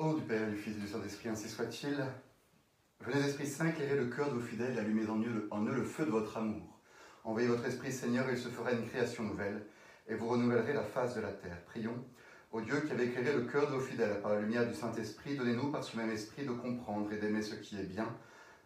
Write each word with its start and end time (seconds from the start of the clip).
Nom 0.00 0.14
du 0.14 0.22
Père, 0.22 0.48
du 0.48 0.56
Fils 0.56 0.78
et 0.78 0.80
du 0.80 0.88
Saint-Esprit, 0.88 1.28
ainsi 1.28 1.46
soit-il. 1.46 2.02
Venez, 3.00 3.20
Esprit 3.20 3.46
Saint, 3.46 3.68
éclairer 3.68 3.96
le 3.96 4.06
cœur 4.06 4.30
de 4.30 4.36
vos 4.36 4.40
fidèles 4.40 4.74
et 4.74 4.78
allumez 4.78 5.06
en 5.10 5.20
eux, 5.20 5.46
en 5.50 5.62
eux 5.66 5.74
le 5.74 5.84
feu 5.84 6.06
de 6.06 6.10
votre 6.10 6.38
amour. 6.38 6.80
Envoyez 7.22 7.48
votre 7.48 7.66
Esprit, 7.66 7.92
Seigneur, 7.92 8.26
et 8.30 8.32
il 8.32 8.38
se 8.38 8.48
fera 8.48 8.72
une 8.72 8.88
création 8.88 9.24
nouvelle, 9.24 9.66
et 10.08 10.14
vous 10.14 10.26
renouvellerez 10.26 10.72
la 10.72 10.84
face 10.84 11.16
de 11.16 11.20
la 11.20 11.32
terre. 11.32 11.62
Prions. 11.66 12.02
Ô 12.50 12.62
Dieu 12.62 12.80
qui 12.80 12.92
avait 12.92 13.08
éclairé 13.08 13.34
le 13.34 13.42
cœur 13.42 13.70
de 13.70 13.76
vos 13.76 13.82
fidèles 13.82 14.22
par 14.22 14.32
la 14.32 14.40
lumière 14.40 14.66
du 14.66 14.72
Saint-Esprit, 14.72 15.36
donnez-nous 15.36 15.70
par 15.70 15.84
ce 15.84 15.94
même 15.98 16.10
esprit 16.10 16.46
de 16.46 16.52
comprendre 16.52 17.12
et 17.12 17.18
d'aimer 17.18 17.42
ce 17.42 17.56
qui 17.56 17.78
est 17.78 17.84
bien, 17.84 18.08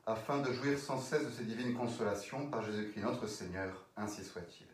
afin 0.07 0.39
de 0.39 0.53
jouir 0.53 0.79
sans 0.79 1.01
cesse 1.01 1.27
de 1.27 1.33
ces 1.33 1.47
divines 1.47 1.75
consolations 1.75 2.49
par 2.49 2.63
Jésus-Christ 2.63 3.03
notre 3.03 3.27
Seigneur, 3.27 3.89
ainsi 3.97 4.23
soit-il. 4.23 4.69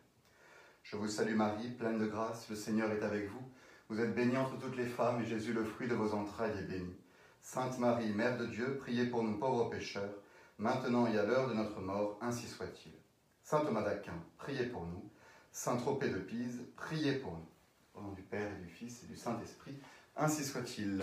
Je 0.82 0.96
vous 0.96 1.08
salue 1.08 1.36
Marie, 1.36 1.70
pleine 1.70 1.98
de 1.98 2.06
grâce, 2.06 2.50
le 2.50 2.56
Seigneur 2.56 2.92
est 2.92 3.02
avec 3.02 3.30
vous. 3.30 3.50
Vous 3.90 4.00
êtes 4.00 4.14
bénie 4.14 4.36
entre 4.36 4.56
toutes 4.56 4.76
les 4.76 4.86
femmes, 4.86 5.20
et 5.20 5.26
Jésus, 5.26 5.52
le 5.52 5.64
fruit 5.64 5.88
de 5.88 5.96
vos 5.96 6.14
entrailles, 6.14 6.56
est 6.56 6.70
béni. 6.70 6.94
Sainte 7.42 7.76
Marie, 7.80 8.12
Mère 8.12 8.38
de 8.38 8.46
Dieu, 8.46 8.78
priez 8.78 9.06
pour 9.06 9.24
nous 9.24 9.36
pauvres 9.36 9.68
pécheurs, 9.68 10.14
maintenant 10.58 11.08
et 11.08 11.18
à 11.18 11.24
l'heure 11.24 11.48
de 11.48 11.54
notre 11.54 11.80
mort, 11.80 12.16
ainsi 12.20 12.46
soit-il. 12.46 12.92
Saint 13.42 13.64
Thomas 13.64 13.82
d'Aquin, 13.82 14.14
priez 14.38 14.66
pour 14.66 14.86
nous. 14.86 15.10
Saint 15.50 15.76
Tropez 15.76 16.08
de 16.08 16.20
Pise, 16.20 16.62
priez 16.76 17.14
pour 17.14 17.32
nous. 17.32 17.48
Au 17.96 18.02
nom 18.02 18.12
du 18.12 18.22
Père 18.22 18.48
et 18.56 18.64
du 18.64 18.68
Fils 18.68 19.02
et 19.02 19.06
du 19.08 19.16
Saint-Esprit, 19.16 19.74
ainsi 20.16 20.44
soit-il. 20.44 21.02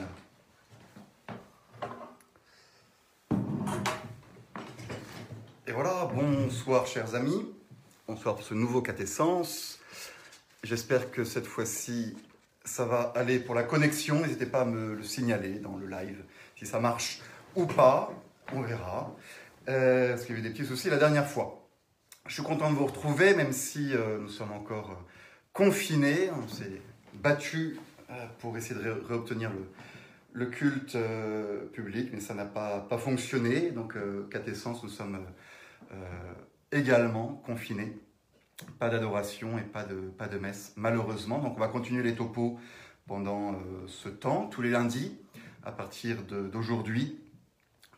Et 5.67 5.73
voilà, 5.73 6.05
bonsoir 6.05 6.87
chers 6.87 7.15
amis, 7.15 7.53
bonsoir 8.07 8.35
pour 8.35 8.45
ce 8.45 8.53
nouveau 8.53 8.81
catessence. 8.81 9.77
J'espère 10.63 11.11
que 11.11 11.25
cette 11.25 11.47
fois-ci, 11.47 12.15
ça 12.67 12.85
va 12.85 13.13
aller 13.15 13.39
pour 13.39 13.55
la 13.55 13.63
connexion. 13.63 14.21
N'hésitez 14.21 14.45
pas 14.45 14.61
à 14.61 14.65
me 14.65 14.95
le 14.95 15.03
signaler 15.03 15.59
dans 15.59 15.77
le 15.77 15.87
live, 15.87 16.23
si 16.57 16.65
ça 16.65 16.79
marche 16.79 17.21
ou 17.55 17.65
pas, 17.65 18.13
on 18.53 18.61
verra. 18.61 19.15
Euh, 19.69 20.11
parce 20.11 20.25
qu'il 20.25 20.35
y 20.35 20.37
a 20.37 20.41
eu 20.41 20.43
des 20.43 20.51
petits 20.51 20.65
soucis 20.65 20.89
la 20.89 20.97
dernière 20.97 21.27
fois. 21.27 21.67
Je 22.27 22.33
suis 22.33 22.43
content 22.43 22.69
de 22.69 22.75
vous 22.75 22.85
retrouver, 22.85 23.33
même 23.35 23.53
si 23.53 23.93
euh, 23.93 24.19
nous 24.19 24.27
sommes 24.27 24.51
encore 24.51 24.91
euh, 24.91 25.11
confinés. 25.53 26.29
On 26.31 26.47
s'est 26.47 26.81
battu 27.13 27.79
pour 28.39 28.57
essayer 28.57 28.75
de 28.75 28.81
ré 28.81 28.91
réobtenir 29.07 29.51
le, 30.33 30.45
culte 30.45 30.97
public, 31.73 32.09
mais 32.13 32.19
ça 32.19 32.33
n'a 32.33 32.45
pas, 32.45 32.79
pas 32.79 32.97
fonctionné. 32.97 33.71
Donc, 33.71 33.95
euh, 33.95 34.27
Catessence, 34.29 34.83
nous 34.83 34.89
sommes 34.89 35.19
également 36.71 37.41
confinés. 37.45 37.97
Pas 38.79 38.89
d'adoration 38.89 39.57
et 39.57 39.61
pas 39.61 39.83
de, 39.83 39.95
pas 39.95 40.27
messe, 40.39 40.73
malheureusement. 40.75 41.39
Donc, 41.39 41.57
on 41.57 41.59
va 41.59 41.67
continuer 41.67 42.01
les 42.01 42.15
topos 42.15 42.59
pendant 43.07 43.53
euh, 43.53 43.55
ce 43.87 44.09
temps, 44.09 44.47
tous 44.47 44.61
les 44.61 44.71
lundis, 44.71 45.17
à 45.63 45.71
partir 45.71 46.23
d'aujourd'hui, 46.23 47.19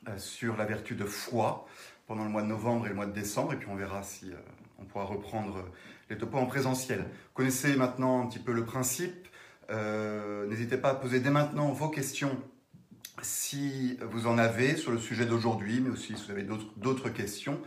euh, 0.08 0.18
sur 0.18 0.58
la 0.58 0.66
vertu 0.66 0.96
de 0.96 1.06
foi, 1.06 1.66
pendant 2.08 2.24
le 2.24 2.30
mois 2.30 2.42
de 2.42 2.48
novembre 2.48 2.88
et 2.88 2.90
le 2.90 2.96
mois 2.96 3.06
de 3.06 3.14
décembre. 3.14 3.54
Et 3.54 3.56
puis, 3.56 3.70
on 3.70 3.76
verra 3.76 4.04
si 4.04 4.32
euh, 4.32 4.36
on 4.80 4.86
pourra 4.86 5.06
reprendre 5.06 5.64
les 6.10 6.18
topos 6.18 6.38
en 6.38 6.46
présentiel. 6.46 7.06
Connaissez 7.34 7.76
maintenant 7.76 8.22
un 8.22 8.28
petit 8.28 8.40
peu 8.40 8.52
le 8.52 8.66
principe. 8.66 9.28
N'hésitez 10.48 10.78
pas 10.78 10.90
à 10.90 10.96
poser 10.96 11.20
dès 11.20 11.30
maintenant 11.30 11.72
vos 11.72 11.90
questions 11.90 12.36
si 13.22 14.00
vous 14.10 14.26
en 14.26 14.40
avez 14.40 14.76
sur 14.76 14.92
le 14.92 14.98
sujet 14.98 15.26
d'aujourd'hui, 15.26 15.80
mais 15.80 15.92
aussi 15.92 16.16
si 16.18 16.26
vous 16.26 16.32
avez 16.32 16.48
d'autres 16.78 17.10
questions. 17.10 17.62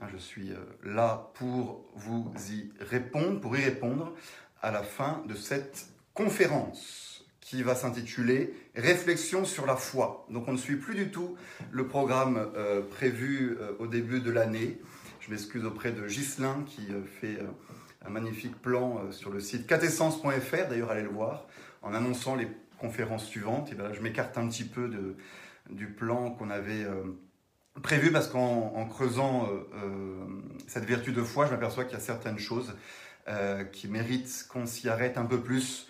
Hein, 0.00 0.06
Je 0.12 0.18
suis 0.18 0.52
euh, 0.52 0.56
là 0.84 1.30
pour 1.34 1.86
vous 1.94 2.30
y 2.50 2.70
répondre, 2.80 3.40
pour 3.40 3.56
y 3.56 3.64
répondre 3.64 4.12
à 4.60 4.70
la 4.70 4.82
fin 4.82 5.22
de 5.26 5.34
cette 5.34 5.88
conférence 6.12 7.24
qui 7.40 7.62
va 7.62 7.74
s'intituler 7.74 8.54
Réflexion 8.74 9.44
sur 9.44 9.64
la 9.64 9.76
foi. 9.76 10.26
Donc 10.30 10.48
on 10.48 10.52
ne 10.52 10.58
suit 10.58 10.76
plus 10.76 10.94
du 10.94 11.10
tout 11.10 11.36
le 11.70 11.86
programme 11.86 12.50
euh, 12.56 12.82
prévu 12.82 13.56
euh, 13.58 13.72
au 13.78 13.86
début 13.86 14.20
de 14.20 14.30
l'année. 14.30 14.78
Je 15.20 15.30
m'excuse 15.30 15.64
auprès 15.64 15.92
de 15.92 16.06
Ghislain 16.06 16.64
qui 16.66 16.88
fait 17.20 17.38
un 18.04 18.10
magnifique 18.10 18.62
plan 18.62 19.10
sur 19.10 19.32
le 19.32 19.40
site 19.40 19.66
catessence.fr, 19.66 20.68
d'ailleurs 20.68 20.92
allez 20.92 21.02
le 21.02 21.08
voir, 21.08 21.48
en 21.82 21.94
annonçant 21.94 22.36
les 22.36 22.46
conférences 22.78 23.26
suivantes. 23.26 23.72
Et 23.72 23.74
ben 23.74 23.88
là, 23.88 23.92
je 23.92 24.02
m'écarte 24.02 24.38
un 24.38 24.46
petit 24.46 24.62
peu 24.62 24.88
du 25.68 25.88
plan 25.88 26.30
qu'on 26.30 26.48
avait 26.50 26.86
prévu 27.82 28.10
parce 28.12 28.28
qu'en 28.28 28.72
en 28.74 28.86
creusant 28.86 29.44
euh, 29.44 29.68
euh, 29.74 30.24
cette 30.66 30.84
vertu 30.84 31.12
de 31.12 31.22
foi, 31.22 31.46
je 31.46 31.52
m'aperçois 31.52 31.84
qu'il 31.84 31.94
y 31.94 32.00
a 32.00 32.04
certaines 32.04 32.38
choses 32.38 32.74
euh, 33.28 33.64
qui 33.64 33.88
méritent 33.88 34.46
qu'on 34.48 34.66
s'y 34.66 34.88
arrête 34.88 35.18
un 35.18 35.24
peu 35.24 35.40
plus 35.40 35.88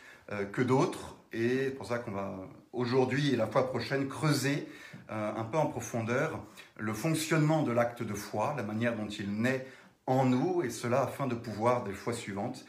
que 0.53 0.61
d'autres. 0.61 1.17
Et 1.33 1.67
c'est 1.67 1.71
pour 1.71 1.87
ça 1.87 1.99
qu'on 1.99 2.11
va 2.11 2.35
aujourd'hui 2.73 3.33
et 3.33 3.37
la 3.37 3.47
fois 3.47 3.69
prochaine 3.69 4.09
creuser 4.09 4.67
un 5.09 5.45
peu 5.45 5.57
en 5.57 5.67
profondeur 5.67 6.43
le 6.79 6.93
fonctionnement 6.93 7.63
de 7.63 7.71
l'acte 7.71 8.03
de 8.03 8.13
foi, 8.13 8.55
la 8.57 8.65
manière 8.65 8.97
dont 8.97 9.07
il 9.07 9.41
naît 9.41 9.69
en 10.07 10.25
nous, 10.25 10.65
et 10.65 10.71
cela 10.71 11.03
afin 11.03 11.29
de 11.29 11.37
pouvoir, 11.37 11.85
des 11.85 11.93
fois 11.93 12.13
suivantes, 12.13 12.65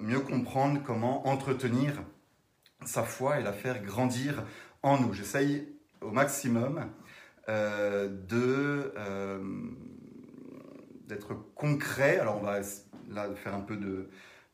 mieux 0.00 0.18
comprendre 0.18 0.80
comment 0.84 1.28
entretenir 1.28 2.02
sa 2.84 3.04
foi 3.04 3.38
et 3.38 3.44
la 3.44 3.52
faire 3.52 3.80
grandir 3.80 4.42
en 4.82 4.98
nous. 4.98 5.12
J'essaye 5.12 5.68
au 6.00 6.10
maximum 6.10 6.90
de 7.48 8.92
euh, 8.96 9.38
d'être 11.06 11.34
concret. 11.54 12.18
Alors 12.18 12.38
on 12.38 12.44
va 12.44 12.60
là 13.10 13.28
faire 13.36 13.54
un 13.54 13.60
peu 13.60 13.76
de, 13.76 14.08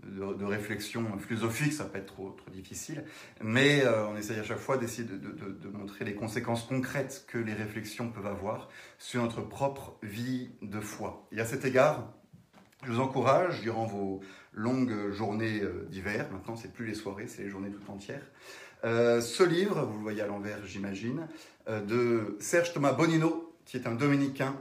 de, 0.05 0.45
réflexion 0.45 1.19
philosophique, 1.19 1.73
ça 1.73 1.85
peut 1.85 1.99
être 1.99 2.07
trop, 2.07 2.31
trop 2.31 2.51
difficile, 2.51 3.05
mais 3.41 3.83
euh, 3.85 4.07
on 4.09 4.17
essaye 4.17 4.39
à 4.39 4.43
chaque 4.43 4.59
fois 4.59 4.77
d'essayer 4.77 5.09
de, 5.09 5.17
de, 5.17 5.69
montrer 5.69 6.05
les 6.05 6.15
conséquences 6.15 6.65
concrètes 6.65 7.25
que 7.29 7.39
les 7.39 7.55
réflexions 7.55 8.11
peuvent 8.11 8.27
avoir 8.27 8.69
sur 8.99 9.23
notre 9.23 9.41
propre 9.41 9.97
vie 10.03 10.51
de 10.61 10.81
foi. 10.81 11.27
Et 11.33 11.41
à 11.41 11.45
cet 11.45 11.65
égard, 11.65 12.13
je 12.85 12.91
vous 12.91 13.01
encourage, 13.01 13.61
durant 13.63 13.87
vos 13.87 14.21
longues 14.53 15.13
journées 15.13 15.61
euh, 15.63 15.87
d'hiver, 15.89 16.29
maintenant 16.33 16.57
c'est 16.57 16.73
plus 16.73 16.87
les 16.87 16.95
soirées, 16.95 17.29
c'est 17.29 17.45
les 17.45 17.49
journées 17.49 17.71
tout 17.71 17.91
entières, 17.91 18.27
euh, 18.85 19.21
ce 19.21 19.43
livre, 19.43 19.83
vous 19.83 19.99
le 19.99 20.03
voyez 20.03 20.23
à 20.23 20.27
l'envers 20.27 20.65
j'imagine, 20.67 21.29
euh, 21.69 21.81
de 21.81 22.37
Serge 22.41 22.73
Thomas 22.73 22.93
Bonino, 22.93 23.55
qui 23.65 23.77
est 23.77 23.87
un 23.87 23.95
dominicain, 23.95 24.57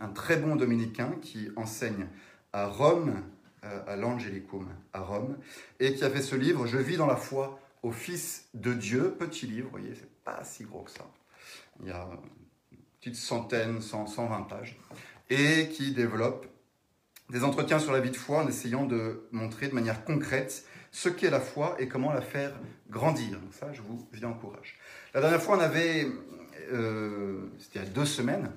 un 0.00 0.08
très 0.08 0.36
bon 0.36 0.56
dominicain, 0.56 1.12
qui 1.22 1.48
enseigne 1.56 2.06
à 2.52 2.66
Rome, 2.66 3.22
euh, 3.64 3.82
à 3.86 3.96
l'Angelicum, 3.96 4.68
à 4.92 5.00
Rome, 5.00 5.36
et 5.78 5.94
qui 5.94 6.04
a 6.04 6.10
fait 6.10 6.22
ce 6.22 6.34
livre, 6.34 6.66
Je 6.66 6.78
vis 6.78 6.96
dans 6.96 7.06
la 7.06 7.16
foi 7.16 7.60
au 7.82 7.92
Fils 7.92 8.48
de 8.54 8.74
Dieu, 8.74 9.14
petit 9.16 9.46
livre, 9.46 9.66
vous 9.66 9.78
voyez, 9.78 9.94
c'est 9.94 10.10
pas 10.24 10.42
si 10.42 10.64
gros 10.64 10.82
que 10.82 10.90
ça. 10.90 11.06
Il 11.80 11.88
y 11.88 11.92
a 11.92 12.08
une 12.72 12.78
petite 12.98 13.16
centaine, 13.16 13.80
100, 13.80 14.08
120 14.08 14.42
pages, 14.42 14.78
et 15.30 15.68
qui 15.68 15.92
développe 15.92 16.46
des 17.30 17.44
entretiens 17.44 17.78
sur 17.78 17.92
la 17.92 18.00
vie 18.00 18.10
de 18.10 18.16
foi 18.16 18.38
en 18.38 18.48
essayant 18.48 18.84
de 18.84 19.28
montrer 19.30 19.68
de 19.68 19.74
manière 19.74 20.04
concrète 20.04 20.64
ce 20.98 21.08
qu'est 21.08 21.30
la 21.30 21.38
foi 21.38 21.76
et 21.78 21.86
comment 21.86 22.12
la 22.12 22.20
faire 22.20 22.50
grandir. 22.90 23.38
Ça, 23.52 23.72
je 23.72 23.82
vous 23.82 24.04
y 24.20 24.24
encourage. 24.24 24.76
La 25.14 25.20
dernière 25.20 25.40
fois, 25.40 25.56
on 25.56 25.60
avait, 25.60 26.08
euh, 26.72 27.46
c'était 27.60 27.78
il 27.78 27.84
y 27.84 27.86
a 27.86 27.90
deux 27.90 28.04
semaines, 28.04 28.50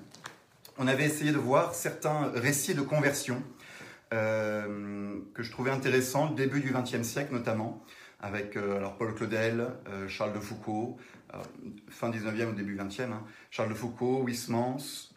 on 0.76 0.88
avait 0.88 1.04
essayé 1.04 1.30
de 1.30 1.38
voir 1.38 1.72
certains 1.72 2.32
récits 2.34 2.74
de 2.74 2.80
conversion 2.80 3.40
euh, 4.12 5.20
que 5.34 5.44
je 5.44 5.52
trouvais 5.52 5.70
intéressants, 5.70 6.30
début 6.30 6.60
du 6.60 6.72
XXe 6.72 7.06
siècle 7.06 7.32
notamment, 7.32 7.84
avec 8.18 8.56
euh, 8.56 8.76
alors 8.76 8.96
Paul 8.96 9.14
Claudel, 9.14 9.68
Charles 10.08 10.32
de 10.32 10.40
Foucault, 10.40 10.96
fin 11.90 12.10
19e 12.10 12.48
au 12.48 12.52
début 12.54 12.76
20e, 12.76 13.02
hein, 13.12 13.22
Charles 13.52 13.68
de 13.68 13.74
Foucault, 13.74 14.24
Huysmans, 14.26 15.12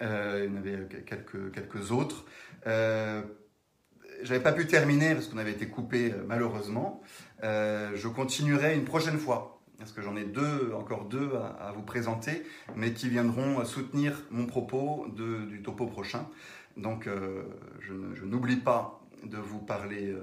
il 0.00 0.06
y 0.06 0.48
en 0.48 0.56
avait 0.56 0.88
quelques 1.06 1.92
autres. 1.92 2.24
J'avais 4.22 4.40
pas 4.40 4.52
pu 4.52 4.66
terminer 4.66 5.14
parce 5.14 5.26
qu'on 5.26 5.38
avait 5.38 5.50
été 5.50 5.66
coupé 5.66 6.12
euh, 6.12 6.24
malheureusement. 6.26 7.02
Euh, 7.42 7.90
je 7.96 8.06
continuerai 8.06 8.76
une 8.76 8.84
prochaine 8.84 9.18
fois 9.18 9.60
parce 9.78 9.90
que 9.90 10.00
j'en 10.00 10.16
ai 10.16 10.22
deux, 10.22 10.72
encore 10.78 11.06
deux 11.06 11.32
à, 11.58 11.72
vous 11.72 11.82
présenter, 11.82 12.44
mais 12.76 12.92
qui 12.92 13.08
viendront 13.08 13.64
soutenir 13.64 14.22
mon 14.30 14.46
propos 14.46 15.08
du 15.16 15.60
topo 15.60 15.86
prochain. 15.86 16.24
Donc 16.76 17.08
euh, 17.08 17.42
je, 17.80 18.24
n'oublie 18.24 18.58
pas 18.58 19.00
de 19.24 19.38
vous 19.38 19.58
parler 19.58 20.14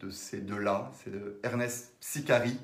de 0.00 0.10
ces 0.10 0.38
deux-là, 0.38 0.90
c'est 1.04 1.12
de 1.12 1.38
Ernest 1.44 1.94
Sicari 2.00 2.58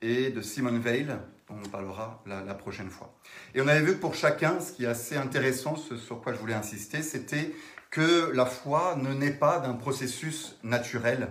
et 0.00 0.30
de 0.30 0.40
Simone 0.40 0.80
dont 0.80 1.54
on 1.62 1.68
parlera 1.68 2.22
la, 2.26 2.42
la, 2.42 2.54
prochaine 2.54 2.88
fois. 2.88 3.14
Et 3.54 3.60
on 3.60 3.68
avait 3.68 3.82
vu 3.82 3.92
que 3.92 4.00
pour 4.00 4.14
chacun, 4.14 4.60
ce 4.60 4.72
qui 4.72 4.84
est 4.84 4.88
assez 4.88 5.16
intéressant, 5.16 5.76
ce 5.76 5.98
sur 5.98 6.22
quoi 6.22 6.32
je 6.32 6.38
voulais 6.38 6.54
insister, 6.54 7.02
c'était 7.02 7.52
que 7.94 8.32
la 8.32 8.44
foi 8.44 8.96
ne 8.96 9.14
naît 9.14 9.30
pas 9.30 9.60
d'un 9.60 9.74
processus 9.74 10.56
naturel, 10.64 11.28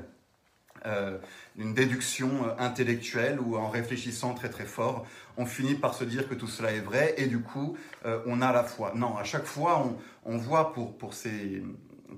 euh, 0.86 1.18
d'une 1.58 1.74
déduction 1.74 2.30
intellectuelle 2.58 3.38
où 3.42 3.58
en 3.58 3.68
réfléchissant 3.68 4.34
très 4.34 4.50
très 4.50 4.64
fort, 4.64 5.06
on 5.36 5.46
finit 5.46 5.76
par 5.76 5.94
se 5.94 6.06
dire 6.06 6.30
que 6.30 6.34
tout 6.34 6.48
cela 6.48 6.72
est 6.72 6.80
vrai 6.80 7.16
et 7.18 7.28
du 7.28 7.42
coup 7.42 7.78
euh, 8.06 8.22
on 8.28 8.42
a 8.42 8.54
la 8.54 8.64
foi. 8.64 8.94
Non, 8.96 9.18
à 9.18 9.26
chaque 9.26 9.44
fois 9.44 9.86
on, 9.86 9.98
on 10.34 10.38
voit 10.38 10.72
pour, 10.72 10.98
pour 10.98 11.14
ces 11.14 11.62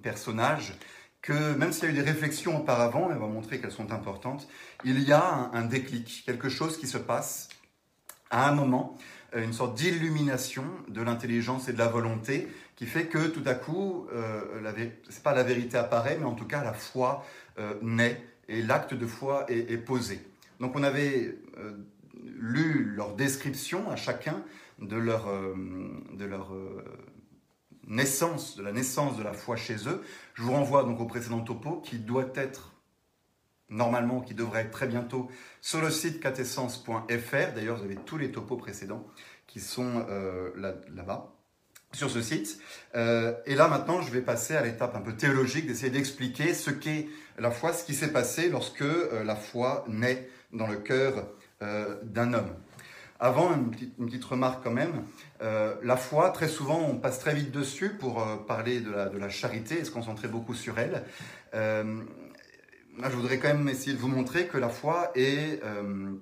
personnages 0.03 0.75
que 1.23 1.55
même 1.55 1.73
s'il 1.73 1.85
y 1.85 1.87
a 1.87 1.89
eu 1.89 1.95
des 1.95 2.01
réflexions 2.01 2.55
auparavant, 2.55 3.09
et 3.09 3.15
on 3.15 3.19
va 3.19 3.25
montrer 3.27 3.59
qu'elles 3.59 3.71
sont 3.71 3.91
importantes, 3.91 4.47
il 4.83 5.01
y 5.01 5.11
a 5.11 5.25
un, 5.25 5.53
un, 5.53 5.65
déclic, 5.65 6.21
quelque 6.23 6.49
chose 6.49 6.77
qui 6.77 6.85
se 6.85 6.99
passe 6.99 7.49
à 8.29 8.47
un 8.47 8.53
moment 8.53 8.95
une 9.35 9.53
sorte 9.53 9.75
d'illumination 9.75 10.63
de 10.87 11.01
l'intelligence 11.01 11.67
et 11.67 11.73
de 11.73 11.79
la 11.79 11.87
volonté 11.87 12.47
qui 12.75 12.85
fait 12.85 13.07
que 13.07 13.27
tout 13.27 13.43
à 13.45 13.53
coup, 13.53 14.07
euh, 14.13 14.71
c'est 15.09 15.23
pas 15.23 15.33
la 15.33 15.43
vérité 15.43 15.77
apparaît, 15.77 16.17
mais 16.19 16.25
en 16.25 16.35
tout 16.35 16.45
cas 16.45 16.63
la 16.63 16.73
foi 16.73 17.25
naît 17.81 18.21
et 18.49 18.61
l'acte 18.61 18.93
de 18.93 19.07
foi 19.07 19.45
est, 19.49 19.77
posé. 19.77 20.19
Donc 20.59 20.75
on 20.75 20.83
avait 20.83 21.37
lu 22.37 22.83
leur 22.95 23.15
description 23.15 23.89
à 23.89 23.95
chacun 23.95 24.43
de 24.79 24.97
leur, 24.97 25.27
de 26.13 26.25
leur 26.25 26.51
naissance, 27.87 28.57
de 28.57 28.63
la 28.63 28.71
naissance 28.71 29.17
de 29.17 29.23
la 29.23 29.33
foi 29.33 29.55
chez 29.55 29.87
eux. 29.87 30.01
Je 30.33 30.43
vous 30.43 30.51
renvoie 30.51 30.83
donc 30.83 30.99
au 30.99 31.05
précédent 31.05 31.41
topo 31.41 31.77
qui 31.77 31.99
doit 31.99 32.29
être 32.35 32.75
normalement, 33.69 34.21
qui 34.21 34.33
devrait 34.33 34.61
être 34.61 34.71
très 34.71 34.87
bientôt 34.87 35.29
sur 35.61 35.81
le 35.81 35.89
site 35.89 36.19
catessence.fr. 36.19 37.53
D'ailleurs, 37.55 37.77
vous 37.77 37.83
avez 37.83 37.95
tous 37.95 38.17
les 38.17 38.31
topos 38.31 38.57
précédents 38.57 39.05
qui 39.47 39.59
sont 39.59 40.05
euh, 40.09 40.51
là-bas, 40.93 41.34
sur 41.95 42.09
ce 42.09 42.21
site. 42.21 42.59
Euh, 42.95 43.33
et 43.45 43.55
là, 43.55 43.67
maintenant, 43.67 44.01
je 44.01 44.11
vais 44.11 44.21
passer 44.21 44.55
à 44.55 44.61
l'étape 44.61 44.95
un 44.95 45.01
peu 45.01 45.13
théologique, 45.13 45.67
d'essayer 45.67 45.91
d'expliquer 45.91 46.53
ce 46.53 46.71
qu'est 46.71 47.07
la 47.39 47.51
foi, 47.51 47.73
ce 47.73 47.83
qui 47.83 47.93
s'est 47.93 48.11
passé 48.11 48.49
lorsque 48.49 48.81
euh, 48.81 49.23
la 49.23 49.35
foi 49.35 49.85
naît 49.87 50.29
dans 50.53 50.67
le 50.67 50.77
cœur 50.77 51.27
d'un 52.03 52.33
homme. 52.33 52.53
Avant, 53.19 53.51
une 53.53 53.71
petite, 53.71 54.25
remarque 54.25 54.63
quand 54.63 54.71
même. 54.71 55.03
la 55.41 55.97
foi, 55.97 56.29
très 56.29 56.47
souvent, 56.47 56.79
on 56.79 56.97
passe 56.97 57.17
très 57.17 57.33
vite 57.33 57.49
dessus 57.49 57.89
pour 57.89 58.23
parler 58.45 58.81
de 58.81 58.91
la, 58.91 59.29
charité 59.29 59.79
et 59.79 59.85
se 59.85 59.89
concentrer 59.89 60.27
beaucoup 60.27 60.53
sur 60.53 60.77
elle 60.77 61.03
je 63.03 63.15
voudrais 63.15 63.39
quand 63.39 63.47
même 63.47 63.67
essayer 63.67 63.93
de 63.93 63.99
vous 63.99 64.07
montrer 64.07 64.47
que 64.47 64.57
la 64.57 64.69
foi 64.69 65.11
est 65.15 65.61
euh, 65.63 66.13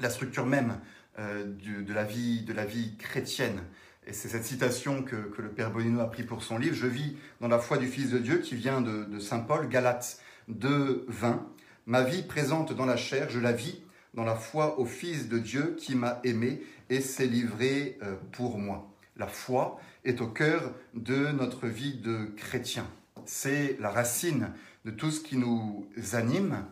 la 0.00 0.10
structure 0.10 0.46
même 0.46 0.80
euh, 1.18 1.44
de, 1.44 1.92
la 1.92 2.04
vie, 2.04 2.42
de 2.42 2.52
la 2.52 2.64
vie 2.64 2.96
chrétienne. 2.96 3.60
Et 4.06 4.12
c'est 4.12 4.28
cette 4.28 4.44
citation 4.44 5.02
que, 5.02 5.16
le 5.38 5.50
Père 5.50 5.70
Bonino 5.70 6.00
a 6.00 6.10
pris 6.10 6.22
pour 6.22 6.42
son 6.42 6.58
livre. 6.58 6.74
Je 6.74 6.86
vis 6.86 7.16
dans 7.40 7.48
la 7.48 7.58
foi 7.58 7.76
du 7.76 7.86
Fils 7.86 8.10
de 8.10 8.18
Dieu 8.18 8.38
qui 8.38 8.54
vient 8.54 8.80
de, 8.80 9.18
Saint 9.18 9.40
Paul, 9.40 9.68
Galates 9.68 10.20
2, 10.48 11.04
20. 11.08 11.46
Ma 11.86 12.02
vie 12.02 12.22
présente 12.22 12.72
dans 12.72 12.86
la 12.86 12.96
chair, 12.96 13.28
je 13.30 13.38
la 13.38 13.52
vis 13.52 13.82
dans 14.14 14.24
la 14.24 14.34
foi 14.34 14.78
au 14.78 14.86
Fils 14.86 15.28
de 15.28 15.38
Dieu 15.38 15.76
qui 15.78 15.94
m'a 15.94 16.20
aimé 16.24 16.62
et 16.88 17.00
s'est 17.00 17.26
livré 17.26 17.98
euh, 18.02 18.16
pour 18.32 18.58
moi. 18.58 18.90
La 19.16 19.26
foi 19.26 19.78
est 20.04 20.20
au 20.20 20.28
cœur 20.28 20.74
de 20.94 21.30
notre 21.32 21.66
vie 21.66 21.94
de 21.94 22.32
chrétien. 22.36 22.86
C'est 23.26 23.76
la 23.80 23.90
racine 23.90 24.52
de 24.84 24.90
tout 24.90 25.10
ce 25.10 25.20
qui 25.20 25.36
nous 25.36 25.86
anime. 26.14 26.64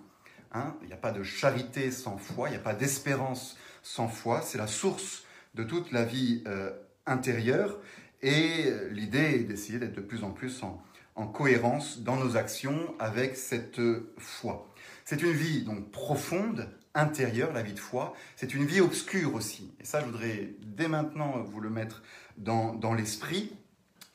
Hein. 0.53 0.75
Il 0.83 0.87
n'y 0.87 0.95
a 0.95 0.97
pas 0.97 1.13
de 1.13 1.23
charité 1.23 1.91
sans 1.91 2.17
foi, 2.17 2.49
il 2.49 2.53
n'y 2.53 2.57
a 2.57 2.61
pas 2.63 2.75
d'espérance 2.75 3.59
sans 3.83 4.09
foi. 4.09 4.41
C'est 4.41 4.59
la 4.59 4.67
source 4.67 5.25
de 5.55 5.63
toute 5.63 5.93
la 5.93 6.05
vie 6.05 6.43
euh, 6.47 6.71
intérieure. 7.09 7.79
Et 8.23 8.73
l'idée 8.91 9.19
est 9.19 9.45
d'essayer 9.45 9.79
d'être 9.79 9.95
de 9.95 10.01
plus 10.01 10.25
en 10.25 10.31
plus 10.31 10.63
en, 10.63 10.83
cohérence 11.27 12.01
dans 12.01 12.17
nos 12.17 12.37
actions 12.37 12.95
avec 13.01 13.37
cette 13.37 13.81
foi. 14.19 14.73
C'est 15.05 15.21
une 15.23 15.33
vie 15.33 15.63
donc 15.63 15.91
profonde, 15.91 16.69
intérieure, 16.95 17.53
la 17.53 17.63
vie 17.63 17.73
de 17.73 17.81
foi. 17.81 18.15
C'est 18.37 18.55
une 18.55 18.65
vie 18.65 18.81
obscure 18.81 19.35
aussi. 19.35 19.73
Et 19.81 19.85
ça, 19.85 20.01
je 20.01 20.07
voudrais 20.07 20.51
dès 20.63 20.87
maintenant 20.87 21.43
vous 21.43 21.61
le 21.61 21.71
mettre 21.71 22.03
dans, 22.37 22.73
dans 22.73 22.95
l'esprit 22.95 23.53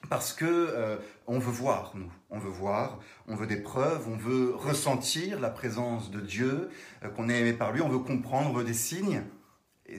parce 0.10 0.34
que 0.34 0.46
euh, 0.46 0.98
on 1.28 1.40
veut 1.40 1.52
voir, 1.52 1.94
nous, 1.96 2.12
on 2.30 2.38
veut 2.38 2.50
voir, 2.50 3.00
on 3.28 3.36
veut 3.36 3.48
des 3.48 3.58
preuves, 3.58 4.08
on 4.08 4.18
veut 4.18 4.54
ressentir 4.54 5.40
la 5.40 5.50
présence 5.50 6.12
de 6.12 6.20
Dieu, 6.20 6.70
euh, 7.04 7.10
qu'on 7.10 7.30
est 7.30 7.40
aimé 7.40 7.54
par 7.54 7.72
lui, 7.72 7.82
on 7.82 7.90
veut 7.90 8.00
comprendre, 8.00 8.50
on 8.50 8.54
veut 8.54 8.64
des 8.64 8.74
signes, 8.74 9.24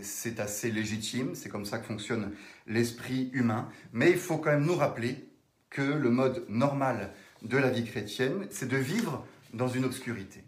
c'est 0.03 0.41
assez 0.41 0.71
légitime, 0.71 1.35
c'est 1.35 1.49
comme 1.49 1.67
ça 1.67 1.79
que 1.79 1.87
fonctionne 1.87 2.33
l'esprit 2.67 3.31
humain, 3.33 3.69
mais 3.93 4.11
il 4.11 4.19
faut 4.19 4.39
quand 4.39 4.51
même 4.51 4.65
nous 4.65 4.77
rappeler 4.77 5.29
que 5.71 5.83
le 5.83 6.11
mode 6.11 6.45
normal 6.49 7.13
de 7.43 7.59
la 7.59 7.71
vie 7.71 7.85
chrétienne, 7.85 8.47
c'est 8.51 8.69
de 8.69 8.77
vivre 8.77 9.27
dans 9.53 9.69
une 9.69 9.85
obscurité. 9.85 10.43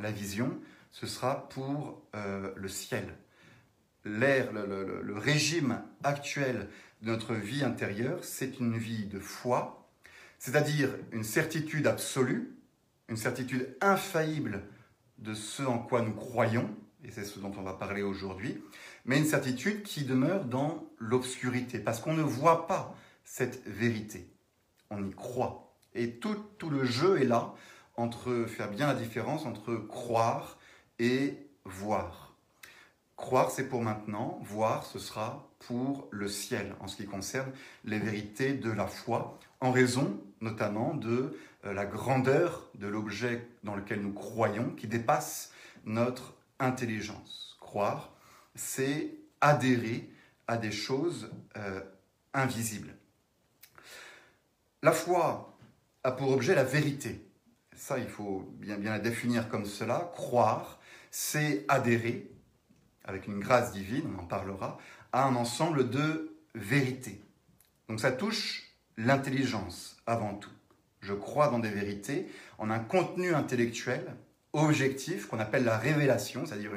La 0.00 0.10
vision, 0.10 0.58
ce 0.90 1.06
sera 1.06 1.48
pour 1.48 2.02
euh, 2.14 2.52
le 2.56 2.68
ciel. 2.68 3.14
L'air, 4.04 4.52
le 4.52 5.16
régime 5.16 5.80
actuel 6.02 6.68
notre 7.04 7.34
vie 7.34 7.64
intérieure, 7.64 8.24
c'est 8.24 8.58
une 8.60 8.76
vie 8.76 9.06
de 9.06 9.18
foi, 9.18 9.88
c'est-à-dire 10.38 10.90
une 11.12 11.24
certitude 11.24 11.86
absolue, 11.86 12.56
une 13.08 13.16
certitude 13.16 13.76
infaillible 13.80 14.62
de 15.18 15.34
ce 15.34 15.62
en 15.62 15.78
quoi 15.78 16.02
nous 16.02 16.14
croyons, 16.14 16.74
et 17.04 17.10
c'est 17.10 17.24
ce 17.24 17.38
dont 17.38 17.52
on 17.58 17.62
va 17.62 17.74
parler 17.74 18.02
aujourd'hui, 18.02 18.62
mais 19.04 19.18
une 19.18 19.26
certitude 19.26 19.82
qui 19.82 20.04
demeure 20.04 20.44
dans 20.44 20.84
l'obscurité, 20.98 21.78
parce 21.78 22.00
qu'on 22.00 22.14
ne 22.14 22.22
voit 22.22 22.66
pas 22.66 22.94
cette 23.24 23.66
vérité, 23.66 24.26
on 24.90 25.04
y 25.04 25.14
croit. 25.14 25.74
Et 25.94 26.12
tout, 26.12 26.36
tout 26.58 26.70
le 26.70 26.84
jeu 26.84 27.20
est 27.20 27.26
là 27.26 27.54
entre 27.96 28.46
faire 28.46 28.70
bien 28.70 28.86
la 28.86 28.94
différence 28.94 29.46
entre 29.46 29.76
croire 29.76 30.58
et 30.98 31.36
voir. 31.64 32.34
Croire, 33.16 33.50
c'est 33.50 33.68
pour 33.68 33.82
maintenant, 33.82 34.40
voir, 34.42 34.84
ce 34.84 34.98
sera 34.98 35.48
pour 35.60 36.08
le 36.10 36.28
ciel 36.28 36.74
en 36.80 36.88
ce 36.88 36.96
qui 36.96 37.06
concerne 37.06 37.52
les 37.84 37.98
vérités 37.98 38.54
de 38.54 38.70
la 38.70 38.86
foi, 38.86 39.38
en 39.60 39.70
raison 39.70 40.20
notamment 40.40 40.94
de 40.94 41.38
euh, 41.64 41.72
la 41.72 41.86
grandeur 41.86 42.68
de 42.74 42.86
l'objet 42.86 43.46
dans 43.62 43.76
lequel 43.76 44.02
nous 44.02 44.12
croyons 44.12 44.70
qui 44.70 44.88
dépasse 44.88 45.52
notre 45.84 46.33
intelligence. 46.64 47.56
Croire, 47.60 48.12
c'est 48.54 49.14
adhérer 49.40 50.10
à 50.46 50.56
des 50.56 50.72
choses 50.72 51.30
euh, 51.56 51.80
invisibles. 52.32 52.94
La 54.82 54.92
foi 54.92 55.56
a 56.02 56.12
pour 56.12 56.30
objet 56.30 56.54
la 56.54 56.64
vérité. 56.64 57.26
Ça, 57.76 57.98
il 57.98 58.08
faut 58.08 58.48
bien, 58.58 58.76
bien 58.76 58.92
la 58.92 58.98
définir 58.98 59.48
comme 59.48 59.66
cela. 59.66 60.10
Croire, 60.14 60.78
c'est 61.10 61.64
adhérer, 61.68 62.30
avec 63.04 63.26
une 63.26 63.40
grâce 63.40 63.72
divine, 63.72 64.14
on 64.16 64.22
en 64.22 64.26
parlera, 64.26 64.78
à 65.12 65.24
un 65.24 65.36
ensemble 65.36 65.90
de 65.90 66.36
vérités. 66.54 67.20
Donc 67.88 68.00
ça 68.00 68.12
touche 68.12 68.74
l'intelligence 68.96 69.96
avant 70.06 70.34
tout. 70.34 70.50
Je 71.00 71.12
crois 71.12 71.48
dans 71.48 71.58
des 71.58 71.70
vérités, 71.70 72.28
en 72.58 72.70
un 72.70 72.78
contenu 72.78 73.34
intellectuel 73.34 74.16
objectif 74.54 75.26
qu'on 75.26 75.38
appelle 75.38 75.64
la 75.64 75.76
révélation, 75.76 76.46
c'est-à-dire 76.46 76.70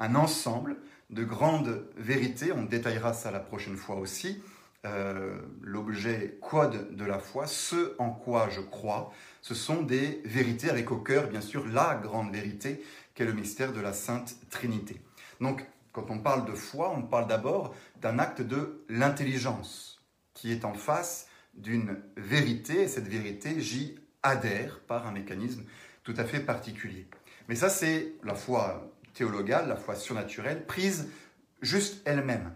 un 0.00 0.14
ensemble 0.14 0.76
de 1.10 1.24
grandes 1.24 1.86
vérités. 1.96 2.52
On 2.52 2.64
détaillera 2.64 3.12
ça 3.12 3.30
la 3.30 3.40
prochaine 3.40 3.76
fois 3.76 3.96
aussi. 3.96 4.42
Euh, 4.84 5.38
l'objet 5.62 6.38
code 6.42 6.94
de 6.94 7.04
la 7.06 7.18
foi, 7.18 7.46
ce 7.46 7.94
en 7.98 8.10
quoi 8.10 8.50
je 8.50 8.60
crois, 8.60 9.12
ce 9.40 9.54
sont 9.54 9.82
des 9.82 10.20
vérités 10.26 10.68
avec 10.68 10.90
au 10.90 10.98
cœur, 10.98 11.28
bien 11.28 11.40
sûr, 11.40 11.66
la 11.66 11.94
grande 11.94 12.30
vérité 12.30 12.84
qu'est 13.14 13.24
le 13.24 13.32
mystère 13.32 13.72
de 13.72 13.80
la 13.80 13.94
Sainte 13.94 14.36
Trinité. 14.50 15.00
Donc, 15.40 15.64
quand 15.92 16.10
on 16.10 16.18
parle 16.18 16.44
de 16.44 16.52
foi, 16.52 16.92
on 16.94 17.02
parle 17.02 17.28
d'abord 17.28 17.74
d'un 18.02 18.18
acte 18.18 18.42
de 18.42 18.84
l'intelligence 18.90 20.02
qui 20.34 20.52
est 20.52 20.66
en 20.66 20.74
face 20.74 21.28
d'une 21.54 21.96
vérité, 22.16 22.82
et 22.82 22.88
cette 22.88 23.08
vérité, 23.08 23.60
j'y 23.60 23.94
adhère 24.22 24.80
par 24.80 25.06
un 25.06 25.12
mécanisme 25.12 25.62
tout 26.04 26.14
à 26.16 26.24
fait 26.24 26.40
particulier. 26.40 27.08
Mais 27.48 27.56
ça, 27.56 27.68
c'est 27.68 28.12
la 28.22 28.34
foi 28.34 28.92
théologale, 29.14 29.68
la 29.68 29.76
foi 29.76 29.94
surnaturelle, 29.94 30.66
prise 30.66 31.08
juste 31.62 32.02
elle-même. 32.04 32.52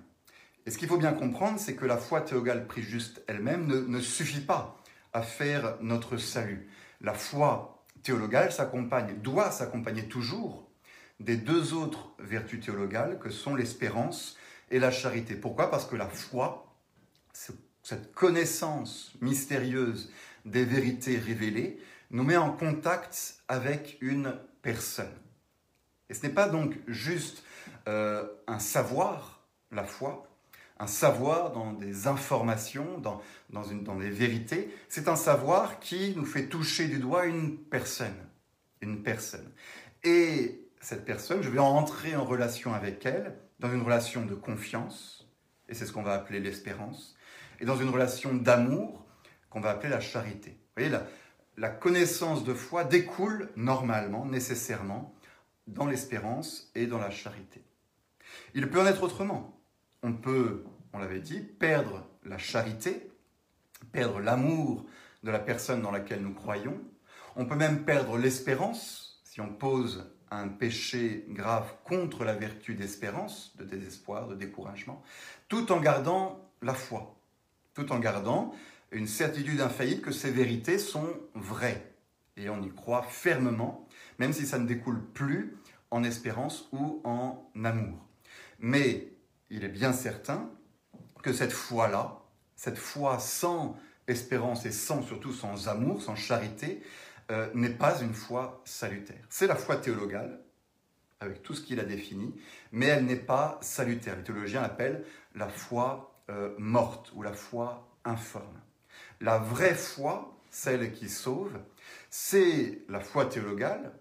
Et 0.66 0.70
ce 0.70 0.78
qu'il 0.78 0.88
faut 0.88 0.98
bien 0.98 1.12
comprendre, 1.12 1.58
c'est 1.58 1.74
que 1.74 1.86
la 1.86 1.96
foi 1.96 2.20
théologale 2.20 2.66
prise 2.66 2.84
juste 2.84 3.22
elle-même 3.26 3.66
ne, 3.66 3.80
ne, 3.80 4.00
suffit 4.00 4.40
pas 4.40 4.76
à 5.12 5.22
faire 5.22 5.78
notre 5.80 6.18
salut. 6.18 6.68
La 7.00 7.14
foi 7.14 7.84
théologale 8.02 8.52
s'accompagne, 8.52 9.16
doit 9.22 9.50
s'accompagner 9.50 10.04
toujours 10.08 10.70
des 11.20 11.36
deux 11.36 11.74
autres 11.74 12.12
vertus 12.18 12.64
théologales 12.64 13.18
que 13.18 13.30
sont 13.30 13.54
l'espérance 13.54 14.36
et 14.70 14.78
la 14.78 14.90
charité. 14.90 15.34
Pourquoi? 15.34 15.70
Parce 15.70 15.86
que 15.86 15.96
la 15.96 16.06
foi, 16.06 16.76
cette 17.82 18.12
connaissance 18.12 19.12
mystérieuse 19.20 20.12
des 20.44 20.64
vérités 20.64 21.18
révélées, 21.18 21.80
nous 22.10 22.24
met 22.24 22.36
en 22.36 22.52
contact 22.52 23.42
avec 23.48 23.98
une 24.00 24.34
personne. 24.62 25.12
Et 26.08 26.14
ce 26.14 26.26
n'est 26.26 26.32
pas 26.32 26.48
donc 26.48 26.78
juste 26.86 27.42
euh, 27.86 28.26
un 28.46 28.58
savoir, 28.58 29.46
la 29.70 29.84
foi, 29.84 30.28
un 30.78 30.86
savoir 30.86 31.52
dans 31.52 31.72
des 31.72 32.06
informations, 32.06 32.98
dans, 32.98 33.20
dans, 33.50 33.64
une, 33.64 33.84
dans 33.84 33.96
des 33.96 34.10
vérités, 34.10 34.74
c'est 34.88 35.08
un 35.08 35.16
savoir 35.16 35.80
qui 35.80 36.14
nous 36.16 36.24
fait 36.24 36.46
toucher 36.46 36.88
du 36.88 36.98
doigt 36.98 37.26
une 37.26 37.58
personne. 37.58 38.16
Une 38.80 39.02
personne. 39.02 39.50
Et 40.04 40.60
cette 40.80 41.04
personne, 41.04 41.42
je 41.42 41.50
vais 41.50 41.58
entrer 41.58 42.14
en 42.14 42.24
relation 42.24 42.72
avec 42.72 43.04
elle, 43.04 43.34
dans 43.58 43.72
une 43.72 43.82
relation 43.82 44.24
de 44.24 44.34
confiance, 44.34 45.28
et 45.68 45.74
c'est 45.74 45.84
ce 45.84 45.92
qu'on 45.92 46.04
va 46.04 46.14
appeler 46.14 46.38
l'espérance, 46.38 47.16
et 47.60 47.64
dans 47.64 47.76
une 47.76 47.88
relation 47.88 48.32
d'amour 48.32 49.04
qu'on 49.50 49.60
va 49.60 49.70
appeler 49.70 49.90
la 49.90 50.00
charité. 50.00 50.50
Vous 50.50 50.82
voyez, 50.84 50.90
la, 50.90 51.06
la 51.58 51.68
connaissance 51.68 52.44
de 52.44 52.54
foi 52.54 52.84
découle 52.84 53.50
normalement, 53.56 54.24
nécessairement, 54.24 55.12
dans 55.66 55.86
l'espérance 55.86 56.70
et 56.74 56.86
dans 56.86 56.98
la 56.98 57.10
charité. 57.10 57.62
Il 58.54 58.70
peut 58.70 58.80
en 58.80 58.86
être 58.86 59.02
autrement. 59.02 59.60
On 60.02 60.12
peut, 60.12 60.64
on 60.92 60.98
l'avait 60.98 61.20
dit, 61.20 61.40
perdre 61.40 62.06
la 62.24 62.38
charité, 62.38 63.10
perdre 63.92 64.20
l'amour 64.20 64.86
de 65.24 65.30
la 65.32 65.40
personne 65.40 65.82
dans 65.82 65.90
laquelle 65.90 66.22
nous 66.22 66.32
croyons. 66.32 66.80
On 67.34 67.44
peut 67.44 67.56
même 67.56 67.84
perdre 67.84 68.16
l'espérance 68.16 69.20
si 69.24 69.40
on 69.40 69.48
pose 69.48 70.12
un 70.30 70.48
péché 70.48 71.24
grave 71.28 71.74
contre 71.84 72.24
la 72.24 72.34
vertu 72.34 72.74
d'espérance, 72.74 73.56
de 73.56 73.64
désespoir, 73.64 74.28
de 74.28 74.34
découragement, 74.36 75.02
tout 75.48 75.72
en 75.72 75.80
gardant 75.80 76.40
la 76.62 76.74
foi, 76.74 77.16
tout 77.74 77.90
en 77.92 77.98
gardant 77.98 78.54
une 78.92 79.06
certitude 79.06 79.60
infaillible 79.60 80.02
que 80.02 80.12
ces 80.12 80.30
vérités 80.30 80.78
sont 80.78 81.08
vraies. 81.34 81.94
Et 82.36 82.48
on 82.48 82.62
y 82.62 82.70
croit 82.70 83.02
fermement, 83.02 83.86
même 84.18 84.32
si 84.32 84.46
ça 84.46 84.58
ne 84.58 84.66
découle 84.66 85.04
plus 85.12 85.56
en 85.90 86.04
espérance 86.04 86.68
ou 86.72 87.00
en 87.04 87.50
amour. 87.64 88.06
Mais 88.58 89.12
il 89.50 89.64
est 89.64 89.68
bien 89.68 89.92
certain 89.92 90.50
que 91.22 91.32
cette 91.32 91.52
foi-là, 91.52 92.22
cette 92.56 92.78
foi 92.78 93.18
sans 93.18 93.76
espérance 94.06 94.64
et 94.66 94.72
sans 94.72 95.02
surtout 95.02 95.32
sans 95.32 95.68
amour, 95.68 96.02
sans 96.02 96.16
charité, 96.16 96.82
euh, 97.30 97.48
n'est 97.54 97.70
pas 97.70 98.00
une 98.00 98.14
foi 98.14 98.62
salutaire. 98.64 99.24
C'est 99.28 99.46
la 99.46 99.56
foi 99.56 99.76
théologale, 99.76 100.40
avec 101.20 101.42
tout 101.42 101.54
ce 101.54 101.62
qu'il 101.62 101.80
a 101.80 101.84
défini, 101.84 102.34
mais 102.72 102.86
elle 102.86 103.04
n'est 103.04 103.16
pas 103.16 103.58
salutaire. 103.60 104.16
Les 104.16 104.22
théologiens 104.22 104.62
l'appellent 104.62 105.04
la 105.34 105.48
foi 105.48 106.22
euh, 106.30 106.54
morte 106.58 107.12
ou 107.14 107.22
la 107.22 107.32
foi 107.32 107.88
informe. 108.04 108.60
La 109.20 109.38
vraie 109.38 109.74
foi, 109.74 110.36
celle 110.50 110.92
qui 110.92 111.08
sauve, 111.08 111.58
c'est 112.10 112.82
la 112.88 113.00
foi 113.00 113.26
théologale, 113.26 113.92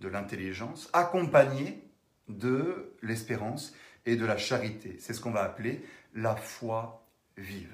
de 0.00 0.08
l'intelligence, 0.08 0.90
accompagnée 0.92 1.82
de 2.28 2.92
l'espérance 3.02 3.74
et 4.04 4.16
de 4.16 4.26
la 4.26 4.36
charité. 4.36 4.96
C'est 5.00 5.14
ce 5.14 5.20
qu'on 5.20 5.30
va 5.30 5.42
appeler 5.42 5.84
la 6.14 6.36
foi 6.36 7.06
vive. 7.36 7.72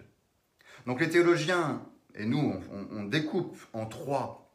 Donc 0.86 1.00
les 1.00 1.10
théologiens, 1.10 1.82
et 2.14 2.26
nous, 2.26 2.60
on, 2.90 3.04
découpe 3.04 3.58
en 3.72 3.86
trois 3.86 4.52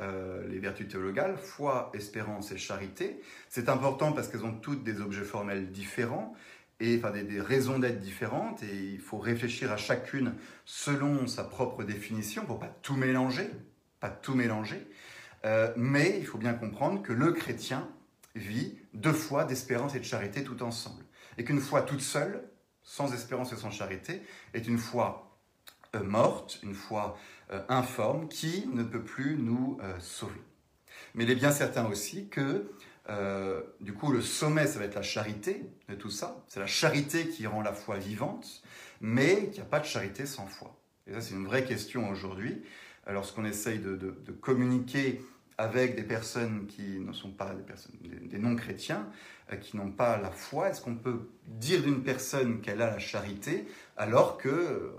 euh, 0.00 0.46
les 0.48 0.58
vertus 0.58 0.88
théologales, 0.88 1.36
foi, 1.36 1.90
espérance 1.94 2.52
et 2.52 2.58
charité. 2.58 3.20
C'est 3.48 3.68
important 3.68 4.12
parce 4.12 4.28
qu'elles 4.28 4.44
ont 4.44 4.54
toutes 4.54 4.82
des 4.84 5.00
objets 5.00 5.24
formels 5.24 5.70
différents 5.70 6.34
et 6.80 6.96
enfin, 6.98 7.10
des, 7.10 7.40
raisons 7.40 7.78
d'être 7.78 8.00
différentes 8.00 8.62
et 8.62 8.74
il 8.74 9.00
faut 9.00 9.18
réfléchir 9.18 9.70
à 9.70 9.76
chacune 9.76 10.34
selon 10.64 11.26
sa 11.26 11.44
propre 11.44 11.84
définition 11.84 12.44
pour 12.46 12.58
pas 12.58 12.74
tout 12.82 12.96
mélanger, 12.96 13.50
pas 14.00 14.10
tout 14.10 14.34
mélanger. 14.34 14.86
Euh, 15.44 15.72
mais 15.76 16.18
il 16.18 16.26
faut 16.26 16.38
bien 16.38 16.54
comprendre 16.54 17.02
que 17.02 17.12
le 17.12 17.32
chrétien 17.32 17.88
vit 18.34 18.78
deux 18.94 19.12
fois 19.12 19.44
d'espérance 19.44 19.94
et 19.94 19.98
de 19.98 20.04
charité 20.04 20.42
tout 20.42 20.62
ensemble. 20.62 21.04
Et 21.38 21.44
qu'une 21.44 21.60
foi 21.60 21.82
toute 21.82 22.00
seule, 22.00 22.42
sans 22.82 23.12
espérance 23.12 23.52
et 23.52 23.56
sans 23.56 23.70
charité, 23.70 24.22
est 24.54 24.66
une 24.66 24.78
foi 24.78 25.38
euh, 25.94 26.02
morte, 26.02 26.60
une 26.62 26.74
foi 26.74 27.18
euh, 27.50 27.62
informe, 27.68 28.28
qui 28.28 28.66
ne 28.72 28.82
peut 28.82 29.02
plus 29.02 29.36
nous 29.36 29.78
sauver. 29.98 30.40
Mais 31.14 31.24
il 31.24 31.30
est 31.30 31.36
bien 31.36 31.50
certain 31.50 31.86
aussi 31.86 32.28
que, 32.28 32.70
du 33.80 33.92
coup, 33.92 34.12
le 34.12 34.20
sommet, 34.20 34.66
ça 34.66 34.78
va 34.78 34.84
être 34.84 34.94
la 34.94 35.02
charité 35.02 35.64
de 35.88 35.94
tout 35.94 36.10
ça. 36.10 36.44
C'est 36.48 36.60
la 36.60 36.66
charité 36.66 37.28
qui 37.28 37.46
rend 37.46 37.62
la 37.62 37.72
foi 37.72 37.96
vivante, 37.96 38.62
mais 39.00 39.46
qu'il 39.46 39.54
n'y 39.54 39.60
a 39.60 39.64
pas 39.64 39.80
de 39.80 39.86
charité 39.86 40.26
sans 40.26 40.46
foi. 40.46 40.76
Et 41.06 41.12
ça, 41.12 41.20
c'est 41.20 41.34
une 41.34 41.46
vraie 41.46 41.64
question 41.64 42.08
aujourd'hui 42.08 42.62
lorsqu'on 43.12 43.44
essaye 43.44 43.78
de, 43.78 44.14
communiquer 44.40 45.20
avec 45.58 45.94
des 45.94 46.02
personnes 46.02 46.66
qui 46.66 47.00
ne 47.00 47.12
sont 47.12 47.32
pas 47.32 47.54
des 47.54 47.62
personnes, 47.62 47.92
des, 48.00 48.38
non-chrétiens, 48.38 49.06
euh, 49.52 49.56
qui 49.56 49.76
n'ont 49.76 49.90
pas 49.90 50.16
la 50.16 50.30
foi, 50.30 50.70
est-ce 50.70 50.80
qu'on 50.80 50.96
peut 50.96 51.28
dire 51.46 51.82
d'une 51.82 52.02
personne 52.02 52.62
qu'elle 52.62 52.80
a 52.80 52.90
la 52.90 52.98
charité 52.98 53.68
alors 53.98 54.38
que, 54.38 54.48
euh, 54.48 54.96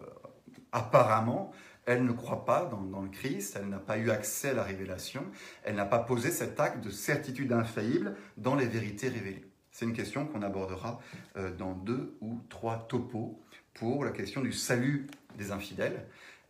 apparemment, 0.71 1.51
elle 1.85 2.05
ne 2.05 2.11
croit 2.11 2.45
pas 2.45 2.65
dans, 2.65 3.01
le 3.01 3.09
Christ, 3.09 3.57
elle 3.59 3.69
n'a 3.69 3.79
pas 3.79 3.97
eu 3.97 4.11
accès 4.11 4.49
à 4.49 4.53
la 4.53 4.63
révélation, 4.63 5.25
elle 5.63 5.75
n'a 5.75 5.85
pas 5.85 5.99
posé 5.99 6.31
cet 6.31 6.59
acte 6.59 6.83
de 6.83 6.89
certitude 6.89 7.51
infaillible 7.51 8.15
dans 8.37 8.55
les 8.55 8.67
vérités 8.67 9.09
révélées 9.09 9.45
C'est 9.71 9.85
une 9.85 9.93
question 9.93 10.25
qu'on 10.25 10.41
abordera 10.41 11.01
euh, 11.37 11.51
dans 11.55 11.73
deux 11.73 12.15
ou 12.21 12.39
trois 12.49 12.87
topos 12.87 13.39
pour 13.73 14.05
la 14.05 14.11
question 14.11 14.41
du 14.41 14.53
salut 14.53 15.07
des 15.37 15.51
infidèles. 15.51 16.05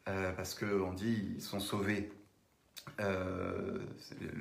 Euh, 0.07 0.31
parce 0.31 0.55
qu'on 0.55 0.93
dit 0.93 1.33
ils 1.35 1.41
sont 1.41 1.59
sauvés. 1.59 2.11
Euh, 3.00 3.77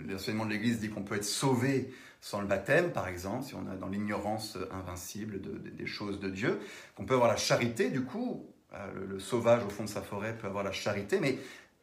L'enseignement 0.09 0.47
de 0.47 0.51
l'Église 0.51 0.81
dit 0.81 0.89
qu'on 0.89 1.03
peut 1.03 1.17
être 1.17 1.25
sauvé 1.25 1.93
sans 2.23 2.41
le 2.41 2.47
baptême, 2.47 2.93
par 2.93 3.09
exemple, 3.09 3.45
si 3.45 3.55
on 3.55 3.71
est 3.71 3.77
dans 3.77 3.89
l'ignorance 3.89 4.59
invincible 4.73 5.41
des 5.41 5.87
choses 5.87 6.21
de 6.21 6.29
Dieu, 6.29 6.59
qu'on 6.95 7.05
peut 7.05 7.15
avoir 7.15 7.29
la 7.29 7.37
charité, 7.37 7.91
du 7.91 8.03
coup, 8.03 8.47
euh, 8.75 9.07
le, 9.09 9.19
sauvage 9.19 9.65
au 9.65 9.71
fond 9.71 9.85
de 9.85 9.89
sa 9.89 10.03
forêt 10.03 10.37
peut 10.37 10.47
avoir 10.47 10.65
la 10.65 10.73
charité, 10.73 11.21
mais, 11.21 11.39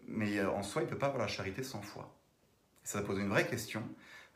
mais 0.07 0.37
euh, 0.37 0.49
en 0.51 0.63
soi, 0.63 0.81
il 0.81 0.85
ne 0.85 0.89
peut 0.89 0.97
pas 0.97 1.07
avoir 1.07 1.21
la 1.21 1.27
charité 1.27 1.63
sans 1.63 1.81
foi. 1.81 2.13
Ça 2.83 3.01
pose 3.01 3.19
une 3.19 3.29
vraie 3.29 3.47
question 3.47 3.83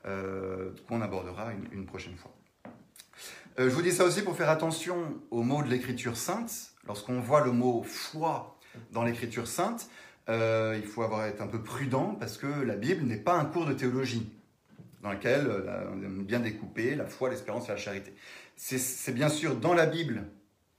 qu'on 0.03 0.99
abordera 0.99 1.51
une, 1.71 1.85
prochaine 1.85 2.17
fois. 2.17 2.33
je 3.55 3.69
vous 3.69 3.83
dis 3.83 3.91
ça 3.91 4.03
aussi 4.03 4.23
pour 4.23 4.35
faire 4.35 4.49
attention 4.49 5.21
aux 5.29 5.43
mots 5.43 5.61
de 5.61 5.69
l'Écriture 5.69 6.17
sainte. 6.17 6.71
Lorsqu'on 6.87 7.19
voit 7.19 7.45
le 7.45 7.51
mot 7.51 7.83
foi 7.83 8.57
dans 8.91 9.03
l'écriture 9.03 9.47
sainte, 9.47 9.87
euh, 10.29 10.77
il 10.81 10.87
faut 10.87 11.01
avoir 11.01 11.25
être 11.25 11.41
un 11.41 11.47
peu 11.47 11.61
prudent 11.61 12.15
parce 12.19 12.37
que 12.37 12.47
la 12.47 12.75
Bible 12.75 13.05
n'est 13.05 13.17
pas 13.17 13.33
un 13.33 13.45
cours 13.45 13.65
de 13.65 13.73
théologie 13.73 14.31
dans 15.01 15.11
lequel 15.11 15.47
euh, 15.47 15.89
on 15.91 16.03
aime 16.03 16.23
bien 16.23 16.39
découper 16.39 16.95
la 16.95 17.05
foi, 17.05 17.29
l'espérance 17.29 17.65
et 17.69 17.71
la 17.71 17.77
charité. 17.77 18.13
C'est 18.55 19.13
bien 19.13 19.29
sûr 19.29 19.55
dans 19.55 19.73
la 19.73 19.87
Bible 19.87 20.23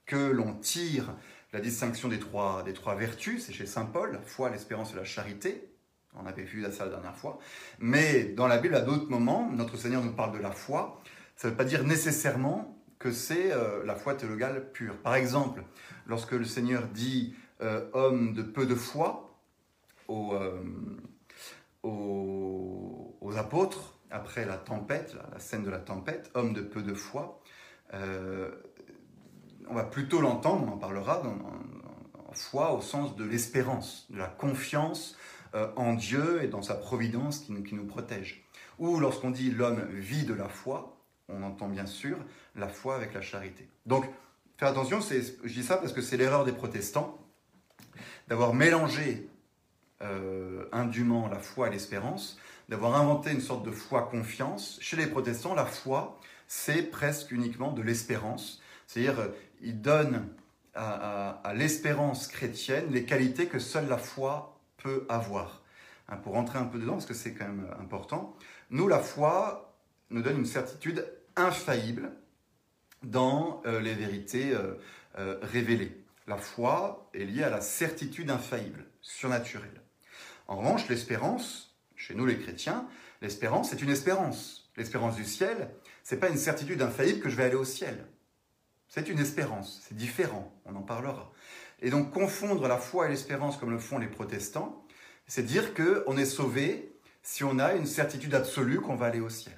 que 0.07 0.31
l'on 0.31 0.55
tire 0.55 1.17
la 1.52 1.61
distinction 1.61 2.09
des 2.09 2.18
trois, 2.18 2.64
vertus, 2.97 3.44
c'est 3.44 3.52
chez 3.52 3.66
Saint 3.66 3.85
Paul, 3.85 4.18
foi, 4.25 4.50
l'espérance 4.50 4.92
et 4.92 4.97
la 4.97 5.04
charité. 5.04 5.68
On 6.14 6.26
avait 6.26 6.42
vu 6.42 6.62
ça 6.73 6.85
la 6.85 6.90
dernière 6.90 7.16
fois. 7.16 7.38
Mais 7.78 8.25
dans 8.25 8.47
la 8.47 8.59
Bible, 8.59 8.75
à 8.75 8.80
d'autres 8.80 9.09
moments, 9.09 9.50
notre 9.50 9.76
Seigneur 9.76 10.02
nous 10.02 10.12
parle 10.12 10.32
de 10.32 10.42
la 10.42 10.50
foi. 10.50 11.00
Ça 11.37 11.49
ne 11.49 11.52
veut 11.52 11.56
pas 11.56 11.64
dire 11.64 11.85
nécessairement 11.85 12.78
que 12.99 13.11
c'est 13.11 13.52
euh, 13.52 13.85
la 13.85 13.97
foi 13.97 14.14
théologale 14.14 14.71
pure. 14.73 14.97
Par 14.99 15.14
exemple, 15.14 15.62
lorsque 16.06 16.32
le 16.32 16.44
Seigneur 16.44 16.87
dit 16.87 17.35
euh, 17.61 17.88
homme 17.92 18.32
de 18.32 18.42
peu 18.42 18.66
de 18.66 18.75
foi 18.75 19.38
euh, 20.11 20.62
aux, 21.82 23.16
aux, 23.21 23.37
apôtres 23.37 23.99
après 24.11 24.44
la 24.44 24.56
tempête, 24.56 25.16
la, 25.32 25.38
scène 25.38 25.64
de 25.64 25.71
la 25.71 25.78
tempête, 25.78 26.30
homme 26.35 26.52
de 26.52 26.61
peu 26.61 26.82
de 26.82 26.94
foi. 26.94 27.42
Euh, 29.62 29.66
on 29.69 29.75
va 29.75 29.85
plutôt 29.85 30.21
l'entendre, 30.21 30.66
on 30.69 30.75
en 30.75 30.78
parlera, 30.78 31.23
en, 31.23 32.33
foi 32.35 32.73
au 32.73 32.81
sens 32.81 33.14
de 33.16 33.25
l'espérance, 33.25 34.07
de 34.09 34.16
la 34.16 34.26
confiance 34.26 35.16
en 35.76 35.92
Dieu 35.92 36.42
et 36.42 36.49
dans 36.49 36.62
sa 36.62 36.75
providence 36.75 37.40
qui 37.40 37.52
nous, 37.52 37.62
qui 37.62 37.75
nous 37.75 37.85
protège. 37.85 38.49
Ou 38.78 38.99
lorsqu'on 38.99 39.31
dit 39.31 39.50
l'homme 39.50 39.85
vit 39.90 40.25
de 40.25 40.33
la 40.33 40.49
foi, 40.49 40.97
on 41.28 41.42
entend 41.42 41.69
bien 41.69 41.85
sûr 41.85 42.16
la 42.57 42.69
foi 42.69 42.97
avec 42.97 43.12
la 43.12 43.21
charité. 43.21 43.69
Donc, 43.85 44.07
faire 44.57 44.69
attention, 44.69 45.00
je 45.00 45.52
dis 45.52 45.62
ça 45.62 45.76
parce 45.76 45.92
que 45.92 46.00
c'est 46.00 46.16
l'erreur 46.16 46.47
des 46.47 46.52
protestants 46.52 47.19
d'avoir 48.28 48.54
mélangé 48.54 49.28
euh, 50.02 50.64
indûment 50.73 51.28
la 51.28 51.38
foi 51.38 51.69
et 51.69 51.71
l'espérance, 51.71 52.38
d'avoir 52.69 52.97
inventé 52.97 53.31
une 53.31 53.40
sorte 53.40 53.64
de 53.64 53.71
foi-confiance. 53.71 54.78
Chez 54.81 54.97
les 54.97 55.07
protestants, 55.07 55.54
la 55.54 55.66
foi, 55.66 56.19
c'est 56.49 56.83
presque 56.83 57.31
uniquement 57.31 57.73
de 57.73 57.83
l'espérance. 57.83 58.61
C'est-à-dire, 58.87 59.31
euh, 59.62 59.66
ils 59.66 59.81
donnent 59.81 60.28
à, 60.75 61.52
l'espérance 61.54 62.28
chrétienne 62.28 62.87
les 62.90 63.04
qualités 63.04 63.47
que 63.47 63.59
seule 63.59 63.88
la 63.88 63.99
foi 63.99 64.59
peut 64.78 65.07
avoir. 65.09 65.62
Hein, 66.09 66.16
pour 66.16 66.33
rentrer 66.35 66.59
un 66.59 66.64
peu 66.64 66.78
dedans, 66.78 66.95
parce 66.95 67.07
que 67.07 67.14
c'est 67.14 67.35
quand 67.35 67.47
même 67.47 67.69
important, 67.78 68.37
nous, 68.71 68.88
la 68.88 68.99
foi 68.99 69.76
nous 70.11 70.23
donne 70.23 70.38
une 70.38 70.47
certitude 70.47 71.07
infaillible 71.37 72.12
dans 73.02 73.62
euh, 73.66 73.81
les 73.81 73.95
vérités 73.95 74.57
révélées. 75.42 76.02
La 76.26 76.38
foi 76.38 77.11
est 77.12 77.25
liée 77.25 77.42
à 77.42 77.50
la 77.50 77.61
certitude 77.61 78.31
infaillible, 78.31 78.87
surnaturelle. 79.02 79.83
En 80.49 80.57
revanche, 80.57 80.88
l'espérance, 80.88 81.76
chez 81.97 82.14
nous 82.14 82.25
les 82.25 82.38
chrétiens, 82.38 82.88
l'espérance, 83.21 83.71
c'est 83.71 83.83
une 83.83 83.90
espérance. 83.90 84.71
L'espérance 84.76 85.16
du 85.16 85.25
ciel, 85.25 85.71
c'est 86.02 86.19
pas 86.19 86.28
une 86.28 86.38
certitude 86.38 86.81
infaillible 86.81 87.21
que 87.21 87.28
je 87.28 87.37
vais 87.37 87.45
aller 87.45 87.57
au 87.57 87.64
ciel. 87.64 88.07
C'est 88.94 89.08
une 89.08 89.20
espérance, 89.20 89.80
c'est 89.88 89.96
différent, 89.96 90.52
on 90.66 90.76
en 90.76 90.82
parlera. 90.82 91.32
Et 91.80 91.88
donc 91.88 92.11
confondre 92.11 92.68
la 92.68 92.76
foi 92.76 93.06
et 93.06 93.08
l'espérance 93.08 93.56
comme 93.56 93.70
le 93.70 93.78
font 93.78 93.96
les 93.96 94.06
protestants, 94.06 94.84
c'est 95.26 95.44
dire 95.44 95.72
qu'on 95.72 96.18
est 96.18 96.26
sauvé 96.26 96.94
si 97.22 97.42
on 97.42 97.58
a 97.58 97.72
une 97.72 97.87
certitude 97.87 98.34
absolue 98.34 98.82
qu'on 98.82 98.94
va 98.94 99.06
aller 99.06 99.20
au 99.20 99.30
ciel. 99.30 99.56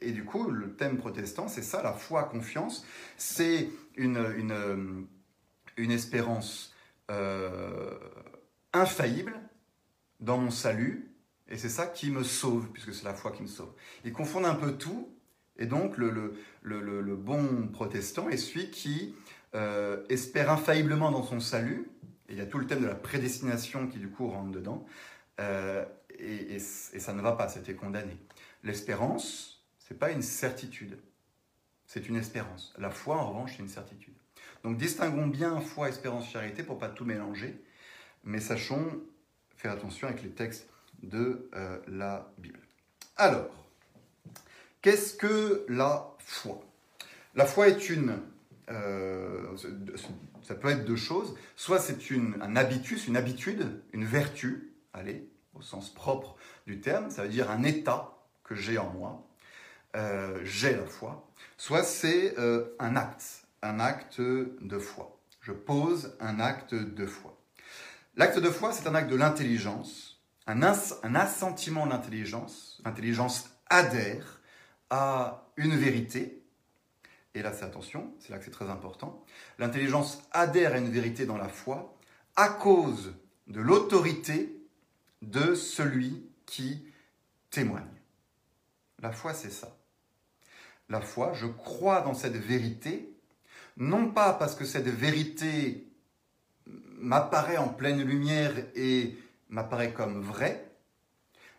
Et 0.00 0.12
du 0.12 0.24
coup, 0.24 0.48
le 0.50 0.74
thème 0.76 0.96
protestant, 0.96 1.46
c'est 1.46 1.60
ça, 1.60 1.82
la 1.82 1.92
foi, 1.92 2.24
confiance, 2.24 2.86
c'est 3.18 3.68
une, 3.96 5.06
une 5.76 5.90
espérance 5.90 6.74
euh, 7.10 7.98
infaillible 8.72 9.38
dans 10.20 10.38
mon 10.38 10.50
salut, 10.50 11.14
et 11.50 11.58
c'est 11.58 11.68
ça 11.68 11.86
qui 11.86 12.10
me 12.10 12.24
sauve, 12.24 12.70
puisque 12.72 12.94
c'est 12.94 13.04
la 13.04 13.12
foi 13.12 13.30
qui 13.30 13.42
me 13.42 13.46
sauve. 13.46 13.74
Ils 14.06 14.14
confondent 14.14 14.46
un 14.46 14.54
peu 14.54 14.78
tout, 14.78 15.14
Et 15.60 15.66
donc 15.66 15.96
le, 15.98 16.34
bon 17.16 17.68
protestant 17.68 18.28
est 18.30 18.38
celui 18.38 18.70
qui 18.70 19.14
euh, 19.54 20.02
espère 20.08 20.50
infailliblement 20.50 21.12
dans 21.12 21.22
son 21.22 21.38
salut, 21.38 21.88
il 22.28 22.36
y 22.36 22.40
a 22.40 22.46
tout 22.46 22.58
le 22.58 22.66
thème 22.66 22.80
de 22.80 22.86
la 22.86 22.94
prédestination 22.94 23.86
qui 23.86 23.98
du 23.98 24.08
coup 24.08 24.28
rentre 24.28 24.50
dedans, 24.50 24.86
euh, 25.38 25.84
et, 26.18 26.58
ça 26.58 27.12
ne 27.12 27.20
va 27.22 27.32
pas, 27.32 27.48
c'était 27.48 27.74
condamné. 27.74 28.16
L'espérance, 28.62 29.64
c'est 29.78 29.98
pas 29.98 30.10
une 30.10 30.22
certitude, 30.22 30.98
c'est 31.86 32.08
une 32.08 32.16
espérance. 32.16 32.74
La 32.78 32.90
foi, 32.90 33.16
en 33.16 33.30
revanche, 33.30 33.52
c'est 33.56 33.62
une 33.62 33.68
certitude. 33.68 34.14
Donc 34.62 34.76
distinguons 34.76 35.26
bien 35.26 35.60
foi, 35.60 35.88
espérance, 35.88 36.30
charité 36.30 36.62
pour 36.62 36.78
pas 36.78 36.88
tout 36.88 37.04
mélanger, 37.04 37.62
mais 38.24 38.40
sachons 38.40 39.00
faire 39.56 39.72
attention 39.72 40.08
avec 40.08 40.22
les 40.22 40.30
textes 40.30 40.68
de 41.02 41.50
euh, 41.54 41.78
la 41.88 42.32
Bible. 42.38 42.60
Alors, 43.16 43.59
qu'est-ce 44.82 45.14
que 45.14 45.64
la 45.68 46.14
foi? 46.18 46.60
La 47.34 47.46
foi 47.46 47.68
est 47.68 47.90
une... 47.90 48.20
Euh, 48.70 49.56
ça 50.42 50.54
peut 50.54 50.68
être 50.68 50.84
deux 50.84 50.96
choses. 50.96 51.34
Soit 51.56 51.78
c'est 51.78 51.98
un 52.40 52.56
habitus, 52.56 53.06
une 53.08 53.16
habitude, 53.16 53.82
une 53.92 54.04
vertu, 54.04 54.72
allez, 54.92 55.28
au 55.54 55.62
sens 55.62 55.92
propre 55.92 56.36
du 56.66 56.80
terme, 56.80 57.10
ça 57.10 57.22
veut 57.22 57.28
dire 57.28 57.50
un 57.50 57.64
état 57.64 58.16
que 58.44 58.54
j'ai 58.54 58.78
en 58.78 58.90
moi, 58.90 59.26
euh, 59.96 60.40
j'ai 60.44 60.76
la 60.76 60.86
foi. 60.86 61.28
Soit 61.56 61.82
c'est 61.82 62.36
un 62.78 62.96
acte, 62.96 63.42
un 63.62 63.80
acte 63.80 64.20
de 64.20 64.78
foi. 64.78 65.20
Je 65.40 65.52
pose 65.52 66.16
un 66.20 66.38
acte 66.38 66.74
de 66.74 67.06
foi. 67.06 67.36
L'acte 68.16 68.38
de 68.38 68.50
foi, 68.50 68.72
c'est 68.72 68.86
un 68.86 68.94
acte 68.94 69.10
de 69.10 69.16
l'intelligence, 69.16 70.20
un, 70.46 70.62
un, 70.62 71.14
assentiment 71.14 71.86
de 71.86 71.90
l'intelligence. 71.92 72.80
L'intelligence 72.84 73.48
adhère 73.68 74.39
à 74.90 75.46
une 75.56 75.76
vérité. 75.76 76.42
Et 77.34 77.42
là, 77.42 77.52
c'est 77.52 77.64
attention, 77.64 78.12
c'est 78.18 78.30
là 78.30 78.38
que 78.38 78.44
c'est 78.44 78.50
très 78.50 78.70
important. 78.70 79.24
L'intelligence 79.58 80.22
adhère 80.32 80.74
à 80.74 80.78
une 80.78 80.90
vérité 80.90 81.26
dans 81.26 81.38
la 81.38 81.48
foi 81.48 81.96
à 82.36 82.48
cause 82.48 83.14
de 83.46 83.60
l'autorité 83.60 84.56
de 85.22 85.54
celui 85.54 86.26
qui 86.46 86.84
témoigne. 87.50 87.84
La 89.00 89.12
foi, 89.12 89.32
c'est 89.32 89.50
ça. 89.50 89.76
La 90.88 91.00
foi, 91.00 91.32
je 91.34 91.46
crois 91.46 92.00
dans 92.00 92.14
cette 92.14 92.36
vérité 92.36 93.10
non 93.76 94.10
pas 94.10 94.34
parce 94.34 94.54
que 94.54 94.64
cette 94.64 94.88
vérité 94.88 95.86
m'apparaît 96.66 97.56
en 97.56 97.68
pleine 97.68 98.02
lumière 98.02 98.52
et 98.74 99.16
m'apparaît 99.48 99.92
comme 99.92 100.20
vraie, 100.20 100.70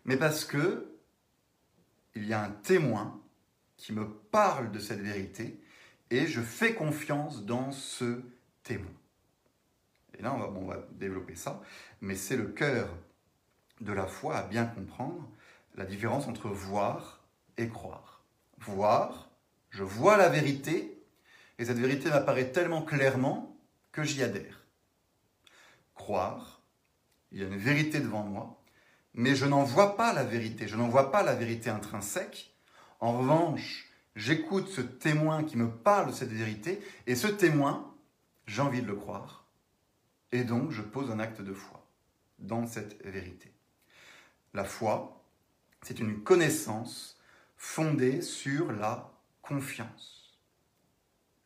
mais 0.05 0.17
parce 0.17 0.45
que 0.45 0.87
il 2.15 2.27
y 2.27 2.33
a 2.33 2.43
un 2.43 2.51
témoin 2.51 3.20
qui 3.81 3.93
me 3.93 4.07
parle 4.07 4.71
de 4.71 4.77
cette 4.77 4.99
vérité 4.99 5.59
et 6.11 6.27
je 6.27 6.39
fais 6.39 6.75
confiance 6.75 7.45
dans 7.45 7.71
ce 7.71 8.21
témoin. 8.61 8.93
Et 10.19 10.21
là, 10.21 10.35
on 10.35 10.37
va, 10.37 10.47
on 10.49 10.65
va 10.65 10.77
développer 10.91 11.35
ça, 11.35 11.63
mais 11.99 12.15
c'est 12.15 12.37
le 12.37 12.45
cœur 12.45 12.95
de 13.79 13.91
la 13.91 14.05
foi 14.05 14.37
à 14.37 14.43
bien 14.43 14.65
comprendre 14.65 15.27
la 15.73 15.85
différence 15.85 16.27
entre 16.27 16.47
voir 16.47 17.23
et 17.57 17.69
croire. 17.69 18.23
Voir, 18.59 19.31
je 19.71 19.81
vois 19.81 20.15
la 20.15 20.29
vérité 20.29 21.01
et 21.57 21.65
cette 21.65 21.79
vérité 21.79 22.09
m'apparaît 22.09 22.51
tellement 22.51 22.83
clairement 22.83 23.57
que 23.91 24.03
j'y 24.03 24.21
adhère. 24.21 24.63
Croire, 25.95 26.61
il 27.31 27.39
y 27.39 27.43
a 27.43 27.47
une 27.47 27.57
vérité 27.57 27.99
devant 27.99 28.23
moi, 28.23 28.61
mais 29.15 29.33
je 29.33 29.47
n'en 29.47 29.63
vois 29.63 29.97
pas 29.97 30.13
la 30.13 30.23
vérité, 30.23 30.67
je 30.67 30.75
n'en 30.75 30.87
vois 30.87 31.11
pas 31.11 31.23
la 31.23 31.33
vérité 31.33 31.71
intrinsèque. 31.71 32.50
En 33.01 33.17
revanche, 33.17 33.89
j'écoute 34.15 34.67
ce 34.67 34.81
témoin 34.81 35.43
qui 35.43 35.57
me 35.57 35.69
parle 35.69 36.11
de 36.11 36.15
cette 36.15 36.31
vérité, 36.31 36.79
et 37.07 37.15
ce 37.15 37.27
témoin, 37.27 37.95
j'ai 38.45 38.61
envie 38.61 38.83
de 38.83 38.87
le 38.87 38.95
croire, 38.95 39.47
et 40.31 40.43
donc 40.43 40.69
je 40.69 40.83
pose 40.83 41.09
un 41.09 41.19
acte 41.19 41.41
de 41.41 41.53
foi 41.53 41.83
dans 42.37 42.67
cette 42.67 43.03
vérité. 43.03 43.51
La 44.53 44.65
foi, 44.65 45.25
c'est 45.81 45.99
une 45.99 46.21
connaissance 46.21 47.19
fondée 47.57 48.21
sur 48.21 48.71
la 48.71 49.11
confiance. 49.41 50.39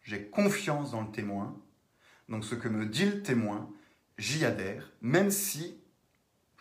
J'ai 0.02 0.26
confiance 0.28 0.91
dans 0.91 1.02
le 1.02 1.12
témoin. 1.12 1.58
Donc 2.28 2.44
ce 2.44 2.56
que 2.56 2.68
me 2.68 2.86
dit 2.86 3.06
le 3.06 3.24
témoin, 3.24 3.72
j'y 4.18 4.44
adhère, 4.44 4.91
même 5.02 5.32
si 5.32 5.80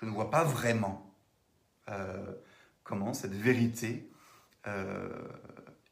je 0.00 0.06
ne 0.06 0.10
vois 0.10 0.30
pas 0.30 0.44
vraiment 0.44 1.12
euh, 1.88 2.32
comment 2.84 3.12
cette 3.12 3.34
vérité 3.34 4.08
euh, 4.66 5.28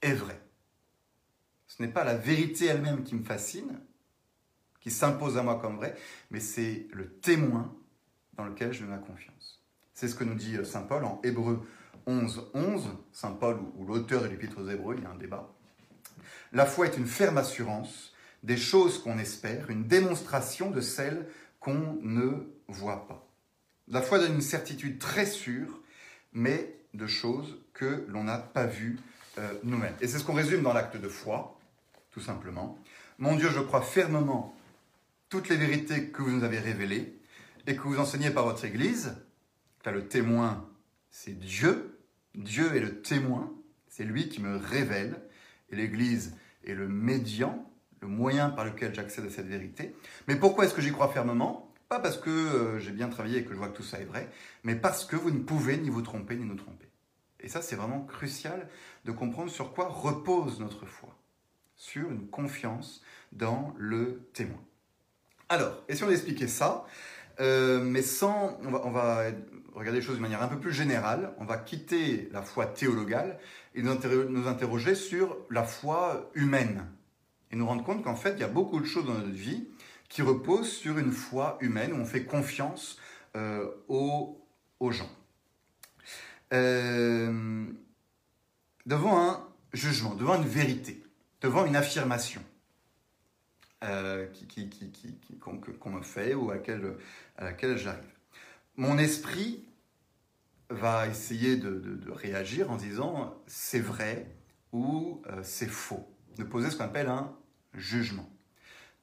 est 0.00 0.14
vraie. 0.14 0.40
Ce 1.66 1.82
n'est 1.82 1.88
pas 1.88 2.04
la 2.04 2.14
vérité 2.14 2.66
elle-même 2.66 3.02
qui 3.02 3.14
me 3.14 3.24
fascine, 3.24 3.80
qui 4.80 4.90
s'impose 4.90 5.38
à 5.38 5.42
moi 5.42 5.58
comme 5.60 5.76
vraie, 5.76 5.96
mais 6.30 6.40
c'est 6.40 6.86
le 6.92 7.08
témoin 7.08 7.74
dans 8.34 8.44
lequel 8.44 8.72
je 8.72 8.84
mets 8.84 8.90
ma 8.90 8.98
confiance. 8.98 9.62
C'est 9.94 10.08
ce 10.08 10.14
que 10.14 10.24
nous 10.24 10.34
dit 10.34 10.56
euh, 10.56 10.64
Saint 10.64 10.82
Paul 10.82 11.04
en 11.04 11.20
Hébreu 11.22 11.66
11, 12.06 12.50
11. 12.54 12.88
Saint 13.12 13.32
Paul, 13.32 13.60
ou 13.76 13.84
l'auteur 13.84 14.22
de 14.22 14.28
l'Épître 14.28 14.58
aux 14.58 14.68
Hébreux, 14.68 14.96
il 14.98 15.04
y 15.04 15.06
a 15.06 15.10
un 15.10 15.16
débat. 15.16 15.54
La 16.52 16.66
foi 16.66 16.86
est 16.86 16.96
une 16.96 17.06
ferme 17.06 17.38
assurance 17.38 18.12
des 18.42 18.56
choses 18.56 18.98
qu'on 18.98 19.18
espère, 19.18 19.70
une 19.70 19.86
démonstration 19.86 20.70
de 20.70 20.80
celles 20.80 21.28
qu'on 21.60 21.98
ne 22.02 22.52
voit 22.66 23.06
pas. 23.06 23.28
La 23.88 24.02
foi 24.02 24.18
donne 24.18 24.34
une 24.34 24.40
certitude 24.40 24.98
très 24.98 25.26
sûre, 25.26 25.80
mais 26.32 26.76
de 26.94 27.06
choses 27.06 27.58
que 27.74 28.04
l'on 28.08 28.24
n'a 28.24 28.38
pas 28.38 28.66
vues 28.66 28.98
euh, 29.38 29.52
nous-mêmes. 29.64 29.94
Et 30.00 30.08
c'est 30.08 30.18
ce 30.18 30.24
qu'on 30.24 30.34
résume 30.34 30.62
dans 30.62 30.72
l'acte 30.72 30.96
de 30.96 31.08
foi, 31.08 31.58
tout 32.10 32.20
simplement. 32.20 32.78
Mon 33.18 33.36
Dieu, 33.36 33.48
je 33.50 33.60
crois 33.60 33.80
fermement 33.80 34.54
toutes 35.28 35.48
les 35.48 35.56
vérités 35.56 36.08
que 36.08 36.20
vous 36.22 36.30
nous 36.30 36.44
avez 36.44 36.58
révélées 36.58 37.18
et 37.66 37.76
que 37.76 37.82
vous 37.82 37.98
enseignez 37.98 38.30
par 38.30 38.44
votre 38.44 38.64
Église. 38.64 39.16
Là, 39.84 39.92
le 39.92 40.06
témoin, 40.06 40.68
c'est 41.10 41.38
Dieu. 41.38 41.98
Dieu 42.34 42.76
est 42.76 42.80
le 42.80 43.00
témoin, 43.00 43.52
c'est 43.88 44.04
lui 44.04 44.28
qui 44.28 44.40
me 44.40 44.56
révèle. 44.56 45.20
Et 45.70 45.76
l'Église 45.76 46.36
est 46.66 46.74
le 46.74 46.88
médian, 46.88 47.66
le 48.00 48.08
moyen 48.08 48.50
par 48.50 48.64
lequel 48.64 48.94
j'accède 48.94 49.24
à 49.24 49.30
cette 49.30 49.46
vérité. 49.46 49.94
Mais 50.28 50.36
pourquoi 50.36 50.66
est-ce 50.66 50.74
que 50.74 50.82
j'y 50.82 50.92
crois 50.92 51.08
fermement? 51.08 51.71
Pas 51.92 52.00
parce 52.00 52.16
que 52.16 52.30
euh, 52.30 52.78
j'ai 52.78 52.90
bien 52.90 53.10
travaillé 53.10 53.40
et 53.40 53.44
que 53.44 53.52
je 53.52 53.58
vois 53.58 53.68
que 53.68 53.76
tout 53.76 53.82
ça 53.82 54.00
est 54.00 54.06
vrai, 54.06 54.26
mais 54.64 54.74
parce 54.74 55.04
que 55.04 55.14
vous 55.14 55.30
ne 55.30 55.40
pouvez 55.40 55.76
ni 55.76 55.90
vous 55.90 56.00
tromper 56.00 56.36
ni 56.36 56.46
nous 56.46 56.54
tromper. 56.54 56.88
Et 57.40 57.48
ça, 57.48 57.60
c'est 57.60 57.76
vraiment 57.76 58.00
crucial 58.00 58.66
de 59.04 59.12
comprendre 59.12 59.50
sur 59.50 59.74
quoi 59.74 59.88
repose 59.88 60.58
notre 60.58 60.86
foi. 60.86 61.10
Sur 61.76 62.10
une 62.10 62.28
confiance 62.28 63.02
dans 63.32 63.74
le 63.76 64.26
témoin. 64.32 64.62
Alors, 65.50 65.84
et 65.86 65.94
si 65.94 66.02
on 66.02 66.10
expliquait 66.10 66.48
ça, 66.48 66.86
euh, 67.40 67.84
mais 67.84 68.00
sans, 68.00 68.58
on 68.62 68.70
va, 68.70 68.86
on 68.86 68.90
va, 68.90 69.24
regarder 69.74 70.00
les 70.00 70.06
choses 70.06 70.16
de 70.16 70.22
manière 70.22 70.42
un 70.42 70.48
peu 70.48 70.58
plus 70.58 70.72
générale, 70.72 71.34
on 71.40 71.44
va 71.44 71.58
quitter 71.58 72.30
la 72.32 72.40
foi 72.40 72.64
théologale 72.64 73.38
et 73.74 73.82
nous 73.82 74.48
interroger 74.48 74.94
sur 74.94 75.36
la 75.50 75.62
foi 75.62 76.30
humaine. 76.32 76.86
Et 77.50 77.56
nous 77.56 77.66
rendre 77.66 77.84
compte 77.84 78.02
qu'en 78.02 78.16
fait, 78.16 78.32
il 78.32 78.38
y 78.38 78.44
a 78.44 78.48
beaucoup 78.48 78.80
de 78.80 78.86
choses 78.86 79.04
dans 79.04 79.12
notre 79.12 79.28
vie 79.28 79.68
qui 80.12 80.20
reposent 80.20 80.70
sur 80.70 80.98
une 80.98 81.10
foi 81.10 81.56
humaine, 81.62 81.94
où 81.94 81.96
on 81.96 82.04
fait 82.04 82.24
confiance 82.24 82.98
euh, 83.34 83.70
aux, 83.88 84.38
gens. 84.90 85.10
Euh, 86.52 87.64
devant 88.84 89.18
un 89.26 89.48
jugement, 89.72 90.14
devant 90.14 90.34
une 90.34 90.46
vérité, 90.46 91.02
devant 91.40 91.64
une 91.64 91.76
affirmation 91.76 92.42
euh, 93.84 94.28
qu'on 95.40 95.90
me 95.90 96.02
fait 96.02 96.34
ou 96.34 96.50
à 96.50 96.56
laquelle 97.38 97.78
j'arrive. 97.78 98.04
Mon 98.76 98.98
esprit 98.98 99.64
va 100.68 101.06
essayer 101.06 101.56
de, 101.56 102.10
réagir 102.10 102.70
en 102.70 102.76
disant 102.76 103.34
c'est 103.46 103.80
vrai 103.80 104.26
ou 104.72 105.22
c'est 105.42 105.70
faux. 105.70 106.06
De 106.36 106.44
poser 106.44 106.70
ce 106.70 106.76
qu'on 106.76 106.84
appelle 106.84 107.08
un 107.08 107.34
jugement. 107.72 108.28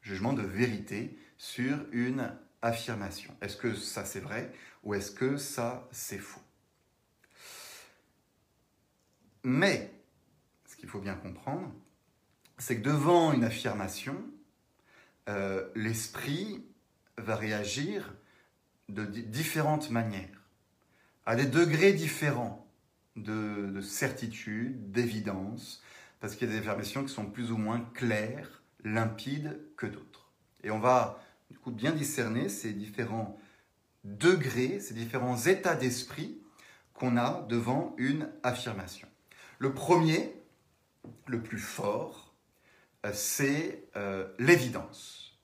Jugement 0.01 0.33
de 0.33 0.41
vérité 0.41 1.17
sur 1.38 1.77
une 1.91 2.33
affirmation. 2.62 3.35
Est-ce 3.41 3.57
que 3.57 3.75
ça 3.75 4.05
c'est 4.05 4.19
vrai 4.19 4.51
ou 4.83 4.93
est-ce 4.93 5.12
que 5.12 5.38
ça 5.38 5.88
c'est 5.91 6.17
faux? 6.17 6.41
Mais, 9.43 9.93
ce 10.65 10.75
qu'il 10.75 10.89
faut 10.89 10.99
bien 10.99 11.15
comprendre, 11.15 11.73
c'est 12.57 12.77
que 12.77 12.83
devant 12.83 13.31
une 13.31 13.45
affirmation, 13.45 14.17
euh, 15.29 15.69
l'esprit 15.75 16.65
va 17.17 17.35
réagir 17.35 18.13
de 18.89 19.05
différentes 19.05 19.91
manières 19.91 20.39
à 21.25 21.35
des 21.35 21.45
degrés 21.45 21.93
différents 21.93 22.67
de, 23.15 23.81
certitude, 23.81 24.91
d'évidence, 24.91 25.83
parce 26.19 26.35
qu'il 26.35 26.47
y 26.47 26.51
a 26.51 26.53
des 26.53 26.59
affirmations 26.59 27.03
qui 27.03 27.13
sont 27.13 27.25
plus 27.25 27.51
ou 27.51 27.57
moins 27.57 27.81
claires, 27.93 28.58
limpides 28.83 29.59
que 29.77 29.85
d'autres. 29.85 30.31
Et 30.63 30.71
on 30.71 30.79
va 30.79 31.21
du 31.49 31.57
coup 31.57 31.71
bien 31.71 31.91
discerner 31.91 32.49
ces 32.49 32.73
différents 32.73 33.39
degrés, 34.03 34.79
ces 34.79 34.93
différents 34.93 35.37
états 35.37 35.75
d'esprit 35.75 36.41
qu'on 36.93 37.17
a 37.17 37.45
devant 37.49 37.95
une 37.97 38.29
affirmation. 38.43 39.07
Le 39.57 39.73
premier, 39.73 40.33
le 41.27 41.41
plus 41.41 41.59
fort, 41.59 42.33
euh, 43.05 43.11
c'est 43.13 43.83
euh, 43.95 44.27
l'évidence. 44.37 45.39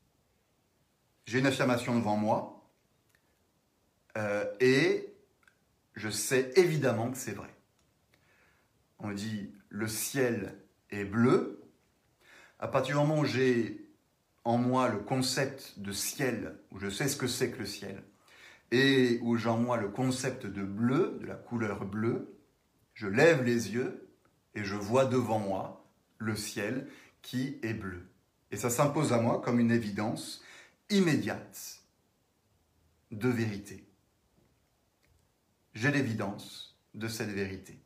J'ai 1.26 1.40
une 1.40 1.48
affirmation 1.48 1.98
devant 1.98 2.18
moi 2.18 2.70
euh, 4.18 4.46
et 4.60 5.14
je 5.96 6.10
sais 6.10 6.52
évidemment 6.56 7.12
que 7.12 7.18
c'est 7.18 7.32
vrai. 7.32 7.54
On 9.00 9.12
dit 9.12 9.52
le 9.70 9.88
ciel 9.88 10.58
est 10.90 11.06
bleu. 11.06 11.55
À 12.60 12.68
partir 12.68 12.96
du 12.96 13.02
moment 13.02 13.20
où 13.20 13.26
j'ai 13.26 13.86
en 14.44 14.58
moi 14.58 14.90
le 14.90 15.00
concept 15.00 15.80
de 15.80 15.92
ciel, 15.92 16.58
où 16.72 16.80
je 16.80 16.90
sais 16.90 17.08
ce 17.08 17.18
que 17.18 17.28
c'est 17.28 17.52
que 17.52 17.60
le 17.60 17.66
ciel, 17.66 18.04
et 18.72 19.20
où 19.22 19.36
j'ai 19.38 19.50
en 19.50 19.58
moi 19.58 19.78
le 19.78 19.90
concept 19.90 20.46
de 20.46 20.64
bleu, 20.64 21.18
de 21.22 21.26
la 21.26 21.36
couleur 21.36 21.86
bleue, 21.86 22.38
je 22.94 23.08
lève 23.08 23.44
les 23.44 23.74
yeux 23.74 24.08
et 24.54 24.64
je 24.64 24.76
vois 24.76 25.06
devant 25.06 25.40
moi 25.40 25.86
le 26.18 26.36
ciel 26.36 26.88
qui 27.22 27.60
est 27.62 27.74
bleu. 27.74 28.08
Et 28.52 28.58
ça 28.58 28.70
s'impose 28.70 29.12
à 29.12 29.20
moi 29.20 29.42
comme 29.42 29.60
une 29.60 29.72
évidence 29.72 30.44
immédiate 30.90 31.82
de 33.12 33.28
vérité. 33.28 33.84
J'ai 35.74 35.92
l'évidence 35.92 36.78
de 36.94 37.08
cette 37.08 37.30
vérité. 37.30 37.78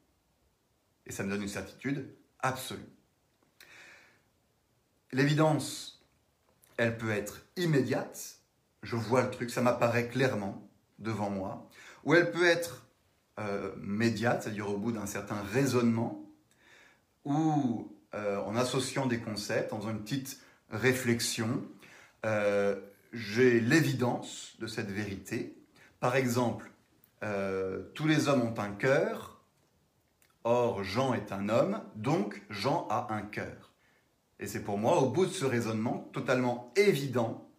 Et 1.08 1.12
ça 1.12 1.23
me 1.23 1.29
donne 1.32 1.41
une 1.41 1.47
certitude 1.47 2.15
absolue. 2.39 2.98
L'évidence, 5.12 6.06
elle 6.78 6.98
peut 6.98 7.12
être 7.12 7.41
immédiate, 7.56 8.38
je 8.84 8.95
vois 8.95 9.24
le 9.24 9.32
truc, 9.32 9.50
ça 9.50 9.62
m'apparaît 9.62 10.08
clairement 10.08 10.69
devant 11.00 11.32
moi, 11.32 11.67
ou 12.04 12.13
elle 12.13 12.32
peut 12.32 12.45
être 12.45 12.86
euh, 13.39 13.72
médiate, 13.78 14.43
c'est-à-dire 14.43 14.69
au 14.69 14.78
bout 14.78 14.91
d'un 14.91 15.08
certain 15.08 15.41
raisonnement, 15.41 16.24
ou 17.26 17.91
euh, 18.13 18.38
en 18.41 18.56
associant 18.56 19.08
des 19.08 19.19
concepts, 19.19 19.74
en 19.74 19.80
faisant 19.80 19.91
une 19.91 20.04
petite 20.04 20.41
réflexion, 20.69 21.63
euh, 22.26 22.80
j'ai 23.12 23.60
l'évidence 23.60 24.56
de 24.60 24.67
cette 24.67 24.91
vérité. 24.91 25.56
Par 26.00 26.15
exemple, 26.15 26.72
tous 27.95 28.08
les 28.08 28.30
hommes 28.30 28.43
ont 28.43 28.60
un 28.60 28.72
cœur, 28.72 29.41
or 30.45 30.84
Jean 30.86 31.13
est 31.13 31.34
un 31.34 31.50
homme, 31.50 31.82
donc 31.95 32.41
Jean 32.50 32.88
a 32.89 33.13
un 33.13 33.24
cœur. 33.24 33.68
Et 34.39 34.47
c'est 34.47 34.63
pour 34.63 34.78
moi, 34.78 35.02
au 35.02 35.10
bout 35.10 35.25
de 35.25 35.32
ce 35.32 35.45
raisonnement, 35.45 36.10
totalement 36.13 36.71
évident 36.75 37.49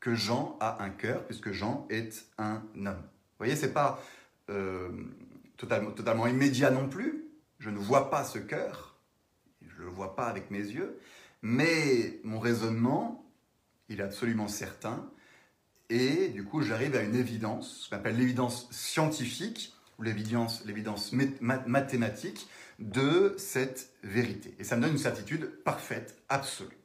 que 0.00 0.14
Jean 0.14 0.56
a 0.60 0.82
un 0.82 0.90
cœur, 0.90 1.24
puisque 1.26 1.52
Jean 1.52 1.86
est 1.90 2.26
un 2.38 2.62
homme. 2.76 3.02
Vous 3.02 3.38
voyez, 3.38 3.56
c'est 3.56 3.72
pas 3.72 4.02
euh, 4.50 4.90
totalement, 5.56 5.92
totalement 5.92 6.26
immédiat 6.26 6.70
non 6.70 6.88
plus. 6.88 7.24
Je 7.58 7.70
ne 7.70 7.78
vois 7.78 8.10
pas 8.10 8.24
ce 8.24 8.38
cœur, 8.38 8.98
je 9.62 9.80
ne 9.80 9.86
le 9.86 9.90
vois 9.90 10.16
pas 10.16 10.26
avec 10.26 10.50
mes 10.50 10.58
yeux, 10.58 10.98
mais 11.40 12.20
mon 12.24 12.38
raisonnement, 12.38 13.24
il 13.88 14.00
est 14.00 14.04
absolument 14.04 14.48
certain, 14.48 15.08
et 15.88 16.28
du 16.28 16.44
coup 16.44 16.62
j'arrive 16.62 16.96
à 16.96 17.02
une 17.02 17.14
évidence, 17.14 17.84
ce 17.84 17.90
qu'on 17.90 17.96
appelle 17.96 18.16
l'évidence 18.16 18.68
scientifique, 18.70 19.74
ou 19.98 20.02
l'évidence, 20.02 20.64
mathématique 21.66 22.48
de 22.78 23.34
cette 23.38 23.90
vérité. 24.02 24.54
Et 24.58 24.64
ça 24.64 24.76
me 24.76 24.82
donne 24.82 24.92
une 24.92 24.98
certitude 24.98 25.46
parfaite, 25.64 26.16
absolue. 26.28 26.76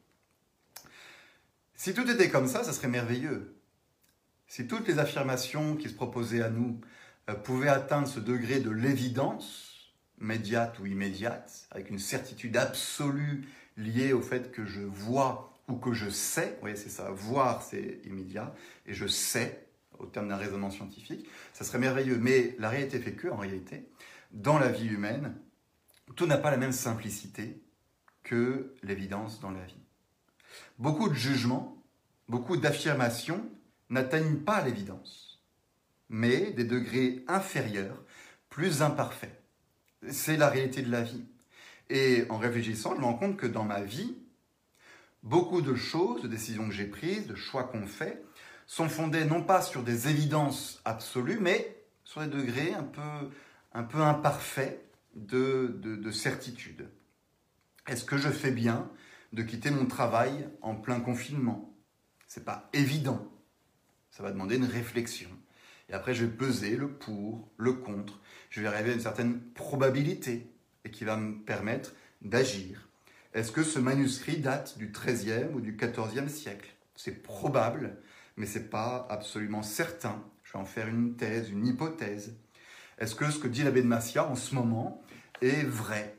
Si 1.75 1.93
tout 1.93 2.09
était 2.09 2.29
comme 2.29 2.47
ça, 2.47 2.63
ça 2.63 2.73
serait 2.73 2.87
merveilleux. 2.87 3.55
Si 4.47 4.67
toutes 4.67 4.87
les 4.87 4.99
affirmations 4.99 5.75
qui 5.75 5.89
se 5.89 5.93
proposaient 5.93 6.41
à 6.41 6.49
nous 6.49 6.81
euh, 7.29 7.35
pouvaient 7.35 7.69
atteindre 7.69 8.07
ce 8.07 8.19
degré 8.19 8.59
de 8.59 8.69
l'évidence, 8.69 9.93
médiate 10.17 10.79
ou 10.79 10.85
immédiate, 10.85 11.67
avec 11.71 11.89
une 11.89 11.99
certitude 11.99 12.57
absolue 12.57 13.47
liée 13.77 14.11
au 14.11 14.21
fait 14.21 14.51
que 14.51 14.65
je 14.65 14.81
vois 14.81 15.53
ou 15.67 15.75
que 15.75 15.93
je 15.93 16.09
sais, 16.09 16.53
vous 16.55 16.61
voyez, 16.61 16.75
c'est 16.75 16.89
ça, 16.89 17.11
voir 17.11 17.61
c'est 17.61 18.01
immédiat, 18.05 18.53
et 18.85 18.93
je 18.93 19.05
sais, 19.05 19.67
au 19.99 20.05
terme 20.07 20.29
d'un 20.29 20.35
raisonnement 20.35 20.71
scientifique, 20.71 21.29
ça 21.53 21.63
serait 21.63 21.77
merveilleux. 21.77 22.17
Mais 22.17 22.55
la 22.57 22.69
réalité 22.69 22.99
fait 22.99 23.13
que, 23.13 23.27
en 23.27 23.37
réalité, 23.37 23.87
dans 24.31 24.57
la 24.57 24.69
vie 24.69 24.87
humaine, 24.87 25.35
tout 26.15 26.25
n'a 26.25 26.37
pas 26.37 26.51
la 26.51 26.57
même 26.57 26.71
simplicité 26.71 27.61
que 28.23 28.75
l'évidence 28.83 29.39
dans 29.39 29.51
la 29.51 29.63
vie. 29.63 29.81
Beaucoup 30.77 31.09
de 31.09 31.13
jugements, 31.13 31.83
beaucoup 32.27 32.57
d'affirmations 32.57 33.49
n'atteignent 33.89 34.39
pas 34.39 34.61
l'évidence, 34.61 35.43
mais 36.09 36.51
des 36.51 36.63
degrés 36.63 37.23
inférieurs, 37.27 38.03
plus 38.49 38.81
imparfaits. 38.81 39.41
C'est 40.09 40.37
la 40.37 40.49
réalité 40.49 40.81
de 40.81 40.91
la 40.91 41.01
vie. 41.01 41.23
Et 41.89 42.25
en 42.29 42.37
réfléchissant, 42.37 42.95
je 42.95 42.99
me 42.99 43.05
rends 43.05 43.15
compte 43.15 43.37
que 43.37 43.47
dans 43.47 43.63
ma 43.63 43.81
vie, 43.81 44.15
beaucoup 45.23 45.61
de 45.61 45.75
choses, 45.75 46.21
de 46.21 46.27
décisions 46.27 46.67
que 46.67 46.73
j'ai 46.73 46.85
prises, 46.85 47.27
de 47.27 47.35
choix 47.35 47.63
qu'on 47.63 47.87
fait, 47.87 48.23
sont 48.67 48.89
fondées 48.89 49.25
non 49.25 49.41
pas 49.41 49.61
sur 49.61 49.83
des 49.83 50.07
évidences 50.07 50.81
absolues, 50.85 51.39
mais 51.41 51.83
sur 52.03 52.21
des 52.21 52.27
degrés 52.27 52.73
un 52.73 52.83
peu, 52.83 53.29
un 53.73 53.83
peu 53.83 54.01
imparfaits 54.01 54.88
de, 55.27 55.79
de 55.81 56.11
certitude. 56.11 56.89
Est-ce 57.87 58.05
que 58.05 58.17
je 58.17 58.29
fais 58.29 58.51
bien 58.51 58.89
de 59.33 59.43
quitter 59.43 59.71
mon 59.71 59.85
travail 59.85 60.47
en 60.61 60.75
plein 60.75 60.99
confinement? 60.99 61.73
C'est 62.27 62.45
pas 62.45 62.69
évident. 62.73 63.27
Ça 64.11 64.23
va 64.23 64.31
demander 64.31 64.57
une 64.57 64.65
réflexion. 64.65 65.29
Et 65.89 65.93
après, 65.93 66.13
je 66.13 66.25
vais 66.25 66.31
peser 66.31 66.77
le 66.77 66.87
pour, 66.87 67.49
le 67.57 67.73
contre. 67.73 68.21
Je 68.49 68.61
vais 68.61 68.67
arriver 68.67 68.91
à 68.91 68.93
une 68.93 68.99
certaine 68.99 69.39
probabilité 69.39 70.51
et 70.85 70.91
qui 70.91 71.03
va 71.03 71.17
me 71.17 71.39
permettre 71.39 71.93
d'agir. 72.21 72.87
Est-ce 73.33 73.51
que 73.51 73.63
ce 73.63 73.79
manuscrit 73.79 74.37
date 74.37 74.77
du 74.77 74.91
XIIIe 74.91 75.49
ou 75.53 75.61
du 75.61 75.75
XIVe 75.75 76.29
siècle? 76.29 76.75
C'est 76.95 77.23
probable, 77.23 77.97
mais 78.37 78.45
ce 78.45 78.59
n'est 78.59 78.65
pas 78.65 79.07
absolument 79.09 79.63
certain. 79.63 80.23
Je 80.43 80.53
vais 80.53 80.59
en 80.59 80.65
faire 80.65 80.87
une 80.87 81.15
thèse, 81.15 81.49
une 81.49 81.65
hypothèse. 81.65 82.35
Est-ce 82.97 83.15
que 83.15 83.29
ce 83.31 83.39
que 83.39 83.47
dit 83.47 83.63
l'abbé 83.63 83.81
de 83.81 83.87
Massia 83.87 84.27
en 84.27 84.35
ce 84.35 84.53
moment 84.53 85.01
est 85.41 85.63
vrai 85.63 86.17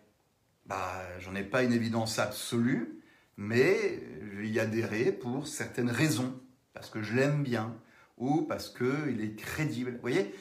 bah, 0.67 1.03
J'en 1.21 1.35
ai 1.35 1.45
pas 1.45 1.63
une 1.63 1.73
évidence 1.73 2.19
absolue, 2.19 3.01
mais 3.37 4.03
je 4.33 4.39
vais 4.39 4.49
y 4.49 4.61
adhérer 4.61 5.13
pour 5.13 5.47
certaines 5.47 5.91
raisons, 5.91 6.39
parce 6.73 6.91
que 6.91 7.03
je 7.03 7.15
l'aime 7.15 7.43
bien, 7.43 7.75
ou 8.19 8.43
parce 8.43 8.69
qu'il 8.69 9.21
est 9.21 9.35
crédible. 9.35 9.93
Vous 9.93 10.01
voyez, 10.01 10.35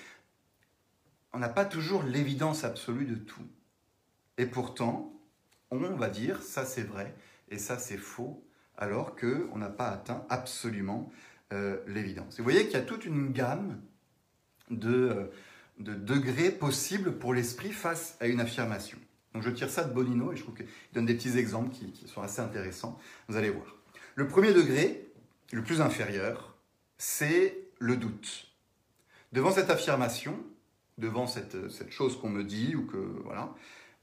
on 1.33 1.39
n'a 1.39 1.49
pas 1.49 1.65
toujours 1.65 2.03
l'évidence 2.03 2.63
absolue 2.63 3.05
de 3.05 3.15
tout. 3.15 3.45
Et 4.37 4.45
pourtant, 4.45 5.13
on 5.71 5.95
va 5.95 6.09
dire 6.09 6.41
ça 6.41 6.65
c'est 6.65 6.83
vrai 6.83 7.13
et 7.49 7.57
ça 7.57 7.77
c'est 7.77 7.97
faux, 7.97 8.43
alors 8.77 9.15
qu'on 9.15 9.57
n'a 9.57 9.69
pas 9.69 9.89
atteint 9.89 10.25
absolument 10.29 11.11
euh, 11.51 11.77
l'évidence. 11.87 12.37
Vous 12.37 12.43
voyez 12.43 12.65
qu'il 12.65 12.73
y 12.73 12.81
a 12.81 12.85
toute 12.85 13.05
une 13.05 13.31
gamme 13.31 13.81
de, 14.69 14.93
euh, 14.93 15.25
de 15.79 15.93
degrés 15.93 16.51
possibles 16.51 17.17
pour 17.17 17.33
l'esprit 17.33 17.71
face 17.71 18.17
à 18.19 18.27
une 18.27 18.39
affirmation. 18.39 18.97
Donc 19.33 19.43
je 19.43 19.49
tire 19.49 19.69
ça 19.69 19.83
de 19.83 19.93
Bonino 19.93 20.31
et 20.31 20.35
je 20.35 20.43
trouve 20.43 20.55
qu'il 20.55 20.67
donne 20.93 21.05
des 21.05 21.15
petits 21.15 21.37
exemples 21.37 21.69
qui, 21.69 22.07
sont 22.07 22.21
assez 22.21 22.41
intéressants. 22.41 22.99
Vous 23.27 23.37
allez 23.37 23.49
voir. 23.49 23.75
Le 24.15 24.27
premier 24.27 24.53
degré, 24.53 25.07
le 25.51 25.63
plus 25.63 25.81
inférieur, 25.81 26.57
c'est 26.97 27.57
le 27.79 27.95
doute. 27.95 28.47
Devant 29.31 29.51
cette 29.51 29.69
affirmation, 29.69 30.37
devant 30.97 31.27
cette, 31.27 31.69
cette 31.69 31.91
chose 31.91 32.19
qu'on 32.19 32.29
me 32.29 32.43
dit, 32.43 32.75
ou 32.75 32.85
que 32.85 32.97
voilà, 33.23 33.55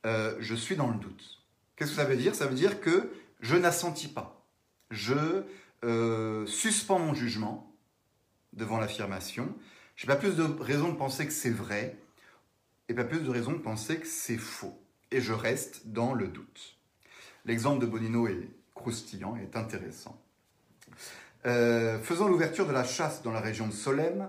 euh, 0.06 0.36
je 0.38 0.54
suis 0.54 0.76
dans 0.76 0.88
le 0.88 0.98
doute. 0.98 1.42
Qu'est-ce 1.74 1.90
que 1.90 1.96
ça 1.96 2.04
veut 2.04 2.16
dire? 2.16 2.34
Ça 2.34 2.46
veut 2.46 2.54
dire 2.54 2.80
que 2.80 3.10
je 3.40 3.56
n'assentis 3.56 4.08
pas. 4.08 4.46
Je 4.90 5.42
euh, 5.84 6.46
suspends 6.46 6.98
mon 6.98 7.12
jugement 7.12 7.74
devant 8.52 8.78
l'affirmation. 8.78 9.54
Je 9.96 10.04
n'ai 10.04 10.09
pas 10.09 10.16
plus 10.16 10.37
de 10.37 10.42
raison 10.42 10.90
de 10.90 10.96
penser 10.96 11.26
que 11.26 11.32
c'est 11.32 11.50
vrai 11.50 11.96
et 12.88 12.94
pas 12.94 13.04
plus 13.04 13.20
de 13.20 13.30
raison 13.30 13.52
de 13.52 13.59
penser 13.59 13.98
que 13.98 14.06
c'est 14.06 14.37
faux. 14.37 14.78
Et 15.11 15.20
je 15.20 15.32
reste 15.32 15.88
dans 15.88 16.14
le 16.14 16.28
doute. 16.28 16.76
L'exemple 17.46 17.80
de 17.80 17.87
Bonino 17.87 18.28
est 18.28 18.50
croustillant 18.74 19.37
et 19.37 19.42
est 19.42 19.56
intéressant. 19.56 20.20
Euh, 21.46 22.00
faisant 22.00 22.28
l'ouverture 22.28 22.66
de 22.66 22.72
la 22.72 22.85
chasse 22.85 23.22
dans 23.22 23.32
la 23.32 23.40
région 23.40 23.66
de 23.68 23.72
Solem, 23.72 24.28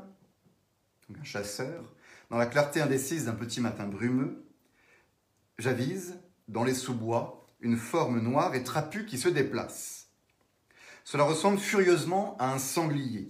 un 1.20 1.24
chasseur, 1.24 1.84
dans 2.30 2.38
la 2.38 2.46
clarté 2.46 2.82
indécise 2.82 3.26
d'un 3.26 3.34
petit 3.34 3.60
matin 3.60 3.88
brumeux, 3.88 4.44
j'avise, 5.58 6.18
dans 6.48 6.64
les 6.64 6.74
sous-bois, 6.74 7.46
une 7.60 7.78
forme 7.78 8.20
noire 8.20 8.56
et 8.56 8.64
trapue 8.64 9.06
qui 9.06 9.18
se 9.18 9.30
déplace. 9.30 10.08
Cela 11.04 11.24
ressemble 11.24 11.58
furieusement 11.58 12.38
à 12.40 12.54
un 12.54 12.60
sanglier. 12.60 13.30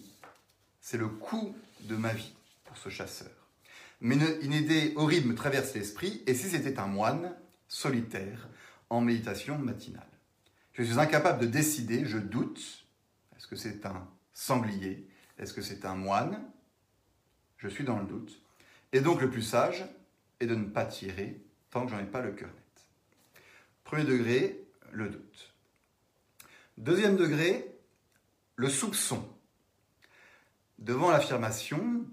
C'est 0.82 0.97
le 0.97 1.08
coup 1.08 1.56
de 1.82 1.96
ma 1.96 2.13
vie 2.13 2.34
pour 2.66 2.78
ce 2.78 2.90
chasseur. 2.90 3.32
Mais 4.00 4.16
une, 4.16 4.54
idée 4.54 4.94
horrible 4.96 5.30
me 5.30 5.36
traverse 5.36 5.74
l'esprit, 5.74 6.24
et 6.28 6.36
si 6.36 6.50
c'était 6.50 6.80
un 6.80 6.88
moine, 6.88 7.36
solitaire, 7.68 8.48
en 8.90 9.02
méditation 9.02 9.58
matinale? 9.58 10.08
Je 10.74 10.84
suis 10.84 11.00
incapable 11.00 11.40
de 11.40 11.48
décider, 11.48 12.06
je 12.06 12.20
doute, 12.20 12.86
est-ce 13.36 13.48
que 13.48 13.56
c'est 13.56 13.86
un 13.86 14.08
sanglier? 14.34 15.08
Est-ce 15.40 15.54
que 15.54 15.62
c'est 15.62 15.86
un 15.86 15.96
moine? 15.96 16.44
Je 17.58 17.68
suis 17.68 17.84
dans 17.84 18.00
le 18.00 18.06
doute. 18.06 18.40
Et 18.94 19.02
donc 19.02 19.22
le 19.22 19.30
plus 19.30 19.42
sage 19.42 19.86
est 20.40 20.46
de 20.46 20.56
ne 20.56 20.66
pas 20.66 20.86
tirer 20.86 21.42
tant 21.72 21.86
que 21.86 21.92
j'en 21.92 22.00
ai 22.00 22.06
pas 22.06 22.22
le 22.22 22.32
cœur 22.32 22.50
net. 22.50 22.88
Premier 23.84 24.04
degré, 24.04 24.63
le 24.92 25.10
doute. 25.10 25.54
Deuxième 26.78 27.18
degré, 27.18 27.76
le 28.56 28.70
soupçon. 28.70 29.28
Devant 30.80 31.10
l'affirmation, 31.10 32.06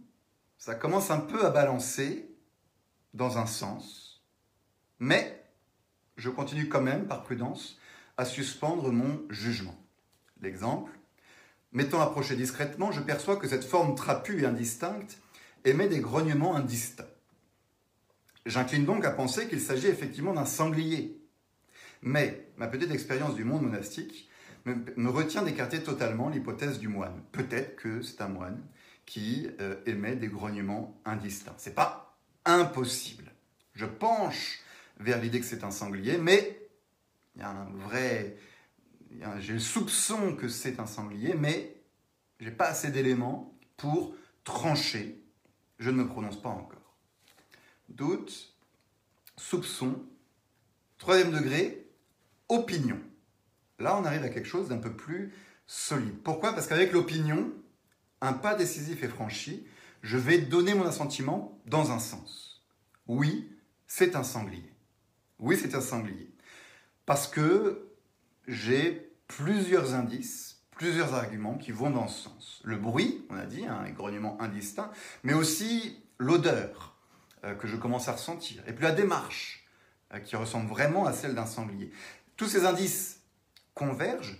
ça 0.57 0.75
commence 0.75 1.11
un 1.11 1.21
peu 1.21 1.45
à 1.45 1.51
balancer 1.51 2.31
dans 3.13 3.39
un 3.39 3.47
sens, 3.47 4.25
mais 4.99 5.45
je 6.17 6.31
continue 6.31 6.69
quand 6.69 6.81
même, 6.81 7.07
par 7.07 7.23
prudence, 7.23 7.79
à 8.17 8.25
suspendre 8.25 8.91
mon 8.91 9.23
jugement. 9.29 9.77
L'exemple, 10.41 10.93
m'étant 11.73 12.01
approché 12.01 12.37
discrètement, 12.37 12.93
je 12.93 13.01
perçois 13.01 13.37
que 13.37 13.49
cette 13.49 13.65
forme 13.65 13.95
trapue 13.95 14.41
et 14.41 14.47
indistincte 14.47 15.19
émet 15.65 15.89
des 15.89 16.01
grognements 16.01 16.57
indistincts. 16.57 17.09
J'incline 18.47 18.85
donc 18.85 19.05
à 19.05 19.11
penser 19.11 19.49
qu'il 19.49 19.61
s'agit 19.61 19.87
effectivement 19.87 20.35
d'un 20.35 20.45
sanglier. 20.45 21.19
Mais 22.03 22.49
ma 22.57 22.69
petite 22.69 22.91
expérience 22.91 23.35
du 23.35 23.45
monde 23.45 23.63
monastique 23.63 24.29
me, 24.65 25.11
retient 25.11 25.43
d'écarter 25.43 25.83
totalement 25.83 26.29
l'hypothèse 26.29 26.79
du 26.79 26.89
moine. 26.89 27.23
Peut-être 27.33 27.77
que 27.77 28.03
c'est 28.03 28.21
un 28.21 28.29
moine 28.29 28.63
qui 29.07 29.49
euh, 29.61 29.77
émet 29.87 30.17
des 30.17 30.29
grognements 30.29 31.01
indistincts. 31.05 31.55
C'est 31.59 31.75
pas 31.75 32.17
impossible. 32.45 33.31
Je 33.75 33.87
penche 33.87 34.61
vers 34.99 35.21
l'idée 35.21 35.41
que 35.41 35.47
c'est 35.47 35.65
un 35.65 35.71
sanglier, 35.71 36.19
mais 36.19 36.69
il 37.35 37.43
y 37.43 37.45
a 37.45 37.51
un 37.51 37.65
vrai. 37.65 38.37
J'ai 39.39 39.55
le 39.55 39.59
soupçon 39.59 40.35
que 40.35 40.49
c'est 40.49 40.81
un 40.81 40.87
sanglier, 40.87 41.35
mais 41.35 41.77
j'ai 42.41 42.51
pas 42.51 42.69
assez 42.69 42.91
d'éléments 42.91 43.57
pour 43.77 44.15
trancher. 44.45 45.23
Je 45.79 45.91
ne 45.91 45.97
me 45.97 46.09
prononce 46.09 46.41
pas 46.41 46.49
encore. 46.49 46.97
Doute, 47.89 48.55
soupçon, 49.37 50.03
troisième 50.99 51.33
degré, 51.33 51.87
opinion. 52.49 53.01
Là, 53.79 53.97
on 53.99 54.05
arrive 54.05 54.25
à 54.25 54.29
quelque 54.29 54.49
chose 54.49 54.69
d'un 54.69 54.79
peu 54.79 54.95
plus 54.95 55.33
solide. 55.67 56.19
Pourquoi? 56.23 56.53
Parce 56.53 56.67
qu'avec 56.67 56.93
l'opinion, 56.93 57.53
un 58.21 58.33
pas 58.33 58.55
décisif 58.55 59.03
est 59.03 59.09
franchi. 59.09 59.67
Je 60.03 60.19
vais 60.19 60.39
donner 60.39 60.75
mon 60.75 60.87
assentiment 60.87 61.61
dans 61.67 61.91
un 61.91 61.99
sens. 61.99 62.63
Oui, 63.07 63.51
c'est 63.87 64.17
un 64.17 64.23
sanglier. 64.23 64.73
Oui, 65.39 65.59
c'est 65.61 65.75
un 65.75 65.81
sanglier. 65.81 66.31
Parce 67.07 67.27
que 67.27 67.91
j'ai 68.47 69.13
plusieurs 69.27 69.95
indices, 69.95 70.63
plusieurs 70.71 71.15
arguments 71.15 71.57
qui 71.57 71.73
vont 71.73 71.91
dans 71.91 72.09
ce 72.09 72.25
sens. 72.25 72.61
Le 72.65 72.77
bruit, 72.77 73.27
on 73.31 73.37
a 73.37 73.47
dit, 73.47 73.67
un 73.67 73.91
grognement 73.91 74.41
indistinct, 74.41 74.91
mais 75.23 75.35
aussi 75.35 76.03
l'odeur 76.19 76.97
euh, 77.45 77.55
que 77.55 77.67
je 77.67 77.77
commence 77.77 78.09
à 78.09 78.13
ressentir. 78.13 78.63
Et 78.67 78.73
puis 78.73 78.85
la 78.85 78.93
démarche, 78.93 79.67
euh, 80.13 80.19
qui 80.21 80.37
ressemble 80.37 80.69
vraiment 80.69 81.07
à 81.07 81.13
celle 81.13 81.35
d'un 81.35 81.47
sanglier. 81.47 81.91
Tous 82.37 82.47
ces 82.47 82.65
indices 82.65 83.21
convergent. 83.75 84.39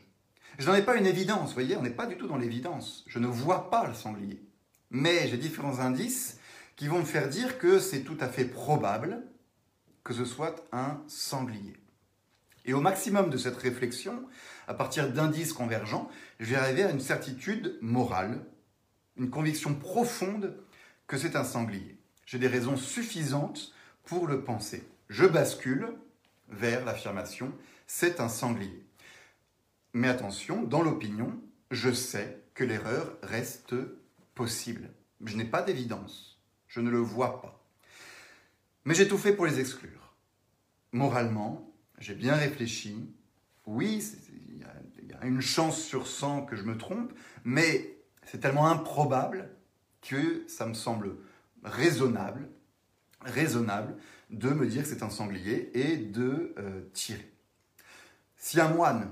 Je 0.59 0.69
n'en 0.69 0.77
ai 0.77 0.83
pas 0.83 0.97
une 0.97 1.07
évidence, 1.07 1.49
vous 1.49 1.55
voyez, 1.55 1.77
on 1.77 1.83
n'est 1.83 1.91
pas 1.91 2.07
du 2.07 2.17
tout 2.17 2.29
dans 2.29 2.37
l'évidence. 2.37 3.05
Je 3.09 3.19
ne 3.19 3.27
vois 3.27 3.71
pas 3.71 3.87
le 3.87 3.95
sanglier. 3.95 4.43
Mais 4.91 5.29
j'ai 5.29 5.37
différents 5.37 5.81
indices 5.81 6.39
qui 6.77 6.87
vont 6.87 7.01
me 7.01 7.05
faire 7.05 7.29
dire 7.29 7.59
que 7.59 7.79
c'est 7.79 8.03
tout 8.03 8.17
à 8.21 8.29
fait 8.29 8.45
probable 8.45 9.23
que 10.05 10.15
ce 10.15 10.25
soit 10.25 10.67
un 10.73 11.03
sanglier. 11.09 11.75
Et 12.67 12.75
au 12.75 12.81
maximum 12.81 13.31
de 13.31 13.37
cette 13.37 13.57
réflexion, 13.57 14.25
à 14.69 14.75
partir 14.75 15.13
d'indices 15.13 15.53
convergents, 15.53 16.09
je 16.41 16.47
vais 16.47 16.57
arriver 16.57 16.85
à 16.85 16.91
une 16.91 17.01
certitude 17.01 17.77
morale, 17.81 18.45
une 19.17 19.31
conviction 19.31 19.75
profonde 19.75 20.57
que 21.07 21.19
c'est 21.19 21.37
un 21.37 21.45
sanglier. 21.45 21.99
J'ai 22.27 22.39
des 22.39 22.49
raisons 22.49 22.77
suffisantes 22.77 23.73
pour 24.05 24.27
le 24.27 24.45
penser. 24.45 24.85
Je 25.09 25.25
bascule 25.25 25.95
vers 26.49 26.85
l'affirmation 26.85 27.53
c'est 27.87 28.21
un 28.21 28.29
sanglier. 28.29 28.84
Mais 29.95 30.09
attention, 30.09 30.65
dans 30.65 30.83
l'opinion, 30.83 31.41
je 31.71 31.93
sais 31.93 32.43
que 32.55 32.65
l'erreur 32.65 33.17
reste 33.23 33.77
possible. 34.35 34.91
Je 35.25 35.37
n'ai 35.37 35.45
pas 35.45 35.63
d'évidence. 35.63 36.41
Je 36.67 36.81
ne 36.81 36.91
le 36.91 36.99
vois 36.99 37.41
pas. 37.41 37.65
Mais 38.85 38.95
j'ai 38.95 39.07
tout 39.07 39.17
fait 39.17 39.33
pour 39.33 39.47
les 39.47 39.61
exclure. 39.61 40.15
Moralement, 40.91 41.73
j'ai 42.01 42.17
bien 42.17 42.35
réfléchi. 42.35 43.15
Oui, 43.67 44.05
il 44.51 45.09
y, 45.09 45.13
a 45.13 45.27
une 45.27 45.41
chance 45.41 45.81
sur 45.81 46.09
100 46.09 46.47
que 46.47 46.57
je 46.57 46.65
me 46.65 46.77
trompe, 46.77 47.13
mais 47.45 47.97
c'est 48.25 48.41
tellement 48.41 48.69
improbable 48.69 49.49
que 50.03 50.45
ça 50.49 50.67
me 50.67 50.75
semble 50.75 51.17
raisonnable, 51.63 52.49
raisonnable 53.21 53.97
de 54.31 54.51
me 54.51 54.67
dire 54.67 54.83
que 54.83 54.89
c'est 54.89 55.05
un 55.05 55.11
sanglier 55.11 55.71
et 55.73 55.97
de 55.97 56.53
euh, 56.59 56.83
tirer. 56.93 57.31
Si 58.37 58.61
un 58.61 58.69
moine, 58.69 59.09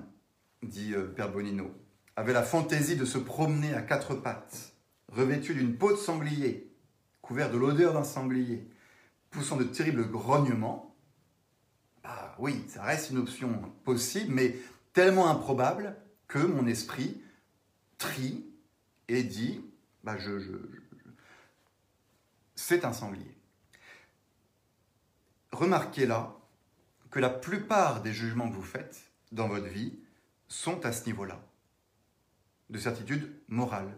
dit 0.63 0.95
euh, 0.95 1.07
Père 1.07 1.31
Bonino, 1.31 1.71
avait 2.17 2.33
la 2.33 2.43
fantaisie 2.43 2.97
de 2.97 3.05
se 3.05 3.19
promener 3.19 3.75
à 3.75 3.83
quatre 3.83 4.15
pattes, 4.15 4.75
revêtu 5.09 5.55
d'une 5.55 5.77
peau 5.77 5.93
de 5.93 5.97
sanglier, 5.97 6.71
couvert 7.21 7.51
de 7.51 7.59
l'odeur 7.59 7.95
d'un 7.95 8.05
sanglier, 8.05 8.69
poussant 9.31 9.57
de 9.57 9.65
terribles 9.65 10.11
grognements, 10.11 10.95
bah 12.03 12.35
oui, 12.39 12.65
ça 12.69 12.83
reste 12.83 13.11
une 13.11 13.19
option 13.19 13.73
possible, 13.85 14.33
mais 14.33 14.57
tellement 14.93 15.31
improbable 15.31 15.97
que 16.29 16.39
mon 16.39 16.67
esprit 16.67 17.21
trie 17.99 18.45
et 19.09 19.23
dit, 19.23 19.61
bah 20.05 20.19
je, 20.19 20.31
c'est 22.55 22.85
un 22.85 22.93
sanglier. 22.93 23.37
Remarquez 25.53 26.07
là 26.07 26.37
que 27.11 27.21
la 27.21 27.31
plupart 27.31 28.03
des 28.03 28.13
jugements 28.13 28.49
que 28.49 28.55
vous 28.55 28.63
faites 28.63 29.13
dans 29.33 29.49
votre 29.49 29.67
vie 29.67 29.99
sont 30.53 30.85
à 30.85 30.93
ce 30.93 31.07
niveau-là, 31.07 31.41
de 32.69 32.79
certitude 32.79 33.33
morale, 33.49 33.97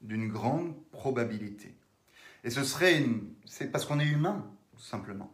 d'une 0.00 0.28
grande 0.28 0.74
probabilité. 0.92 1.74
Et 2.44 2.50
ce 2.50 2.62
serait, 2.62 3.04
c'est 3.44 3.72
parce 3.72 3.84
qu'on 3.84 3.98
est 3.98 4.06
humain, 4.06 4.48
simplement. 4.78 5.32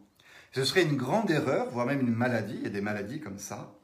Ce 0.51 0.65
serait 0.65 0.83
une 0.83 0.97
grande 0.97 1.29
erreur, 1.29 1.69
voire 1.69 1.85
même 1.85 2.01
une 2.01 2.13
maladie, 2.13 2.55
il 2.55 2.63
y 2.63 2.67
a 2.67 2.71
des 2.71 2.81
maladies 2.81 3.19
comme 3.19 3.37
ça, 3.37 3.75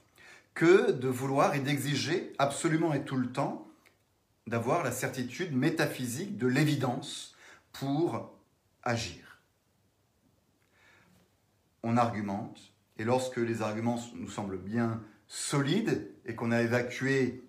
que 0.56 0.92
de 0.92 1.08
vouloir 1.08 1.54
et 1.54 1.60
d'exiger 1.60 2.34
absolument 2.40 2.94
et 2.94 3.06
tout 3.06 3.18
le 3.18 3.32
temps 3.32 3.68
d'avoir 4.48 4.84
la 4.84 4.92
certitude 4.92 5.56
métaphysique 5.56 6.38
de 6.38 6.48
l'évidence 6.48 7.36
pour 7.72 8.36
agir. 8.82 9.42
On 11.84 11.98
argumente, 11.98 12.74
et 12.98 13.04
lorsque 13.04 13.38
les 13.38 13.62
arguments 13.62 14.00
nous 14.16 14.30
semblent 14.30 14.58
bien 14.58 15.04
solides 15.30 16.12
et 16.30 16.36
qu'on 16.36 16.52
a 16.52 16.62
évacué 16.62 17.44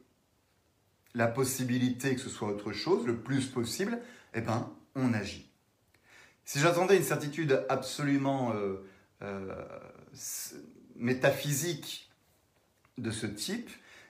la 1.14 1.26
possibilité 1.26 2.14
que 2.14 2.20
ce 2.20 2.30
soit 2.30 2.48
autre 2.48 2.72
chose 2.72 3.06
le 3.06 3.16
plus 3.16 3.46
possible, 3.46 4.00
eh 4.32 4.40
ben, 4.40 4.72
on 4.94 5.12
agit. 5.12 5.50
Si 6.46 6.58
j'attendais 6.60 6.96
une 6.96 7.04
certitude 7.04 7.64
absolument 7.68 8.54
euh, 8.54 8.82
euh, 9.20 9.54
métaphysique 10.96 12.10
de 12.96 13.10
ce 13.10 13.26
type, 13.26 13.68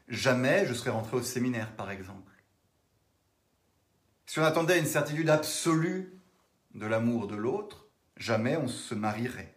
jamais 0.09 0.66
je 0.66 0.72
serais 0.72 0.90
rentré 0.90 1.16
au 1.16 1.22
séminaire, 1.22 1.74
par 1.74 1.90
exemple. 1.90 2.33
Si 4.26 4.38
on 4.38 4.44
attendait 4.44 4.78
une 4.78 4.87
certitude 4.87 5.30
absolue 5.30 6.16
de 6.76 6.87
l'amour 6.87 7.26
de 7.26 7.35
l'autre, 7.35 7.88
jamais 8.16 8.56
on 8.56 8.68
se 8.68 8.94
marierait. 8.94 9.52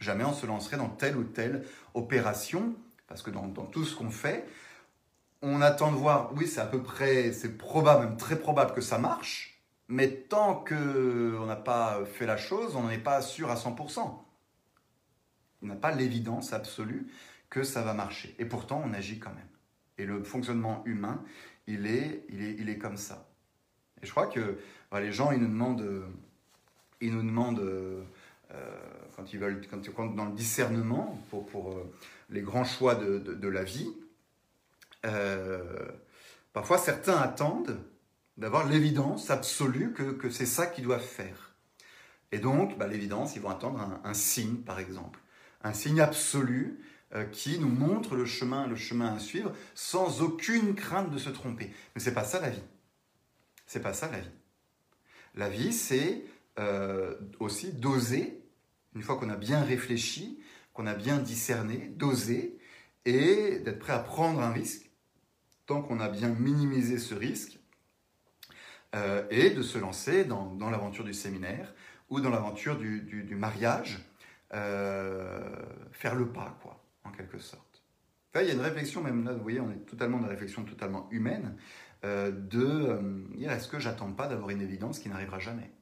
Jamais 0.00 0.24
on 0.24 0.34
se 0.34 0.44
lancerait 0.44 0.76
dans 0.76 0.90
telle 0.90 1.16
ou 1.16 1.24
telle 1.24 1.64
opération, 1.94 2.76
parce 3.06 3.22
que 3.22 3.30
dans, 3.30 3.48
tout 3.48 3.84
ce 3.84 3.94
qu'on 3.94 4.10
fait, 4.10 4.46
on 5.42 5.60
attend 5.60 5.92
de 5.92 5.96
voir, 5.96 6.32
oui, 6.34 6.46
c'est 6.46 6.60
à 6.60 6.66
peu 6.66 6.82
près, 6.82 7.32
c'est 7.32 7.56
probable, 7.58 8.06
même 8.06 8.16
très 8.16 8.38
probable 8.38 8.72
que 8.72 8.80
ça 8.80 8.98
marche, 8.98 9.62
mais 9.88 10.08
tant 10.08 10.54
qu'on 10.54 11.46
n'a 11.46 11.56
pas 11.56 12.04
fait 12.06 12.26
la 12.26 12.36
chose, 12.36 12.74
on 12.76 12.82
n'en 12.82 12.90
est 12.90 12.98
pas 12.98 13.20
sûr 13.20 13.50
à 13.50 13.54
100%. 13.54 14.00
On 15.62 15.66
n'a 15.66 15.76
pas 15.76 15.92
l'évidence 15.92 16.52
absolue 16.52 17.06
que 17.50 17.62
ça 17.62 17.82
va 17.82 17.92
marcher. 17.92 18.34
Et 18.38 18.46
pourtant, 18.46 18.82
on 18.84 18.92
agit 18.92 19.18
quand 19.18 19.34
même. 19.34 19.48
Et 19.98 20.06
le 20.06 20.22
fonctionnement 20.24 20.82
humain, 20.86 21.22
il 21.66 21.86
est, 21.86 22.24
il 22.30 22.42
est, 22.42 22.56
il 22.58 22.68
est 22.68 22.78
comme 22.78 22.96
ça. 22.96 23.28
Et 24.02 24.06
je 24.06 24.10
crois 24.10 24.26
que 24.26 24.58
les 24.94 25.12
gens, 25.12 25.30
ils 25.30 25.40
nous 25.40 25.48
demandent, 25.48 26.04
ils 27.00 27.14
nous 27.14 27.22
demandent 27.22 27.60
euh, 27.60 28.02
quand 29.16 29.32
ils 29.32 29.38
veulent, 29.38 29.66
quand, 29.68 29.80
quand, 29.94 30.06
dans 30.14 30.26
le 30.26 30.32
discernement 30.32 31.18
pour, 31.30 31.46
pour 31.46 31.72
euh, 31.72 31.92
les 32.34 32.42
grands 32.42 32.64
choix 32.64 32.96
de, 32.96 33.18
de, 33.18 33.48
la 33.48 33.62
vie, 33.62 33.90
euh, 35.06 35.88
parfois 36.52 36.78
certains 36.78 37.16
attendent 37.16 37.78
d'avoir 38.36 38.66
l'évidence 38.66 39.30
absolue 39.30 39.92
que, 39.92 40.02
que 40.02 40.28
c'est 40.28 40.46
ça 40.46 40.66
qu'ils 40.66 40.84
doivent 40.84 41.00
faire. 41.00 41.54
Et 42.32 42.38
donc, 42.38 42.76
bah, 42.76 42.88
l'évidence, 42.88 43.36
ils 43.36 43.42
vont 43.42 43.50
attendre 43.50 44.00
un, 44.02 44.14
signe, 44.14 44.56
par 44.56 44.80
exemple. 44.80 45.20
Un 45.62 45.72
signe 45.72 46.00
absolu 46.00 46.80
euh, 47.14 47.24
qui 47.26 47.60
nous 47.60 47.68
montre 47.68 48.16
le 48.16 48.24
chemin, 48.24 48.66
le 48.66 48.74
chemin 48.74 49.14
à 49.14 49.20
suivre, 49.20 49.52
sans 49.76 50.20
aucune 50.20 50.74
crainte 50.74 51.12
de 51.12 51.18
se 51.18 51.30
tromper. 51.30 51.72
Mais 51.94 52.00
c'est 52.00 52.14
pas 52.14 52.24
ça 52.24 52.40
la 52.40 52.50
vie. 52.50 52.64
C'est 53.66 53.80
pas 53.80 53.92
ça 53.92 54.10
la 54.10 54.18
vie. 54.18 54.30
La 55.36 55.48
vie, 55.48 55.72
c'est 55.72 56.24
euh, 56.58 57.14
aussi 57.38 57.72
d'oser, 57.72 58.42
une 58.96 59.02
fois 59.02 59.16
qu'on 59.16 59.30
a 59.30 59.36
bien 59.36 59.62
réfléchi, 59.62 60.40
qu'on 60.74 60.86
a 60.86 60.94
bien 60.94 61.18
discerné, 61.18 61.92
d'oser 61.96 62.58
et 63.04 63.60
d'être 63.60 63.78
prêt 63.78 63.92
à 63.92 64.00
prendre 64.00 64.40
un 64.40 64.52
risque, 64.52 64.90
tant 65.66 65.80
qu'on 65.80 66.00
a 66.00 66.08
bien 66.08 66.28
minimisé 66.28 66.98
ce 66.98 67.14
risque, 67.14 67.58
euh, 68.94 69.24
et 69.30 69.50
de 69.50 69.62
se 69.62 69.78
lancer 69.78 70.24
dans, 70.24 70.70
l'aventure 70.70 71.04
du 71.04 71.14
séminaire 71.14 71.74
ou 72.10 72.20
dans 72.20 72.30
l'aventure 72.30 72.76
du, 72.76 73.34
mariage, 73.36 73.98
euh, 74.52 75.40
faire 75.90 76.14
le 76.14 76.28
pas, 76.28 76.58
quoi, 76.62 76.84
en 77.04 77.10
quelque 77.10 77.38
sorte. 77.38 77.82
il 78.36 78.42
y 78.42 78.50
a 78.50 78.52
une 78.52 78.60
réflexion, 78.60 79.02
même 79.02 79.24
là, 79.24 79.32
vous 79.32 79.42
voyez, 79.42 79.60
on 79.60 79.70
est 79.70 79.86
totalement 79.86 80.18
dans 80.18 80.26
la 80.26 80.32
réflexion 80.32 80.64
totalement 80.64 81.08
humaine, 81.10 81.56
euh, 82.04 82.30
de 82.30 83.26
est-ce 83.40 83.68
que 83.68 83.78
j'attends 83.78 84.12
pas 84.12 84.28
d'avoir 84.28 84.50
une 84.50 84.60
évidence 84.60 84.98
qui 84.98 85.08
n'arrivera 85.08 85.38
jamais? 85.38 85.72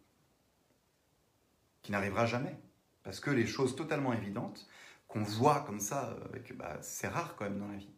Qui 1.83 1.93
n'arrivera 1.93 2.27
jamais. 2.27 2.57
Parce 3.03 3.21
que 3.21 3.31
les 3.31 3.47
choses 3.47 3.75
totalement 3.75 4.13
évidentes, 4.13 4.69
qu'on 5.13 5.23
voit 5.23 5.63
comme 5.67 5.81
ça, 5.81 6.17
bah, 6.55 6.79
c'est 6.81 7.09
rare 7.09 7.37
quand 7.37 7.45
même 7.45 7.59
dans 7.59 7.69
la 7.69 7.77
vie. 7.77 7.91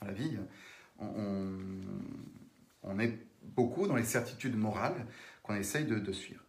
Dans 0.00 0.06
la 0.08 0.12
vie, 0.12 0.36
on, 2.82 2.98
est 2.98 3.16
beaucoup 3.42 3.86
dans 3.86 3.94
les 3.94 4.04
certitudes 4.04 4.56
morales 4.56 5.06
qu'on 5.44 5.54
essaye 5.54 5.84
de, 5.84 6.12
suivre. 6.12 6.42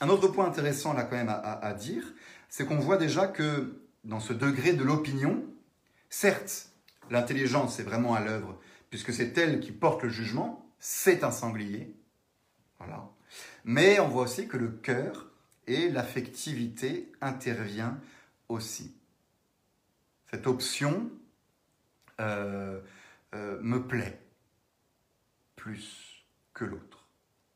Un 0.00 0.08
autre 0.08 0.26
point 0.28 0.46
intéressant 0.46 0.92
là 0.92 1.04
quand 1.04 1.16
même 1.16 1.28
à, 1.28 1.72
dire, 1.74 2.04
c'est 2.48 2.66
qu'on 2.66 2.78
voit 2.78 2.96
déjà 2.96 3.28
que 3.28 3.80
dans 4.02 4.18
ce 4.18 4.32
degré 4.32 4.72
de 4.72 4.82
l'opinion, 4.82 5.44
certes, 6.10 6.70
l'intelligence 7.10 7.78
est 7.78 7.84
vraiment 7.84 8.14
à 8.14 8.20
l'œuvre, 8.20 8.58
puisque 8.90 9.12
c'est 9.12 9.38
elle 9.38 9.60
qui 9.60 9.70
porte 9.70 10.02
le 10.02 10.08
jugement, 10.08 10.68
c'est 10.80 11.22
un 11.22 11.30
sanglier, 11.30 11.94
voilà. 12.78 13.08
Mais 13.64 14.00
on 14.00 14.08
voit 14.08 14.24
aussi 14.24 14.48
que 14.48 14.56
le 14.56 14.68
cœur 14.68 15.30
et 15.68 15.88
l'affectivité 15.90 17.12
intervient 17.20 18.00
aussi. 18.48 18.96
Cette 20.32 20.46
option 20.46 21.10
euh, 22.18 22.80
euh, 23.34 23.60
me 23.60 23.86
plaît 23.86 24.18
plus 25.56 26.26
que 26.54 26.64
l'autre. 26.64 27.06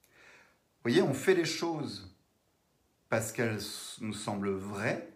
Vous 0.08 0.90
voyez, 0.90 1.00
on 1.00 1.14
fait 1.14 1.34
les 1.34 1.46
choses 1.46 2.14
parce 3.08 3.32
qu'elles 3.32 3.60
nous 4.00 4.12
semblent 4.12 4.50
vraies, 4.50 5.10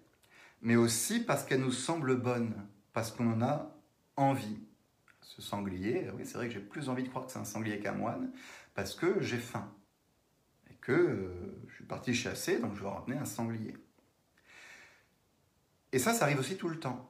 mais 0.62 0.76
aussi 0.76 1.20
parce 1.20 1.44
qu'elles 1.44 1.60
nous 1.60 1.70
semblent 1.70 2.16
bonnes, 2.16 2.66
parce 2.94 3.10
qu'on 3.10 3.30
en 3.30 3.42
a 3.42 3.76
envie. 4.16 4.58
Ce 5.20 5.42
sanglier, 5.42 6.10
oui, 6.14 6.24
c'est 6.24 6.38
vrai 6.38 6.48
que 6.48 6.54
j'ai 6.54 6.60
plus 6.60 6.88
envie 6.88 7.02
de 7.02 7.08
croire 7.08 7.26
que 7.26 7.32
c'est 7.32 7.38
un 7.38 7.44
sanglier 7.44 7.78
qu'un 7.78 7.92
moine, 7.92 8.32
parce 8.74 8.94
que 8.94 9.20
j'ai 9.20 9.38
faim. 9.38 9.70
Et 10.70 10.74
que 10.76 10.92
euh, 10.92 11.62
je 11.68 11.74
suis 11.74 11.84
parti 11.84 12.14
chasser, 12.14 12.58
donc 12.58 12.74
je 12.74 12.82
vais 12.82 12.88
ramener 12.88 13.18
un 13.18 13.26
sanglier. 13.26 13.76
Et 15.92 15.98
ça, 15.98 16.14
ça 16.14 16.24
arrive 16.24 16.38
aussi 16.38 16.56
tout 16.56 16.68
le 16.68 16.80
temps 16.80 17.09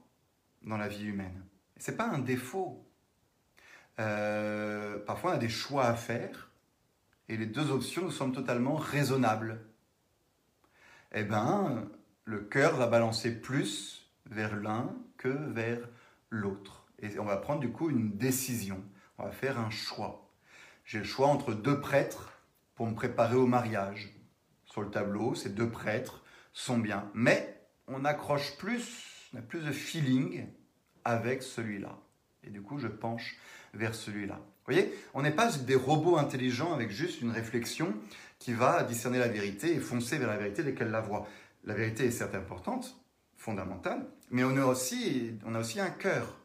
dans 0.63 0.77
la 0.77 0.89
vie 0.89 1.07
humaine. 1.07 1.45
Ce 1.79 1.91
n'est 1.91 1.97
pas 1.97 2.09
un 2.09 2.19
défaut, 2.19 2.91
euh, 4.01 4.99
parfois, 4.99 5.33
on 5.33 5.35
a 5.35 5.39
des 5.39 5.49
choix 5.49 5.85
à 5.85 5.95
faire 5.95 6.51
et 7.29 7.37
les 7.37 7.47
deux 7.47 7.71
options 7.71 8.03
nous 8.03 8.11
semblent 8.11 8.35
totalement 8.35 8.77
raisonnables. 8.77 9.61
Eh 11.13 11.23
bien, 11.23 11.89
le 12.25 12.41
cœur 12.41 12.77
va 12.77 12.87
balancer 12.87 13.41
plus 13.41 14.11
vers 14.27 14.57
l'un 14.57 14.95
que 15.19 15.29
vers 15.29 15.81
l'autre. 16.31 16.87
Et 17.01 17.19
on 17.19 17.25
va 17.25 17.37
prendre 17.37 17.61
du 17.61 17.71
coup 17.71 17.91
une 17.91 18.17
décision. 18.17 18.83
On 19.19 19.25
va 19.25 19.33
faire 19.33 19.59
un 19.59 19.71
choix. 19.71 20.31
J'ai 20.85 20.99
le 20.99 21.05
choix 21.05 21.29
entre 21.29 21.53
deux 21.53 21.81
prêtres 21.81 22.33
pour 22.75 22.87
me 22.87 22.95
préparer 22.95 23.37
au 23.37 23.47
mariage. 23.47 24.11
Sur 24.65 24.83
le 24.83 24.91
tableau, 24.91 25.35
ces 25.35 25.51
deux 25.51 25.69
prêtres 25.69 26.25
sont 26.53 26.79
bien. 26.79 27.11
Mais 27.13 27.61
on 27.87 28.05
accroche 28.05 28.57
plus, 28.57 29.10
plus 29.49 29.61
de 29.61 29.73
feeling 29.73 30.47
avec 31.05 31.43
celui-là. 31.43 31.99
Et 32.45 32.51
du 32.51 32.63
coup, 32.63 32.79
je 32.79 32.89
penche 32.89 33.37
vers 33.75 33.95
celui-là. 33.95 34.35
Vous 34.37 34.75
voyez, 34.75 34.93
on 35.15 35.23
n'est 35.23 35.31
pas 35.31 35.51
des 35.53 35.75
robots 35.75 36.17
intelligents 36.17 36.75
avec 36.75 36.91
juste 36.91 37.21
une 37.21 37.31
réflexion 37.31 37.95
qui 38.39 38.53
va 38.53 38.83
discerner 38.83 39.19
la 39.19 39.29
vérité 39.29 39.75
et 39.75 39.79
foncer 39.79 40.19
vers 40.19 40.29
la 40.29 40.37
vérité 40.37 40.63
dès 40.63 40.75
qu'elle 40.75 40.91
la 40.91 41.01
voit. 41.01 41.29
La 41.65 41.75
vérité 41.75 42.07
est 42.07 42.11
certes 42.11 42.35
importante, 42.35 42.97
fondamentale, 43.37 44.07
mais 44.31 44.45
on 44.45 44.57
a 44.57 44.65
aussi, 44.65 45.33
on 45.45 45.55
a 45.55 45.59
un 45.59 45.91
cœur. 45.91 46.39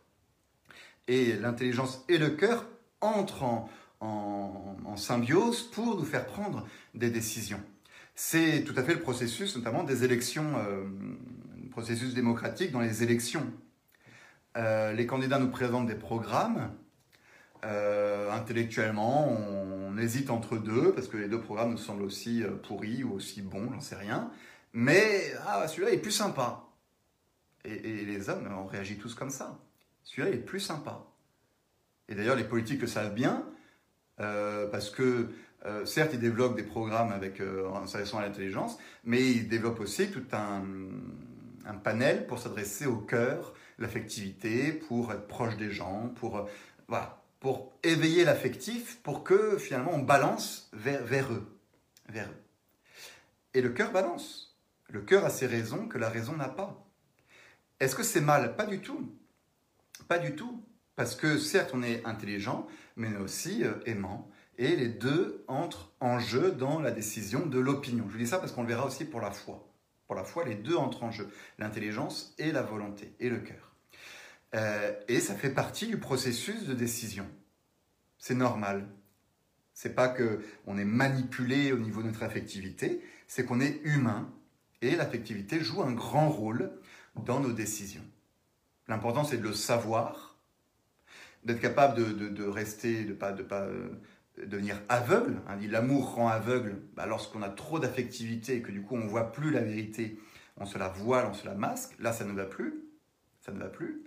Et 1.07 1.33
l'intelligence 1.33 2.03
et 2.09 2.17
le 2.17 2.31
cœur 2.31 2.65
entrent 2.99 3.43
en, 3.43 3.69
en, 4.01 4.97
symbiose 4.97 5.63
pour 5.63 5.97
nous 5.97 6.05
faire 6.05 6.25
prendre 6.25 6.67
des 6.93 7.09
décisions. 7.09 7.61
C'est 8.15 8.63
tout 8.63 8.73
à 8.77 8.83
fait 8.83 8.93
le 8.93 9.01
processus, 9.01 9.55
notamment 9.55 9.83
des 9.83 10.03
élections, 10.03 10.57
euh, 10.57 10.83
processus 11.75 12.13
démocratique 12.13 12.71
dans 12.71 12.79
les 12.79 13.03
élections. 13.03 13.51
Euh, 14.55 14.93
les 14.93 15.05
candidats 15.05 15.39
nous 15.39 15.49
présentent 15.49 15.87
des 15.87 15.95
programmes 15.95 16.71
euh, 17.65 18.31
intellectuellement, 18.31 19.27
on, 19.29 19.97
hésite 19.97 20.29
entre 20.29 20.57
deux, 20.57 20.93
parce 20.93 21.09
que 21.09 21.17
les 21.17 21.27
deux 21.27 21.41
programmes 21.41 21.71
nous 21.71 21.77
semblent 21.77 22.03
aussi 22.03 22.43
euh, 22.43 22.51
pourris 22.51 23.03
ou 23.03 23.11
aussi 23.11 23.41
bons, 23.41 23.73
j'en 23.73 23.81
sais 23.81 23.95
rien. 23.97 24.31
Mais 24.71 25.33
ah, 25.45 25.67
celui-là 25.67 25.91
est 25.91 25.97
plus 25.97 26.11
sympa. 26.11 26.63
Et, 27.65 28.05
les 28.05 28.29
hommes, 28.29 28.47
on 28.57 28.67
réagit 28.67 28.97
tous 28.97 29.13
comme 29.13 29.29
ça. 29.29 29.59
Celui-là 30.03 30.29
est 30.29 30.45
plus 30.45 30.61
sympa. 30.61 31.05
Et 32.07 32.15
d'ailleurs, 32.15 32.37
les 32.37 32.45
politiques 32.45 32.79
le 32.79 32.87
savent 32.87 33.13
bien, 33.13 33.45
euh, 34.21 34.67
parce 34.69 34.89
que 34.89 35.27
certes, 35.83 36.11
ils 36.13 36.19
développent 36.19 36.55
des 36.55 36.63
programmes 36.63 37.11
avec, 37.11 37.41
en 37.41 37.87
s'adressant 37.87 38.19
à 38.19 38.21
l'intelligence, 38.21 38.77
mais 39.03 39.21
ils 39.23 39.49
développent 39.49 39.79
aussi 39.79 40.11
tout 40.11 40.23
un, 40.31 40.63
un 41.65 41.75
panel 41.75 42.27
pour 42.27 42.39
s'adresser 42.39 42.85
au 42.85 42.97
cœur, 42.97 43.53
l'affectivité, 43.77 44.71
pour 44.71 45.11
être 45.11 45.27
proche 45.27 45.57
des 45.57 45.71
gens, 45.71 46.09
pour... 46.15 46.47
voilà 46.87 47.21
pour 47.45 47.73
éveiller 47.83 48.25
l'affectif, 48.25 48.99
pour 49.03 49.23
que 49.23 49.59
finalement 49.59 49.91
on 49.93 49.99
balance 49.99 50.67
vers, 50.73 51.03
vers 51.03 51.31
eux. 51.31 51.59
Vers 52.09 52.27
eux. 52.27 52.43
Et 53.53 53.61
le 53.61 53.69
cœur 53.69 53.91
balance. 53.91 54.57
Le 54.89 55.01
cœur 55.01 55.25
a 55.25 55.29
ses 55.29 55.45
raisons 55.45 55.87
que 55.87 55.99
la 55.99 56.09
raison 56.09 56.35
n'a 56.35 56.49
pas. 56.49 56.87
Est-ce 57.79 57.95
que 57.95 58.01
c'est 58.01 58.19
mal? 58.19 58.55
Pas 58.55 58.65
du 58.65 58.81
tout. 58.81 59.15
Pas 60.07 60.17
du 60.17 60.35
tout. 60.35 60.65
Parce 60.95 61.15
que 61.15 61.37
certes, 61.37 61.69
on 61.75 61.83
est 61.83 62.03
intelligent, 62.03 62.65
mais 62.95 63.15
aussi 63.17 63.63
euh, 63.63 63.73
aimant. 63.85 64.27
Et 64.57 64.75
les 64.75 64.89
deux 64.89 65.43
entrent 65.47 65.93
en 65.99 66.17
jeu 66.17 66.51
dans 66.51 66.79
la 66.79 66.89
décision 66.89 67.45
de 67.45 67.59
l'opinion. 67.59 68.09
Je 68.09 68.17
dis 68.17 68.25
ça 68.25 68.39
parce 68.39 68.53
qu'on 68.53 68.63
le 68.63 68.69
verra 68.69 68.87
aussi 68.87 69.05
pour 69.05 69.21
la 69.21 69.29
foi. 69.29 69.67
Pour 70.07 70.15
la 70.15 70.23
foi, 70.23 70.45
les 70.45 70.55
deux 70.55 70.75
entrent 70.75 71.03
en 71.03 71.11
jeu. 71.11 71.29
L'intelligence 71.57 72.33
et 72.37 72.51
la 72.51 72.61
volonté, 72.61 73.13
et 73.19 73.29
le 73.29 73.39
cœur. 73.39 73.75
Euh, 74.53 74.93
et 75.07 75.19
ça 75.19 75.35
fait 75.35 75.49
partie 75.49 75.87
du 75.87 75.97
processus 75.97 76.65
de 76.65 76.73
décision. 76.73 77.27
C'est 78.17 78.35
normal. 78.35 78.87
C'est 79.73 79.93
pas 79.93 80.07
que 80.07 80.41
on 80.65 80.77
est 80.77 80.85
manipulé 80.85 81.73
au 81.73 81.77
niveau 81.77 82.01
de 82.01 82.07
notre 82.07 82.23
affectivité, 82.23 83.01
c'est 83.27 83.45
qu'on 83.45 83.59
est 83.59 83.81
humain 83.83 84.31
et 84.81 84.95
l'affectivité 84.95 85.59
joue 85.59 85.81
un 85.81 85.91
grand 85.91 86.29
rôle 86.29 86.71
dans 87.15 87.41
nos 87.41 87.51
décisions. 87.51 88.05
L'important 88.87 89.25
c'est 89.25 89.37
de 89.37 89.43
le 89.43 89.53
savoir, 89.53 90.37
d'être 91.43 91.59
capable 91.59 91.95
de, 92.33 92.43
rester, 92.45 93.03
de 93.03 93.13
pas 93.13 93.33
de 93.33 93.43
pas 93.43 93.63
euh, 93.63 93.89
devenir 94.43 94.81
aveugle. 94.89 95.41
Hein, 95.47 95.57
L'amour 95.69 96.15
rend 96.15 96.27
aveugle. 96.27 96.81
Bah, 96.95 97.05
lorsqu'on 97.05 97.41
a 97.41 97.49
trop 97.49 97.79
d'affectivité 97.79 98.57
et 98.57 98.61
que 98.61 98.71
du 98.71 98.81
coup 98.81 98.95
on 98.95 99.07
voit 99.07 99.31
plus 99.31 99.51
la 99.51 99.61
vérité, 99.61 100.19
on 100.57 100.65
se 100.65 100.77
la 100.77 100.89
voile, 100.89 101.25
on 101.29 101.33
se 101.33 101.45
la 101.45 101.53
masque. 101.53 101.93
Là, 101.99 102.13
ça 102.13 102.25
ne 102.25 102.33
va 102.33 102.45
plus. 102.45 102.85
Ça 103.41 103.51
ne 103.51 103.59
va 103.59 103.67
plus. 103.67 104.03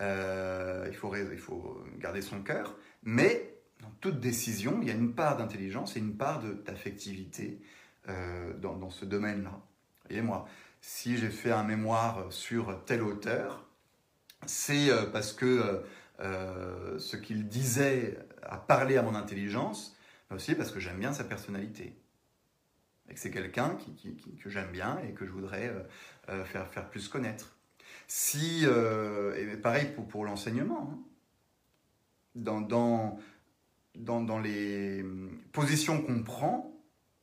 Euh, 0.00 0.86
il, 0.88 0.94
faut, 0.94 1.14
il 1.14 1.38
faut 1.38 1.84
garder 1.98 2.22
son 2.22 2.42
cœur, 2.42 2.74
mais 3.02 3.54
dans 3.82 3.90
toute 4.00 4.18
décision, 4.18 4.78
il 4.80 4.88
y 4.88 4.90
a 4.90 4.94
une 4.94 5.14
part 5.14 5.36
d'intelligence 5.36 5.96
et 5.96 6.00
une 6.00 6.16
part 6.16 6.42
d'affectivité 6.64 7.60
euh, 8.08 8.54
dans, 8.54 8.88
ce 8.88 9.04
domaine-là. 9.04 9.60
Voyez, 10.08 10.22
moi, 10.22 10.48
si 10.80 11.18
j'ai 11.18 11.28
fait 11.28 11.52
un 11.52 11.64
mémoire 11.64 12.32
sur 12.32 12.82
tel 12.86 13.02
auteur, 13.02 13.66
c'est 14.46 14.90
euh, 14.90 15.04
parce 15.04 15.34
que 15.34 15.82
ce 16.20 17.16
qu'il 17.16 17.48
disait 17.48 18.18
a 18.42 18.58
parlé 18.58 18.96
à 18.96 19.02
mon 19.02 19.14
intelligence, 19.14 19.96
aussi 20.30 20.54
parce 20.54 20.70
que 20.70 20.80
j'aime 20.80 20.98
bien 20.98 21.12
sa 21.12 21.24
personnalité. 21.24 21.96
Et 23.08 23.14
que 23.14 23.20
c'est 23.20 23.30
quelqu'un 23.30 23.76
que 24.42 24.50
j'aime 24.50 24.70
bien 24.70 24.98
et 25.00 25.12
que 25.12 25.26
je 25.26 25.30
voudrais 25.30 25.72
faire, 26.44 26.68
faire 26.68 26.90
plus 26.90 27.08
connaître. 27.08 27.56
Si, 28.12 28.62
euh, 28.64 29.36
et 29.36 29.56
pareil 29.56 29.92
pour, 29.94 30.08
pour 30.08 30.24
l'enseignement, 30.24 30.90
hein. 30.92 30.98
dans, 32.34 32.60
dans, 32.60 33.20
dans, 33.94 34.20
dans, 34.20 34.40
les 34.40 35.04
positions 35.52 36.02
qu'on 36.02 36.24
prend, 36.24 36.76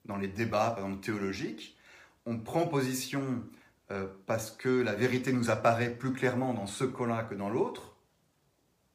dans 0.05 0.15
les 0.15 0.29
débats, 0.29 0.71
par 0.71 0.85
exemple 0.85 1.03
théologiques, 1.03 1.77
on 2.25 2.39
prend 2.39 2.67
position 2.67 3.43
euh, 3.91 4.07
parce 4.27 4.49
que 4.49 4.69
la 4.69 4.95
vérité 4.95 5.33
nous 5.33 5.49
apparaît 5.49 5.93
plus 5.93 6.13
clairement 6.13 6.53
dans 6.53 6.67
ce 6.67 6.85
cas-là 6.85 7.23
que 7.23 7.35
dans 7.35 7.49
l'autre, 7.49 7.96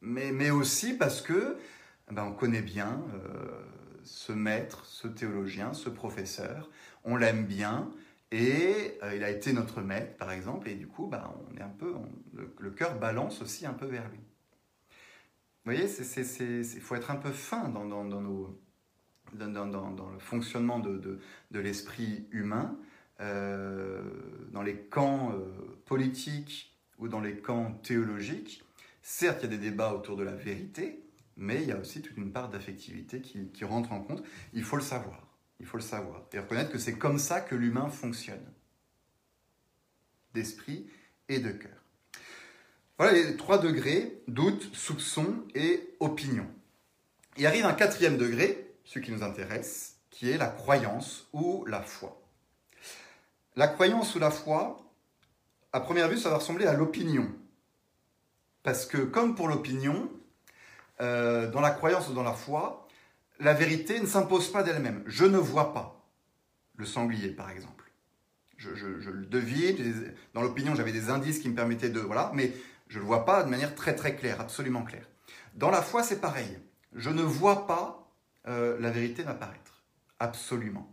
mais, 0.02 0.50
aussi 0.50 0.94
parce 0.94 1.22
que 1.22 1.56
ben, 2.10 2.24
on 2.24 2.32
connaît 2.32 2.62
bien 2.62 3.02
euh, 3.14 3.62
ce 4.04 4.32
maître, 4.32 4.84
ce 4.84 5.08
théologien, 5.08 5.72
ce 5.72 5.88
professeur, 5.88 6.68
on 7.04 7.16
l'aime 7.16 7.46
bien, 7.46 7.90
Et 8.32 8.98
euh, 9.02 9.14
il 9.14 9.22
a 9.24 9.30
été 9.30 9.52
notre 9.52 9.80
maître, 9.80 10.16
par 10.16 10.32
exemple, 10.32 10.68
et 10.68 10.74
du 10.74 10.86
coup, 10.86 11.06
bah, 11.06 11.34
on 11.50 11.56
est 11.56 11.62
un 11.62 11.68
peu, 11.68 11.94
le, 12.58 12.70
cœur 12.70 12.98
balance 12.98 13.42
aussi 13.42 13.66
un 13.66 13.74
peu 13.74 13.86
vers 13.86 14.08
lui. 14.08 14.18
Vous 15.64 15.72
voyez, 15.72 15.86
il 15.86 16.80
faut 16.80 16.94
être 16.96 17.10
un 17.10 17.16
peu 17.16 17.30
fin 17.30 17.68
dans, 17.68 17.84
dans, 17.84 18.04
dans, 18.04 18.20
le 20.10 20.18
fonctionnement 20.18 20.80
de, 20.80 21.20
de, 21.50 21.60
l'esprit 21.60 22.26
humain. 22.32 22.76
Euh, 23.20 24.02
dans 24.50 24.62
les 24.62 24.76
camps 24.76 25.32
politiques 25.84 26.74
ou 26.98 27.06
dans 27.06 27.20
les 27.20 27.36
camps 27.36 27.72
théologiques, 27.84 28.64
certes, 29.02 29.40
il 29.42 29.50
y 29.50 29.54
a 29.54 29.56
des 29.56 29.70
débats 29.70 29.92
autour 29.92 30.16
de 30.16 30.22
la 30.22 30.34
vérité, 30.34 31.02
mais 31.36 31.62
il 31.62 31.68
y 31.68 31.72
a 31.72 31.78
aussi 31.78 32.02
toute 32.02 32.16
une 32.16 32.32
part 32.32 32.48
d'affectivité 32.48 33.20
qui, 33.20 33.64
rentre 33.64 33.92
en 33.92 34.00
compte. 34.00 34.22
Il 34.52 34.64
faut 34.64 34.76
le 34.76 34.82
savoir. 34.82 35.26
Il 35.60 35.66
faut 35.66 35.76
le 35.76 35.82
savoir. 35.82 36.22
Et 36.32 36.38
reconnaître 36.38 36.70
que 36.70 36.78
c'est 36.78 36.96
comme 36.96 37.18
ça 37.18 37.40
que 37.40 37.54
l'humain 37.54 37.88
fonctionne. 37.88 38.44
D'esprit 40.34 40.86
et 41.28 41.38
de 41.38 41.50
cœur. 41.50 41.70
Voilà 42.98 43.12
les 43.12 43.36
trois 43.36 43.58
degrés, 43.58 44.22
doute, 44.28 44.74
soupçon 44.74 45.44
et 45.54 45.94
opinion. 46.00 46.46
Il 47.36 47.46
arrive 47.46 47.64
un 47.64 47.72
quatrième 47.72 48.18
degré, 48.18 48.74
ce 48.84 48.98
qui 48.98 49.10
nous 49.10 49.22
intéresse, 49.22 49.96
qui 50.10 50.30
est 50.30 50.36
la 50.36 50.48
croyance 50.48 51.28
ou 51.32 51.64
la 51.66 51.82
foi. 51.82 52.20
La 53.56 53.68
croyance 53.68 54.14
ou 54.14 54.18
la 54.18 54.30
foi, 54.30 54.82
à 55.72 55.80
première 55.80 56.08
vue, 56.08 56.18
ça 56.18 56.30
va 56.30 56.36
ressembler 56.36 56.66
à 56.66 56.74
l'opinion. 56.74 57.30
Parce 58.62 58.86
que 58.86 58.98
comme 58.98 59.34
pour 59.34 59.48
l'opinion, 59.48 60.10
euh, 61.00 61.50
dans 61.50 61.60
la 61.60 61.70
croyance 61.70 62.08
ou 62.08 62.14
dans 62.14 62.22
la 62.22 62.32
foi, 62.32 62.86
la 63.40 63.54
vérité 63.54 64.00
ne 64.00 64.06
s'impose 64.06 64.50
pas 64.50 64.62
d'elle-même. 64.62 65.02
Je 65.06 65.24
ne 65.24 65.38
vois 65.38 65.74
pas 65.74 66.06
le 66.76 66.84
sanglier, 66.84 67.30
par 67.30 67.50
exemple. 67.50 67.90
Je, 68.56 68.68
le 68.68 69.26
devine. 69.26 70.14
Dans 70.34 70.42
l'opinion, 70.42 70.76
j'avais 70.76 70.92
des 70.92 71.10
indices 71.10 71.40
qui 71.40 71.48
me 71.48 71.54
permettaient 71.54 71.88
de... 71.88 71.98
Voilà, 71.98 72.30
mais 72.34 72.52
je 72.88 72.98
ne 72.98 73.02
le 73.02 73.06
vois 73.06 73.24
pas 73.24 73.42
de 73.42 73.50
manière 73.50 73.74
très 73.74 73.96
très 73.96 74.14
claire, 74.14 74.40
absolument 74.40 74.84
claire. 74.84 75.08
Dans 75.54 75.70
la 75.70 75.82
foi, 75.82 76.04
c'est 76.04 76.20
pareil. 76.20 76.58
Je 76.94 77.10
ne 77.10 77.22
vois 77.22 77.66
pas 77.66 78.08
euh, 78.46 78.78
la 78.78 78.90
vérité 78.90 79.24
m'apparaître. 79.24 79.82
Absolument. 80.20 80.88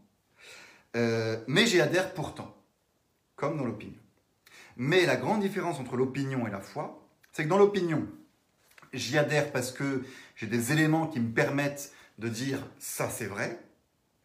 Euh, 0.95 1.37
mais 1.47 1.67
j'y 1.67 1.79
adhère 1.81 2.13
pourtant, 2.15 2.57
comme 3.35 3.57
dans 3.57 3.65
l'opinion. 3.65 3.99
Mais 4.75 5.05
la 5.05 5.17
grande 5.17 5.41
différence 5.41 5.79
entre 5.79 5.97
l'opinion 5.97 6.47
et 6.47 6.51
la 6.51 6.61
foi, 6.61 7.07
c'est 7.39 7.45
que 7.45 7.49
dans 7.49 7.57
l'opinion, 7.57 8.05
j'y 8.91 9.17
adhère 9.17 9.53
parce 9.53 9.71
que 9.71 10.03
j'ai 10.35 10.47
des 10.47 10.73
éléments 10.73 11.07
qui 11.07 11.21
me 11.21 11.31
permettent 11.31 11.93
de 12.17 12.27
dire 12.27 12.67
ça 12.79 13.09
c'est 13.09 13.27
vrai, 13.27 13.63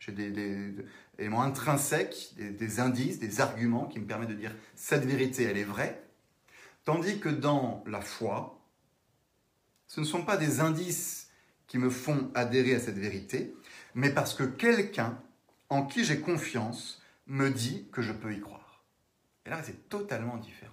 j'ai 0.00 0.10
des, 0.10 0.74
éléments 1.16 1.42
intrinsèques, 1.42 2.34
des, 2.36 2.80
indices, 2.80 3.20
des 3.20 3.40
arguments 3.40 3.86
qui 3.86 4.00
me 4.00 4.04
permettent 4.04 4.30
de 4.30 4.34
dire 4.34 4.52
cette 4.74 5.04
vérité 5.04 5.44
elle 5.44 5.58
est 5.58 5.62
vraie, 5.62 6.02
tandis 6.84 7.20
que 7.20 7.28
dans 7.28 7.84
la 7.86 8.00
foi, 8.00 8.60
ce 9.86 10.00
ne 10.00 10.04
sont 10.04 10.24
pas 10.24 10.36
des 10.36 10.58
indices 10.58 11.30
qui 11.68 11.78
me 11.78 11.90
font 11.90 12.32
adhérer 12.34 12.74
à 12.74 12.80
cette 12.80 12.98
vérité, 12.98 13.54
mais 13.94 14.10
parce 14.10 14.34
que 14.34 14.42
quelqu'un 14.42 15.22
en 15.68 15.86
qui 15.86 16.04
j'ai 16.04 16.18
confiance 16.18 17.00
me 17.28 17.48
dit 17.50 17.86
que 17.92 18.02
je 18.02 18.12
peux 18.12 18.32
y 18.32 18.40
croire. 18.40 18.82
Et 19.46 19.50
là, 19.50 19.62
c'est 19.62 19.88
totalement 19.88 20.36
différent. 20.36 20.63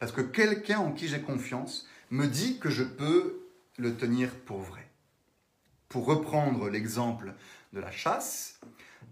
Parce 0.00 0.12
que 0.12 0.22
quelqu'un 0.22 0.78
en 0.78 0.92
qui 0.92 1.06
j'ai 1.06 1.20
confiance 1.20 1.86
me 2.10 2.26
dit 2.26 2.58
que 2.58 2.70
je 2.70 2.82
peux 2.82 3.46
le 3.78 3.94
tenir 3.94 4.34
pour 4.34 4.58
vrai. 4.58 4.88
Pour 5.88 6.06
reprendre 6.06 6.68
l'exemple 6.68 7.34
de 7.72 7.80
la 7.80 7.92
chasse, 7.92 8.58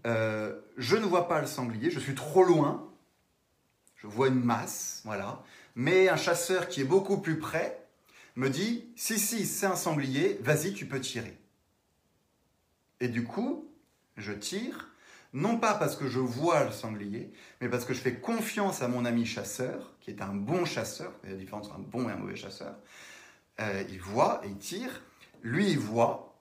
euh, 0.05 0.59
je 0.77 0.97
ne 0.97 1.05
vois 1.05 1.27
pas 1.27 1.39
le 1.41 1.47
sanglier, 1.47 1.91
je 1.91 1.99
suis 1.99 2.15
trop 2.15 2.43
loin, 2.43 2.91
je 3.97 4.07
vois 4.07 4.29
une 4.29 4.43
masse, 4.43 5.01
voilà, 5.05 5.43
mais 5.75 6.09
un 6.09 6.17
chasseur 6.17 6.67
qui 6.67 6.81
est 6.81 6.85
beaucoup 6.85 7.19
plus 7.19 7.37
près 7.37 7.85
me 8.35 8.49
dit, 8.49 8.85
si, 8.95 9.19
si, 9.19 9.45
c'est 9.45 9.67
un 9.67 9.75
sanglier, 9.75 10.39
vas-y, 10.41 10.73
tu 10.73 10.85
peux 10.85 10.99
tirer. 10.99 11.37
Et 12.99 13.09
du 13.09 13.25
coup, 13.25 13.69
je 14.17 14.31
tire, 14.31 14.89
non 15.33 15.57
pas 15.57 15.75
parce 15.75 15.95
que 15.95 16.07
je 16.07 16.19
vois 16.19 16.63
le 16.63 16.71
sanglier, 16.71 17.31
mais 17.61 17.69
parce 17.69 17.85
que 17.85 17.93
je 17.93 17.99
fais 17.99 18.15
confiance 18.15 18.81
à 18.81 18.87
mon 18.87 19.05
ami 19.05 19.25
chasseur, 19.25 19.95
qui 20.01 20.09
est 20.09 20.21
un 20.21 20.33
bon 20.33 20.65
chasseur, 20.65 21.13
il 21.23 21.29
y 21.29 21.31
a 21.31 21.35
la 21.35 21.39
différence 21.39 21.67
entre 21.67 21.75
un 21.75 21.79
bon 21.79 22.09
et 22.09 22.11
un 22.11 22.17
mauvais 22.17 22.35
chasseur, 22.35 22.75
euh, 23.59 23.83
il 23.89 24.01
voit 24.01 24.41
et 24.43 24.47
il 24.49 24.57
tire, 24.57 25.03
lui 25.41 25.69
il 25.69 25.79
voit, 25.79 26.39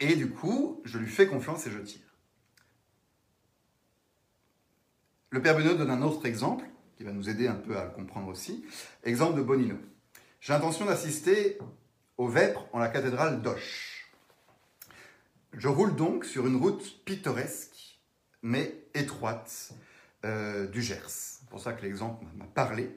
et 0.00 0.14
du 0.14 0.30
coup, 0.30 0.82
je 0.84 0.98
lui 0.98 1.08
fais 1.08 1.26
confiance 1.26 1.66
et 1.66 1.70
je 1.70 1.78
tire. 1.78 2.00
Le 5.30 5.42
Père 5.42 5.56
Benoît 5.56 5.74
donne 5.74 5.90
un 5.90 6.02
autre 6.02 6.24
exemple, 6.26 6.64
qui 6.96 7.04
va 7.04 7.12
nous 7.12 7.28
aider 7.28 7.46
un 7.48 7.56
peu 7.56 7.76
à 7.76 7.84
le 7.84 7.90
comprendre 7.90 8.28
aussi. 8.28 8.64
Exemple 9.04 9.36
de 9.36 9.42
Bonino. 9.42 9.76
J'ai 10.40 10.52
l'intention 10.52 10.86
d'assister 10.86 11.58
aux 12.16 12.28
vêpres 12.28 12.66
en 12.72 12.78
la 12.78 12.88
cathédrale 12.88 13.42
d'Oche. 13.42 14.10
Je 15.52 15.68
roule 15.68 15.94
donc 15.94 16.24
sur 16.24 16.46
une 16.46 16.56
route 16.56 17.04
pittoresque, 17.04 17.75
mais 18.42 18.84
étroite, 18.94 19.72
euh, 20.24 20.66
du 20.66 20.82
Gers. 20.82 21.08
C'est 21.08 21.48
pour 21.48 21.60
ça 21.60 21.72
que 21.72 21.82
l'exemple 21.82 22.24
m'a 22.36 22.46
parlé. 22.46 22.90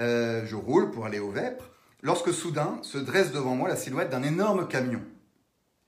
Euh, 0.00 0.44
je 0.46 0.56
roule 0.56 0.90
pour 0.90 1.06
aller 1.06 1.18
au 1.18 1.30
Vêpres, 1.30 1.70
lorsque 2.02 2.32
soudain 2.32 2.78
se 2.82 2.98
dresse 2.98 3.32
devant 3.32 3.54
moi 3.54 3.68
la 3.68 3.76
silhouette 3.76 4.10
d'un 4.10 4.22
énorme 4.22 4.66
camion. 4.68 5.02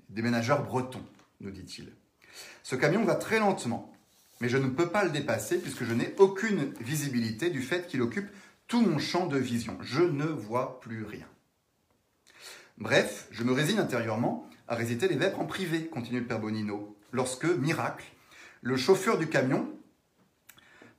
Déménageur 0.08 0.62
breton, 0.62 1.04
nous 1.40 1.50
dit-il. 1.50 1.92
Ce 2.62 2.76
camion 2.76 3.04
va 3.04 3.14
très 3.14 3.38
lentement, 3.38 3.92
mais 4.40 4.48
je 4.48 4.56
ne 4.56 4.68
peux 4.68 4.88
pas 4.88 5.04
le 5.04 5.10
dépasser 5.10 5.58
puisque 5.58 5.84
je 5.84 5.94
n'ai 5.94 6.14
aucune 6.18 6.72
visibilité 6.80 7.50
du 7.50 7.62
fait 7.62 7.86
qu'il 7.86 8.02
occupe 8.02 8.28
tout 8.68 8.80
mon 8.80 8.98
champ 8.98 9.26
de 9.26 9.38
vision. 9.38 9.76
Je 9.80 10.02
ne 10.02 10.24
vois 10.24 10.80
plus 10.80 11.04
rien. 11.04 11.26
Bref, 12.76 13.26
je 13.30 13.42
me 13.42 13.52
résigne 13.52 13.80
intérieurement 13.80 14.48
à 14.68 14.76
résister 14.76 15.08
les 15.08 15.16
vêpres 15.16 15.40
en 15.40 15.46
privé, 15.46 15.86
continue 15.86 16.20
le 16.20 16.26
père 16.26 16.38
Bonino, 16.38 16.96
lorsque, 17.10 17.46
miracle, 17.46 18.04
le 18.62 18.76
chauffeur 18.76 19.18
du 19.18 19.28
camion, 19.28 19.68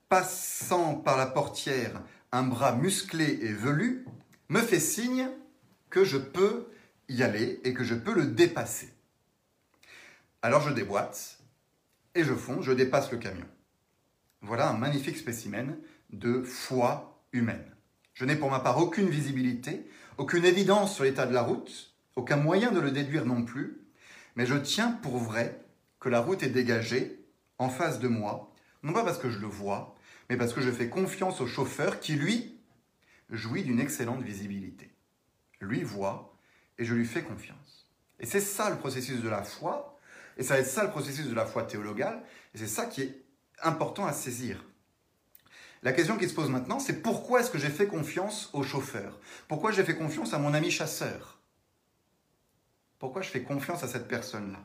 passant 0.07 0.95
par 0.95 1.17
la 1.17 1.27
portière 1.27 2.01
un 2.31 2.43
bras 2.43 2.75
musclé 2.75 3.39
et 3.41 3.53
velu, 3.53 4.05
me 4.49 4.61
fait 4.61 4.79
signe 4.79 5.29
que 5.89 6.03
je 6.03 6.17
peux 6.17 6.67
y 7.07 7.23
aller 7.23 7.59
et 7.63 7.73
que 7.73 7.83
je 7.83 7.95
peux 7.95 8.13
le 8.13 8.25
dépasser. 8.25 8.93
Alors 10.41 10.61
je 10.61 10.73
déboîte 10.73 11.39
et 12.15 12.23
je 12.23 12.33
fonce, 12.33 12.65
je 12.65 12.71
dépasse 12.71 13.11
le 13.11 13.17
camion. 13.17 13.47
Voilà 14.41 14.69
un 14.69 14.77
magnifique 14.77 15.17
spécimen 15.17 15.77
de 16.11 16.43
foi 16.43 17.23
humaine. 17.33 17.75
Je 18.13 18.25
n'ai 18.25 18.35
pour 18.35 18.49
ma 18.49 18.59
part 18.59 18.77
aucune 18.77 19.09
visibilité, 19.09 19.87
aucune 20.17 20.45
évidence 20.45 20.95
sur 20.95 21.03
l'état 21.03 21.25
de 21.25 21.33
la 21.33 21.41
route, 21.41 21.95
aucun 22.15 22.37
moyen 22.37 22.71
de 22.71 22.79
le 22.79 22.91
déduire 22.91 23.25
non 23.25 23.43
plus, 23.43 23.81
mais 24.35 24.45
je 24.45 24.55
tiens 24.55 24.91
pour 24.91 25.17
vrai 25.17 25.61
que 25.99 26.09
la 26.09 26.19
route 26.19 26.43
est 26.43 26.49
dégagée 26.49 27.18
en 27.59 27.69
face 27.69 27.99
de 27.99 28.07
moi, 28.07 28.53
non 28.83 28.93
pas 28.93 29.03
parce 29.03 29.17
que 29.17 29.29
je 29.29 29.39
le 29.39 29.47
vois, 29.47 29.95
mais 30.29 30.37
parce 30.37 30.53
que 30.53 30.61
je 30.61 30.71
fais 30.71 30.89
confiance 30.89 31.41
au 31.41 31.47
chauffeur 31.47 31.99
qui, 31.99 32.15
lui, 32.15 32.57
jouit 33.29 33.63
d'une 33.63 33.79
excellente 33.79 34.23
visibilité. 34.23 34.95
Lui 35.59 35.83
voit 35.83 36.35
et 36.77 36.85
je 36.85 36.95
lui 36.95 37.05
fais 37.05 37.21
confiance. 37.21 37.87
Et 38.19 38.25
c'est 38.25 38.41
ça 38.41 38.69
le 38.69 38.77
processus 38.77 39.21
de 39.21 39.29
la 39.29 39.43
foi, 39.43 39.99
et 40.37 40.43
ça 40.43 40.55
va 40.55 40.61
être 40.61 40.67
ça 40.67 40.83
le 40.83 40.89
processus 40.89 41.27
de 41.27 41.35
la 41.35 41.45
foi 41.45 41.63
théologale, 41.63 42.23
et 42.53 42.57
c'est 42.57 42.67
ça 42.67 42.85
qui 42.85 43.01
est 43.01 43.23
important 43.61 44.05
à 44.05 44.13
saisir. 44.13 44.63
La 45.83 45.93
question 45.93 46.17
qui 46.17 46.27
se 46.27 46.33
pose 46.33 46.49
maintenant, 46.49 46.79
c'est 46.79 47.01
pourquoi 47.01 47.39
est-ce 47.39 47.51
que 47.51 47.57
j'ai 47.57 47.69
fait 47.69 47.87
confiance 47.87 48.49
au 48.53 48.63
chauffeur? 48.63 49.19
Pourquoi 49.47 49.71
j'ai 49.71 49.83
fait 49.83 49.95
confiance 49.95 50.33
à 50.33 50.39
mon 50.39 50.53
ami 50.53 50.71
chasseur? 50.71 51.39
Pourquoi 52.99 53.21
je 53.21 53.29
fais 53.29 53.43
confiance 53.43 53.83
à 53.83 53.87
cette 53.87 54.09
personne-là? 54.09 54.59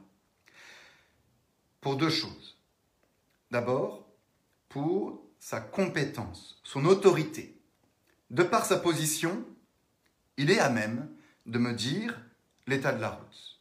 Pour 1.80 1.96
deux 1.96 2.10
choses. 2.10 2.53
D'abord, 3.54 4.04
pour 4.68 5.22
sa 5.38 5.60
compétence, 5.60 6.60
son 6.64 6.86
autorité. 6.86 7.56
De 8.30 8.42
par 8.42 8.66
sa 8.66 8.76
position, 8.76 9.46
il 10.36 10.50
est 10.50 10.58
à 10.58 10.70
même 10.70 11.08
de 11.46 11.60
me 11.60 11.72
dire 11.72 12.20
l'état 12.66 12.90
de 12.90 13.00
la 13.00 13.10
route. 13.10 13.60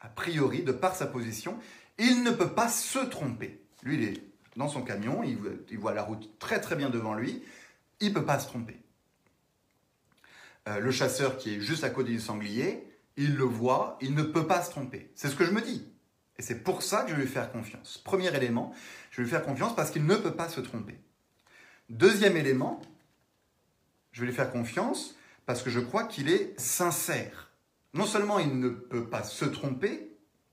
A 0.00 0.08
priori, 0.08 0.64
de 0.64 0.72
par 0.72 0.96
sa 0.96 1.06
position, 1.06 1.56
il 1.96 2.24
ne 2.24 2.32
peut 2.32 2.54
pas 2.54 2.68
se 2.68 2.98
tromper. 2.98 3.62
Lui, 3.84 3.94
il 3.94 4.02
est 4.02 4.22
dans 4.56 4.68
son 4.68 4.82
camion, 4.82 5.22
il 5.22 5.78
voit, 5.78 5.94
la 5.94 6.02
route 6.02 6.36
très 6.40 6.60
très 6.60 6.74
bien 6.74 6.90
devant 6.90 7.14
lui, 7.14 7.40
il 8.00 8.08
ne 8.08 8.14
peut 8.14 8.26
pas 8.26 8.40
se 8.40 8.48
tromper. 8.48 8.80
Euh, 10.66 10.80
le 10.80 10.90
chasseur 10.90 11.38
qui 11.38 11.54
est 11.54 11.60
juste 11.60 11.84
à 11.84 11.90
côté 11.90 12.10
du 12.10 12.18
sanglier, 12.18 12.84
il 13.16 13.36
le 13.36 13.44
voit, 13.44 13.96
il 14.00 14.16
ne 14.16 14.24
peut 14.24 14.48
pas 14.48 14.60
se 14.60 14.70
tromper. 14.70 15.12
C'est 15.14 15.28
ce 15.28 15.36
que 15.36 15.44
je 15.44 15.52
me 15.52 15.60
dis. 15.60 15.86
Et 16.38 16.42
c'est 16.42 16.62
pour 16.62 16.82
ça 16.82 17.02
que 17.02 17.10
je 17.10 17.14
vais 17.14 17.22
lui 17.22 17.28
faire 17.28 17.50
confiance. 17.52 17.98
Premier 17.98 18.34
élément, 18.34 18.74
je 19.10 19.18
vais 19.18 19.24
lui 19.24 19.30
faire 19.30 19.44
confiance 19.44 19.74
parce 19.76 19.90
qu'il 19.90 20.04
ne 20.04 20.16
peut 20.16 20.34
pas 20.34 20.48
se 20.48 20.60
tromper. 20.60 20.98
Deuxième 21.90 22.36
élément, 22.36 22.82
je 24.12 24.20
vais 24.20 24.26
lui 24.26 24.34
faire 24.34 24.50
confiance 24.50 25.16
parce 25.46 25.62
que 25.62 25.70
je 25.70 25.80
crois 25.80 26.04
qu'il 26.04 26.28
est 26.28 26.58
sincère. 26.58 27.50
Non 27.92 28.06
seulement 28.06 28.38
il 28.38 28.58
ne 28.58 28.68
peut 28.68 29.08
pas 29.08 29.22
se 29.22 29.44
tromper, 29.44 30.10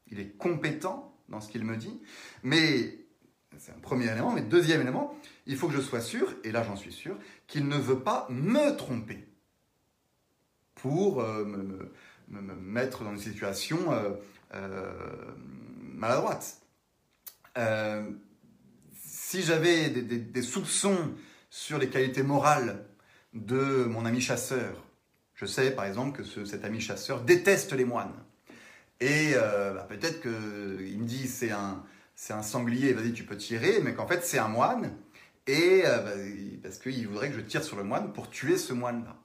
il 0.07 0.19
est 0.19 0.37
compétent 0.37 1.17
dans 1.29 1.41
ce 1.41 1.49
qu'il 1.49 1.63
me 1.63 1.77
dit, 1.77 2.01
mais 2.43 2.97
C'est 3.57 3.73
un 3.73 3.79
premier 3.79 4.09
élément. 4.09 4.31
Mais 4.31 4.41
deuxième 4.41 4.81
élément, 4.81 5.15
il 5.45 5.57
faut 5.57 5.67
que 5.67 5.73
je 5.73 5.81
sois 5.81 6.01
sûr, 6.01 6.33
et 6.43 6.51
là 6.51 6.63
j'en 6.63 6.75
suis 6.75 6.93
sûr, 6.93 7.17
qu'il 7.47 7.67
ne 7.67 7.75
veut 7.75 7.99
pas 7.99 8.27
me 8.29 8.75
tromper 8.75 9.27
pour 10.75 11.21
euh, 11.21 11.45
me, 11.45 11.91
mettre 12.55 13.03
dans 13.03 13.11
une 13.11 13.19
situation 13.19 13.91
euh, 13.91 14.11
euh, 14.53 14.91
maladroite. 16.01 16.57
si 18.95 19.41
j'avais 19.43 19.89
des, 19.89 20.41
soupçons 20.41 20.97
sur 21.49 21.77
les 21.77 21.89
qualités 21.89 22.23
morales 22.23 22.85
de 23.33 23.85
mon 23.85 24.05
ami 24.05 24.19
chasseur, 24.19 24.83
je 25.35 25.45
sais 25.45 25.71
par 25.71 25.85
exemple 25.85 26.21
que 26.21 26.45
cet 26.45 26.65
ami 26.65 26.81
chasseur 26.81 27.21
déteste 27.21 27.73
les 27.73 27.85
moines. 27.85 28.13
Et 28.99 29.33
bah, 29.33 29.85
peut-être 29.87 30.21
qu'il 30.21 30.99
me 30.99 31.05
dit 31.05 31.27
c'est 31.27 31.51
un, 31.51 31.83
un 32.29 32.43
sanglier, 32.43 32.93
vas-y 32.93 33.13
tu 33.13 33.23
peux 33.23 33.37
tirer, 33.37 33.79
mais 33.81 33.93
qu'en 33.93 34.07
fait 34.07 34.25
c'est 34.25 34.39
un 34.39 34.47
moine, 34.47 34.95
et 35.47 35.83
bah, 35.83 36.13
parce 36.63 36.79
qu'il 36.79 37.07
voudrait 37.07 37.29
que 37.29 37.35
je 37.35 37.41
tire 37.41 37.63
sur 37.63 37.77
le 37.77 37.83
moine 37.83 38.11
pour 38.11 38.29
tuer 38.29 38.57
ce 38.57 38.73
moine-là 38.73 39.21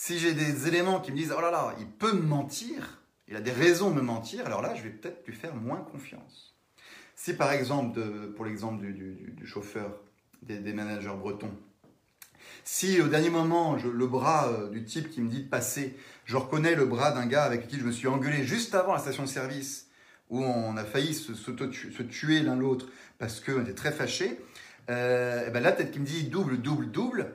si 0.00 0.16
j'ai 0.20 0.32
des 0.32 0.68
éléments 0.68 1.00
qui 1.00 1.10
me 1.10 1.16
disent, 1.16 1.34
oh 1.36 1.40
là 1.40 1.50
là, 1.50 1.74
il 1.80 1.86
peut 1.88 2.12
me 2.12 2.22
mentir, 2.22 3.02
il 3.28 3.36
a 3.36 3.40
des 3.40 3.52
raisons 3.52 3.90
de 3.90 3.96
me 3.96 4.02
mentir, 4.02 4.46
alors 4.46 4.62
là, 4.62 4.74
je 4.74 4.82
vais 4.82 4.90
peut-être 4.90 5.26
lui 5.26 5.34
faire 5.34 5.54
moins 5.54 5.80
confiance. 5.80 6.56
Si 7.14 7.34
par 7.34 7.52
exemple, 7.52 8.00
pour 8.36 8.44
l'exemple 8.44 8.84
du, 8.84 9.46
chauffeur, 9.46 10.00
des, 10.42 10.72
managers 10.72 11.16
bretons, 11.18 11.54
si 12.64 13.00
au 13.00 13.08
dernier 13.08 13.30
moment, 13.30 13.76
le 13.76 14.06
bras 14.06 14.48
euh, 14.48 14.68
du 14.68 14.84
type 14.84 15.10
qui 15.10 15.20
me 15.20 15.28
dit 15.28 15.42
de 15.42 15.48
passer, 15.48 15.96
je 16.24 16.36
reconnais 16.36 16.74
le 16.74 16.86
bras 16.86 17.12
d'un 17.12 17.26
gars 17.26 17.44
avec 17.44 17.66
qui 17.66 17.78
je 17.78 17.84
me 17.84 17.92
suis 17.92 18.08
engueulé 18.08 18.44
juste 18.44 18.74
avant 18.74 18.92
la 18.92 18.98
station 18.98 19.24
de 19.24 19.28
service, 19.28 19.88
où 20.30 20.42
on 20.42 20.76
a 20.76 20.84
failli 20.84 21.14
se, 21.14 22.02
tuer 22.02 22.40
l'un 22.40 22.56
l'autre 22.56 22.86
parce 23.18 23.40
qu'on 23.40 23.62
était 23.62 23.74
très 23.74 23.92
fâchés, 23.92 24.38
euh, 24.90 25.46
et 25.46 25.50
ben 25.50 25.60
là, 25.60 25.72
peut-être 25.72 25.90
qu'il 25.90 26.02
me 26.02 26.06
dit 26.06 26.24
double, 26.24 26.58
double, 26.58 26.90
double, 26.90 27.34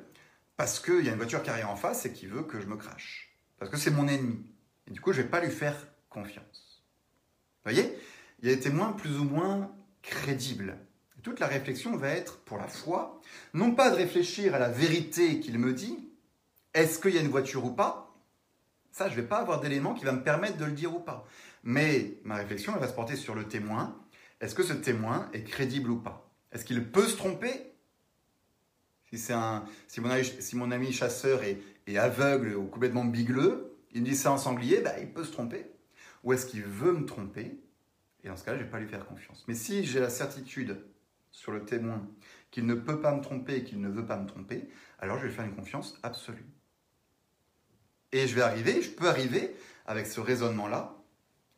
parce 0.57 0.79
qu'il 0.79 1.03
y 1.03 1.09
a 1.09 1.11
une 1.11 1.17
voiture 1.17 1.43
qui 1.43 1.49
arrive 1.49 1.67
en 1.67 1.75
face 1.75 2.05
et 2.05 2.13
qui 2.13 2.25
veut 2.25 2.43
que 2.43 2.59
je 2.59 2.67
me 2.67 2.77
crache. 2.77 3.35
Parce 3.59 3.69
que 3.69 3.77
c'est 3.77 3.91
mon 3.91 4.07
ennemi. 4.07 4.52
Et 4.87 4.91
du 4.91 5.01
coup, 5.01 5.13
je 5.13 5.19
ne 5.19 5.23
vais 5.23 5.29
pas 5.29 5.41
lui 5.41 5.51
faire 5.51 5.75
confiance. 6.09 6.83
Vous 7.63 7.71
voyez? 7.71 7.97
Il 8.41 8.49
y 8.49 8.51
a 8.51 8.55
des 8.55 8.61
témoins 8.61 8.91
plus 8.91 9.17
ou 9.17 9.23
moins 9.23 9.71
crédibles. 10.01 10.77
toute 11.21 11.39
la 11.39 11.47
réflexion 11.47 11.95
va 11.95 12.09
être, 12.09 12.39
pour 12.39 12.57
la 12.57 12.67
foi, 12.67 13.21
non 13.53 13.73
pas 13.73 13.89
de 13.89 13.95
réfléchir 13.95 14.53
à 14.53 14.59
la 14.59 14.69
vérité 14.69 15.39
qu'il 15.39 15.57
me 15.57 15.73
dit, 15.73 16.09
est-ce 16.73 16.99
qu'il 16.99 17.15
y 17.15 17.17
a 17.17 17.21
une 17.21 17.29
voiture 17.29 17.63
ou 17.63 17.71
pas? 17.71 18.13
Ça, 18.91 19.09
je 19.09 19.15
ne 19.15 19.21
vais 19.21 19.27
pas 19.27 19.37
avoir 19.37 19.59
d'élément 19.59 19.93
qui 19.93 20.05
va 20.05 20.11
me 20.11 20.21
permettre 20.21 20.57
de 20.57 20.65
le 20.65 20.71
dire 20.71 20.93
ou 20.93 20.99
pas. 20.99 21.25
Mais 21.63 22.17
ma 22.25 22.35
réflexion, 22.35 22.73
elle 22.73 22.81
va 22.81 22.87
se 22.87 22.93
porter 22.93 23.15
sur 23.15 23.33
le 23.33 23.47
témoin. 23.47 23.97
Est-ce 24.41 24.53
que 24.53 24.63
ce 24.63 24.73
témoin 24.73 25.29
est 25.33 25.43
crédible 25.43 25.89
ou 25.89 25.97
pas? 25.97 26.29
Est-ce 26.51 26.65
qu'il 26.65 26.83
peut 26.91 27.07
se 27.07 27.15
tromper? 27.15 27.73
Si, 29.13 29.31
un, 29.31 29.63
si, 29.87 30.01
mon, 30.01 30.09
ami, 30.09 30.25
si 30.25 30.55
mon 30.55 30.71
ami 30.71 30.91
chasseur 30.91 31.41
est, 31.43 31.59
aveugle 31.97 32.55
ou 32.55 32.65
complètement 32.65 33.05
bigleux, 33.05 33.72
il 33.93 34.01
me 34.01 34.07
dit 34.07 34.15
c'est 34.15 34.27
un 34.27 34.37
sanglier, 34.37 34.81
bah, 34.81 34.99
il 34.99 35.11
peut 35.11 35.23
se 35.23 35.31
tromper. 35.31 35.71
Ou 36.23 36.33
est-ce 36.33 36.45
qu'il 36.45 36.63
veut 36.63 36.93
me 36.93 37.05
tromper? 37.05 37.59
Et 38.23 38.27
dans 38.27 38.35
ce 38.35 38.43
cas-là, 38.43 38.57
je 38.57 38.63
ne 38.63 38.65
vais 38.67 38.71
pas 38.71 38.79
lui 38.79 38.87
faire 38.87 39.05
confiance. 39.05 39.43
Mais 39.47 39.55
si 39.55 39.85
j'ai 39.85 39.99
la 39.99 40.09
certitude 40.09 40.83
sur 41.31 41.51
le 41.51 41.65
témoin 41.65 42.07
qu'il 42.51 42.65
ne 42.65 42.75
peut 42.75 43.01
pas 43.01 43.13
me 43.13 43.21
tromper 43.21 43.57
et 43.57 43.63
qu'il 43.63 43.81
ne 43.81 43.89
veut 43.89 44.05
pas 44.05 44.17
me 44.17 44.27
tromper, 44.27 44.69
alors 44.99 45.19
je 45.19 45.27
vais 45.27 45.31
faire 45.31 45.45
une 45.45 45.55
confiance 45.55 45.99
absolue. 46.03 46.45
Et 48.11 48.27
je 48.27 48.35
vais 48.35 48.41
arriver, 48.41 48.81
je 48.81 48.91
peux 48.91 49.07
arriver, 49.07 49.55
avec 49.85 50.05
ce 50.05 50.19
raisonnement-là, 50.19 50.95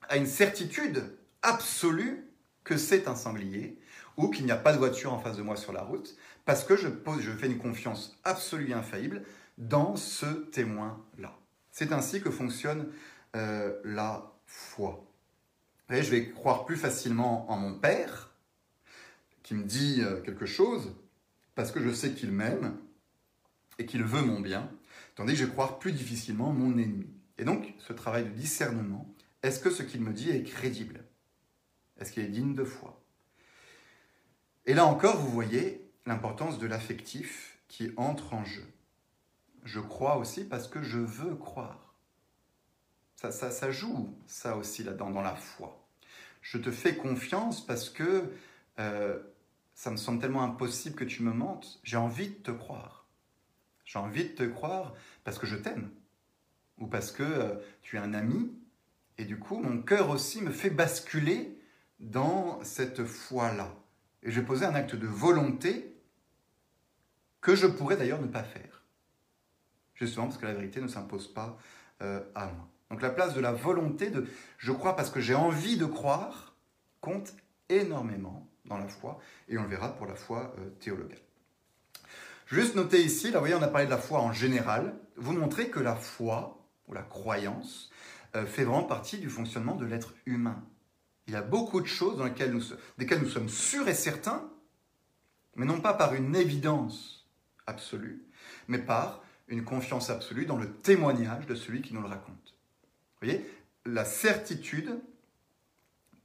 à 0.07 0.17
une 0.17 0.25
certitude 0.25 1.17
absolue 1.41 2.31
que 2.63 2.77
c'est 2.77 3.07
un 3.07 3.15
sanglier 3.15 3.77
ou 4.17 4.29
qu'il 4.29 4.45
n'y 4.45 4.51
a 4.51 4.57
pas 4.57 4.73
de 4.73 4.77
voiture 4.77 5.13
en 5.13 5.19
face 5.19 5.37
de 5.37 5.41
moi 5.41 5.57
sur 5.57 5.73
la 5.73 5.83
route, 5.83 6.15
parce 6.45 6.63
que 6.63 6.75
je, 6.75 6.87
je 7.19 7.31
fais 7.31 7.47
une 7.47 7.57
confiance 7.57 8.17
absolue 8.23 8.69
et 8.69 8.73
infaillible 8.73 9.23
dans 9.57 9.95
ce 9.95 10.25
témoin-là. 10.25 11.37
C'est 11.77 11.91
ainsi 11.91 12.21
que 12.21 12.31
fonctionne 12.31 12.87
euh, 13.35 13.77
la 13.83 14.33
foi. 14.45 15.05
Je 15.89 16.09
vais 16.09 16.29
croire 16.29 16.63
plus 16.63 16.77
facilement 16.77 17.51
en 17.51 17.57
mon 17.57 17.77
Père, 17.77 18.33
qui 19.43 19.55
me 19.55 19.65
dit 19.65 19.97
euh, 19.99 20.21
quelque 20.21 20.45
chose, 20.45 20.95
parce 21.53 21.73
que 21.73 21.81
je 21.81 21.93
sais 21.93 22.13
qu'il 22.13 22.31
m'aime 22.31 22.77
et 23.77 23.85
qu'il 23.85 24.05
veut 24.05 24.21
mon 24.21 24.39
bien, 24.39 24.71
tandis 25.15 25.33
que 25.33 25.39
je 25.39 25.43
vais 25.43 25.51
croire 25.51 25.77
plus 25.77 25.91
difficilement 25.91 26.53
mon 26.53 26.77
ennemi. 26.77 27.09
Et 27.37 27.43
donc, 27.43 27.73
ce 27.79 27.91
travail 27.91 28.23
de 28.23 28.29
discernement, 28.29 29.13
est-ce 29.43 29.59
que 29.59 29.69
ce 29.69 29.83
qu'il 29.83 29.99
me 29.99 30.13
dit 30.13 30.29
est 30.29 30.43
crédible? 30.43 31.03
Est-ce 31.99 32.13
qu'il 32.13 32.23
est 32.23 32.29
digne 32.29 32.55
de 32.55 32.63
foi? 32.63 33.03
Et 34.65 34.75
là 34.75 34.85
encore, 34.85 35.17
vous 35.17 35.29
voyez, 35.29 35.85
l'importance 36.05 36.57
de 36.57 36.67
l'affectif 36.67 37.59
qui 37.67 37.91
entre 37.97 38.33
en 38.33 38.45
jeu. 38.45 38.65
Je 39.65 39.79
crois 39.79 40.17
aussi 40.17 40.45
parce 40.45 40.67
que 40.67 40.81
je 40.81 40.99
veux 40.99 41.35
croire. 41.35 41.95
Ça, 43.15 43.31
ça, 43.31 43.71
joue, 43.71 44.15
ça 44.27 44.55
aussi, 44.55 44.83
là-dedans, 44.83 45.09
dans 45.09 45.23
la 45.23 45.35
foi. 45.35 45.83
Je 46.41 46.59
te 46.59 46.69
fais 46.69 46.95
confiance 46.95 47.65
parce 47.65 47.89
que 47.89 48.31
euh, 48.77 49.19
ça 49.73 49.89
me 49.89 49.97
semble 49.97 50.21
tellement 50.21 50.43
impossible 50.43 50.95
que 50.95 51.03
tu 51.03 51.23
me 51.23 51.33
mentes. 51.33 51.79
J'ai 51.83 51.97
envie 51.97 52.29
de 52.29 52.35
te 52.35 52.51
croire. 52.51 53.07
J'ai 53.85 53.97
envie 53.97 54.25
de 54.25 54.35
te 54.35 54.43
croire 54.43 54.93
parce 55.23 55.39
que 55.39 55.47
je 55.47 55.55
t'aime. 55.55 55.89
Ou 56.77 56.85
parce 56.85 57.11
que 57.11 57.23
euh, 57.23 57.55
tu 57.81 57.95
es 57.95 57.99
un 57.99 58.13
ami. 58.13 58.51
Et 59.17 59.25
du 59.25 59.39
coup, 59.39 59.57
mon 59.57 59.81
cœur 59.81 60.11
aussi 60.11 60.41
me 60.41 60.51
fait 60.51 60.69
basculer 60.69 61.57
dans 61.99 62.63
cette 62.63 63.03
foi-là. 63.05 63.73
Et 64.21 64.29
j'ai 64.29 64.43
posé 64.43 64.65
un 64.65 64.75
acte 64.75 64.95
de 64.95 65.07
volonté 65.07 65.95
que 67.41 67.55
je 67.55 67.65
pourrais 67.65 67.97
d'ailleurs 67.97 68.21
ne 68.21 68.27
pas 68.27 68.43
faire. 68.43 68.74
Justement 69.95 70.27
parce 70.27 70.37
que 70.37 70.45
la 70.45 70.53
vérité 70.53 70.81
ne 70.81 70.87
s'impose 70.87 71.27
pas 71.27 71.57
euh, 72.01 72.21
à 72.35 72.47
moi. 72.47 72.67
Donc 72.91 73.01
la 73.01 73.09
place 73.09 73.33
de 73.33 73.41
la 73.41 73.51
volonté 73.51 74.09
de 74.09 74.27
je 74.57 74.71
crois 74.71 74.95
parce 74.95 75.09
que 75.09 75.19
j'ai 75.19 75.35
envie 75.35 75.77
de 75.77 75.85
croire 75.85 76.55
compte 77.01 77.33
énormément 77.69 78.47
dans 78.65 78.77
la 78.77 78.87
foi, 78.87 79.19
et 79.47 79.57
on 79.57 79.63
le 79.63 79.69
verra 79.69 79.95
pour 79.95 80.07
la 80.07 80.15
foi 80.15 80.53
euh, 80.57 80.69
théologale. 80.79 81.19
Juste 82.47 82.75
noter 82.75 83.03
ici, 83.03 83.27
là 83.27 83.33
vous 83.33 83.45
voyez 83.45 83.55
on 83.55 83.61
a 83.61 83.67
parlé 83.67 83.85
de 83.85 83.91
la 83.91 83.97
foi 83.97 84.19
en 84.19 84.31
général, 84.31 84.95
vous 85.17 85.33
montrer 85.33 85.69
que 85.69 85.79
la 85.79 85.95
foi, 85.95 86.63
ou 86.87 86.93
la 86.93 87.01
croyance, 87.01 87.91
euh, 88.35 88.45
fait 88.45 88.63
vraiment 88.63 88.83
partie 88.83 89.17
du 89.17 89.29
fonctionnement 89.29 89.75
de 89.75 89.85
l'être 89.85 90.13
humain. 90.25 90.63
Il 91.27 91.33
y 91.33 91.37
a 91.37 91.41
beaucoup 91.41 91.81
de 91.81 91.87
choses 91.87 92.17
dans 92.17 92.25
lesquelles 92.25 92.51
nous, 92.51 92.63
desquelles 92.97 93.21
nous 93.21 93.29
sommes 93.29 93.49
sûrs 93.49 93.87
et 93.87 93.95
certains, 93.95 94.49
mais 95.55 95.65
non 95.65 95.79
pas 95.79 95.93
par 95.93 96.13
une 96.13 96.35
évidence 96.35 97.27
absolue, 97.65 98.23
mais 98.67 98.79
par 98.79 99.23
une 99.47 99.63
confiance 99.63 100.09
absolue 100.09 100.45
dans 100.45 100.57
le 100.57 100.71
témoignage 100.71 101.45
de 101.45 101.55
celui 101.55 101.81
qui 101.81 101.93
nous 101.93 102.01
le 102.01 102.07
raconte. 102.07 102.55
Vous 103.21 103.27
voyez, 103.27 103.45
la 103.85 104.05
certitude 104.05 104.99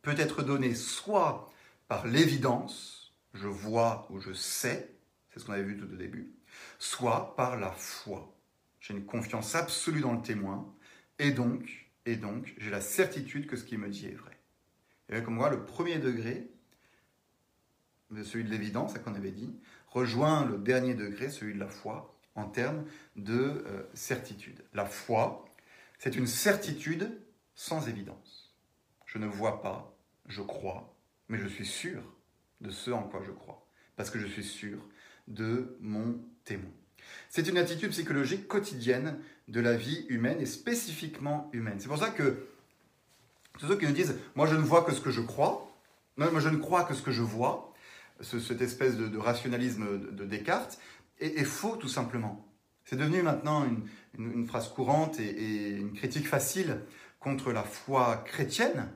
peut 0.03 0.14
être 0.16 0.43
donnée 0.43 0.75
soit 0.75 1.53
par 1.89 2.07
l'évidence, 2.07 3.12
je 3.35 3.49
vois 3.49 4.07
ou 4.11 4.21
je 4.21 4.33
sais, 4.33 4.95
c'est 5.31 5.41
ce 5.41 5.45
qu'on 5.45 5.53
avait 5.53 5.62
vu 5.62 5.77
tout 5.77 5.93
au 5.93 5.97
début, 5.97 6.33
soit 6.79 7.37
par 7.37 7.59
la 7.59 7.71
foi. 7.73 8.35
J'ai 8.81 8.95
une 8.95 9.05
confiance 9.05 9.55
absolue 9.55 10.01
dans 10.01 10.14
le 10.14 10.23
témoin, 10.23 10.73
et 11.18 11.33
donc, 11.33 11.91
et 12.07 12.16
donc, 12.16 12.55
j'ai 12.59 12.71
la 12.71 12.81
certitude 12.81 13.47
que 13.47 13.57
ce 13.57 13.64
qu'il 13.64 13.79
me 13.79 13.89
dit 13.89 14.07
est 14.07 14.14
vrai. 14.14 14.39
Et 15.11 15.23
comme 15.23 15.35
moi, 15.35 15.51
le 15.51 15.64
premier 15.64 15.99
degré, 15.99 16.49
celui 18.25 18.45
de 18.45 18.51
l'évidence, 18.51 18.95
qu'on 18.99 19.14
avait 19.14 19.31
dit, 19.31 19.55
rejoint 19.89 20.47
le 20.47 20.57
dernier 20.59 20.95
degré, 20.95 21.29
celui 21.31 21.55
de 21.55 21.61
la 21.61 21.68
foi, 21.68 22.16
en 22.35 22.47
termes 22.47 22.85
de 23.16 23.35
euh, 23.66 23.83
certitude. 23.95 24.62
La 24.72 24.87
foi, 24.87 25.45
c'est 25.99 26.16
une 26.16 26.26
certitude 26.26 27.20
sans 27.55 27.89
évidence. 27.89 28.55
Je 29.07 29.18
ne 29.18 29.26
vois 29.26 29.61
pas, 29.61 29.97
je 30.26 30.43
crois, 30.43 30.97
mais 31.28 31.39
je 31.39 31.49
suis 31.49 31.66
sûr 31.66 32.03
de 32.61 32.70
ce 32.70 32.91
en 32.91 33.03
quoi 33.03 33.22
je 33.26 33.33
crois, 33.33 33.66
parce 33.97 34.11
que 34.11 34.18
je 34.18 34.26
suis 34.26 34.45
sûr 34.45 34.78
de 35.28 35.76
mon 35.81 36.20
témoin. 36.45 36.70
C'est 37.28 37.49
une 37.49 37.59
attitude 37.59 37.91
psychologique 37.91 38.47
quotidienne 38.47 39.18
de 39.49 39.61
la 39.61 39.76
vie 39.76 40.07
humaine 40.09 40.41
et 40.41 40.47
spécifiquement 40.47 41.51
humaine. 41.53 41.76
C'est 41.78 41.89
pour 41.89 41.99
ça 41.99 42.11
que 42.11 42.47
tous 43.59 43.66
ceux 43.66 43.78
qui 43.78 43.87
nous 43.87 43.93
disent 43.93 44.16
Moi 44.35 44.47
je 44.47 44.55
ne 44.55 44.62
vois 44.62 44.85
que 44.85 44.93
ce 44.93 45.01
que 45.01 45.11
je 45.11 45.20
crois, 45.20 45.70
moi 46.16 46.41
je 46.41 46.49
ne 46.49 46.59
crois 46.59 46.85
que 46.85 46.95
ce 46.95 47.03
que 47.03 47.11
je 47.11 47.22
vois, 47.22 47.72
cette 48.20 48.61
espèce 48.61 48.97
de, 48.97 49.18
rationalisme 49.18 49.99
de, 50.12 50.24
Descartes 50.24 50.78
est, 51.21 51.45
faux 51.45 51.77
tout 51.77 51.89
simplement. 51.89 52.47
C'est 52.85 52.97
devenu 52.97 53.23
maintenant 53.23 53.64
une, 54.18 54.47
phrase 54.47 54.68
courante 54.68 55.21
et, 55.21 55.71
une 55.71 55.93
critique 55.93 56.27
facile 56.27 56.81
contre 57.21 57.53
la 57.53 57.62
foi 57.62 58.16
chrétienne. 58.27 58.89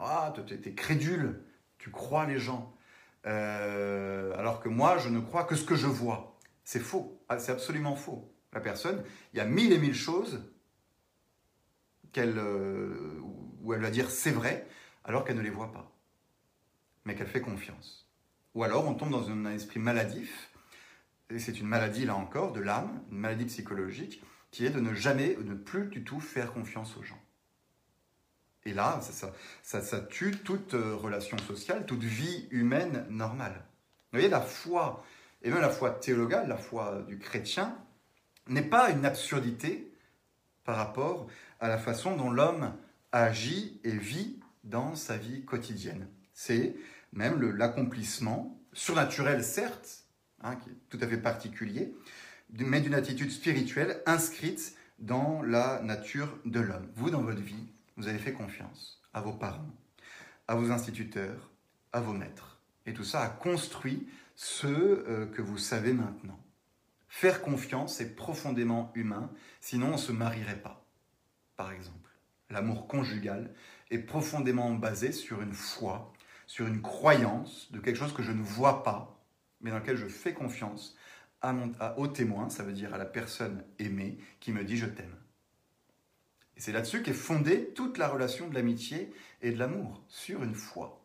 Ah, 0.00 0.32
tu 0.46 0.54
es, 0.54 0.74
crédule, 0.74 1.42
tu 1.78 1.90
crois 1.90 2.26
les 2.26 2.38
gens. 2.38 2.74
Euh, 3.26 4.36
alors 4.36 4.60
que 4.60 4.68
moi, 4.68 4.98
je 4.98 5.08
ne 5.08 5.20
crois 5.20 5.44
que 5.44 5.56
ce 5.56 5.64
que 5.64 5.74
je 5.74 5.86
vois. 5.86 6.38
C'est 6.64 6.80
faux, 6.80 7.20
ah, 7.28 7.38
c'est 7.38 7.52
absolument 7.52 7.96
faux. 7.96 8.32
La 8.52 8.60
personne, 8.60 9.02
il 9.32 9.36
y 9.36 9.40
a 9.40 9.44
mille 9.44 9.72
et 9.72 9.78
mille 9.78 9.94
choses 9.94 10.40
euh, 12.18 13.20
où 13.62 13.74
elle 13.74 13.80
va 13.80 13.90
dire 13.90 14.10
c'est 14.10 14.30
vrai, 14.30 14.66
alors 15.04 15.24
qu'elle 15.24 15.36
ne 15.36 15.42
les 15.42 15.50
voit 15.50 15.72
pas. 15.72 15.92
mais 17.04 17.14
qu'elle 17.14 17.26
fait 17.26 17.40
confiance. 17.40 18.08
Ou 18.54 18.64
alors 18.64 18.86
on 18.88 18.94
tombe 18.94 19.10
dans 19.10 19.30
un 19.30 19.46
esprit 19.46 19.78
maladif, 19.78 20.50
c'est 21.38 21.58
une 21.60 21.66
maladie 21.66 22.04
là 22.04 22.14
encore 22.14 22.52
de 22.52 22.60
l'âme, 22.60 23.02
une 23.10 23.18
maladie 23.18 23.46
psychologique, 23.46 24.22
qui 24.50 24.64
est 24.64 24.70
de 24.70 24.80
ne 24.80 24.94
jamais, 24.94 25.34
de 25.34 25.42
ne 25.42 25.54
plus 25.54 25.88
du 25.88 26.04
tout 26.04 26.20
faire 26.20 26.52
confiance 26.52 26.96
aux 26.96 27.02
gens. 27.02 27.20
Et 28.64 28.74
là, 28.74 29.00
ça, 29.00 29.32
ça, 29.62 29.80
ça, 29.80 30.00
tue 30.00 30.32
toute 30.32 30.74
euh, 30.74 30.94
relation 30.96 31.38
sociale, 31.38 31.86
toute 31.86 32.02
vie 32.02 32.48
humaine 32.50 33.06
normale. 33.10 33.54
Vous 33.54 34.18
voyez, 34.18 34.28
la 34.28 34.40
foi, 34.40 35.04
et 35.42 35.50
même 35.50 35.60
la 35.60 35.70
foi 35.70 35.90
théologale, 35.90 36.48
la 36.48 36.56
foi 36.56 37.04
du 37.06 37.18
chrétien, 37.18 37.76
n'est 38.48 38.62
pas 38.62 38.90
une 38.90 39.04
absurdité 39.04 39.92
par 40.64 40.76
rapport 40.76 41.28
à 41.60 41.68
la 41.68 41.78
façon 41.78 42.16
dont 42.16 42.30
l'homme 42.30 42.74
agit 43.12 43.80
et 43.84 43.92
vit 43.92 44.40
dans 44.64 44.94
sa 44.96 45.16
vie 45.16 45.44
quotidienne. 45.44 46.08
C'est 46.32 46.74
même 47.12 47.40
l'accomplissement, 47.40 48.60
surnaturel 48.72 49.44
certes, 49.44 50.05
hein, 50.42 50.56
qui 50.56 50.70
est 50.70 50.76
tout 50.88 50.98
à 51.00 51.06
fait 51.06 51.18
particulier, 51.18 51.94
mais 52.52 52.80
d'une 52.80 52.94
attitude 52.94 53.30
spirituelle 53.30 54.02
inscrite 54.06 54.76
dans 54.98 55.42
la 55.42 55.80
nature 55.82 56.38
de 56.44 56.60
l'homme. 56.60 56.88
Vous, 56.94 57.10
dans 57.10 57.22
votre 57.22 57.42
vie, 57.42 57.66
vous 57.96 58.08
avez 58.08 58.18
fait 58.18 58.32
confiance 58.32 59.00
à 59.12 59.20
vos 59.20 59.32
parents, 59.32 59.70
à 60.48 60.54
vos 60.54 60.70
instituteurs, 60.70 61.50
à 61.92 62.00
vos 62.00 62.12
maîtres. 62.12 62.60
Et 62.86 62.94
tout 62.94 63.04
ça 63.04 63.22
a 63.22 63.28
construit 63.28 64.08
ce 64.36 64.66
euh, 64.66 65.26
que 65.26 65.42
vous 65.42 65.58
savez 65.58 65.92
maintenant. 65.92 66.38
Faire 67.08 67.40
confiance 67.40 68.00
est 68.00 68.14
profondément 68.14 68.92
humain, 68.94 69.30
sinon 69.60 69.88
on 69.88 69.92
ne 69.92 69.96
se 69.96 70.12
marierait 70.12 70.60
pas, 70.60 70.84
par 71.56 71.72
exemple. 71.72 72.10
L'amour 72.50 72.86
conjugal 72.86 73.52
est 73.90 73.98
profondément 73.98 74.72
basé 74.74 75.12
sur 75.12 75.40
une 75.40 75.54
foi, 75.54 76.12
sur 76.46 76.66
une 76.66 76.82
croyance 76.82 77.72
de 77.72 77.80
quelque 77.80 77.98
chose 77.98 78.12
que 78.12 78.22
je 78.22 78.32
ne 78.32 78.42
vois 78.42 78.82
pas, 78.82 79.15
mais 79.60 79.70
dans 79.70 79.78
lequel 79.78 79.96
je 79.96 80.06
fais 80.06 80.32
confiance 80.32 80.96
à 81.42 81.52
mon, 81.52 81.72
au 81.96 82.08
témoin, 82.08 82.48
ça 82.48 82.62
veut 82.62 82.72
dire 82.72 82.94
à 82.94 82.98
la 82.98 83.04
personne 83.04 83.64
aimée 83.78 84.18
qui 84.40 84.52
me 84.52 84.64
dit 84.64 84.76
je 84.76 84.86
t'aime. 84.86 85.14
Et 86.56 86.60
c'est 86.60 86.72
là-dessus 86.72 87.02
qu'est 87.02 87.12
fondée 87.12 87.72
toute 87.74 87.98
la 87.98 88.08
relation 88.08 88.48
de 88.48 88.54
l'amitié 88.54 89.12
et 89.42 89.52
de 89.52 89.58
l'amour, 89.58 90.02
sur 90.08 90.42
une 90.42 90.54
foi. 90.54 91.02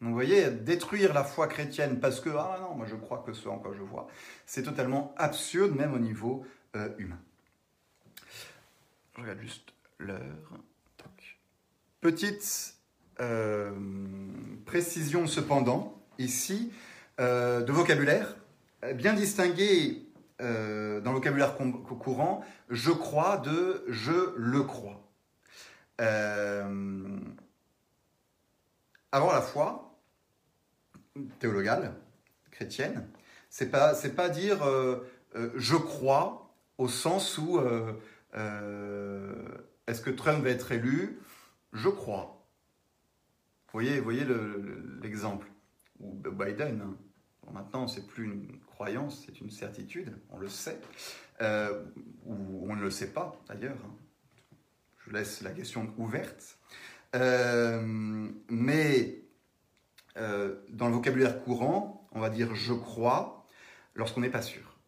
Donc 0.00 0.08
vous 0.08 0.14
voyez, 0.14 0.50
détruire 0.50 1.14
la 1.14 1.24
foi 1.24 1.48
chrétienne 1.48 2.00
parce 2.00 2.20
que, 2.20 2.30
ah 2.30 2.58
non, 2.60 2.74
moi 2.74 2.86
je 2.86 2.96
crois 2.96 3.22
que 3.24 3.32
ce 3.32 3.48
en 3.48 3.58
quoi 3.58 3.74
je 3.74 3.82
vois, 3.82 4.08
c'est 4.46 4.62
totalement 4.62 5.14
absurde, 5.16 5.74
même 5.74 5.94
au 5.94 5.98
niveau 5.98 6.46
euh, 6.76 6.88
humain. 6.98 7.20
Je 9.16 9.22
regarde 9.22 9.40
juste 9.40 9.72
l'heure. 9.98 10.20
Petite 12.00 12.74
euh, 13.20 13.72
précision 14.66 15.26
cependant, 15.26 16.02
ici, 16.18 16.70
euh, 17.20 17.62
de 17.62 17.72
vocabulaire, 17.72 18.36
bien 18.94 19.14
distingué 19.14 20.04
euh, 20.40 21.00
dans 21.00 21.12
le 21.12 21.16
vocabulaire 21.16 21.56
courant, 21.56 22.44
je 22.68 22.90
crois 22.90 23.36
de 23.38 23.84
je 23.88 24.34
le 24.36 24.62
crois. 24.62 25.00
Euh, 26.00 27.18
avant 29.12 29.32
la 29.32 29.40
foi 29.40 29.96
théologale, 31.38 31.94
chrétienne, 32.50 33.08
c'est 33.48 33.70
pas, 33.70 33.94
pas 33.94 34.28
dire 34.28 34.66
euh, 34.66 35.08
je 35.54 35.76
crois 35.76 36.52
au 36.78 36.88
sens 36.88 37.38
où 37.38 37.60
est-ce 39.86 40.00
que 40.00 40.10
Trump 40.10 40.42
va 40.42 40.50
être 40.50 40.72
élu? 40.72 41.20
Je 41.72 41.88
crois. 41.88 42.44
Vous 43.66 43.80
voyez, 43.80 44.00
voyez 44.00 44.26
l'exemple. 45.02 45.46
Ou 46.04 46.12
Biden. 46.30 46.82
Hein. 46.82 46.96
maintenant, 47.52 47.88
c'est 47.88 48.06
plus 48.06 48.24
une 48.24 48.60
croyance, 48.66 49.24
c'est 49.24 49.40
une 49.40 49.50
certitude, 49.50 50.16
on 50.30 50.38
le 50.38 50.48
sait, 50.48 50.78
euh, 51.40 51.84
ou 52.26 52.66
on 52.68 52.76
ne 52.76 52.82
le 52.82 52.90
sait 52.90 53.12
pas 53.12 53.40
d'ailleurs. 53.48 53.78
Hein. 53.84 53.94
Je 55.06 55.12
laisse 55.12 55.40
la 55.42 55.50
question 55.50 55.92
ouverte. 55.96 56.58
Euh, 57.14 57.80
mais 58.48 59.22
euh, 60.16 60.56
dans 60.70 60.88
le 60.88 60.94
vocabulaire 60.94 61.42
courant, 61.42 62.08
on 62.12 62.20
va 62.20 62.30
dire 62.30 62.54
je 62.54 62.74
crois 62.74 63.46
lorsqu'on 63.94 64.20
n'est 64.20 64.30
pas 64.30 64.42
sûr. 64.42 64.78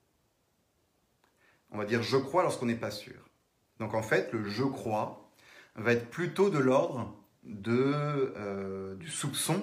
On 1.70 1.78
va 1.78 1.84
dire 1.84 2.02
je 2.02 2.16
crois 2.16 2.42
lorsqu'on 2.42 2.66
n'est 2.66 2.74
pas 2.74 2.90
sûr. 2.90 3.30
Donc 3.78 3.94
en 3.94 4.02
fait, 4.02 4.32
le 4.32 4.48
je 4.48 4.64
crois 4.64 5.30
va 5.76 5.92
être 5.92 6.10
plutôt 6.10 6.50
de 6.50 6.58
l'ordre 6.58 7.14
du 7.42 9.08
soupçon 9.08 9.62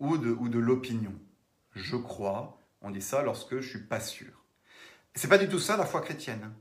ou 0.00 0.18
de, 0.18 0.30
ou 0.30 0.48
de 0.48 0.58
l'opinion. 0.58 1.14
Je 1.74 1.96
crois, 1.96 2.58
on 2.82 2.90
dit 2.90 3.02
ça 3.02 3.22
lorsque 3.22 3.60
je 3.60 3.68
suis 3.68 3.86
pas 3.86 4.00
sûr. 4.00 4.44
C'est 5.14 5.28
pas 5.28 5.38
du 5.38 5.48
tout 5.48 5.58
ça 5.58 5.76
la 5.76 5.86
foi 5.86 6.00
chrétienne. 6.00 6.52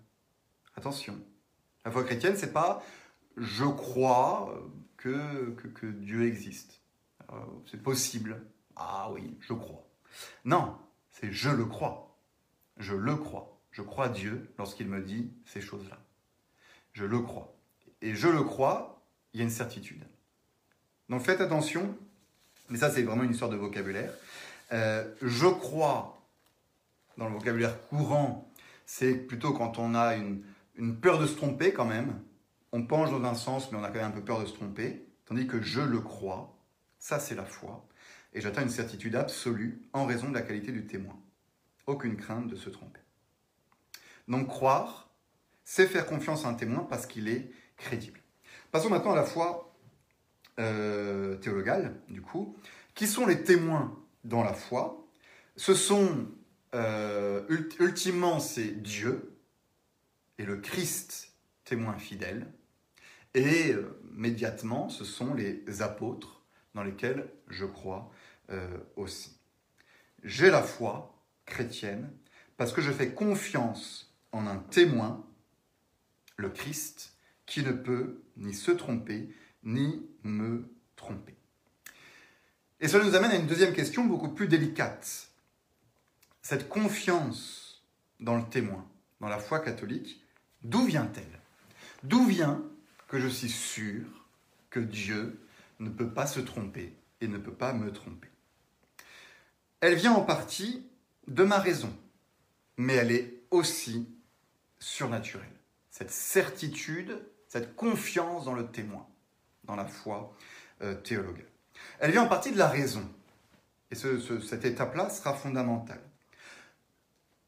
Attention. 0.75 1.17
La 1.85 1.91
foi 1.91 2.03
chrétienne, 2.03 2.35
c'est 2.37 2.53
pas 2.53 2.83
je 3.39 3.65
crois 3.65 4.53
que, 4.97 5.51
que, 5.51 5.87
Dieu 5.87 6.27
existe. 6.27 6.81
Euh, 7.31 7.35
c'est 7.69 7.81
possible. 7.81 8.45
Ah 8.75 9.09
oui, 9.11 9.37
je 9.39 9.53
crois. 9.53 9.87
Non, 10.45 10.77
c'est 11.09 11.31
je 11.31 11.49
le 11.49 11.65
crois. 11.65 12.17
Je 12.77 12.95
le 12.95 13.15
crois. 13.15 13.59
Je 13.71 13.81
crois 13.81 14.09
Dieu 14.09 14.53
lorsqu'il 14.57 14.87
me 14.87 15.01
dit 15.01 15.31
ces 15.45 15.61
choses-là. 15.61 15.99
Je 16.93 17.05
le 17.05 17.19
crois. 17.19 17.55
Et 18.01 18.15
je 18.15 18.27
le 18.27 18.43
crois, 18.43 19.01
il 19.33 19.39
y 19.39 19.41
a 19.41 19.43
une 19.43 19.51
certitude. 19.51 20.03
Donc 21.07 21.21
faites 21.21 21.41
attention, 21.41 21.97
mais 22.69 22.77
ça 22.77 22.89
c'est 22.89 23.03
vraiment 23.03 23.23
une 23.23 23.31
histoire 23.31 23.49
de 23.49 23.55
vocabulaire. 23.55 24.13
Euh, 24.71 25.03
je 25.21 25.47
crois, 25.47 26.21
dans 27.17 27.27
le 27.27 27.33
vocabulaire 27.33 27.85
courant, 27.87 28.51
c'est 28.85 29.13
plutôt 29.13 29.53
quand 29.53 29.79
on 29.79 29.95
a 29.95 30.15
une, 30.15 30.43
peur 31.01 31.19
de 31.19 31.27
se 31.27 31.35
tromper 31.35 31.73
quand 31.73 31.85
même. 31.85 32.19
On 32.71 32.85
penche 32.85 33.09
dans 33.09 33.23
un 33.23 33.33
sens, 33.33 33.71
mais 33.71 33.77
on 33.77 33.83
a 33.83 33.87
quand 33.87 33.95
même 33.95 34.05
un 34.05 34.11
peu 34.11 34.23
peur 34.23 34.39
de 34.39 34.45
se 34.45 34.53
tromper. 34.53 35.05
Tandis 35.25 35.47
que 35.47 35.61
je 35.61 35.81
le 35.81 35.99
crois, 35.99 36.57
ça 36.97 37.19
c'est 37.19 37.35
la 37.35 37.45
foi. 37.45 37.87
Et 38.33 38.41
j'atteins 38.41 38.61
une 38.61 38.69
certitude 38.69 39.15
absolue 39.15 39.81
en 39.93 40.05
raison 40.05 40.29
de 40.29 40.33
la 40.33 40.41
qualité 40.41 40.71
du 40.71 40.85
témoin. 40.85 41.19
Aucune 41.87 42.15
crainte 42.15 42.47
de 42.47 42.55
se 42.55 42.69
tromper. 42.69 42.99
Donc 44.27 44.47
croire, 44.47 45.09
c'est 45.63 45.87
faire 45.87 46.05
confiance 46.05 46.45
à 46.45 46.49
un 46.49 46.53
témoin 46.53 46.85
parce 46.89 47.07
qu'il 47.07 47.27
est 47.27 47.51
crédible. 47.77 48.19
Passons 48.71 48.89
maintenant 48.89 49.13
à 49.13 49.15
la 49.15 49.23
foi 49.23 49.68
euh, 50.59 51.35
théologale, 51.37 51.99
du 52.09 52.21
coup. 52.21 52.55
Qui 52.95 53.07
sont 53.07 53.25
les 53.25 53.43
témoins 53.43 53.97
dans 54.23 54.43
la 54.43 54.53
foi. 54.53 55.07
Ce 55.55 55.73
sont, 55.73 56.27
euh, 56.75 57.45
ultimement, 57.79 58.39
c'est 58.39 58.81
Dieu 58.81 59.35
et 60.37 60.43
le 60.45 60.57
Christ, 60.57 61.33
témoin 61.63 61.97
fidèle. 61.97 62.51
Et 63.33 63.71
euh, 63.71 63.99
médiatement, 64.11 64.89
ce 64.89 65.03
sont 65.03 65.33
les 65.33 65.81
apôtres 65.81 66.41
dans 66.73 66.83
lesquels 66.83 67.29
je 67.47 67.65
crois 67.65 68.11
euh, 68.51 68.77
aussi. 68.95 69.37
J'ai 70.23 70.49
la 70.49 70.63
foi 70.63 71.15
chrétienne 71.45 72.11
parce 72.57 72.73
que 72.73 72.81
je 72.81 72.91
fais 72.91 73.13
confiance 73.13 74.13
en 74.31 74.47
un 74.47 74.57
témoin, 74.57 75.25
le 76.37 76.49
Christ, 76.49 77.15
qui 77.45 77.63
ne 77.63 77.71
peut 77.71 78.21
ni 78.37 78.53
se 78.53 78.71
tromper, 78.71 79.29
ni 79.63 80.05
me 80.23 80.73
tromper. 80.95 81.35
Et 82.79 82.87
cela 82.87 83.03
nous 83.03 83.15
amène 83.15 83.31
à 83.31 83.35
une 83.35 83.47
deuxième 83.47 83.73
question 83.73 84.05
beaucoup 84.05 84.29
plus 84.29 84.47
délicate. 84.47 85.29
Cette 86.41 86.69
confiance 86.69 87.83
dans 88.19 88.37
le 88.37 88.47
témoin, 88.49 88.87
dans 89.19 89.27
la 89.27 89.39
foi 89.39 89.59
catholique, 89.59 90.23
d'où 90.63 90.85
vient-elle? 90.85 91.41
D'où 92.03 92.25
vient 92.25 92.63
que 93.07 93.19
je 93.19 93.27
suis 93.27 93.49
sûr 93.49 94.05
que 94.69 94.79
Dieu 94.79 95.39
ne 95.79 95.89
peut 95.89 96.09
pas 96.09 96.27
se 96.27 96.39
tromper 96.39 96.93
et 97.21 97.27
ne 97.27 97.37
peut 97.37 97.53
pas 97.53 97.73
me 97.73 97.91
tromper? 97.91 98.29
Elle 99.81 99.95
vient 99.95 100.13
en 100.13 100.21
partie 100.21 100.85
de 101.27 101.43
ma 101.43 101.59
raison, 101.59 101.93
mais 102.77 102.95
elle 102.95 103.11
est 103.11 103.43
aussi 103.51 104.07
surnaturelle. 104.79 105.47
Cette 105.89 106.11
certitude, 106.11 107.21
cette 107.47 107.75
confiance 107.75 108.45
dans 108.45 108.53
le 108.53 108.67
témoin, 108.67 109.07
dans 109.69 109.75
la 109.75 109.85
foi 109.85 110.35
euh, 110.81 110.95
théologale. 110.95 111.45
Elle 111.99 112.11
vient 112.11 112.23
en 112.23 112.27
partie 112.27 112.51
de 112.51 112.57
la 112.57 112.67
raison. 112.67 113.07
Et 113.91 113.95
cette 113.95 114.65
étape-là 114.65 115.09
sera 115.09 115.33
fondamentale. 115.33 116.01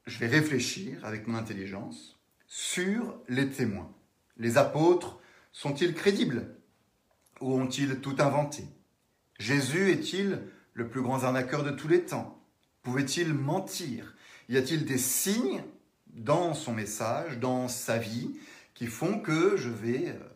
Je 0.05 0.17
vais 0.19 0.28
réfléchir 0.28 1.03
avec 1.03 1.28
mon 1.28 1.38
intelligence 1.38 2.19
sur 2.47 3.19
les 3.28 3.49
témoins. 3.49 3.91
Les 4.38 4.57
apôtres 4.57 5.19
sont-ils 5.51 5.93
crédibles 5.93 6.55
ou 7.41 7.53
ont-ils 7.53 7.99
tout 7.99 8.15
inventé? 8.19 8.63
Jésus 9.39 9.91
est-il 9.91 10.43
le 10.74 10.88
plus 10.88 11.01
grand 11.01 11.24
arnaqueur 11.24 11.63
de 11.63 11.72
tous 11.72 11.88
les 11.88 12.03
temps? 12.03 12.39
Pouvait-il 12.84 13.34
mentir? 13.34 14.15
Y 14.49 14.57
a-t-il 14.57 14.86
des 14.86 14.97
signes 14.97 15.63
dans 16.07 16.53
son 16.53 16.74
message, 16.74 17.39
dans 17.39 17.67
sa 17.67 17.97
vie, 17.97 18.32
qui 18.74 18.88
font 18.88 19.19
que 19.19 19.57
je 19.57 19.69
vais 19.69 20.09
euh, 20.09 20.31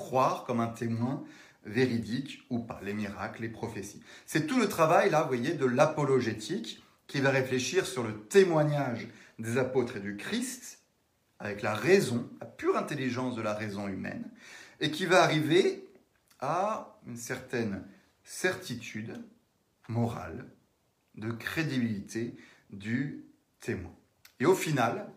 croire 0.00 0.44
comme 0.44 0.60
un 0.60 0.68
témoin 0.68 1.22
véridiques 1.64 2.46
ou 2.48 2.58
pas, 2.58 2.80
les 2.82 2.94
miracles, 2.94 3.42
les 3.42 3.50
prophéties. 3.50 4.02
C'est 4.24 4.46
tout 4.46 4.58
le 4.58 4.68
travail, 4.68 5.10
là, 5.10 5.22
vous 5.22 5.28
voyez, 5.28 5.52
de 5.52 5.66
l'apologétique 5.66 6.82
qui 7.06 7.20
va 7.20 7.30
réfléchir 7.30 7.86
sur 7.86 8.02
le 8.02 8.18
témoignage 8.22 9.06
des 9.38 9.58
apôtres 9.58 9.98
et 9.98 10.00
du 10.00 10.16
Christ 10.16 10.78
avec 11.38 11.62
la 11.62 11.74
raison, 11.74 12.28
la 12.40 12.46
pure 12.46 12.76
intelligence 12.76 13.36
de 13.36 13.42
la 13.42 13.54
raison 13.54 13.88
humaine, 13.88 14.24
et 14.80 14.90
qui 14.90 15.06
va 15.06 15.22
arriver 15.22 15.86
à 16.38 16.98
une 17.06 17.16
certaine 17.16 17.84
certitude 18.24 19.22
morale, 19.88 20.46
de 21.14 21.30
crédibilité 21.30 22.34
du 22.70 23.24
témoin. 23.60 23.94
Et 24.38 24.46
au 24.46 24.54
final, 24.54 25.10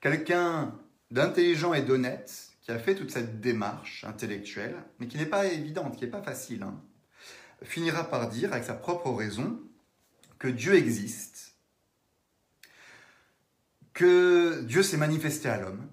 quelqu'un 0.00 0.74
d'intelligent 1.10 1.74
et 1.74 1.82
d'honnête, 1.82 2.47
qui 2.68 2.72
a 2.72 2.78
fait 2.78 2.94
toute 2.94 3.10
cette 3.10 3.40
démarche 3.40 4.04
intellectuelle, 4.04 4.76
mais 4.98 5.06
qui 5.06 5.16
n'est 5.16 5.24
pas 5.24 5.46
évidente, 5.46 5.96
qui 5.96 6.04
n'est 6.04 6.10
pas 6.10 6.20
facile, 6.20 6.62
hein, 6.62 6.78
finira 7.62 8.04
par 8.04 8.28
dire, 8.28 8.52
avec 8.52 8.64
sa 8.64 8.74
propre 8.74 9.10
raison, 9.10 9.58
que 10.38 10.48
Dieu 10.48 10.74
existe, 10.74 11.54
que 13.94 14.60
Dieu 14.64 14.82
s'est 14.82 14.98
manifesté 14.98 15.48
à 15.48 15.58
l'homme. 15.58 15.88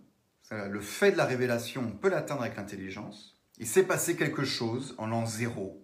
Le 0.51 0.81
fait 0.81 1.13
de 1.13 1.17
la 1.17 1.23
révélation, 1.23 1.81
on 1.81 1.95
peut 1.95 2.09
l'atteindre 2.09 2.41
avec 2.41 2.57
l'intelligence. 2.57 3.39
Il 3.57 3.67
s'est 3.67 3.83
passé 3.83 4.17
quelque 4.17 4.43
chose 4.43 4.95
en 4.97 5.07
l'an 5.07 5.25
zéro 5.25 5.81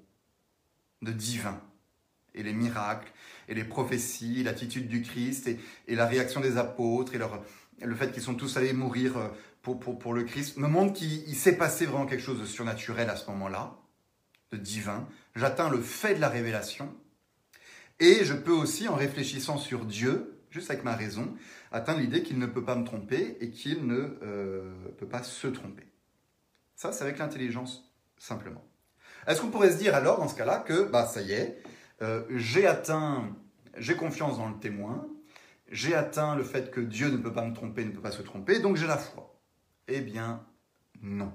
de 1.02 1.14
divin. 1.14 1.62
Et 2.36 2.44
les 2.44 2.54
miracles, 2.54 3.12
et 3.48 3.54
les 3.54 3.64
prophéties, 3.64 4.44
l'attitude 4.44 4.90
du 4.90 5.04
Christ, 5.04 5.48
et, 5.88 5.96
la 5.96 6.06
réaction 6.06 6.42
des 6.42 6.58
apôtres, 6.58 7.16
et 7.16 7.18
leur, 7.18 7.42
le 7.84 7.96
fait 7.96 8.12
qu'ils 8.12 8.24
sont 8.24 8.36
tous 8.36 8.58
allés 8.58 8.74
mourir 8.74 9.18
euh, 9.18 9.28
pour, 9.62 10.14
le 10.14 10.24
Christ, 10.24 10.58
me 10.58 10.68
montre 10.68 10.94
qu'il 10.94 11.36
s'est 11.36 11.58
passé 11.58 11.86
vraiment 11.86 12.06
quelque 12.06 12.24
chose 12.24 12.40
de 12.40 12.46
surnaturel 12.46 13.10
à 13.10 13.16
ce 13.16 13.30
moment-là, 13.30 13.78
de 14.52 14.58
divin. 14.58 15.08
J'atteins 15.36 15.70
le 15.70 15.82
fait 15.82 16.16
de 16.16 16.20
la 16.20 16.30
révélation. 16.30 16.94
Et 18.00 18.26
je 18.26 18.34
peux 18.34 18.52
aussi, 18.52 18.88
en 18.88 18.96
réfléchissant 18.96 19.58
sur 19.58 19.86
Dieu, 19.86 20.40
juste 20.50 20.72
avec 20.72 20.84
ma 20.84 20.96
raison, 20.96 21.36
atteindre 21.72 22.00
l'idée 22.00 22.24
qu'il 22.24 22.40
ne 22.40 22.48
peut 22.48 22.64
pas 22.64 22.76
me 22.76 22.84
tromper 22.84 23.38
et 23.40 23.52
qu'il 23.52 23.86
ne 23.86 24.18
euh, 24.24 24.74
peut 24.98 25.08
pas 25.08 25.24
se 25.24 25.48
tromper. 25.48 25.86
Ça, 26.76 26.92
c'est 26.92 27.04
avec 27.04 27.20
l'intelligence, 27.20 27.94
simplement. 28.18 28.66
Est-ce 29.28 29.42
qu'on 29.42 29.52
pourrait 29.52 29.72
se 29.72 29.78
dire 29.78 29.94
alors, 29.94 30.18
dans 30.18 30.28
ce 30.28 30.36
cas-là, 30.36 30.58
que, 30.60 30.84
bah, 30.84 31.06
ça 31.06 31.22
y 31.22 31.32
est, 31.34 31.62
euh, 32.02 32.24
j'ai 32.32 32.66
atteint, 32.66 33.30
j'ai 33.78 33.96
confiance 33.96 34.38
dans 34.38 34.50
le 34.50 34.58
témoin, 34.58 35.08
j'ai 35.72 35.96
atteint 35.96 36.36
le 36.36 36.44
fait 36.44 36.70
que 36.70 36.80
Dieu 36.80 37.10
ne 37.10 37.18
peut 37.18 37.34
pas 37.34 37.46
me 37.46 37.56
tromper, 37.56 37.84
ne 37.86 37.92
peut 37.92 38.02
pas 38.02 38.12
se 38.12 38.22
tromper, 38.22 38.60
donc 38.60 38.76
j'ai 38.76 38.88
la 38.88 38.98
foi. 38.98 39.42
Eh 39.88 40.02
bien, 40.02 40.46
non. 41.02 41.34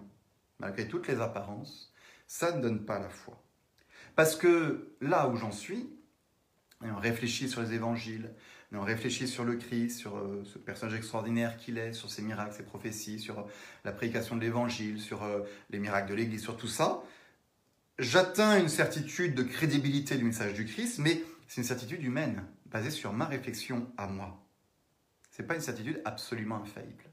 Malgré 0.59 0.87
toutes 0.87 1.09
les 1.09 1.21
apparences, 1.21 1.93
ça 2.27 2.53
ne 2.53 2.63
donne 2.63 2.85
pas 2.85 2.99
la 2.99 3.09
foi. 3.09 3.43
Parce 4.15 4.37
que 4.37 4.97
là 5.01 5.29
où 5.29 5.37
j'en 5.37 5.53
suis, 5.53 5.91
et 6.85 6.91
on 6.91 6.99
réfléchit 6.99 7.49
sur 7.49 7.63
les 7.63 7.73
évangiles, 7.73 8.35
on 8.77 8.83
réfléchit 8.83 9.29
sur 9.29 9.45
le 9.45 9.57
Christ, 9.57 9.99
sur 9.99 10.17
euh, 10.17 10.43
ce 10.45 10.59
personnage 10.59 10.97
extraordinaire 10.97 11.57
qu'il 11.57 11.79
est, 11.79 11.93
sur 11.93 12.11
ses 12.11 12.23
miracles, 12.23 12.55
ses 12.55 12.63
prophéties, 12.63 13.19
sur 13.19 13.39
euh, 13.39 13.43
la 13.85 13.93
prédication 13.93 14.37
de 14.37 14.41
l'évangile, 14.41 15.01
sur 15.01 15.23
euh, 15.23 15.41
les 15.71 15.79
miracles 15.79 16.11
de 16.11 16.15
l'Église, 16.15 16.43
sur 16.43 16.57
tout 16.57 16.69
ça, 16.69 17.03
j'atteins 17.99 18.59
une 18.61 18.69
certitude 18.69 19.35
de 19.35 19.43
crédibilité 19.43 20.17
du 20.17 20.25
message 20.25 20.55
du 20.55 20.67
Christ, 20.67 20.99
mais 20.99 21.23
c'est 21.49 21.61
une 21.61 21.67
certitude 21.67 22.03
humaine, 22.03 22.45
basée 22.77 22.91
sur 22.91 23.15
ma 23.15 23.25
réflexion 23.25 23.91
à 23.97 24.07
moi. 24.07 24.39
Ce 25.31 25.41
n'est 25.41 25.49
pas 25.49 25.55
une 25.55 25.63
certitude 25.63 26.03
absolument 26.05 26.57
infaillible. 26.57 27.05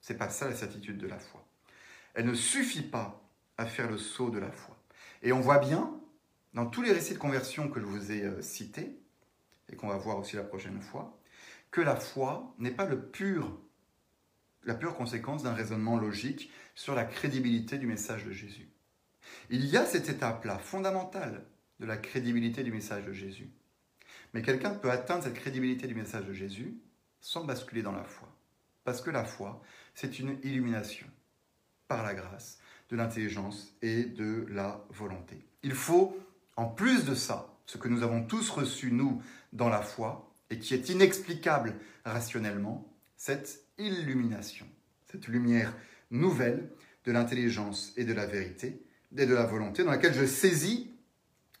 C'est 0.00 0.16
pas 0.16 0.30
ça 0.30 0.48
la 0.48 0.54
certitude 0.54 0.96
de 0.96 1.08
la 1.08 1.18
foi. 1.18 1.44
Elle 2.14 2.26
ne 2.26 2.34
suffit 2.34 2.84
pas 2.84 3.20
à 3.58 3.66
faire 3.66 3.90
le 3.90 3.98
saut 3.98 4.30
de 4.30 4.38
la 4.38 4.52
foi. 4.52 4.78
Et 5.22 5.32
on 5.32 5.40
voit 5.40 5.58
bien, 5.58 5.92
dans 6.52 6.66
tous 6.66 6.82
les 6.82 6.92
récits 6.92 7.14
de 7.14 7.18
conversion 7.18 7.68
que 7.68 7.80
je 7.80 7.84
vous 7.84 8.12
ai 8.12 8.40
cités, 8.42 8.96
et 9.72 9.74
qu'on 9.74 9.88
va 9.88 9.96
voir 9.96 10.18
aussi 10.18 10.36
la 10.36 10.44
prochaine 10.44 10.80
fois, 10.80 11.18
que 11.72 11.80
la 11.80 11.96
foi 11.96 12.54
n'est 12.58 12.70
pas 12.70 12.88
la 12.88 12.94
pure 12.94 13.58
conséquence 14.96 15.42
d'un 15.42 15.54
raisonnement 15.54 15.98
logique 15.98 16.52
sur 16.76 16.94
la 16.94 17.04
crédibilité 17.04 17.76
du 17.76 17.88
message 17.88 18.24
de 18.24 18.30
Jésus. 18.30 18.68
Il 19.50 19.66
y 19.66 19.76
a 19.76 19.84
cette 19.84 20.08
étape-là 20.08 20.58
fondamentale 20.58 21.44
de 21.80 21.86
la 21.86 21.96
crédibilité 21.96 22.62
du 22.62 22.70
message 22.70 23.04
de 23.04 23.12
Jésus. 23.12 23.50
Mais 24.34 24.42
quelqu'un 24.42 24.70
peut 24.70 24.90
atteindre 24.90 25.22
cette 25.22 25.34
crédibilité 25.34 25.86
du 25.86 25.94
message 25.94 26.26
de 26.26 26.32
Jésus 26.32 26.74
sans 27.20 27.44
basculer 27.44 27.82
dans 27.82 27.92
la 27.92 28.02
foi. 28.02 28.28
Parce 28.82 29.00
que 29.00 29.10
la 29.10 29.24
foi, 29.24 29.62
c'est 29.94 30.18
une 30.18 30.38
illumination 30.42 31.06
par 31.86 32.02
la 32.02 32.14
grâce, 32.14 32.58
de 32.90 32.96
l'intelligence 32.96 33.74
et 33.80 34.04
de 34.04 34.44
la 34.50 34.84
volonté. 34.90 35.46
Il 35.62 35.72
faut, 35.72 36.18
en 36.56 36.66
plus 36.66 37.04
de 37.04 37.14
ça, 37.14 37.56
ce 37.66 37.78
que 37.78 37.88
nous 37.88 38.02
avons 38.02 38.24
tous 38.24 38.50
reçu, 38.50 38.90
nous, 38.90 39.22
dans 39.52 39.68
la 39.68 39.80
foi, 39.80 40.30
et 40.50 40.58
qui 40.58 40.74
est 40.74 40.88
inexplicable 40.88 41.76
rationnellement, 42.04 42.92
cette 43.16 43.64
illumination, 43.78 44.66
cette 45.10 45.28
lumière 45.28 45.74
nouvelle 46.10 46.70
de 47.04 47.12
l'intelligence 47.12 47.92
et 47.96 48.04
de 48.04 48.12
la 48.12 48.26
vérité, 48.26 48.82
et 49.16 49.26
de 49.26 49.34
la 49.34 49.46
volonté, 49.46 49.84
dans 49.84 49.92
laquelle 49.92 50.14
je 50.14 50.26
saisis, 50.26 50.90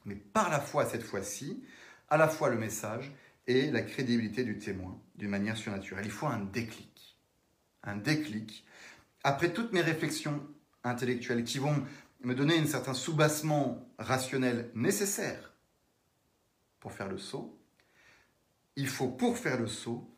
mais 0.04 0.16
par 0.16 0.50
la 0.50 0.60
foi 0.60 0.84
cette 0.84 1.04
fois-ci, 1.04 1.62
à 2.14 2.16
la 2.16 2.28
fois 2.28 2.48
le 2.48 2.56
message 2.56 3.10
et 3.48 3.72
la 3.72 3.82
crédibilité 3.82 4.44
du 4.44 4.56
témoin 4.56 4.96
d'une 5.16 5.30
manière 5.30 5.56
surnaturelle. 5.56 6.04
Il 6.04 6.12
faut 6.12 6.28
un 6.28 6.44
déclic. 6.44 7.18
Un 7.82 7.96
déclic. 7.96 8.64
Après 9.24 9.52
toutes 9.52 9.72
mes 9.72 9.80
réflexions 9.80 10.46
intellectuelles 10.84 11.42
qui 11.42 11.58
vont 11.58 11.84
me 12.22 12.36
donner 12.36 12.56
un 12.56 12.66
certain 12.66 12.94
soubassement 12.94 13.84
rationnel 13.98 14.70
nécessaire 14.76 15.54
pour 16.78 16.92
faire 16.92 17.08
le 17.08 17.18
saut, 17.18 17.58
il 18.76 18.86
faut 18.86 19.08
pour 19.08 19.36
faire 19.36 19.58
le 19.58 19.66
saut 19.66 20.08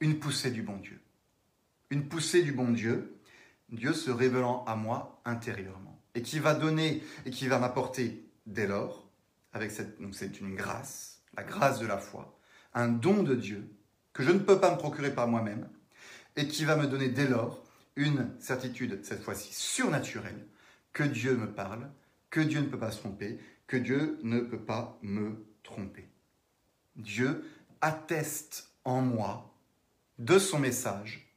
une 0.00 0.18
poussée 0.18 0.50
du 0.50 0.62
bon 0.62 0.78
Dieu. 0.78 1.00
Une 1.90 2.08
poussée 2.08 2.42
du 2.42 2.50
bon 2.50 2.72
Dieu, 2.72 3.16
Dieu 3.68 3.92
se 3.92 4.10
révélant 4.10 4.64
à 4.64 4.74
moi 4.74 5.22
intérieurement, 5.24 6.02
et 6.16 6.22
qui 6.22 6.40
va 6.40 6.54
donner, 6.54 7.00
et 7.24 7.30
qui 7.30 7.46
va 7.46 7.60
m'apporter 7.60 8.28
dès 8.46 8.66
lors, 8.66 9.05
avec 9.56 9.70
cette, 9.70 9.96
c'est 10.12 10.40
une 10.40 10.54
grâce, 10.54 11.22
la 11.36 11.42
grâce 11.42 11.80
de 11.80 11.86
la 11.86 11.98
foi, 11.98 12.38
un 12.74 12.88
don 12.88 13.22
de 13.22 13.34
Dieu 13.34 13.68
que 14.12 14.22
je 14.22 14.30
ne 14.30 14.38
peux 14.38 14.60
pas 14.60 14.72
me 14.72 14.78
procurer 14.78 15.14
par 15.14 15.28
moi-même, 15.28 15.68
et 16.36 16.46
qui 16.46 16.64
va 16.64 16.76
me 16.76 16.86
donner 16.86 17.08
dès 17.08 17.26
lors 17.26 17.64
une 17.96 18.30
certitude, 18.38 19.00
cette 19.02 19.22
fois-ci 19.22 19.52
surnaturelle, 19.52 20.46
que 20.92 21.02
Dieu 21.02 21.36
me 21.36 21.50
parle, 21.50 21.90
que 22.30 22.40
Dieu 22.40 22.60
ne 22.60 22.66
peut 22.66 22.78
pas 22.78 22.92
se 22.92 22.98
tromper, 22.98 23.38
que 23.66 23.76
Dieu 23.76 24.18
ne 24.22 24.40
peut 24.40 24.60
pas 24.60 24.98
me 25.02 25.46
tromper. 25.62 26.08
Dieu 26.94 27.44
atteste 27.80 28.70
en 28.84 29.00
moi 29.00 29.54
de 30.18 30.38
son 30.38 30.58
message, 30.58 31.30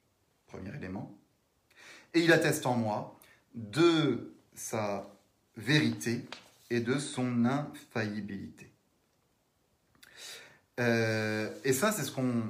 premier 0.48 0.76
élément, 0.76 1.18
et 2.14 2.22
il 2.22 2.32
atteste 2.32 2.66
en 2.66 2.76
moi 2.76 3.18
de 3.54 4.34
sa 4.54 5.10
vérité 5.56 6.26
et 6.70 6.80
de 6.80 6.98
son 6.98 7.46
infaillibilité. 7.46 8.72
Euh, 10.80 11.50
et 11.64 11.74
ça, 11.74 11.92
c'est 11.92 12.04
ce 12.04 12.12
qu'on... 12.12 12.44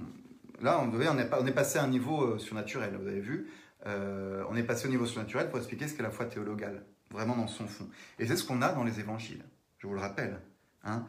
Là, 0.62 0.80
on, 0.82 0.94
on, 0.94 1.02
est, 1.02 1.30
on 1.34 1.48
est 1.48 1.52
passé 1.52 1.80
à 1.80 1.84
un 1.84 1.88
niveau 1.88 2.22
euh, 2.24 2.38
surnaturel, 2.38 2.98
vous 3.02 3.08
avez 3.08 3.22
vu. 3.22 3.50
Euh, 3.88 4.44
on 4.50 4.56
est 4.56 4.64
passé 4.64 4.88
au 4.88 4.92
niveau 4.92 5.06
surnaturel 5.06 5.50
pour 5.50 5.58
expliquer 5.58 5.88
ce 5.88 5.94
qu'est 5.96 6.04
la 6.04 6.12
foi 6.12 6.26
théologale, 6.26 6.84
vraiment 7.12 7.36
dans 7.36 7.48
son 7.48 7.68
fond. 7.68 7.88
Et 8.20 8.28
c'est 8.28 8.36
ce 8.36 8.44
qu'on 8.44 8.62
a 8.62 8.74
dans 8.74 8.84
les 8.84 9.00
évangiles, 9.00 9.44
je 9.78 9.88
vous 9.88 9.94
le 9.94 10.02
rappelle. 10.02 10.40
Hein. 10.84 11.06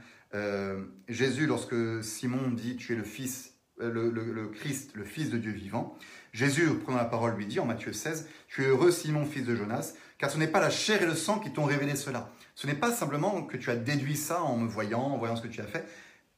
Jésus, 1.09 1.47
lorsque 1.47 2.05
Simon 2.05 2.51
dit 2.51 2.77
Tu 2.77 2.93
es 2.93 2.97
le 2.97 3.03
Fils, 3.03 3.55
euh, 3.81 4.11
le, 4.13 4.49
Christ, 4.49 4.93
le 4.95 5.05
Fils 5.05 5.31
de 5.31 5.39
Dieu 5.39 5.53
vivant, 5.53 5.97
Jésus, 6.33 6.69
prenant 6.85 6.99
la 6.99 7.07
parole, 7.07 7.35
lui 7.37 7.47
dit 7.47 7.61
en 7.61 7.65
Matthieu 7.65 7.93
16 7.93 8.29
Tu 8.49 8.63
es 8.63 8.67
heureux, 8.67 8.91
Simon, 8.91 9.25
fils 9.25 9.45
de 9.45 9.57
Jonas, 9.57 9.95
car 10.19 10.31
ce 10.31 10.39
n'est 10.39 10.49
pas 10.49 10.61
la 10.61 10.71
chair 10.71 11.03
et 11.03 11.07
le 11.07 11.15
sang 11.15 11.39
qui 11.39 11.53
t'ont 11.53 11.65
révélé 11.65 11.97
cela. 11.97 12.31
Ce 12.61 12.67
n'est 12.67 12.75
pas 12.75 12.93
simplement 12.93 13.43
que 13.45 13.57
tu 13.57 13.71
as 13.71 13.77
déduit 13.77 14.19
ça 14.19 14.43
en 14.43 14.59
me 14.59 14.69
voyant, 14.69 15.01
en 15.01 15.17
voyant 15.17 15.35
ce 15.35 15.41
que 15.41 15.49
tu 15.49 15.63
as 15.63 15.67
fait, 15.67 15.89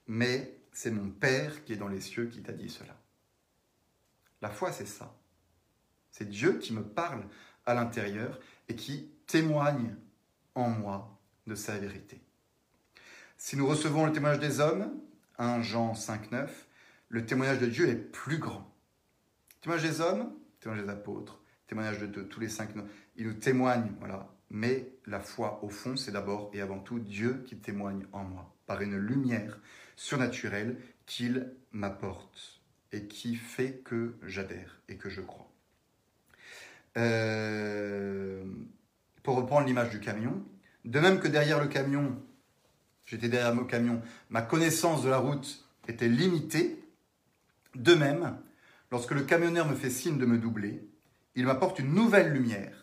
mais 0.06 0.56
c'est 0.70 0.92
mon 0.92 1.10
Père 1.10 1.64
qui 1.64 1.72
est 1.72 1.76
dans 1.76 1.88
les 1.88 2.00
cieux 2.00 2.26
qui 2.26 2.44
t'a 2.44 2.52
dit 2.52 2.68
cela. 2.68 2.96
La 4.40 4.48
foi, 4.48 4.70
c'est 4.70 4.86
ça. 4.86 5.18
C'est 6.12 6.28
Dieu 6.28 6.58
qui 6.58 6.74
me 6.74 6.84
parle 6.84 7.26
à 7.66 7.74
l'intérieur 7.74 8.38
et 8.68 8.76
qui 8.76 9.10
témoigne 9.26 9.96
en 10.54 10.68
moi 10.68 11.20
de 11.48 11.56
sa 11.56 11.76
vérité. 11.76 12.22
Si 13.36 13.56
nous 13.56 13.66
recevons 13.66 14.06
le 14.06 14.12
témoignage 14.12 14.38
des 14.38 14.60
hommes, 14.60 14.96
1 15.38 15.62
Jean 15.62 15.96
5, 15.96 16.30
9, 16.30 16.68
le 17.08 17.26
témoignage 17.26 17.58
de 17.58 17.66
Dieu 17.66 17.88
est 17.88 17.96
plus 17.96 18.38
grand. 18.38 18.72
Le 19.56 19.62
témoignage 19.62 19.90
des 19.90 20.00
hommes, 20.00 20.32
témoignage 20.60 20.86
des 20.86 20.92
apôtres, 20.92 21.42
témoignage 21.66 21.98
de, 21.98 22.22
tous 22.22 22.38
les 22.38 22.48
cinq, 22.48 22.68
ils 23.16 23.26
nous 23.26 23.34
témoignent, 23.34 23.92
voilà. 23.98 24.31
Mais 24.54 24.92
la 25.06 25.18
foi, 25.18 25.60
au 25.62 25.70
fond, 25.70 25.96
c'est 25.96 26.12
d'abord 26.12 26.50
et 26.52 26.60
avant 26.60 26.78
tout 26.78 26.98
Dieu 26.98 27.42
qui 27.46 27.56
témoigne 27.56 28.04
en 28.12 28.22
moi, 28.22 28.54
par 28.66 28.82
une 28.82 28.98
lumière 28.98 29.58
surnaturelle 29.96 30.76
qu'il 31.06 31.50
m'apporte 31.72 32.60
et 32.92 33.06
qui 33.06 33.34
fait 33.34 33.80
que 33.82 34.14
j'adhère 34.22 34.82
et 34.90 34.98
que 34.98 35.08
je 35.08 35.22
crois. 35.22 35.50
Euh, 36.98 38.44
pour 39.22 39.36
reprendre 39.36 39.66
l'image 39.66 39.88
du 39.88 40.00
camion. 40.00 40.44
De 40.84 41.00
même 41.00 41.18
que 41.18 41.28
derrière 41.28 41.58
le 41.58 41.68
camion, 41.68 42.20
j'étais 43.06 43.30
derrière 43.30 43.54
mon 43.54 43.64
camion, 43.64 44.02
ma 44.28 44.42
connaissance 44.42 45.02
de 45.02 45.08
la 45.08 45.16
route 45.16 45.66
était 45.88 46.08
limitée. 46.08 46.78
De 47.74 47.94
même, 47.94 48.36
lorsque 48.90 49.12
le 49.12 49.22
camionneur 49.22 49.66
me 49.66 49.76
fait 49.76 49.88
signe 49.88 50.18
de 50.18 50.26
me 50.26 50.36
doubler, 50.36 50.86
il 51.36 51.46
m'apporte 51.46 51.78
une 51.78 51.94
nouvelle 51.94 52.34
lumière, 52.34 52.81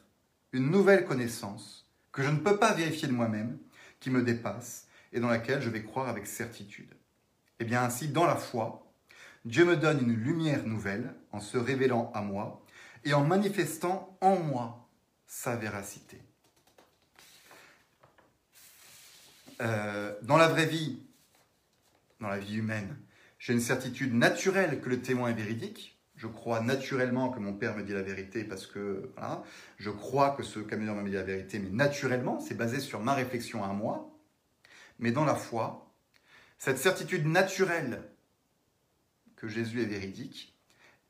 une 0.52 0.72
nouvelle 0.72 1.06
connaissance 1.06 1.88
que 2.12 2.24
je 2.24 2.30
ne 2.30 2.38
peux 2.38 2.58
pas 2.58 2.74
vérifier 2.74 3.08
de 3.08 3.14
moi-même, 3.14 3.58
qui 4.00 4.10
me 4.10 4.24
dépasse 4.24 4.88
et 5.12 5.20
dans 5.20 5.28
laquelle 5.28 5.62
je 5.62 5.70
vais 5.70 5.84
croire 5.84 6.08
avec 6.08 6.28
certitude. 6.28 6.93
Et 7.60 7.66
bien 7.66 7.84
ainsi, 7.84 8.08
dans 8.08 8.26
la 8.26 8.36
foi, 8.36 8.89
Dieu 9.45 9.66
me 9.66 9.78
donne 9.78 10.02
une 10.02 10.16
lumière 10.16 10.66
nouvelle 10.66 11.14
en 11.32 11.39
se 11.39 11.58
révélant 11.58 12.12
à 12.14 12.22
moi 12.22 12.66
et 13.04 13.14
en 13.14 13.24
manifestant 13.24 14.18
en 14.22 14.38
moi 14.38 14.89
sa 15.28 15.56
véracité. 15.56 16.22
Euh, 19.62 20.16
dans 20.24 20.38
la 20.38 20.47
vraie 20.47 20.66
vie, 20.66 21.02
dans 22.20 22.30
la 22.30 22.39
vie 22.39 22.56
humaine, 22.56 22.97
j'ai 23.39 23.54
une 23.54 23.62
certitude 23.62 24.14
naturelle 24.14 24.82
que 24.82 24.89
le 24.89 25.02
témoin 25.02 25.30
est 25.30 25.34
véridique. 25.34 25.99
Je 26.20 26.28
crois 26.28 26.59
naturellement 26.59 27.30
que 27.30 27.39
mon 27.39 27.53
père 27.53 27.78
me 27.78 27.82
dit 27.82 27.93
la 27.93 28.01
vérité 28.01 28.43
parce 28.43 28.67
que 28.67 29.09
voilà, 29.15 29.41
je 29.78 29.89
crois 29.89 30.32
que 30.32 30.43
ce 30.43 30.59
camionneur 30.59 30.93
m'a 30.93 31.03
dit 31.03 31.15
la 31.15 31.24
vérité, 31.24 31.59
mais 31.59 31.70
naturellement, 31.70 32.41
c'est 32.41 32.55
basé 32.55 32.82
sur 32.82 32.99
ma 32.99 33.13
réflexion 33.13 33.63
à 33.63 33.70
moi. 33.70 34.13
Mais 34.99 35.13
dans 35.13 35.24
la 35.24 35.36
foi, 35.36 35.95
cette 36.57 36.78
certitude 36.78 37.26
naturelle 37.26 38.03
que 39.38 39.47
Jésus 39.47 39.82
est 39.82 39.86
véridique 39.86 40.59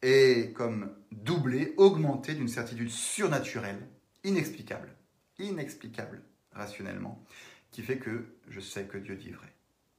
est 0.03 0.53
comme 0.53 0.95
doublée, 1.11 1.73
augmentée 1.77 2.35
d'une 2.35 2.47
certitude 2.47 2.91
surnaturelle, 2.91 3.87
inexplicable, 4.23 4.95
inexplicable 5.39 6.21
rationnellement, 6.51 7.25
qui 7.71 7.81
fait 7.81 7.97
que 7.97 8.27
je 8.47 8.59
sais 8.59 8.85
que 8.85 8.99
Dieu 8.99 9.15
dit 9.15 9.31
vrai. 9.31 9.55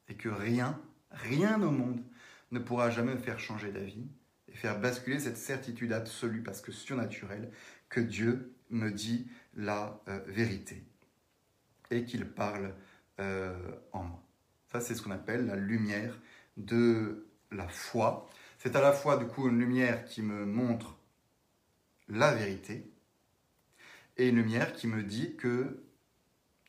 Et 0.09 0.15
que 0.15 0.29
rien, 0.29 0.81
rien 1.11 1.61
au 1.63 1.73
monde 1.73 2.01
ne 2.53 2.61
pourra 2.61 2.91
jamais 2.91 3.15
me 3.15 3.19
faire 3.19 3.41
changer 3.41 3.73
d'avis 3.73 4.07
et 4.51 4.57
faire 4.57 4.81
basculer 4.81 5.19
cette 5.19 5.37
certitude 5.37 5.93
absolue, 5.93 6.43
parce 6.43 6.61
que 6.61 6.73
surnaturelle, 6.73 7.51
que 7.89 8.01
Dieu 8.01 8.55
me 8.71 8.91
dit 8.91 9.29
la 9.55 10.01
euh, 10.09 10.21
vérité 10.27 10.85
et 11.91 12.05
qu'il 12.05 12.27
parle 12.27 12.75
euh, 13.19 13.55
en 13.93 14.05
moi. 14.05 14.23
Ça, 14.71 14.81
c'est 14.81 14.95
ce 14.95 15.03
qu'on 15.03 15.11
appelle 15.11 15.47
la 15.47 15.57
lumière 15.57 16.19
de 16.57 17.27
la 17.51 17.69
foi. 17.69 18.29
C'est 18.59 18.77
à 18.77 18.81
la 18.81 18.93
fois, 18.93 19.17
du 19.17 19.27
coup, 19.27 19.49
une 19.49 19.59
lumière 19.59 20.05
qui 20.05 20.23
me 20.23 20.47
montre 20.47 20.97
la 22.09 22.33
vérité 22.33 22.93
et 24.17 24.29
une 24.29 24.37
lumière 24.37 24.73
qui 24.73 24.87
me 24.87 25.03
dit 25.03 25.37
que 25.37 25.83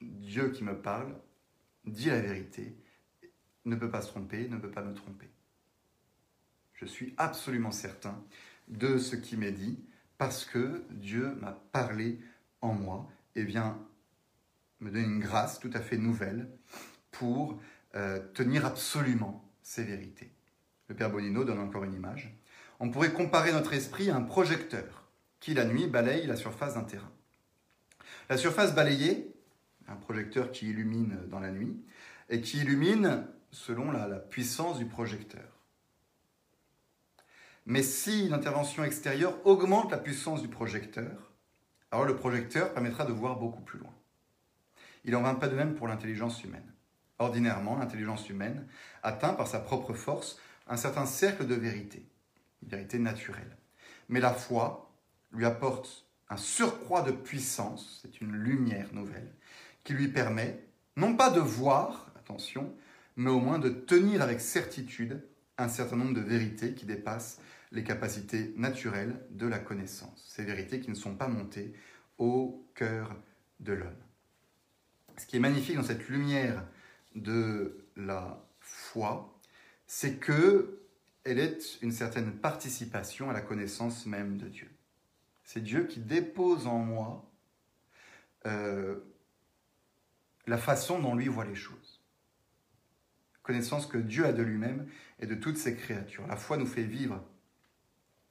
Dieu 0.01 0.49
qui 0.49 0.63
me 0.63 0.79
parle 0.79 1.15
dit 1.85 2.09
la 2.09 2.21
vérité, 2.21 2.75
ne 3.65 3.75
peut 3.75 3.89
pas 3.89 4.01
se 4.01 4.07
tromper, 4.07 4.47
ne 4.47 4.57
peut 4.57 4.71
pas 4.71 4.83
me 4.83 4.93
tromper. 4.93 5.29
Je 6.81 6.87
suis 6.87 7.13
absolument 7.17 7.71
certain 7.71 8.19
de 8.67 8.97
ce 8.97 9.15
qui 9.15 9.37
m'est 9.37 9.51
dit 9.51 9.79
parce 10.17 10.45
que 10.45 10.83
Dieu 10.89 11.35
m'a 11.39 11.51
parlé 11.71 12.19
en 12.61 12.73
moi 12.73 13.07
et 13.35 13.43
vient 13.43 13.79
me 14.79 14.89
donner 14.89 15.05
une 15.05 15.19
grâce 15.19 15.59
tout 15.59 15.69
à 15.73 15.79
fait 15.79 15.97
nouvelle 15.97 16.49
pour 17.11 17.59
euh, 17.95 18.19
tenir 18.33 18.65
absolument 18.65 19.47
ces 19.61 19.83
vérités. 19.83 20.31
Le 20.87 20.95
Père 20.95 21.11
Bonino 21.11 21.43
donne 21.43 21.59
encore 21.59 21.83
une 21.83 21.93
image. 21.93 22.35
On 22.79 22.89
pourrait 22.89 23.13
comparer 23.13 23.51
notre 23.51 23.73
esprit 23.73 24.09
à 24.09 24.15
un 24.15 24.23
projecteur 24.23 25.07
qui, 25.39 25.53
la 25.53 25.65
nuit, 25.65 25.87
balaye 25.87 26.25
la 26.25 26.35
surface 26.35 26.73
d'un 26.73 26.83
terrain. 26.83 27.11
La 28.29 28.37
surface 28.37 28.73
balayée, 28.73 29.31
un 29.87 29.95
projecteur 29.95 30.51
qui 30.51 30.69
illumine 30.69 31.17
dans 31.29 31.39
la 31.39 31.51
nuit, 31.51 31.77
et 32.29 32.41
qui 32.41 32.59
illumine 32.59 33.27
selon 33.51 33.91
la, 33.91 34.07
puissance 34.17 34.79
du 34.79 34.85
projecteur. 34.85 35.60
Mais 37.65 37.83
si 37.83 38.27
l'intervention 38.27 38.83
extérieure 38.83 39.35
augmente 39.45 39.91
la 39.91 39.97
puissance 39.97 40.41
du 40.41 40.47
projecteur, 40.47 41.31
alors 41.91 42.05
le 42.05 42.15
projecteur 42.15 42.73
permettra 42.73 43.05
de 43.05 43.11
voir 43.11 43.37
beaucoup 43.37 43.61
plus 43.61 43.79
loin. 43.79 43.93
Il 45.03 45.11
n'en 45.11 45.21
va 45.21 45.35
pas 45.35 45.47
de 45.47 45.55
même 45.55 45.75
pour 45.75 45.87
l'intelligence 45.87 46.43
humaine. 46.43 46.73
Ordinairement, 47.19 47.77
l'intelligence 47.77 48.29
humaine 48.29 48.67
atteint 49.03 49.33
par 49.33 49.47
sa 49.47 49.59
propre 49.59 49.93
force 49.93 50.39
un 50.67 50.77
certain 50.77 51.05
cercle 51.05 51.45
de 51.45 51.55
vérité, 51.55 52.07
une 52.63 52.69
vérité 52.69 52.97
naturelle. 52.97 53.57
Mais 54.09 54.19
la 54.19 54.33
foi 54.33 54.91
lui 55.31 55.45
apporte 55.45 56.05
un 56.29 56.37
surcroît 56.37 57.01
de 57.01 57.11
puissance, 57.11 57.99
c'est 58.01 58.21
une 58.21 58.31
lumière 58.31 58.93
nouvelle, 58.93 59.33
qui 59.83 59.93
lui 59.93 60.07
permet 60.07 60.63
non 60.95 61.15
pas 61.15 61.29
de 61.29 61.39
voir, 61.39 62.11
attention, 62.17 62.73
mais 63.15 63.29
au 63.29 63.39
moins 63.39 63.59
de 63.59 63.69
tenir 63.69 64.21
avec 64.21 64.39
certitude 64.39 65.21
un 65.61 65.69
certain 65.69 65.95
nombre 65.95 66.13
de 66.13 66.21
vérités 66.21 66.73
qui 66.73 66.85
dépassent 66.85 67.39
les 67.71 67.83
capacités 67.83 68.53
naturelles 68.57 69.19
de 69.29 69.47
la 69.47 69.59
connaissance. 69.59 70.25
Ces 70.27 70.43
vérités 70.43 70.79
qui 70.79 70.89
ne 70.89 70.95
sont 70.95 71.15
pas 71.15 71.27
montées 71.27 71.73
au 72.17 72.67
cœur 72.75 73.15
de 73.59 73.73
l'homme. 73.73 74.03
Ce 75.17 75.25
qui 75.25 75.37
est 75.37 75.39
magnifique 75.41 75.75
dans 75.75 75.83
cette 75.83 76.07
lumière 76.09 76.65
de 77.15 77.85
la 77.95 78.45
foi, 78.59 79.37
c'est 79.85 80.17
que 80.17 80.81
elle 81.23 81.39
est 81.39 81.81
une 81.81 81.91
certaine 81.91 82.31
participation 82.31 83.29
à 83.29 83.33
la 83.33 83.41
connaissance 83.41 84.05
même 84.05 84.37
de 84.37 84.47
Dieu. 84.47 84.71
C'est 85.43 85.61
Dieu 85.61 85.85
qui 85.85 85.99
dépose 85.99 86.65
en 86.65 86.79
moi 86.79 87.31
euh, 88.47 88.99
la 90.47 90.57
façon 90.57 90.99
dont 90.99 91.13
lui 91.13 91.27
voit 91.27 91.45
les 91.45 91.55
choses. 91.55 92.01
Connaissance 93.43 93.85
que 93.85 93.97
Dieu 93.97 94.25
a 94.25 94.33
de 94.33 94.43
lui-même 94.43 94.87
et 95.21 95.27
de 95.27 95.35
toutes 95.35 95.57
ses 95.57 95.75
créatures. 95.75 96.27
La 96.27 96.35
foi 96.35 96.57
nous 96.57 96.65
fait 96.65 96.83
vivre, 96.83 97.23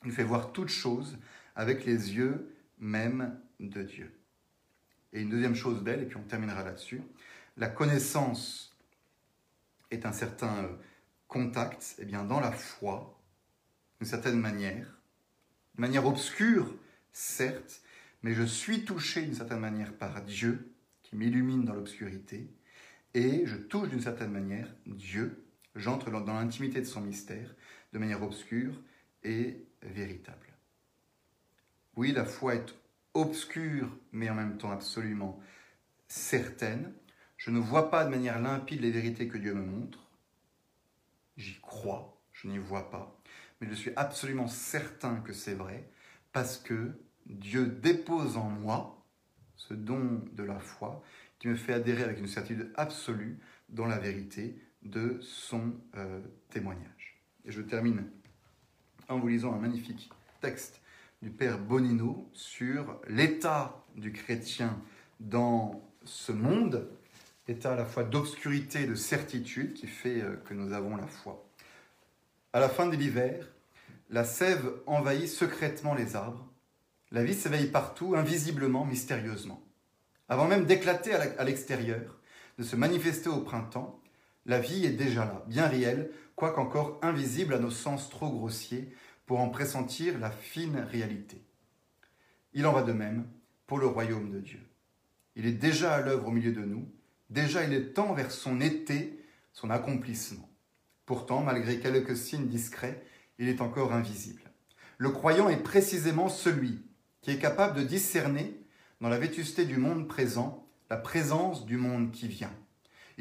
nous 0.05 0.13
fait 0.13 0.25
voir 0.25 0.53
toutes 0.53 0.69
choses 0.69 1.19
avec 1.55 1.85
les 1.85 2.15
yeux 2.15 2.55
même 2.79 3.39
de 3.61 3.83
Dieu. 3.83 4.13
Et 5.13 5.23
une 5.23 5.31
deuxième 5.31 5.55
chose 5.55 5.83
belle, 5.83 6.03
et 6.03 6.07
puis 6.07 6.17
on 6.17 6.23
terminera 6.23 6.65
là-dessus, 6.65 7.03
la 7.57 7.69
connaissance 7.69 8.77
est 9.91 10.07
un 10.07 10.13
certain 10.13 10.65
euh, 10.65 10.77
contact, 11.29 11.97
et 11.99 12.03
eh 12.03 12.05
bien 12.05 12.25
dans 12.25 12.41
la 12.41 12.53
foi, 12.53 13.21
d'une 13.99 14.09
certaine 14.09 14.39
manière, 14.39 14.99
de 15.75 15.81
manière 15.81 16.07
obscure, 16.07 16.75
certes, 17.13 17.83
mais 18.23 18.35
je 18.35 18.43
suis 18.43 18.85
touché 18.85 19.23
d'une 19.23 19.35
certaine 19.35 19.61
manière 19.61 19.93
par 19.93 20.23
Dieu, 20.23 20.73
qui 21.03 21.17
m'illumine 21.17 21.65
dans 21.65 21.75
l'obscurité, 21.75 22.49
et 23.15 23.45
je 23.47 23.57
touche 23.57 23.89
d'une 23.89 24.01
certaine 24.01 24.31
manière 24.31 24.69
Dieu, 24.87 25.45
j'entre 25.75 26.11
dans 26.11 26.35
l'intimité 26.35 26.81
de 26.81 26.87
son 26.87 27.01
mystère, 27.01 27.55
de 27.93 27.99
manière 27.99 28.23
obscure 28.23 28.81
et 29.23 29.65
véritable. 29.83 30.47
Oui, 31.97 32.13
la 32.13 32.25
foi 32.25 32.55
est 32.55 32.75
obscure, 33.15 33.97
mais 34.13 34.31
en 34.31 34.35
même 34.35 34.59
temps 34.59 34.71
absolument 34.71 35.41
certaine. 36.09 36.93
Je 37.37 37.51
ne 37.51 37.59
vois 37.59 37.91
pas 37.91 38.05
de 38.05 38.11
manière 38.11 38.41
limpide 38.41 38.81
les 38.81 38.91
vérités 38.91 39.29
que 39.29 39.39
Dieu 39.39 39.55
me 39.55 39.65
montre. 39.65 40.11
J'y 41.37 41.61
crois, 41.61 42.21
je 42.33 42.49
n'y 42.49 42.59
vois 42.59 42.91
pas. 42.91 43.19
Mais 43.61 43.69
je 43.69 43.75
suis 43.75 43.93
absolument 43.97 44.47
certain 44.47 45.21
que 45.21 45.33
c'est 45.33 45.55
vrai 45.55 45.89
parce 46.33 46.57
que 46.57 46.93
Dieu 47.27 47.67
dépose 47.67 48.37
en 48.37 48.49
moi 48.49 49.05
ce 49.57 49.75
don 49.75 50.23
de 50.33 50.43
la 50.43 50.59
foi 50.59 51.03
qui 51.39 51.49
me 51.49 51.57
fait 51.57 51.73
adhérer 51.73 52.03
avec 52.03 52.19
une 52.19 52.27
certitude 52.27 52.73
absolue 52.77 53.39
dans 53.69 53.87
la 53.87 53.99
vérité 53.99 54.61
de 54.83 55.19
son 55.21 55.75
euh, 55.97 56.21
témoignage. 56.51 57.19
Et 57.45 57.53
je 57.53 57.63
termine 57.63 58.11
en 59.09 59.19
vous 59.19 59.29
lisant 59.29 59.55
un 59.55 59.59
magnifique 59.59 60.11
texte 60.41 60.81
du 61.23 61.31
Père 61.31 61.59
Bonino 61.59 62.31
sur 62.33 63.01
l'état 63.09 63.85
du 63.97 64.13
chrétien 64.13 64.81
dans 65.19 65.83
ce 66.05 66.33
monde, 66.33 66.89
état 67.47 67.73
à 67.73 67.77
la 67.77 67.85
fois 67.85 68.05
d'obscurité 68.05 68.83
et 68.83 68.87
de 68.87 68.95
certitude 68.95 69.75
qui 69.75 69.87
fait 69.87 70.23
euh, 70.23 70.37
que 70.37 70.55
nous 70.55 70.73
avons 70.73 70.97
la 70.97 71.07
foi. 71.07 71.47
À 72.53 72.61
la 72.61 72.69
fin 72.69 72.87
de 72.87 72.97
l'hiver, 72.97 73.47
la 74.09 74.25
sève 74.25 74.73
envahit 74.87 75.29
secrètement 75.29 75.95
les 75.95 76.17
arbres. 76.17 76.49
La 77.13 77.23
vie 77.23 77.35
s'éveille 77.35 77.71
partout, 77.71 78.15
invisiblement, 78.17 78.85
mystérieusement. 78.85 79.63
Avant 80.29 80.47
même 80.47 80.65
d'éclater 80.65 81.13
à 81.13 81.45
l'extérieur, 81.45 82.19
de 82.59 82.63
se 82.63 82.77
manifester 82.77 83.29
au 83.29 83.41
printemps, 83.41 84.00
la 84.47 84.59
vie 84.59 84.85
est 84.87 84.93
déjà 84.93 85.25
là, 85.25 85.45
bien 85.47 85.67
réelle, 85.67 86.11
quoique 86.35 86.61
encore 86.61 86.99
invisible 87.03 87.55
à 87.55 87.59
nos 87.59 87.71
sens 87.71 88.09
trop 88.09 88.31
grossiers, 88.31 88.95
pour 89.27 89.41
en 89.41 89.49
pressentir 89.49 90.19
la 90.19 90.31
fine 90.31 90.79
réalité. 90.91 91.45
Il 92.53 92.67
en 92.67 92.73
va 92.73 92.83
de 92.83 92.93
même 92.93 93.29
pour 93.67 93.79
le 93.79 93.87
royaume 93.87 94.31
de 94.31 94.41
Dieu. 94.41 94.61
Il 95.37 95.47
est 95.47 95.53
déjà 95.53 95.95
à 95.95 96.01
l'œuvre 96.01 96.29
au 96.29 96.33
milieu 96.33 96.53
de 96.53 96.65
nous, 96.65 96.91
déjà 97.29 97.65
il 97.65 97.73
est 97.73 97.93
temps 97.93 98.13
vers 98.13 98.33
son 98.33 98.61
été, 98.61 99.25
son 99.53 99.71
accomplissement. 99.71 100.49
Pourtant, 101.07 101.43
malgré 101.43 101.79
quelques 101.79 102.17
signes 102.17 102.49
discrets, 102.49 103.05
il 103.39 103.49
est 103.49 103.61
encore 103.61 103.93
invisible. 103.93 104.43
Le 104.99 105.11
croyant 105.11 105.49
est 105.49 105.63
précisément 105.63 106.29
celui 106.29 106.83
qui 107.23 107.31
est 107.31 107.39
capable 107.39 107.79
de 107.79 107.85
discerner 107.85 108.61
dans 109.01 109.09
la 109.09 109.19
vétusté 109.19 109.65
du 109.65 109.77
monde 109.77 110.09
présent, 110.09 110.67
la 110.91 110.97
présence 110.97 111.67
du 111.67 111.77
monde 111.77 112.11
qui 112.11 112.29
vient. 112.29 112.53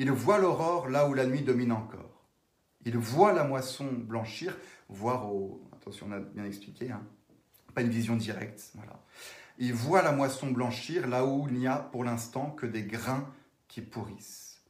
Il 0.02 0.10
voit 0.12 0.38
l'aurore 0.38 0.88
là 0.88 1.10
où 1.10 1.14
la 1.14 1.26
nuit 1.26 1.42
domine 1.42 1.74
encore. 1.74 2.24
Il 2.86 2.98
voit 2.98 3.34
la 3.34 3.44
moisson 3.44 3.86
blanchir, 3.92 4.56
voir 4.88 5.30
au... 5.30 5.70
Attention, 5.74 6.08
on 6.10 6.14
a 6.14 6.22
bien 6.22 6.46
expliqué, 6.46 6.90
hein. 6.90 7.06
pas 7.76 7.82
une 7.82 7.90
vision 7.90 8.16
directe. 8.16 8.72
Voilà. 8.76 9.04
Il 9.58 9.74
voit 9.74 10.02
la 10.02 10.14
moisson 10.14 10.52
blanchir 10.52 11.06
là 11.06 11.26
où 11.26 11.50
il 11.50 11.56
n'y 11.56 11.68
a 11.68 11.76
pour 11.76 12.06
l'instant 12.06 12.50
que 12.50 12.66
des 12.66 12.84
grains 12.84 13.30
qui 13.68 13.82
pourrissent. 13.82 14.62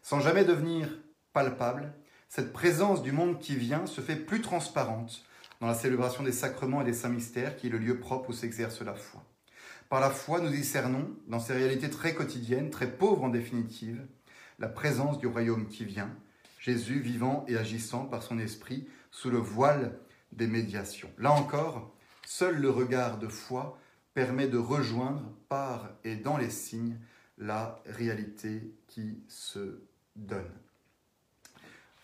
Sans 0.00 0.20
jamais 0.20 0.46
devenir 0.46 0.88
palpable, 1.34 1.92
cette 2.30 2.54
présence 2.54 3.02
du 3.02 3.12
monde 3.12 3.38
qui 3.40 3.56
vient 3.56 3.84
se 3.84 4.00
fait 4.00 4.16
plus 4.16 4.40
transparente 4.40 5.22
dans 5.60 5.66
la 5.66 5.74
célébration 5.74 6.22
des 6.22 6.32
sacrements 6.32 6.80
et 6.80 6.86
des 6.86 6.94
saints 6.94 7.10
mystères 7.10 7.56
qui 7.56 7.66
est 7.66 7.70
le 7.70 7.76
lieu 7.76 8.00
propre 8.00 8.30
où 8.30 8.32
s'exerce 8.32 8.80
la 8.80 8.94
foi. 8.94 9.22
Par 9.90 10.00
la 10.00 10.08
foi, 10.08 10.40
nous 10.40 10.48
discernons, 10.48 11.14
dans 11.26 11.40
ces 11.40 11.52
réalités 11.52 11.90
très 11.90 12.14
quotidiennes, 12.14 12.70
très 12.70 12.90
pauvres 12.90 13.24
en 13.24 13.28
définitive, 13.28 14.06
la 14.58 14.68
présence 14.68 15.18
du 15.18 15.26
royaume 15.26 15.68
qui 15.68 15.84
vient, 15.84 16.10
Jésus 16.58 17.00
vivant 17.00 17.44
et 17.48 17.56
agissant 17.56 18.04
par 18.04 18.22
son 18.22 18.38
esprit 18.38 18.88
sous 19.10 19.30
le 19.30 19.38
voile 19.38 19.98
des 20.32 20.46
médiations. 20.46 21.10
Là 21.18 21.32
encore, 21.32 21.94
seul 22.26 22.60
le 22.60 22.70
regard 22.70 23.18
de 23.18 23.28
foi 23.28 23.78
permet 24.14 24.48
de 24.48 24.58
rejoindre 24.58 25.22
par 25.48 25.90
et 26.04 26.16
dans 26.16 26.36
les 26.36 26.50
signes 26.50 26.98
la 27.38 27.80
réalité 27.86 28.74
qui 28.88 29.22
se 29.28 29.80
donne. 30.16 30.50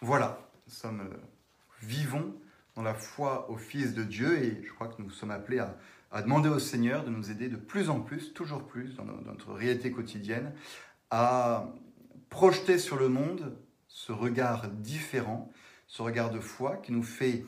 Voilà, 0.00 0.38
nous 0.66 0.72
sommes 0.72 1.00
euh, 1.00 1.16
vivons 1.82 2.34
dans 2.76 2.82
la 2.82 2.94
foi 2.94 3.50
au 3.50 3.56
Fils 3.56 3.94
de 3.94 4.04
Dieu 4.04 4.38
et 4.42 4.62
je 4.64 4.72
crois 4.72 4.88
que 4.88 5.02
nous 5.02 5.10
sommes 5.10 5.30
appelés 5.32 5.58
à, 5.58 5.76
à 6.12 6.22
demander 6.22 6.48
au 6.48 6.60
Seigneur 6.60 7.04
de 7.04 7.10
nous 7.10 7.30
aider 7.30 7.48
de 7.48 7.56
plus 7.56 7.90
en 7.90 8.00
plus, 8.00 8.32
toujours 8.32 8.64
plus, 8.64 8.94
dans 8.94 9.04
notre 9.04 9.52
réalité 9.52 9.90
quotidienne, 9.90 10.52
à 11.10 11.66
projeter 12.34 12.80
sur 12.80 12.96
le 12.96 13.08
monde 13.08 13.56
ce 13.86 14.10
regard 14.10 14.68
différent, 14.68 15.52
ce 15.86 16.02
regard 16.02 16.32
de 16.32 16.40
foi 16.40 16.78
qui 16.78 16.90
nous 16.90 17.04
fait 17.04 17.46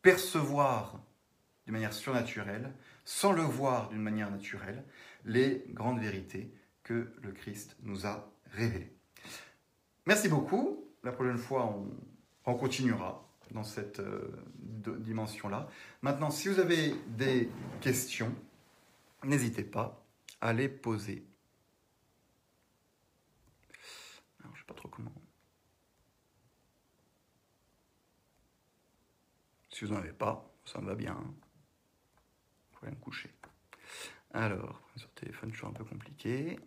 percevoir 0.00 1.02
d'une 1.66 1.74
manière 1.74 1.92
surnaturelle, 1.92 2.72
sans 3.04 3.32
le 3.32 3.42
voir 3.42 3.90
d'une 3.90 4.00
manière 4.00 4.30
naturelle, 4.30 4.86
les 5.26 5.62
grandes 5.68 6.00
vérités 6.00 6.50
que 6.82 7.12
le 7.20 7.32
Christ 7.32 7.76
nous 7.82 8.06
a 8.06 8.32
révélées. 8.52 8.96
Merci 10.06 10.30
beaucoup. 10.30 10.82
La 11.04 11.12
prochaine 11.12 11.36
fois, 11.36 11.66
on, 11.66 11.90
on 12.46 12.54
continuera 12.54 13.28
dans 13.50 13.64
cette 13.64 14.00
euh, 14.00 14.32
dimension-là. 14.98 15.68
Maintenant, 16.00 16.30
si 16.30 16.48
vous 16.48 16.58
avez 16.58 16.94
des 17.18 17.50
questions, 17.82 18.34
n'hésitez 19.24 19.62
pas 19.62 20.02
à 20.40 20.54
les 20.54 20.70
poser. 20.70 21.22
Alors, 24.42 24.54
je 24.56 24.60
sais 24.60 24.66
pas 24.66 24.74
trop 24.74 24.88
comment. 24.88 25.12
Si 29.72 29.84
vous 29.84 29.92
n'en 29.92 30.00
avez 30.00 30.12
pas, 30.12 30.54
ça 30.64 30.80
me 30.80 30.86
va 30.86 30.94
bien. 30.94 31.14
Vous 31.14 32.78
pouvez 32.78 32.90
me 32.90 32.96
coucher. 32.96 33.34
Alors, 34.32 34.80
sur 34.96 35.10
téléphone, 35.12 35.50
toujours 35.50 35.70
un 35.70 35.72
peu 35.72 35.84
compliqué. 35.84 36.58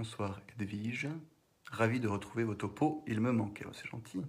Bonsoir 0.00 0.40
Edwige. 0.58 1.08
Ravi 1.70 2.00
de 2.00 2.08
retrouver 2.08 2.42
vos 2.42 2.54
topos. 2.54 3.04
Il 3.06 3.20
me 3.20 3.32
manquait. 3.32 3.66
Oh, 3.68 3.72
c'est 3.74 3.86
gentil. 3.86 4.22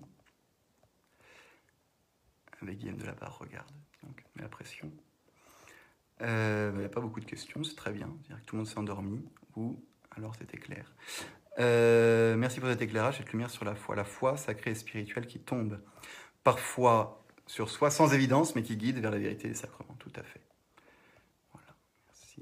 Avec 2.61 2.77
Guillaume 2.77 2.97
de 2.97 3.05
la 3.05 3.13
barre, 3.13 3.37
regarde. 3.37 3.71
Donc, 4.03 4.21
la 4.35 4.49
pression. 4.49 4.91
Euh, 6.19 6.71
il 6.73 6.79
n'y 6.79 6.83
a 6.83 6.89
pas 6.89 6.99
beaucoup 6.99 7.21
de 7.21 7.25
questions, 7.25 7.63
c'est 7.63 7.77
très 7.77 7.93
bien. 7.93 8.09
que 8.27 8.45
tout 8.45 8.57
le 8.57 8.63
monde 8.63 8.67
s'est 8.67 8.79
endormi 8.79 9.23
ou 9.55 9.81
alors 10.17 10.35
c'était 10.35 10.57
clair. 10.57 10.93
Euh, 11.59 12.35
merci 12.35 12.59
pour 12.59 12.67
cet 12.67 12.81
éclairage, 12.81 13.19
cette 13.19 13.31
lumière 13.31 13.49
sur 13.49 13.63
la 13.63 13.75
foi. 13.75 13.95
La 13.95 14.03
foi 14.03 14.35
sacrée 14.35 14.71
et 14.71 14.75
spirituelle 14.75 15.25
qui 15.25 15.39
tombe 15.39 15.81
parfois 16.43 17.23
sur 17.47 17.69
soi 17.69 17.91
sans 17.91 18.13
évidence, 18.13 18.55
mais 18.55 18.63
qui 18.63 18.75
guide 18.75 18.99
vers 18.99 19.11
la 19.11 19.19
vérité 19.19 19.47
des 19.47 19.55
sacrements. 19.55 19.95
Tout 19.99 20.11
à 20.17 20.23
fait. 20.23 20.41
Voilà, 21.53 21.73
merci. 22.07 22.41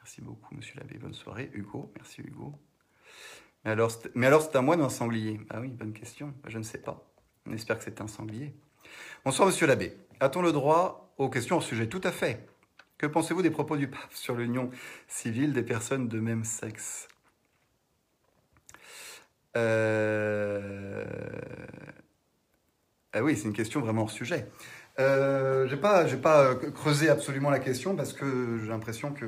Merci 0.00 0.22
beaucoup, 0.22 0.54
monsieur 0.54 0.74
l'abbé. 0.78 0.98
Bonne 0.98 1.14
soirée. 1.14 1.50
Hugo, 1.52 1.92
merci 1.96 2.22
Hugo. 2.22 2.54
Mais 3.64 3.70
alors, 3.72 3.90
c'est 4.42 4.56
à 4.56 4.62
moi 4.62 4.76
d'un 4.76 4.88
sanglier 4.88 5.40
Ah 5.50 5.60
oui, 5.60 5.68
bonne 5.68 5.92
question. 5.92 6.34
Je 6.46 6.58
ne 6.58 6.62
sais 6.62 6.78
pas. 6.78 7.06
On 7.46 7.52
espère 7.52 7.78
que 7.78 7.84
c'est 7.84 8.00
un 8.00 8.08
sanglier. 8.08 8.54
Bonsoir, 9.24 9.46
monsieur 9.46 9.66
l'abbé. 9.66 9.96
A-t-on 10.20 10.42
le 10.42 10.52
droit 10.52 11.12
aux 11.18 11.28
questions 11.28 11.58
au 11.58 11.60
sujet? 11.60 11.86
Tout 11.86 12.00
à 12.04 12.12
fait. 12.12 12.48
Que 12.96 13.06
pensez-vous 13.06 13.42
des 13.42 13.50
propos 13.50 13.76
du 13.76 13.88
pape 13.88 14.12
sur 14.12 14.34
l'union 14.34 14.70
civile 15.06 15.52
des 15.52 15.62
personnes 15.62 16.08
de 16.08 16.18
même 16.20 16.44
sexe? 16.44 17.08
Euh... 19.56 21.04
Ah 23.12 23.22
oui, 23.22 23.36
c'est 23.36 23.44
une 23.44 23.52
question 23.52 23.80
vraiment 23.80 24.02
hors 24.02 24.10
sujet. 24.10 24.46
Euh, 24.98 25.66
je 25.66 25.74
n'ai 25.74 25.80
pas, 25.80 26.04
pas 26.04 26.54
creusé 26.54 27.08
absolument 27.08 27.50
la 27.50 27.58
question 27.58 27.96
parce 27.96 28.12
que 28.12 28.58
j'ai 28.62 28.68
l'impression 28.68 29.12
que 29.12 29.26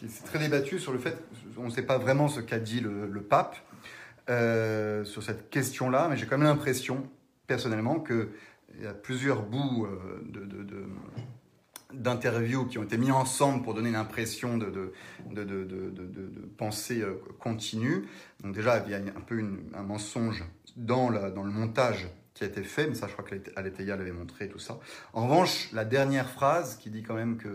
c'est 0.00 0.24
très 0.24 0.38
débattu 0.38 0.78
sur 0.78 0.92
le 0.92 0.98
fait, 0.98 1.16
on 1.56 1.64
ne 1.64 1.70
sait 1.70 1.82
pas 1.82 1.98
vraiment 1.98 2.28
ce 2.28 2.40
qu'a 2.40 2.58
dit 2.58 2.80
le, 2.80 3.20
pape 3.22 3.56
euh, 4.28 5.04
sur 5.04 5.22
cette 5.22 5.50
question-là, 5.50 6.08
mais 6.10 6.16
j'ai 6.16 6.26
quand 6.26 6.38
même 6.38 6.48
l'impression, 6.48 7.08
personnellement, 7.46 8.00
qu'il 8.00 8.28
y 8.82 8.86
a 8.86 8.92
plusieurs 8.92 9.42
bouts 9.42 9.86
euh, 9.86 10.86
d'interviews 11.94 12.66
qui 12.66 12.78
ont 12.78 12.82
été 12.82 12.98
mis 12.98 13.10
ensemble 13.10 13.62
pour 13.62 13.74
donner 13.74 13.90
l'impression 13.90 14.58
de, 14.58 14.92
pensée 16.58 17.00
euh, 17.00 17.14
continue. 17.38 18.04
Donc 18.42 18.54
déjà, 18.54 18.82
il 18.86 18.92
y 18.92 18.94
a 18.94 18.98
un 18.98 19.20
peu 19.26 19.42
un 19.74 19.82
mensonge 19.82 20.44
dans, 20.76 21.08
le 21.08 21.50
montage 21.50 22.08
qui 22.34 22.44
a 22.44 22.48
été 22.48 22.62
fait, 22.62 22.86
mais 22.86 22.94
ça, 22.94 23.06
je 23.08 23.14
crois 23.14 23.24
qu'Aletheia 23.24 23.96
l'avait 23.96 24.12
montré, 24.12 24.48
tout 24.48 24.58
ça. 24.58 24.78
En 25.14 25.26
revanche, 25.26 25.70
la 25.72 25.86
dernière 25.86 26.28
phrase 26.28 26.76
qui 26.76 26.90
dit 26.90 27.02
quand 27.02 27.14
même 27.14 27.38
que 27.38 27.48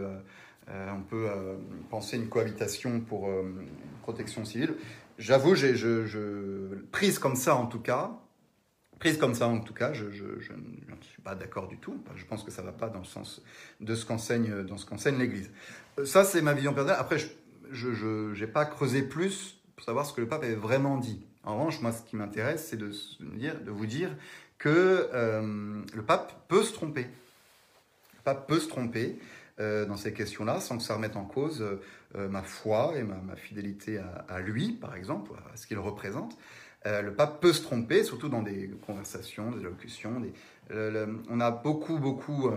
on 0.96 1.02
peut 1.02 1.28
euh, 1.30 1.56
penser 1.90 2.18
une 2.18 2.30
cohabitation 2.30 3.02
pour 3.02 3.30
euh, 3.30 3.44
protection 4.02 4.46
civile. 4.46 4.76
J'avoue, 5.18 5.56
je, 5.56 6.84
prise 6.92 7.20
comme 7.20 7.36
ça 7.36 7.56
en 7.56 7.68
tout 7.68 7.80
cas, 7.80 8.12
prise 9.00 9.18
comme 9.18 9.36
ça 9.36 9.48
en 9.48 9.60
tout 9.60 9.74
cas, 9.74 9.94
je, 9.94 10.06
ne 10.06 11.02
suis 11.02 11.22
pas 11.22 11.36
d'accord 11.36 11.68
du 11.68 11.78
tout. 11.78 12.02
Je 12.16 12.26
pense 12.26 12.44
que 12.44 12.52
ça 12.52 12.62
ne 12.62 12.68
va 12.68 12.74
pas 12.74 12.90
dans 12.90 13.00
le 13.00 13.06
sens 13.06 13.42
de 13.80 13.96
ce 13.96 14.06
qu'enseigne 14.06 14.52
l'Église. 15.18 15.52
Ça, 16.06 16.24
c'est 16.24 16.42
ma 16.42 16.54
vision 16.54 16.74
personnelle. 16.74 17.00
Après, 17.00 17.18
je 17.72 18.40
n'ai 18.40 18.48
pas 18.48 18.66
creusé 18.66 19.04
plus 19.04 19.62
pour 19.76 19.86
savoir 19.86 20.06
ce 20.06 20.14
que 20.14 20.22
le 20.22 20.28
pape 20.28 20.44
avait 20.44 20.56
vraiment 20.56 20.98
dit. 20.98 21.26
En 21.44 21.58
revanche, 21.58 21.82
moi, 21.82 21.92
ce 21.92 22.04
qui 22.04 22.16
m'intéresse, 22.16 22.68
c'est 22.70 22.78
de, 22.78 22.92
vous 23.70 23.86
dire 23.86 24.16
que 24.58 25.10
le 25.94 26.02
pape 26.02 26.48
peut 26.48 26.64
se 26.64 26.74
tromper. 26.74 27.04
Le 27.04 28.24
pape 28.24 28.48
peut 28.48 28.60
se 28.60 28.68
tromper. 28.68 29.20
Euh, 29.62 29.86
dans 29.86 29.96
ces 29.96 30.12
questions-là, 30.12 30.60
sans 30.60 30.78
que 30.78 30.84
ça 30.84 30.96
remette 30.96 31.16
en 31.16 31.26
cause 31.26 31.62
euh, 32.16 32.30
ma 32.30 32.42
foi 32.42 32.94
et 32.98 33.04
ma, 33.04 33.36
fidélité 33.36 34.02
à, 34.28 34.40
lui, 34.40 34.72
par 34.72 34.96
exemple, 34.96 35.34
à 35.54 35.56
ce 35.56 35.68
qu'il 35.68 35.78
représente. 35.78 36.36
Euh, 36.88 37.04
le 37.04 37.14
pape 37.14 37.42
peut 37.42 37.54
se 37.54 37.62
tromper, 37.62 38.04
surtout 38.04 38.28
dans 38.28 38.42
des 38.42 38.72
conversations, 38.88 39.52
des 39.52 39.60
allocutions. 39.60 40.20
on 40.72 41.40
a 41.40 41.52
beaucoup, 41.52 42.00
beaucoup 42.00 42.50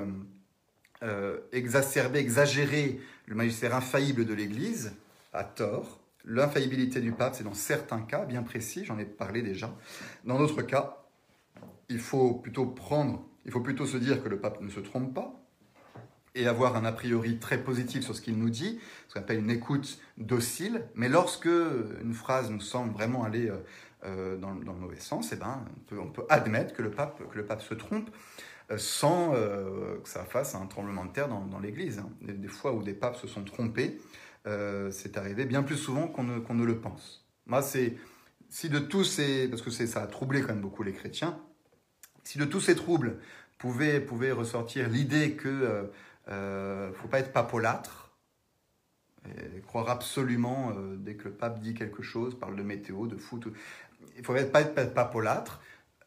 exacerbé, 1.53 2.21
exagéré 2.21 2.99
le 3.27 3.35
magistère 3.35 3.75
infaillible 3.75 4.25
de 4.25 4.33
l'Église, 4.33 4.95
à 5.35 5.45
tort. 5.45 6.01
L'infaillibilité 6.25 7.03
du 7.03 7.13
pape, 7.13 7.35
c'est 7.35 7.45
dans 7.45 7.53
certains 7.53 8.01
cas 8.01 8.25
bien 8.25 8.43
précis, 8.43 8.87
j'en 8.87 8.99
ai 8.99 9.05
parlé 9.05 9.43
déjà. 9.43 9.77
Dans 10.25 10.39
d'autres 10.39 10.63
cas, 10.63 11.05
il 11.91 11.99
faut 11.99 12.33
plutôt 12.33 12.65
prendre, 12.65 13.23
il 13.45 13.53
faut 13.53 13.61
plutôt 13.61 13.85
se 13.85 13.99
dire 13.99 14.23
que 14.23 14.31
le 14.31 14.39
pape 14.39 14.63
ne 14.63 14.71
se 14.71 14.81
trompe 14.81 15.13
pas, 15.13 15.44
et 16.35 16.47
avoir 16.47 16.77
un 16.77 16.85
a 16.85 16.93
priori 16.93 17.39
très 17.39 17.59
positif 17.59 18.03
sur 18.03 18.15
ce 18.15 18.21
qu'il 18.21 18.37
nous 18.37 18.51
dit, 18.51 18.81
ce 19.09 19.15
qu'on 19.15 19.21
appelle 19.21 19.39
une 19.39 19.51
écoute 19.51 19.99
docile. 20.19 20.85
Mais 20.95 21.09
lorsque 21.09 21.47
une 21.47 22.15
phrase 22.15 22.51
nous 22.51 22.61
semble 22.61 22.93
vraiment 22.93 23.25
aller 23.25 23.49
euh, 23.49 23.59
euh, 24.05 24.37
dans, 24.37 24.51
le 24.51 24.81
mauvais 24.81 25.01
sens, 25.01 25.33
eh 25.33 25.37
ben, 25.37 25.65
on, 25.93 26.09
peut, 26.09 26.25
admettre 26.29 26.75
que 26.75 26.83
le, 26.83 26.91
pape, 26.91 27.23
que 27.31 27.37
le 27.37 27.47
pape 27.47 27.63
se 27.63 27.75
trompe. 27.75 28.11
sans 28.77 29.33
que 29.33 30.09
ça 30.09 30.25
fasse 30.25 30.55
un 30.55 30.67
tremblement 30.67 31.05
de 31.05 31.13
terre 31.13 31.29
dans, 31.29 31.61
l'Église. 31.61 31.99
Hein. 31.99 32.11
Des, 32.23 32.49
fois 32.49 32.73
où 32.73 32.83
des 32.83 32.95
papes 32.95 33.17
se 33.17 33.29
sont 33.29 33.45
trompés, 33.45 34.01
c'est 34.91 35.17
arrivé 35.17 35.45
bien 35.45 35.63
plus 35.63 35.77
souvent 35.77 36.09
qu'on 36.09 36.25
ne, 36.25 36.39
qu'on 36.41 36.55
ne 36.55 36.65
le 36.65 36.81
pense. 36.81 37.27
Moi, 37.47 37.63
c'est 37.63 37.97
si 38.49 38.69
de 38.69 38.79
tous 38.79 39.05
ces, 39.05 39.49
parce 39.49 39.63
que 39.63 39.71
ça 39.71 40.03
a 40.03 40.07
troublé 40.07 40.41
quand 40.41 40.49
même 40.49 40.61
beaucoup 40.61 40.83
les 40.83 40.93
chrétiens, 40.93 41.39
si 42.25 42.39
de 42.39 42.45
tous 42.45 42.61
ces 42.61 42.75
troubles 42.75 43.19
pouvait, 43.59 44.01
pouvait 44.01 44.33
ressortir 44.33 44.89
l'idée 44.89 45.33
que 45.33 45.91
ne 46.29 46.33
euh, 46.33 46.93
faut 46.93 47.09
pas 47.09 47.21
être 47.21 47.33
papolâtre, 47.33 48.13
croire 49.67 49.89
absolument 49.89 50.73
euh, 50.77 50.97
dès 50.97 51.15
que 51.15 51.25
le 51.25 51.35
pape 51.35 51.61
dit 51.61 51.75
quelque 51.75 52.03
chose, 52.03 52.39
parle 52.39 52.57
de 52.57 52.63
météo, 52.63 53.07
de 53.07 53.17
foot, 53.17 53.45
il 54.15 54.21
ne 54.21 54.25
faut 54.25 54.35
pas 54.35 54.61
être 54.61 54.95
papolâtre. 54.95 55.61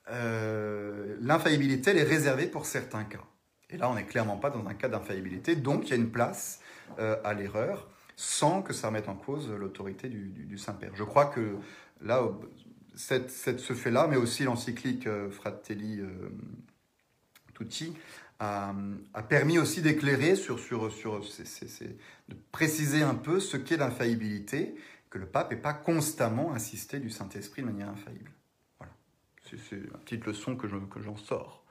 Euh, 0.09 1.17
l'infaillibilité, 1.21 1.91
elle 1.91 1.97
est 1.97 2.03
réservée 2.03 2.47
pour 2.47 2.65
certains 2.65 3.03
cas. 3.03 3.23
Et 3.69 3.77
là, 3.77 3.89
on 3.89 3.95
n'est 3.95 4.05
clairement 4.05 4.37
pas 4.37 4.49
dans 4.49 4.65
un 4.67 4.73
cas 4.73 4.87
d'infaillibilité, 4.87 5.55
donc 5.55 5.87
il 5.87 5.89
y 5.89 5.93
a 5.93 5.97
une 5.97 6.09
place 6.09 6.61
à 6.97 7.33
l'erreur 7.33 7.89
sans 8.15 8.61
que 8.61 8.71
ça 8.71 8.87
remette 8.87 9.09
en 9.09 9.15
cause 9.15 9.49
l'autorité 9.51 10.07
du, 10.07 10.57
Saint-Père. 10.57 10.91
Je 10.95 11.03
crois 11.03 11.25
que 11.25 11.57
là, 12.01 12.23
cette, 12.95 13.29
ce 13.29 13.73
fait-là, 13.73 14.07
mais 14.07 14.15
aussi 14.15 14.45
l'encyclique 14.45 15.07
Fratelli 15.29 16.01
Tucci, 17.53 17.93
a, 18.39 18.73
permis 19.27 19.59
aussi 19.59 19.81
d'éclairer 19.81 20.35
sur, 20.35 20.59
sur, 20.59 20.91
sur 20.91 21.21
de 21.21 22.35
préciser 22.51 23.01
un 23.01 23.15
peu 23.15 23.39
ce 23.39 23.57
qu'est 23.57 23.77
l'infaillibilité, 23.77 24.75
que 25.09 25.17
le 25.17 25.25
pape 25.25 25.51
n'est 25.51 25.57
pas 25.57 25.73
constamment 25.73 26.53
insisté 26.53 26.99
du 26.99 27.09
Saint-Esprit 27.09 27.61
de 27.61 27.67
manière 27.67 27.89
infaillible. 27.89 28.31
Voilà. 28.79 28.93
C'est 29.49 29.75
une 29.75 29.87
petite 29.87 30.25
leçon 30.25 30.55
que, 30.55 30.67
que 30.67 31.01
j'en 31.01 31.15
sors. 31.15 31.63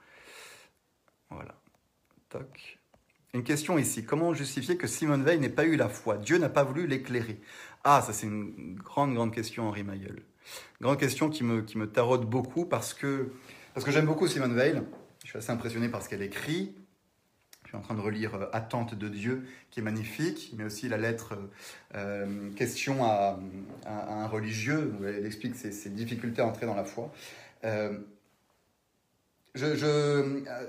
Voilà. 1.29 1.55
Toc. 2.29 2.79
Une 3.33 3.43
question 3.43 3.77
ici. 3.77 4.03
Comment 4.05 4.33
justifier 4.33 4.77
que 4.77 4.87
Simone 4.87 5.23
Veil 5.23 5.39
n'ait 5.39 5.49
pas 5.49 5.65
eu 5.65 5.75
la 5.75 5.89
foi? 5.89 6.17
Dieu 6.17 6.37
n'a 6.37 6.49
pas 6.49 6.63
voulu 6.63 6.87
l'éclairer. 6.87 7.39
Ah, 7.83 8.01
ça 8.01 8.11
c'est 8.11 8.25
une 8.27 8.75
grande, 8.75 9.13
grande 9.13 9.33
question, 9.33 9.67
Henri 9.67 9.83
Mayol. 9.83 10.23
Grande 10.81 10.99
question 10.99 11.29
qui 11.29 11.43
me, 11.43 11.61
qui 11.61 11.77
me 11.77 11.89
taraude 11.89 12.25
beaucoup 12.25 12.65
parce 12.65 12.93
que, 12.93 13.31
parce 13.73 13.85
que 13.85 13.91
j'aime 13.91 14.05
beaucoup 14.05 14.27
Simone 14.27 14.55
Veil. 14.55 14.81
Je 15.27 15.31
suis 15.31 15.39
assez 15.39 15.51
impressionné 15.51 15.89
par 15.89 16.01
ce 16.01 16.07
qu'elle 16.07 16.21
écrit. 16.21 16.73
Je 17.63 17.67
suis 17.67 17.75
en 17.75 17.81
train 17.81 17.95
de 17.95 17.99
relire 17.99 18.35
euh, 18.35 18.49
Attente 18.53 18.95
de 18.95 19.09
Dieu, 19.09 19.45
qui 19.71 19.81
est 19.81 19.83
magnifique, 19.83 20.53
mais 20.57 20.63
aussi 20.63 20.87
la 20.87 20.95
lettre 20.95 21.33
euh, 21.33 21.47
euh, 21.95 22.49
Question 22.53 23.03
à, 23.03 23.37
un 23.85 24.27
religieux, 24.27 24.93
où 24.97 25.05
elle 25.05 25.25
explique 25.25 25.57
ses, 25.57 25.89
difficultés 25.89 26.41
à 26.41 26.45
entrer 26.45 26.65
dans 26.65 26.75
la 26.75 26.85
foi. 26.85 27.11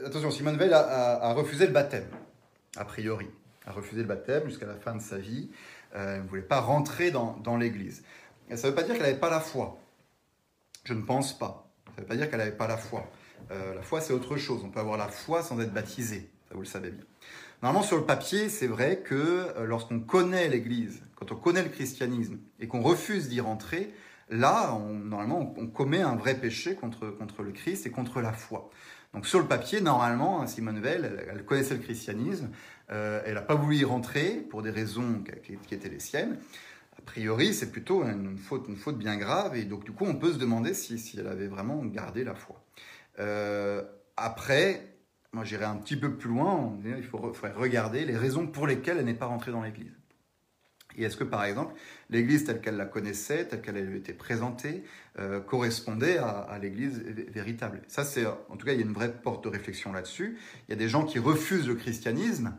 attention, 0.04 0.32
Simone 0.32 0.56
Veil 0.56 0.72
a, 0.72 1.32
refusé 1.34 1.64
le 1.64 1.72
baptême, 1.72 2.08
a 2.76 2.84
priori. 2.84 3.28
A 3.64 3.70
refusé 3.70 4.02
le 4.02 4.08
baptême 4.08 4.46
jusqu'à 4.46 4.66
la 4.66 4.74
fin 4.74 4.96
de 4.96 5.00
sa 5.00 5.18
vie. 5.18 5.52
elle 5.94 6.22
ne 6.22 6.26
voulait 6.26 6.42
pas 6.42 6.60
rentrer 6.60 7.12
dans 7.12 7.56
l'Église. 7.56 8.02
Ça 8.48 8.56
ne 8.56 8.62
veut 8.70 8.74
pas 8.74 8.82
dire 8.82 8.94
qu'elle 8.94 9.06
n'avait 9.06 9.20
pas 9.20 9.30
la 9.30 9.38
foi. 9.38 9.78
Je 10.82 10.94
ne 10.94 11.02
pense 11.02 11.38
pas. 11.38 11.70
Ça 11.86 11.92
ne 11.98 12.00
veut 12.00 12.08
pas 12.08 12.16
dire 12.16 12.28
qu'elle 12.28 12.40
n'avait 12.40 12.50
pas 12.50 12.66
la 12.66 12.76
foi. 12.76 13.08
Euh, 13.50 13.74
la 13.74 13.82
foi, 13.82 14.00
c'est 14.00 14.12
autre 14.12 14.36
chose. 14.36 14.62
On 14.64 14.70
peut 14.70 14.80
avoir 14.80 14.96
la 14.96 15.08
foi 15.08 15.42
sans 15.42 15.60
être 15.60 15.72
baptisé. 15.72 16.30
Ça, 16.48 16.54
vous 16.54 16.60
le 16.60 16.66
savez 16.66 16.90
bien. 16.90 17.04
Normalement, 17.62 17.84
sur 17.84 17.96
le 17.96 18.04
papier, 18.04 18.48
c'est 18.48 18.68
vrai 18.68 19.00
que 19.04 19.14
euh, 19.56 19.66
lorsqu'on 19.66 19.98
connaît 19.98 20.48
l'Église, 20.48 21.02
quand 21.16 21.32
on 21.32 21.36
connaît 21.36 21.62
le 21.62 21.70
christianisme 21.70 22.38
et 22.60 22.68
qu'on 22.68 22.80
refuse 22.80 23.28
d'y 23.28 23.40
rentrer, 23.40 23.92
là, 24.30 24.78
normalement, 24.78 25.54
on, 25.56 25.66
commet 25.66 26.00
un 26.00 26.14
vrai 26.14 26.34
péché 26.34 26.76
contre, 26.76 27.08
contre 27.08 27.42
le 27.42 27.50
Christ 27.50 27.86
et 27.86 27.90
contre 27.90 28.20
la 28.20 28.32
foi. 28.32 28.70
Donc 29.12 29.26
sur 29.26 29.40
le 29.40 29.46
papier, 29.46 29.80
normalement, 29.80 30.46
Simone 30.46 30.80
Veil, 30.80 31.00
elle, 31.28 31.44
connaissait 31.44 31.74
le 31.74 31.80
christianisme, 31.80 32.50
euh, 32.90 33.22
elle 33.26 33.34
n'a 33.34 33.42
pas 33.42 33.54
voulu 33.54 33.78
y 33.78 33.84
rentrer 33.84 34.46
pour 34.50 34.62
des 34.62 34.70
raisons 34.70 35.24
qui, 35.42 35.74
étaient 35.74 35.88
les 35.88 35.98
siennes. 35.98 36.38
A 36.96 37.02
priori, 37.02 37.54
c'est 37.54 37.72
plutôt 37.72 38.04
une 38.04 38.36
faute, 38.38 38.66
une 38.68 38.76
faute 38.76 38.98
bien 38.98 39.16
grave, 39.16 39.56
et 39.56 39.64
donc 39.64 39.84
du 39.84 39.92
coup, 39.92 40.04
on 40.04 40.14
peut 40.14 40.32
se 40.32 40.38
demander 40.38 40.74
si 40.74 41.16
elle 41.18 41.26
avait 41.26 41.46
vraiment 41.48 41.84
gardé 41.86 42.22
la 42.22 42.34
foi. 42.34 42.62
Euh, 43.18 43.82
après, 44.16 44.96
moi 45.32 45.44
j'irai 45.44 45.64
un 45.64 45.76
petit 45.76 45.96
peu 45.96 46.16
plus 46.16 46.28
loin, 46.28 46.76
il 46.84 47.02
faudrait 47.02 47.52
regarder 47.52 48.04
les 48.04 48.16
raisons 48.16 48.46
pour 48.46 48.66
lesquelles 48.66 48.98
elle 48.98 49.04
n'est 49.04 49.14
pas 49.14 49.26
rentrée 49.26 49.52
dans 49.52 49.62
l'Église. 49.62 49.92
Et 50.96 51.04
est-ce 51.04 51.16
que 51.16 51.24
par 51.24 51.44
exemple, 51.44 51.74
l'Église 52.10 52.44
telle 52.44 52.60
qu'elle 52.60 52.76
la 52.76 52.86
connaissait, 52.86 53.46
telle 53.46 53.62
qu'elle 53.62 53.76
avait 53.76 53.98
été 53.98 54.12
présentée, 54.12 54.82
euh, 55.18 55.40
correspondait 55.40 56.18
à, 56.18 56.58
l'Église 56.60 57.00
véritable? 57.00 57.82
Ça, 57.86 58.04
c'est 58.04 58.26
en 58.26 58.56
tout 58.56 58.66
cas, 58.66 58.72
il 58.72 58.80
y 58.80 58.82
a 58.82 58.86
une 58.86 58.92
vraie 58.92 59.12
porte 59.12 59.44
de 59.44 59.48
réflexion 59.48 59.92
là-dessus. 59.92 60.38
Il 60.66 60.72
y 60.72 60.74
a 60.74 60.76
des 60.76 60.88
gens 60.88 61.04
qui 61.04 61.20
refusent 61.20 61.68
le 61.68 61.76
christianisme, 61.76 62.52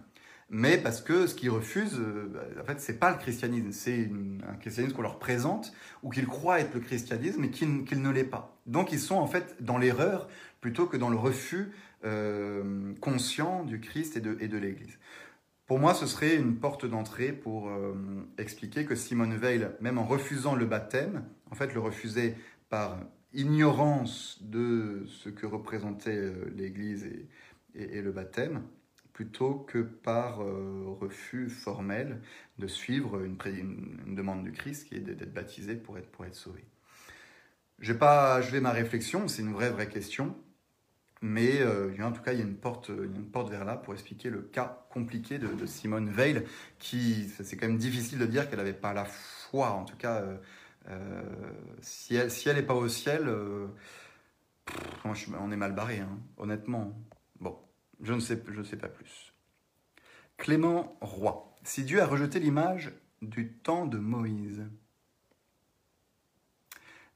mais 0.49 0.77
parce 0.77 1.01
que 1.01 1.27
ce 1.27 1.35
qu'ils 1.35 1.51
refusent, 1.51 1.99
euh, 1.99 2.31
en 2.59 2.63
fait, 2.63 2.79
c'est 2.79 2.97
pas 2.97 3.11
le 3.11 3.17
christianisme, 3.17 3.71
c'est 3.71 4.09
un 4.47 4.55
christianisme 4.55 4.95
qu'on 4.95 5.03
leur 5.03 5.19
présente 5.19 5.73
ou 6.01 6.09
qu'ils 6.09 6.25
croient 6.25 6.59
être 6.59 6.73
le 6.73 6.79
christianisme 6.79 7.43
et 7.43 7.51
qu'il 7.51 8.01
ne 8.01 8.09
l'est 8.09 8.23
pas. 8.23 8.57
Donc 8.65 8.91
ils 8.91 8.99
sont 8.99 9.15
en 9.15 9.27
fait 9.27 9.55
dans 9.59 9.77
l'erreur 9.77 10.27
plutôt 10.61 10.87
que 10.87 10.97
dans 10.97 11.09
le 11.09 11.17
refus 11.17 11.71
euh, 12.05 12.93
conscient 13.01 13.65
du 13.65 13.79
Christ 13.79 14.15
et 14.17 14.21
de, 14.21 14.37
et 14.39 14.47
de 14.47 14.57
l'Église. 14.57 14.97
Pour 15.65 15.79
moi, 15.79 15.93
ce 15.93 16.07
serait 16.07 16.35
une 16.35 16.55
porte 16.55 16.85
d'entrée 16.85 17.33
pour 17.33 17.69
euh, 17.69 17.93
expliquer 18.37 18.85
que 18.85 18.95
Simone 18.95 19.35
Veil, 19.35 19.67
même 19.81 19.97
en 19.97 20.05
refusant 20.05 20.55
le 20.55 20.65
baptême, 20.65 21.25
en 21.51 21.55
fait 21.55 21.73
le 21.73 21.79
refusait 21.79 22.35
par 22.69 22.97
ignorance 23.33 24.39
de 24.41 25.03
ce 25.07 25.29
que 25.29 25.45
représentait 25.45 26.17
euh, 26.17 26.51
l'Église 26.55 27.05
et, 27.75 28.01
le 28.01 28.11
baptême, 28.11 28.63
plutôt 29.13 29.53
que 29.53 29.79
par 29.79 30.37
refus 30.37 31.49
formel 31.49 32.21
de 32.57 32.67
suivre 32.67 33.21
une, 33.23 33.37
demande 34.15 34.43
du 34.43 34.51
Christ 34.51 34.87
qui 34.87 34.95
est 34.95 34.99
d'être 34.99 35.33
baptisé 35.33 35.75
pour 35.75 35.97
être, 35.97 36.09
pour 36.09 36.25
être 36.25 36.35
sauvé. 36.35 36.65
Je 37.79 37.93
vais 37.93 37.99
pas 37.99 38.41
ma 38.61 38.71
réflexion, 38.71 39.27
c'est 39.27 39.41
une 39.41 39.53
vraie, 39.53 39.69
vraie 39.69 39.87
question. 39.87 40.35
Mais 41.21 41.59
euh, 41.59 41.93
en 42.01 42.11
tout 42.13 42.21
cas, 42.21 42.31
il 42.31 42.39
y 42.39 42.41
a 42.41 42.45
une 42.45 42.55
porte, 42.55 42.89
une 42.89 43.25
porte 43.25 43.49
vers 43.49 43.65
là 43.65 43.75
pour 43.75 43.93
expliquer 43.93 44.29
le 44.29 44.41
cas 44.41 44.85
compliqué 44.89 45.37
de, 45.37 45.65
Simone 45.65 46.09
Veil, 46.09 46.45
qui, 46.79 47.29
c'est 47.43 47.57
quand 47.57 47.67
même 47.67 47.77
difficile 47.77 48.19
de 48.19 48.25
dire 48.25 48.49
qu'elle 48.49 48.59
n'avait 48.59 48.73
pas 48.73 48.93
la 48.93 49.05
foi. 49.05 49.71
En 49.71 49.83
tout 49.83 49.97
cas, 49.97 50.21
euh, 50.21 50.37
euh, 50.89 51.21
si 51.81 52.15
elle 52.15 52.55
n'est 52.55 52.63
pas 52.63 52.73
au 52.73 52.87
ciel, 52.87 53.29
on 55.05 55.51
est 55.51 55.57
mal 55.57 55.73
barré, 55.73 55.99
hein, 55.99 56.19
honnêtement. 56.37 56.97
Bon, 57.41 57.57
je 58.01 58.13
ne, 58.13 58.19
sais, 58.19 58.41
je 58.47 58.59
ne 58.59 58.63
sais 58.63 58.77
pas 58.77 58.87
plus. 58.87 59.33
Clément 60.37 60.97
Roy. 61.01 61.53
Si 61.63 61.83
Dieu 61.83 62.01
a 62.01 62.05
rejeté 62.05 62.39
l'image 62.39 62.93
du 63.21 63.51
temps 63.51 63.85
de 63.85 63.97
Moïse, 63.97 64.63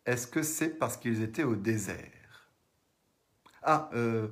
est-ce 0.06 0.28
que 0.28 0.44
c'est 0.44 0.78
parce 0.78 0.98
qu'ils 0.98 1.22
étaient 1.22 1.44
au 1.44 1.56
désert? 1.56 2.23
Ah, 3.64 3.90
euh, 3.94 4.28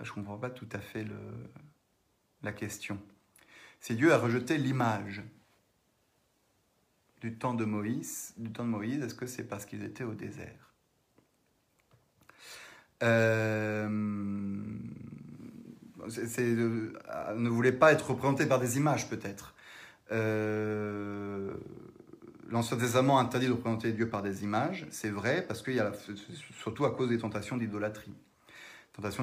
je 0.00 0.10
ne 0.10 0.14
comprends 0.14 0.38
pas 0.38 0.50
tout 0.50 0.68
à 0.72 0.78
fait 0.78 1.06
la 2.42 2.52
question. 2.52 2.98
Si 3.80 3.94
Dieu 3.94 4.12
a 4.12 4.18
rejeté 4.18 4.58
l'image 4.58 5.22
du 7.20 7.34
temps 7.34 7.54
de 7.54 7.64
Moïse, 7.64 8.34
Moïse, 8.58 9.02
est-ce 9.02 9.14
que 9.14 9.26
c'est 9.26 9.44
parce 9.44 9.66
qu'ils 9.66 9.84
étaient 9.84 10.04
au 10.04 10.14
désert? 10.14 10.72
Euh, 13.02 13.88
ne 13.88 14.68
voulait 17.48 17.72
pas 17.72 17.92
être 17.92 18.10
représenté 18.10 18.46
par 18.46 18.60
des 18.60 18.76
images 18.76 19.08
peut-être. 19.08 19.54
Euh, 20.12 21.54
L'Ancien 22.50 22.76
Testament 22.76 23.18
interdit 23.18 23.46
de 23.46 23.52
représenter 23.52 23.92
Dieu 23.92 24.08
par 24.08 24.22
des 24.22 24.42
images, 24.42 24.86
c'est 24.90 25.10
vrai, 25.10 25.44
parce 25.46 25.62
qu'il 25.62 25.74
y 25.74 25.80
a 25.80 25.92
surtout 26.58 26.84
à 26.84 26.90
cause 26.90 27.08
des 27.08 27.18
tentations 27.18 27.56
d'idolâtrie 27.56 28.12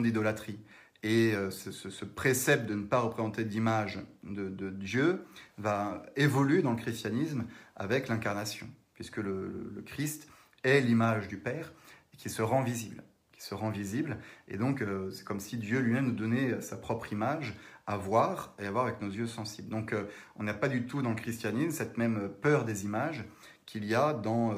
d'idolâtrie. 0.02 0.60
Et 1.04 1.34
euh, 1.36 1.52
ce, 1.52 2.06
précepte 2.06 2.66
de 2.66 2.74
ne 2.74 2.84
pas 2.84 3.00
représenter 3.00 3.44
d'image 3.44 4.00
de, 4.24 4.70
Dieu 4.70 5.24
va 5.58 6.04
évoluer 6.16 6.62
dans 6.62 6.72
le 6.72 6.78
christianisme 6.78 7.46
avec 7.76 8.08
l'incarnation, 8.08 8.68
puisque 8.94 9.18
le, 9.18 9.84
Christ 9.86 10.28
est 10.64 10.82
l'image 10.82 11.28
du 11.28 11.38
Père 11.38 11.72
qui 12.18 12.30
se 12.30 12.42
rend 12.42 12.64
visible, 12.64 13.04
qui 13.32 13.44
se 13.44 13.54
rend 13.54 13.70
visible. 13.70 14.18
Et 14.48 14.58
donc 14.58 14.82
euh, 14.82 15.12
c'est 15.12 15.24
comme 15.24 15.40
si 15.40 15.58
Dieu 15.58 15.80
lui-même 15.80 16.08
nous 16.08 16.16
donnait 16.16 16.62
sa 16.62 16.78
propre 16.78 17.14
image 17.14 17.54
à 17.86 17.96
voir 17.96 18.56
et 18.60 18.66
à 18.66 18.72
voir 18.72 18.86
avec 18.86 19.00
nos 19.00 19.12
yeux 19.12 19.28
sensibles. 19.28 19.70
Donc 19.70 19.94
euh, 19.94 20.06
on 20.36 20.44
n'a 20.44 20.56
pas 20.56 20.68
du 20.68 20.88
tout 20.88 21.04
dans 21.04 21.12
le 21.12 21.16
christianisme 21.16 21.72
cette 21.72 22.00
même 22.00 22.28
peur 22.42 22.66
des 22.66 22.86
images 22.86 23.24
qu'il 23.68 23.86
y 23.86 23.94
a 23.94 24.14
dans, 24.14 24.56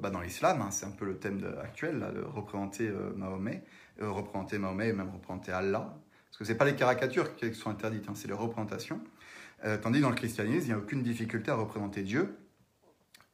bah, 0.00 0.08
dans 0.10 0.20
l'islam. 0.20 0.62
Hein. 0.62 0.70
c'est 0.70 0.86
un 0.86 0.92
peu 0.92 1.04
le 1.04 1.18
thème 1.18 1.44
actuel, 1.60 1.98
là, 1.98 2.12
de 2.12 2.20
représenter 2.20 2.88
Mahomet. 3.16 3.64
Euh, 4.02 4.10
représenter 4.10 4.58
Mahomet 4.58 4.88
et 4.88 4.92
même 4.94 5.10
représenter 5.10 5.52
Allah. 5.52 5.94
Parce 6.26 6.38
que 6.38 6.44
ce 6.44 6.52
n'est 6.52 6.58
pas 6.58 6.64
les 6.64 6.74
caricatures 6.74 7.36
qui 7.36 7.52
sont 7.54 7.68
interdites, 7.68 8.08
hein, 8.08 8.14
c'est 8.14 8.28
les 8.28 8.34
représentations. 8.34 9.00
Euh, 9.64 9.76
tandis 9.76 9.98
que 9.98 10.04
dans 10.04 10.10
le 10.10 10.16
christianisme, 10.16 10.62
il 10.62 10.68
n'y 10.68 10.72
a 10.72 10.78
aucune 10.78 11.02
difficulté 11.02 11.50
à 11.50 11.54
représenter 11.54 12.02
Dieu 12.02 12.34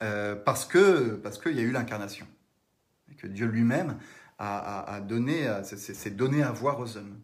euh, 0.03 0.35
parce 0.35 0.65
que 0.65 1.15
parce 1.17 1.39
qu'il 1.39 1.55
y 1.55 1.61
a 1.61 1.63
eu 1.63 1.71
l'incarnation. 1.71 2.27
Et 3.13 3.15
que 3.15 3.29
Dieu 3.29 3.47
lui-même 3.47 3.99
a, 4.39 5.01
donné, 5.07 5.49
s'est 5.63 6.11
donné 6.11 6.43
à 6.43 6.51
voir 6.51 6.81
aux 6.81 6.97
hommes. 6.97 7.21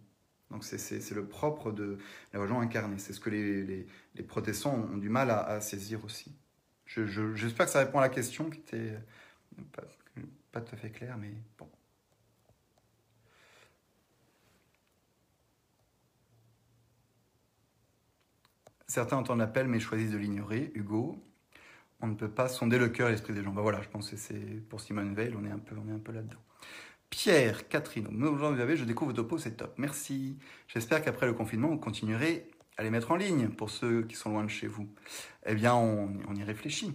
Donc 0.52 0.62
c'est 0.64 1.10
le 1.10 1.26
propre 1.26 1.72
de 1.72 1.98
la 2.32 2.38
religion 2.38 2.60
incarnée. 2.60 2.98
C'est 2.98 3.12
ce 3.12 3.20
que 3.20 3.30
les, 3.30 3.86
protestants 4.28 4.74
ont, 4.74 4.96
du 4.98 5.08
mal 5.08 5.30
à, 5.30 5.60
saisir 5.60 6.04
aussi. 6.04 6.32
J'espère 6.86 7.06
je, 7.06 7.64
que 7.64 7.70
ça 7.70 7.80
répond 7.80 7.98
à 7.98 8.02
la 8.02 8.08
question 8.08 8.48
qui 8.48 8.60
était 8.60 8.94
pas, 9.72 9.82
pas 10.52 10.60
tout 10.60 10.74
à 10.74 10.78
fait 10.78 10.90
claire, 10.90 11.18
mais 11.18 11.32
bon. 11.58 11.68
Certains 18.92 19.16
entendent 19.16 19.38
l'appel 19.38 19.68
mais 19.68 19.80
choisissent 19.80 20.10
de 20.10 20.18
l'ignorer. 20.18 20.70
Hugo, 20.74 21.16
on 22.02 22.08
ne 22.08 22.14
peut 22.14 22.28
pas 22.28 22.46
sonder 22.46 22.76
le 22.76 22.90
cœur 22.90 23.08
et 23.08 23.12
l'esprit 23.12 23.32
des 23.32 23.42
gens. 23.42 23.50
Ben 23.50 23.62
voilà, 23.62 23.80
je 23.80 23.88
pense 23.88 24.10
que 24.10 24.18
c'est 24.18 24.60
pour 24.68 24.82
Simone 24.82 25.14
Veil, 25.14 25.34
on 25.34 25.46
est 25.46 25.50
un 25.50 25.58
peu, 25.58 26.12
là-dedans. 26.12 26.36
Pierre, 27.08 27.68
Catherine, 27.70 28.06
bonjour, 28.10 28.54
je 28.54 28.84
découvre 28.84 29.12
vos 29.12 29.16
topos, 29.16 29.38
c'est 29.38 29.56
top. 29.56 29.72
Merci. 29.78 30.36
J'espère 30.68 31.02
qu'après 31.02 31.24
le 31.24 31.32
confinement, 31.32 31.68
vous 31.68 31.78
continuerez 31.78 32.50
à 32.76 32.82
les 32.82 32.90
mettre 32.90 33.12
en 33.12 33.16
ligne 33.16 33.48
pour 33.48 33.70
ceux 33.70 34.02
qui 34.02 34.14
sont 34.14 34.28
loin 34.28 34.44
de 34.44 34.50
chez 34.50 34.66
vous. 34.66 34.86
Eh 35.46 35.54
bien, 35.54 35.74
on, 35.74 36.34
y 36.34 36.44
réfléchit. 36.44 36.94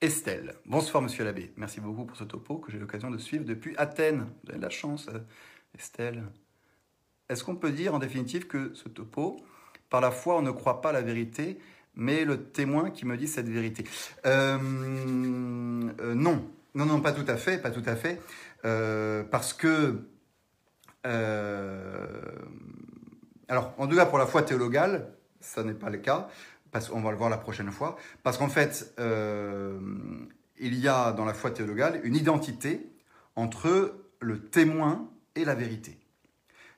Estelle, 0.00 0.56
bonsoir 0.64 1.00
monsieur 1.00 1.22
l'abbé. 1.22 1.52
Merci 1.56 1.80
beaucoup 1.80 2.06
pour 2.06 2.16
ce 2.16 2.24
topo 2.24 2.58
que 2.58 2.72
j'ai 2.72 2.80
l'occasion 2.80 3.12
de 3.12 3.18
suivre 3.18 3.44
depuis 3.44 3.76
Athènes. 3.76 4.26
Vous 4.42 4.52
de 4.52 4.60
la 4.60 4.70
chance, 4.70 5.06
euh, 5.14 5.20
Estelle. 5.78 6.24
Est-ce 7.28 7.44
qu'on 7.44 7.54
peut 7.54 7.70
dire 7.70 7.94
en 7.94 8.00
définitive 8.00 8.48
que 8.48 8.74
ce 8.74 8.88
topo, 8.88 9.36
par 9.90 10.00
la 10.00 10.10
foi, 10.10 10.36
on 10.36 10.42
ne 10.42 10.50
croit 10.50 10.80
pas 10.80 10.92
la 10.92 11.02
vérité, 11.02 11.58
mais 11.96 12.24
le 12.24 12.44
témoin 12.44 12.90
qui 12.90 13.06
me 13.06 13.16
dit 13.16 13.26
cette 13.26 13.48
vérité. 13.48 13.84
Euh, 14.26 14.58
euh, 16.00 16.14
non, 16.14 16.48
non, 16.74 16.86
non, 16.86 17.00
pas 17.00 17.12
tout 17.12 17.24
à 17.26 17.36
fait, 17.36 17.58
pas 17.58 17.70
tout 17.70 17.82
à 17.86 17.96
fait, 17.96 18.20
euh, 18.64 19.24
parce 19.24 19.52
que, 19.52 20.02
alors, 23.48 23.74
en 23.78 23.86
tout 23.86 23.96
cas 23.96 24.06
pour 24.06 24.18
la 24.18 24.26
foi 24.26 24.42
théologale, 24.42 25.12
ça 25.40 25.62
n'est 25.62 25.72
pas 25.72 25.90
le 25.90 25.98
cas, 25.98 26.28
parce 26.72 26.88
qu'on 26.88 27.00
va 27.00 27.12
le 27.12 27.16
voir 27.16 27.30
la 27.30 27.38
prochaine 27.38 27.70
fois, 27.70 27.96
parce 28.22 28.38
qu'en 28.38 28.48
fait, 28.48 28.92
il 30.58 30.74
y 30.74 30.88
a 30.88 31.12
dans 31.12 31.24
la 31.24 31.32
foi 31.32 31.50
théologale 31.52 32.00
une 32.02 32.16
identité 32.16 32.92
entre 33.36 33.94
le 34.20 34.40
témoin 34.40 35.08
et 35.36 35.44
la 35.44 35.54
vérité. 35.54 35.96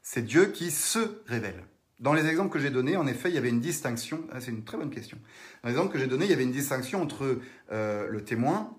C'est 0.02 0.22
Dieu 0.22 0.46
qui 0.46 0.70
se 0.70 1.22
révèle. 1.26 1.64
Dans 1.98 2.12
les 2.12 2.26
exemples 2.26 2.52
que 2.52 2.60
j'ai 2.60 2.70
donnés, 2.70 2.96
en 2.96 3.06
effet, 3.06 3.28
il 3.28 3.34
y 3.34 3.38
avait 3.38 3.48
une 3.48 3.60
distinction. 3.60 4.24
Ah, 4.30 4.40
c'est 4.40 4.52
une 4.52 4.64
très 4.64 4.76
bonne 4.76 4.90
question. 4.90 5.18
Dans 5.62 5.68
les 5.68 5.74
exemples 5.74 5.92
que 5.92 5.98
j'ai 5.98 6.06
donnés, 6.06 6.26
il 6.26 6.30
y 6.30 6.34
avait 6.34 6.44
une 6.44 6.52
distinction 6.52 7.02
entre 7.02 7.40
euh, 7.72 8.08
le 8.08 8.24
témoin 8.24 8.76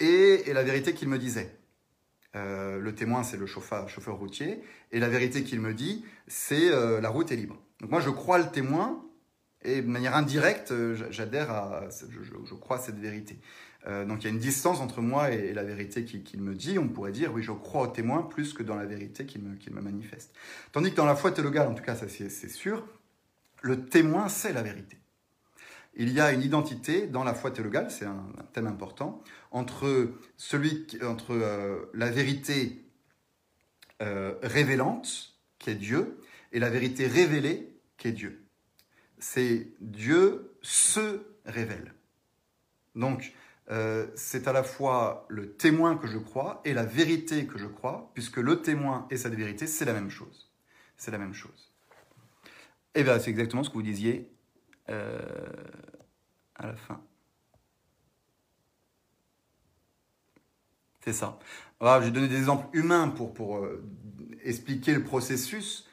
et, 0.00 0.42
la 0.52 0.62
vérité 0.62 0.94
qu'il 0.94 1.08
me 1.08 1.18
disait. 1.18 1.58
Euh, 2.36 2.78
le 2.80 2.94
témoin, 2.94 3.22
c'est 3.22 3.36
le 3.36 3.46
chauffeur, 3.46 3.86
routier, 4.08 4.62
et 4.92 4.98
la 4.98 5.08
vérité 5.08 5.44
qu'il 5.44 5.60
me 5.60 5.74
dit, 5.74 6.04
c'est 6.26 6.70
euh, 6.70 7.00
la 7.00 7.10
route 7.10 7.30
est 7.30 7.36
libre. 7.36 7.58
Donc 7.80 7.90
moi, 7.90 8.00
je 8.00 8.10
crois 8.10 8.38
le 8.38 8.50
témoin, 8.50 9.04
et 9.62 9.82
de 9.82 9.86
manière 9.86 10.16
indirecte, 10.16 10.72
j'adhère 11.10 11.50
à, 11.50 11.88
je, 11.90 12.54
crois 12.54 12.78
cette 12.78 12.98
vérité. 12.98 13.38
Euh, 13.86 14.04
donc 14.06 14.22
il 14.22 14.24
y 14.24 14.26
a 14.28 14.30
une 14.30 14.38
distance 14.38 14.80
entre 14.80 15.02
moi 15.02 15.30
et, 15.30 15.52
la 15.52 15.64
vérité 15.64 16.04
qu'il 16.04 16.40
me 16.40 16.54
dit. 16.54 16.78
On 16.78 16.88
pourrait 16.88 17.12
dire, 17.12 17.32
oui, 17.34 17.42
je 17.42 17.52
crois 17.52 17.82
au 17.82 17.86
témoin 17.86 18.22
plus 18.22 18.54
que 18.54 18.62
dans 18.62 18.76
la 18.76 18.86
vérité 18.86 19.26
qu'il 19.26 19.42
me, 19.42 19.80
manifeste. 19.80 20.34
Tandis 20.72 20.90
que 20.90 20.96
dans 20.96 21.06
la 21.06 21.16
foi 21.16 21.32
théologale, 21.32 21.68
en 21.68 21.74
tout 21.74 21.82
cas, 21.82 21.94
ça 21.94 22.08
c'est 22.08 22.48
sûr, 22.48 22.86
le 23.62 23.84
témoin, 23.86 24.28
c'est 24.28 24.52
la 24.52 24.62
vérité. 24.62 24.98
Il 25.96 26.10
y 26.10 26.20
a 26.20 26.32
une 26.32 26.42
identité 26.42 27.06
dans 27.06 27.22
la 27.22 27.34
foi 27.34 27.50
théologale, 27.50 27.90
c'est 27.90 28.04
un, 28.04 28.26
thème 28.52 28.66
important, 28.66 29.22
entre, 29.52 30.10
celui, 30.36 30.86
entre 31.02 31.32
euh, 31.32 31.86
la 31.94 32.10
vérité 32.10 32.84
euh, 34.02 34.34
révélante, 34.42 35.34
qui 35.58 35.70
est 35.70 35.76
Dieu, 35.76 36.18
et 36.52 36.58
la 36.58 36.68
vérité 36.68 37.06
révélée, 37.06 37.76
qui 37.96 38.08
est 38.08 38.12
Dieu. 38.12 38.44
C'est 39.18 39.68
Dieu 39.80 40.56
se 40.62 41.22
révèle. 41.46 41.94
Donc, 42.96 43.32
euh, 43.70 44.06
c'est 44.14 44.46
à 44.46 44.52
la 44.52 44.62
fois 44.62 45.26
le 45.28 45.52
témoin 45.56 45.96
que 45.96 46.06
je 46.06 46.18
crois 46.18 46.60
et 46.64 46.74
la 46.74 46.84
vérité 46.84 47.46
que 47.46 47.58
je 47.58 47.66
crois, 47.66 48.10
puisque 48.14 48.36
le 48.36 48.60
témoin 48.60 49.06
et 49.10 49.16
cette 49.16 49.34
vérité, 49.34 49.66
c'est 49.66 49.84
la 49.84 49.94
même 49.94 50.10
chose. 50.10 50.52
C'est 50.96 51.10
la 51.10 51.18
même 51.18 51.34
chose. 51.34 51.72
Et 52.94 53.00
eh 53.00 53.18
c'est 53.18 53.30
exactement 53.30 53.64
ce 53.64 53.70
que 53.70 53.74
vous 53.74 53.82
disiez 53.82 54.30
euh, 54.88 55.18
à 56.54 56.66
la 56.66 56.76
fin. 56.76 57.00
C'est 61.00 61.12
ça. 61.12 61.38
J'ai 62.02 62.10
donné 62.10 62.28
des 62.28 62.36
exemples 62.36 62.68
humains 62.76 63.08
pour, 63.08 63.34
pour 63.34 63.58
euh, 63.58 63.84
expliquer 64.42 64.94
le 64.94 65.02
processus. 65.02 65.88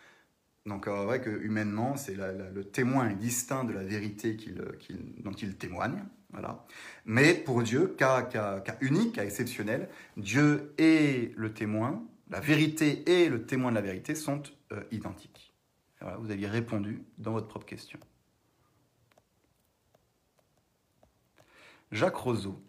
Donc, 0.66 0.86
c'est 0.86 1.06
vrai 1.06 1.22
que 1.22 1.30
humainement, 1.30 1.98
c'est 1.98 2.16
le 2.16 2.64
témoin 2.64 3.10
est 3.10 3.16
distinct 3.16 3.64
de 3.64 3.74
la 3.74 3.84
vérité 3.84 4.38
dont 5.18 5.34
il 5.34 5.58
témoigne. 5.58 6.06
Mais 7.06 7.34
pour 7.34 7.64
Dieu, 7.64 7.96
cas, 7.98 8.30
unique, 8.82 9.16
cas 9.16 9.24
exceptionnel, 9.24 9.90
Dieu 10.18 10.74
et 10.78 11.34
le 11.36 11.54
témoin, 11.54 12.04
la 12.30 12.40
vérité 12.40 13.04
et 13.10 13.30
le 13.30 13.46
témoin 13.46 13.72
de 13.72 13.76
la 13.76 13.82
vérité 13.82 14.16
sont 14.16 14.44
euh, 14.72 14.84
identiques. 14.92 15.54
vous 16.20 16.32
aviez 16.32 16.48
répondu 16.48 17.04
dans 17.18 17.34
votre 17.34 17.48
propre 17.48 17.66
question. 17.66 18.00
Jacques 21.92 22.16
Roseau. 22.16 22.62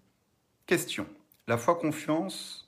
Question. 0.66 1.06
La 1.47 1.56
foi 1.56 1.76
confiance 1.76 2.61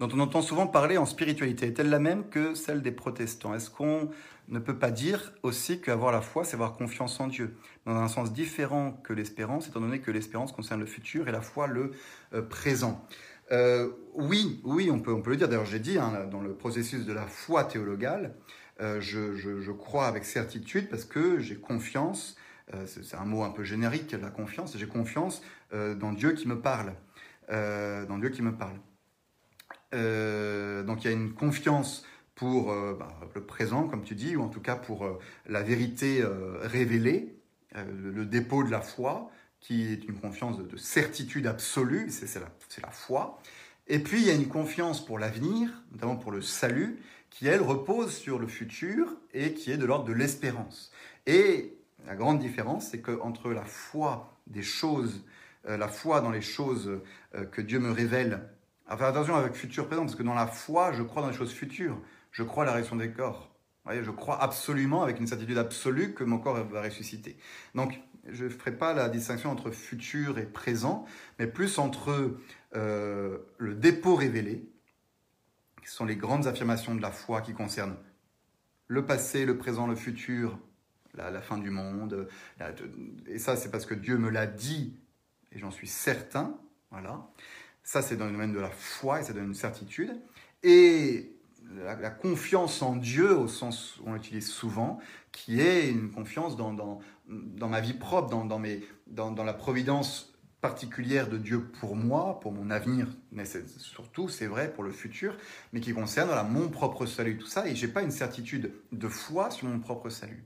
dont 0.00 0.08
on 0.14 0.18
entend 0.18 0.40
souvent 0.40 0.66
parler 0.66 0.96
en 0.96 1.04
spiritualité 1.04 1.66
est-elle 1.66 1.90
la 1.90 1.98
même 1.98 2.28
que 2.30 2.54
celle 2.54 2.80
des 2.80 2.90
protestants? 2.90 3.54
Est-ce 3.54 3.70
qu'on 3.70 4.08
ne 4.48 4.58
peut 4.58 4.78
pas 4.78 4.90
dire 4.90 5.34
aussi 5.42 5.82
qu'avoir 5.82 6.10
la 6.10 6.22
foi, 6.22 6.42
c'est 6.42 6.54
avoir 6.54 6.72
confiance 6.72 7.20
en 7.20 7.28
Dieu, 7.28 7.54
dans 7.84 7.94
un 7.94 8.08
sens 8.08 8.32
différent 8.32 8.98
que 9.04 9.12
l'espérance, 9.12 9.68
étant 9.68 9.80
donné 9.80 10.00
que 10.00 10.10
l'espérance 10.10 10.52
concerne 10.52 10.80
le 10.80 10.86
futur 10.86 11.28
et 11.28 11.32
la 11.32 11.42
foi 11.42 11.66
le 11.66 11.92
euh, 12.32 12.40
présent. 12.40 13.06
Euh, 13.52 13.90
oui, 14.14 14.62
oui, 14.64 14.90
on 14.90 15.00
peut, 15.00 15.12
on 15.12 15.20
peut 15.20 15.30
le 15.30 15.36
dire. 15.36 15.48
D'ailleurs, 15.48 15.66
j'ai 15.66 15.80
dit, 15.80 15.98
hein, 15.98 16.26
dans 16.30 16.40
le 16.40 16.54
processus 16.54 17.04
de 17.04 17.12
la 17.12 17.26
foi 17.26 17.64
théologale, 17.64 18.34
euh, 18.80 19.02
je, 19.02 19.70
crois 19.72 20.06
avec 20.06 20.24
certitude 20.24 20.88
parce 20.88 21.04
que 21.04 21.40
j'ai 21.40 21.56
confiance, 21.56 22.36
c'est 22.86 23.16
un 23.16 23.24
mot 23.24 23.42
un 23.42 23.50
peu 23.50 23.64
générique, 23.64 24.12
la 24.12 24.30
confiance, 24.30 24.78
j'ai 24.78 24.86
confiance 24.86 25.42
dans 25.72 26.12
Dieu 26.12 26.32
qui 26.32 26.46
me 26.46 26.60
parle. 26.60 26.94
dans 27.48 28.18
Dieu 28.18 28.28
qui 28.28 28.42
me 28.42 28.52
parle. 28.52 28.76
Donc 29.92 31.04
il 31.04 31.04
y 31.04 31.08
a 31.08 31.12
une 31.12 31.34
confiance 31.34 32.04
pour 32.40 32.72
euh, 32.72 32.96
bah, 32.98 33.20
le 33.34 33.42
présent, 33.42 33.86
comme 33.86 34.02
tu 34.02 34.14
dis, 34.14 34.34
ou 34.34 34.42
en 34.42 34.48
tout 34.48 34.62
cas 34.62 34.74
pour 34.74 35.04
euh, 35.04 35.18
la 35.46 35.62
vérité 35.62 36.22
euh, 36.22 36.56
révélée, 36.62 37.36
le, 37.74 38.24
dépôt 38.24 38.64
de 38.64 38.70
la 38.70 38.80
foi, 38.80 39.30
qui 39.60 39.92
est 39.92 40.08
une 40.08 40.18
confiance 40.18 40.56
de, 40.56 40.76
certitude 40.78 41.46
absolue, 41.46 42.08
c'est 42.08 42.40
la, 42.40 42.90
foi. 42.90 43.42
Et 43.88 43.98
puis 43.98 44.22
il 44.22 44.26
y 44.26 44.30
a 44.30 44.34
une 44.34 44.48
confiance 44.48 45.04
pour 45.04 45.18
l'avenir, 45.18 45.68
notamment 45.92 46.16
pour 46.16 46.32
le 46.32 46.40
salut, 46.40 46.98
qui 47.28 47.46
elle 47.46 47.60
repose 47.60 48.16
sur 48.16 48.38
le 48.38 48.46
futur 48.46 49.14
et 49.34 49.52
qui 49.52 49.70
est 49.70 49.76
de 49.76 49.84
l'ordre 49.84 50.06
de 50.06 50.14
l'espérance. 50.14 50.90
Et 51.26 51.76
la 52.06 52.14
grande 52.14 52.38
différence, 52.38 52.88
c'est 52.88 53.02
qu'entre 53.02 53.50
la 53.50 53.66
foi 53.66 54.34
des 54.46 54.62
choses, 54.62 55.26
la 55.64 55.88
foi 55.88 56.22
dans 56.22 56.30
les 56.30 56.40
choses 56.40 57.02
que 57.52 57.60
Dieu 57.60 57.78
me 57.78 57.90
révèle, 57.90 58.48
enfin 58.90 59.06
attention 59.06 59.34
avec 59.36 59.54
futur 59.54 59.86
présent, 59.86 60.02
parce 60.02 60.16
que 60.16 60.22
dans 60.22 60.34
la 60.34 60.46
foi, 60.46 60.92
je 60.92 61.02
crois 61.02 61.22
dans 61.22 61.28
les 61.28 61.36
choses 61.36 61.52
futures 61.52 62.00
je 62.32 62.42
crois 62.42 62.64
à 62.64 62.66
la 62.66 62.72
résurrection 62.72 62.96
des 62.96 63.12
corps. 63.12 63.50
je 63.88 64.10
crois 64.10 64.40
absolument, 64.42 65.02
avec 65.02 65.18
une 65.18 65.26
certitude 65.26 65.58
absolue, 65.58 66.14
que 66.14 66.24
mon 66.24 66.38
corps 66.38 66.62
va 66.64 66.82
ressusciter. 66.82 67.36
Donc, 67.74 68.00
je 68.28 68.44
ne 68.44 68.48
ferai 68.50 68.72
pas 68.72 68.92
la 68.92 69.08
distinction 69.08 69.50
entre 69.50 69.70
futur 69.70 70.38
et 70.38 70.46
présent, 70.46 71.06
mais 71.38 71.46
plus 71.46 71.78
entre 71.78 72.36
euh, 72.76 73.38
le 73.58 73.74
dépôt 73.74 74.14
révélé, 74.14 74.68
qui 75.82 75.90
sont 75.90 76.04
les 76.04 76.16
grandes 76.16 76.46
affirmations 76.46 76.94
de 76.94 77.02
la 77.02 77.10
foi 77.10 77.40
qui 77.40 77.54
concernent 77.54 77.96
le 78.86 79.06
passé, 79.06 79.46
le 79.46 79.56
présent, 79.56 79.86
le 79.86 79.96
futur, 79.96 80.58
la, 81.14 81.40
fin 81.40 81.58
du 81.58 81.70
monde. 81.70 82.28
et 83.26 83.38
ça, 83.38 83.56
c'est 83.56 83.70
parce 83.70 83.86
que 83.86 83.94
Dieu 83.94 84.18
me 84.18 84.30
l'a 84.30 84.46
dit, 84.46 84.96
et 85.52 85.58
j'en 85.58 85.70
suis 85.70 85.88
certain. 85.88 86.56
Voilà. 86.90 87.28
Ça, 87.82 88.02
c'est 88.02 88.16
dans 88.16 88.26
le 88.26 88.32
domaine 88.32 88.52
de 88.52 88.60
la 88.60 88.70
foi, 88.70 89.20
et 89.20 89.24
ça 89.24 89.32
donne 89.32 89.46
une 89.46 89.54
certitude. 89.54 90.12
Et 90.62 91.32
la, 91.84 92.10
confiance 92.10 92.82
en 92.82 92.96
Dieu, 92.96 93.36
au 93.36 93.48
sens 93.48 93.98
où 93.98 94.10
on 94.10 94.14
l'utilise 94.14 94.48
souvent, 94.48 94.98
qui 95.32 95.60
est 95.60 95.90
une 95.90 96.10
confiance 96.10 96.56
dans, 96.56 96.72
dans, 96.72 97.68
ma 97.68 97.80
vie 97.80 97.94
propre, 97.94 98.28
dans, 98.28 99.30
dans 99.32 99.44
la 99.44 99.54
providence 99.54 100.30
particulière 100.60 101.28
de 101.28 101.38
Dieu 101.38 101.64
pour 101.80 101.96
moi, 101.96 102.38
pour 102.40 102.52
mon 102.52 102.70
avenir, 102.70 103.06
mais 103.32 103.44
surtout, 103.78 104.28
c'est 104.28 104.46
vrai, 104.46 104.72
pour 104.72 104.84
le 104.84 104.92
futur, 104.92 105.36
mais 105.72 105.80
qui 105.80 105.92
concerne 105.92 106.26
voilà, 106.26 106.42
mon 106.42 106.68
propre 106.68 107.06
salut, 107.06 107.38
tout 107.38 107.46
ça, 107.46 107.66
et 107.66 107.74
j'ai 107.74 107.88
pas 107.88 108.02
une 108.02 108.10
certitude 108.10 108.72
de 108.92 109.08
foi 109.08 109.50
sur 109.50 109.68
mon 109.68 109.80
propre 109.80 110.10
salut. 110.10 110.44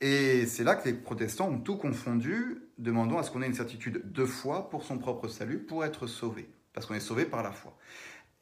Et 0.00 0.46
c'est 0.46 0.64
là 0.64 0.76
que 0.76 0.88
les 0.88 0.94
protestants 0.94 1.48
ont 1.48 1.58
tout 1.58 1.76
confondu, 1.76 2.62
demandant 2.78 3.18
à 3.18 3.22
ce 3.22 3.30
qu'on 3.30 3.42
ait 3.42 3.46
une 3.46 3.54
certitude 3.54 4.12
de 4.12 4.24
foi 4.24 4.70
pour 4.70 4.84
son 4.84 4.98
propre 4.98 5.28
salut, 5.28 5.58
pour 5.58 5.84
être 5.84 6.06
sauvé, 6.06 6.48
parce 6.72 6.86
qu'on 6.86 6.94
est 6.94 7.00
sauvé 7.00 7.24
par 7.24 7.42
la 7.42 7.50
foi. 7.50 7.76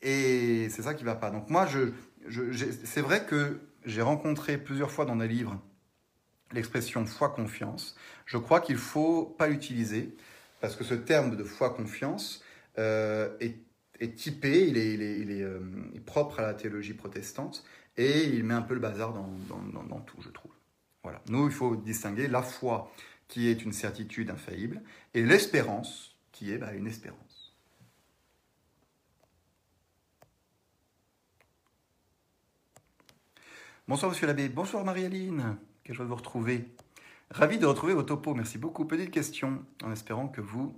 Et 0.02 0.68
c'est 0.70 0.82
ça 0.82 0.94
qui 0.94 1.04
va 1.04 1.14
pas. 1.14 1.30
Donc 1.30 1.48
moi, 1.48 1.66
c'est 2.84 3.00
vrai 3.00 3.24
que 3.24 3.60
j'ai 3.84 4.02
rencontré 4.02 4.58
plusieurs 4.58 4.90
fois 4.90 5.06
dans 5.06 5.16
des 5.16 5.28
livres 5.28 5.58
l'expression 6.52 7.04
foi-confiance. 7.06 7.96
Je 8.24 8.38
crois 8.38 8.60
qu'il 8.60 8.76
ne 8.76 8.80
faut 8.80 9.24
pas 9.24 9.48
l'utiliser 9.48 10.14
parce 10.60 10.76
que 10.76 10.84
ce 10.84 10.94
terme 10.94 11.36
de 11.36 11.44
foi-confiance 11.44 12.42
euh, 12.78 13.36
est, 13.40 14.14
typé, 14.14 14.68
il 14.68 14.76
est, 14.76 15.42
euh, 15.42 15.60
propre 16.04 16.40
à 16.40 16.42
la 16.42 16.54
théologie 16.54 16.94
protestante 16.94 17.64
et 17.96 18.24
il 18.24 18.44
met 18.44 18.54
un 18.54 18.62
peu 18.62 18.74
le 18.74 18.80
bazar 18.80 19.12
dans 19.12 20.00
tout, 20.00 20.20
je 20.20 20.28
trouve. 20.28 20.55
Nous, 21.28 21.46
il 21.46 21.52
faut 21.52 21.76
distinguer 21.76 22.28
la 22.28 22.42
foi 22.42 22.92
qui 23.28 23.48
est 23.48 23.62
une 23.64 23.72
certitude 23.72 24.30
infaillible 24.30 24.82
et 25.14 25.22
l'espérance 25.22 26.16
qui 26.32 26.52
est 26.52 26.58
bah, 26.58 26.72
une 26.72 26.86
espérance. 26.86 27.54
Bonsoir 33.88 34.10
Monsieur 34.10 34.26
l'abbé, 34.26 34.48
bonsoir 34.48 34.84
Marie-Aline, 34.84 35.56
quelle 35.84 35.94
joie 35.94 36.04
de 36.04 36.10
vous 36.10 36.16
retrouver. 36.16 36.74
Ravi 37.30 37.58
de 37.58 37.66
retrouver 37.66 37.94
vos 37.94 38.02
topos, 38.02 38.34
merci 38.34 38.58
beaucoup. 38.58 38.84
Petite 38.84 39.10
question, 39.10 39.64
en 39.82 39.92
espérant 39.92 40.28
que 40.28 40.40
vous 40.40 40.76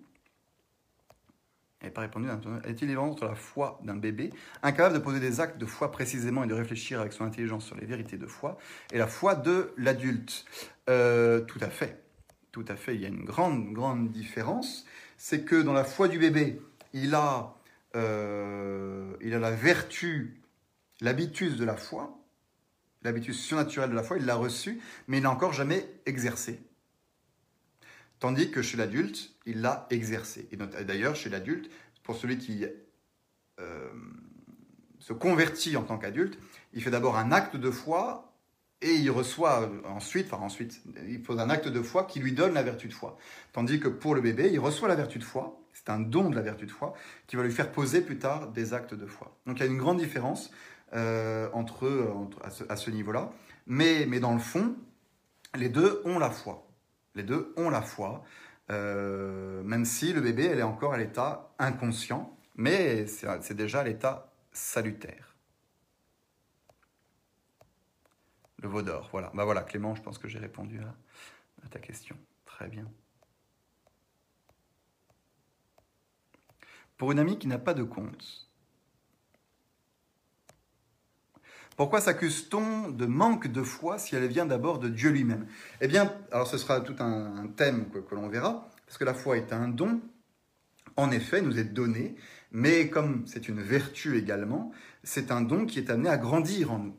pas 1.91 2.03
répondu. 2.03 2.29
Est-il 2.65 2.85
évident 2.85 3.07
entre 3.09 3.25
la 3.27 3.35
foi 3.35 3.81
d'un 3.85 3.97
bébé, 3.97 4.33
incapable 4.63 4.95
de 4.95 5.01
poser 5.01 5.21
des 5.21 5.41
actes 5.41 5.59
de 5.59 5.67
foi 5.67 5.91
précisément 5.91 6.45
et 6.45 6.47
de 6.47 6.55
réfléchir 6.55 7.01
avec 7.01 7.13
son 7.13 7.25
intelligence 7.25 7.65
sur 7.65 7.77
les 7.77 7.87
vérités 7.87 8.17
de 8.17 8.27
foi, 8.27 8.59
et 8.93 8.99
la 8.99 9.07
foi 9.07 9.35
de 9.35 9.73
l'adulte? 9.77 10.45
Euh, 10.89 11.41
Tout 11.41 11.61
à 11.61 11.69
fait, 11.69 12.03
tout 12.53 12.65
à 12.69 12.77
fait. 12.77 12.95
Il 12.95 13.01
y 13.01 13.05
a 13.05 13.09
une 13.09 13.25
grande, 13.25 13.73
grande 13.73 14.11
différence. 14.11 14.87
C'est 15.17 15.45
que 15.45 15.61
dans 15.61 15.73
la 15.73 15.85
foi 15.85 16.09
du 16.09 16.19
bébé, 16.19 16.61
il 16.93 17.15
a, 17.15 17.55
euh, 17.97 19.13
il 19.21 19.35
a 19.35 19.39
la 19.39 19.51
vertu, 19.51 20.41
l'habitus 21.01 21.57
de 21.57 21.65
la 21.65 21.77
foi, 21.77 22.19
l'habitude 23.03 23.35
surnaturelle 23.35 23.91
de 23.91 23.95
la 23.95 24.03
foi, 24.03 24.19
il 24.19 24.27
l'a 24.27 24.37
reçue, 24.37 24.81
mais 25.07 25.19
il 25.19 25.23
n'a 25.23 25.31
encore 25.31 25.53
jamais 25.53 25.89
exercé. 26.07 26.61
Tandis 28.21 28.51
que 28.51 28.63
chez 28.63 28.77
l'adulte, 28.77 29.31
il 29.47 29.61
l'a 29.61 29.87
exercé. 29.91 30.49
Et 30.51 30.57
d'ailleurs, 30.85 31.15
chez 31.15 31.31
l'adulte, 31.31 31.71
pour 32.03 32.17
celui 32.17 32.39
qui 32.39 32.65
euh, 33.61 33.89
se 34.99 35.13
convertit 35.13 35.77
en 35.77 35.83
tant 35.83 35.99
qu'adulte, 35.99 36.39
il 36.73 36.83
fait 36.83 36.91
d'abord 36.91 37.17
un 37.17 37.33
acte 37.33 37.57
de 37.57 37.71
foi 37.71 38.29
et 38.81 38.95
il 38.95 39.11
reçoit 39.11 39.71
ensuite, 39.85 40.33
enfin 40.33 40.43
ensuite, 40.43 40.81
il 41.09 41.21
pose 41.23 41.41
un 41.41 41.51
acte 41.51 41.69
de 41.69 41.83
foi 41.83 42.05
qui 42.05 42.21
lui 42.21 42.33
donne 42.33 42.55
la 42.55 42.63
vertu 42.63 42.87
de 42.87 42.93
foi. 42.93 43.19
Tandis 43.53 43.81
que 43.81 43.89
pour 43.89 44.15
le 44.15 44.21
bébé, 44.21 44.51
il 44.53 44.61
reçoit 44.61 44.89
la 44.89 44.95
vertu 44.95 45.19
de 45.19 45.25
foi, 45.25 45.61
c'est 45.73 45.91
un 45.91 45.99
don 45.99 46.31
de 46.31 46.37
la 46.37 46.43
vertu 46.43 46.67
de 46.67 46.71
foi, 46.71 46.95
qui 47.27 47.37
va 47.37 47.43
lui 47.43 47.53
faire 47.53 47.73
poser 47.73 48.01
plus 48.01 48.19
tard 48.19 48.49
des 48.53 48.75
actes 48.75 48.95
de 48.95 49.07
foi. 49.07 49.37
Donc 49.47 49.59
il 49.59 49.61
y 49.61 49.69
a 49.69 49.71
une 49.71 49.79
grande 49.79 49.99
différence 49.99 50.51
euh, 50.95 51.49
entre 51.53 51.87
à 52.69 52.77
ce, 52.77 52.91
niveau-là. 52.91 53.33
Mais, 53.67 54.07
mais 54.07 54.21
dans 54.21 54.33
le 54.33 54.39
fond, 54.39 54.77
les 55.57 55.69
deux 55.69 56.01
ont 56.05 56.19
la 56.19 56.31
foi. 56.31 56.68
Les 57.19 57.25
deux 57.25 57.53
ont 57.57 57.69
la 57.69 57.83
foi, 57.83 58.23
euh, 58.71 59.61
même 59.65 59.85
si 59.85 60.13
le 60.13 60.21
bébé, 60.21 60.45
elle 60.45 60.61
est 60.61 60.63
encore 60.63 60.95
à 60.95 60.99
l'état 60.99 61.53
inconscient, 61.59 62.39
mais 62.55 63.09
c'est 63.09 63.55
déjà 63.55 63.83
l'état 63.83 64.33
salutaire. 64.53 65.35
Le 68.63 68.69
veau 68.69 68.83
d'or, 68.83 69.09
voilà. 69.11 69.33
Bah 69.35 69.45
voilà, 69.45 69.63
Clément, 69.63 69.97
je 69.97 70.03
pense 70.03 70.17
que 70.17 70.29
j'ai 70.29 70.39
répondu 70.39 70.81
à 71.65 71.69
ta 71.69 71.81
question. 71.81 72.17
Très 72.45 72.69
bien. 72.69 72.89
Pour 76.99 77.11
une 77.11 77.19
amie 77.19 77.37
qui 77.41 77.49
n'a 77.49 77.59
pas 77.59 77.75
de 77.75 77.83
compte, 77.83 78.48
Pourquoi 81.79 82.01
s'accuse-t-on 82.01 82.89
de 82.89 83.07
manque 83.07 83.47
de 83.47 83.63
foi 83.63 83.99
si 83.99 84.17
elle 84.17 84.27
vient 84.27 84.47
d'abord 84.47 84.81
de 84.81 84.89
Dieu 84.89 85.11
lui-même? 85.11 85.47
Eh 85.81 85.87
bien, 85.87 86.13
alors 86.33 86.49
ce 86.49 86.59
sera 86.59 86.81
tout 86.81 86.97
un, 86.99 87.47
thème 87.57 87.85
que, 87.91 88.17
l'on 88.17 88.29
verra, 88.29 88.69
parce 88.85 88.99
que 88.99 89.05
la 89.05 89.15
foi 89.15 89.37
est 89.37 89.53
un 89.53 89.69
don, 89.69 90.01
en 90.97 91.13
effet, 91.13 91.41
nous 91.41 91.57
est 91.57 91.73
donné, 91.73 92.17
mais 92.51 92.89
comme 92.89 93.23
c'est 93.29 93.49
une 93.49 93.61
vertu 93.61 94.19
également, 94.19 94.73
c'est 95.05 95.31
un 95.31 95.41
don 95.41 95.67
qui 95.67 95.79
est 95.79 95.89
amené 95.89 96.09
à 96.09 96.17
grandir 96.17 96.73
en 96.73 96.81
nous, 96.81 96.97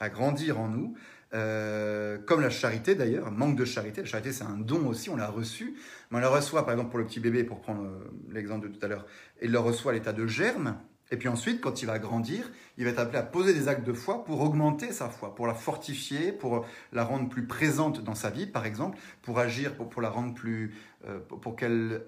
à 0.00 0.08
grandir 0.08 0.58
en 0.58 0.70
nous, 0.70 0.96
euh, 1.32 2.18
comme 2.18 2.40
la 2.40 2.50
charité 2.50 2.96
d'ailleurs, 2.96 3.30
manque 3.30 3.54
de 3.54 3.64
charité. 3.64 4.00
La 4.00 4.08
charité, 4.08 4.32
c'est 4.32 4.42
un 4.42 4.58
don 4.58 4.88
aussi, 4.88 5.08
on 5.08 5.14
l'a 5.14 5.28
reçu. 5.28 5.76
Mais 6.10 6.18
on 6.18 6.20
la 6.20 6.30
reçoit, 6.30 6.64
par 6.64 6.74
exemple, 6.74 6.90
pour 6.90 6.98
le 6.98 7.06
petit 7.06 7.20
bébé, 7.20 7.44
pour 7.44 7.60
prendre 7.60 7.84
euh, 7.84 8.10
l'exemple 8.32 8.68
de 8.68 8.74
tout 8.76 8.84
à 8.84 8.88
l'heure, 8.88 9.06
il 9.40 9.52
le 9.52 9.58
reçoit 9.60 9.92
à 9.92 9.94
l'état 9.94 10.12
de 10.12 10.26
germe. 10.26 10.78
Et 11.12 11.16
puis 11.16 11.28
ensuite, 11.28 11.60
quand 11.60 11.82
il 11.82 11.86
va 11.86 12.00
grandir, 12.00 12.50
il 12.76 12.84
va 12.84 12.90
être 12.90 12.98
appelé 12.98 13.18
à 13.18 13.22
poser 13.22 13.54
des 13.54 13.68
actes 13.68 13.86
de 13.86 13.92
foi 13.92 14.24
pour 14.24 14.40
augmenter 14.40 14.92
sa 14.92 15.08
foi, 15.08 15.34
pour 15.34 15.46
la 15.46 15.54
fortifier, 15.54 16.32
pour 16.32 16.66
la 16.92 17.04
rendre 17.04 17.28
plus 17.28 17.46
présente 17.46 18.02
dans 18.02 18.14
sa 18.14 18.30
vie, 18.30 18.46
par 18.46 18.66
exemple, 18.66 18.98
pour 19.22 19.38
agir, 19.38 19.76
pour, 19.76 20.02
la 20.02 20.10
rendre 20.10 20.34
plus, 20.34 20.74
euh, 21.06 21.18
pour 21.18 21.56
qu'elle 21.56 22.02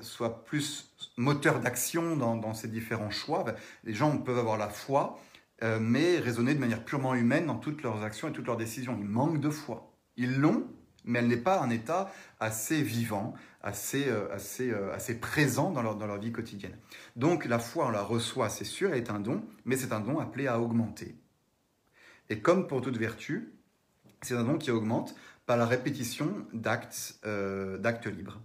soit 0.00 0.44
plus 0.44 0.94
moteur 1.16 1.60
d'action 1.60 2.16
dans, 2.16 2.54
ses 2.54 2.68
différents 2.68 3.10
choix. 3.10 3.44
Les 3.84 3.94
gens 3.94 4.16
peuvent 4.18 4.38
avoir 4.38 4.58
la 4.58 4.68
foi, 4.68 5.18
euh, 5.62 5.78
mais 5.80 6.18
raisonner 6.18 6.54
de 6.54 6.60
manière 6.60 6.84
purement 6.84 7.14
humaine 7.14 7.46
dans 7.46 7.56
toutes 7.56 7.82
leurs 7.82 8.02
actions 8.02 8.28
et 8.28 8.32
toutes 8.32 8.46
leurs 8.46 8.56
décisions. 8.56 8.96
Ils 9.00 9.08
manquent 9.08 9.40
de 9.40 9.50
foi. 9.50 9.92
Ils 10.16 10.38
l'ont, 10.38 10.66
mais 11.04 11.18
elle 11.20 11.28
n'est 11.28 11.36
pas 11.36 11.60
un 11.60 11.70
état 11.70 12.10
assez 12.40 12.82
vivant, 12.82 13.34
assez, 13.64 14.08
euh, 14.08 14.28
euh, 14.60 14.94
assez 14.94 15.18
présent 15.18 15.70
dans 15.70 15.82
leur, 15.82 16.18
vie 16.18 16.30
quotidienne. 16.30 16.76
Donc 17.16 17.46
la 17.46 17.58
foi, 17.58 17.86
on 17.86 17.90
la 17.90 18.02
reçoit, 18.02 18.50
c'est 18.50 18.64
sûr, 18.64 18.90
elle 18.90 18.98
est 18.98 19.10
un 19.10 19.18
don, 19.18 19.42
mais 19.64 19.76
c'est 19.76 19.92
un 19.92 20.00
don 20.00 20.20
appelé 20.20 20.46
à 20.46 20.60
augmenter. 20.60 21.16
Et 22.28 22.40
comme 22.40 22.68
pour 22.68 22.82
toute 22.82 22.98
vertu, 22.98 23.54
c'est 24.20 24.36
un 24.36 24.44
don 24.44 24.58
qui 24.58 24.70
augmente 24.70 25.14
par 25.46 25.56
la 25.56 25.66
répétition 25.66 26.46
d'actes 26.52 27.18
euh, 27.26 27.78
libres. 28.10 28.40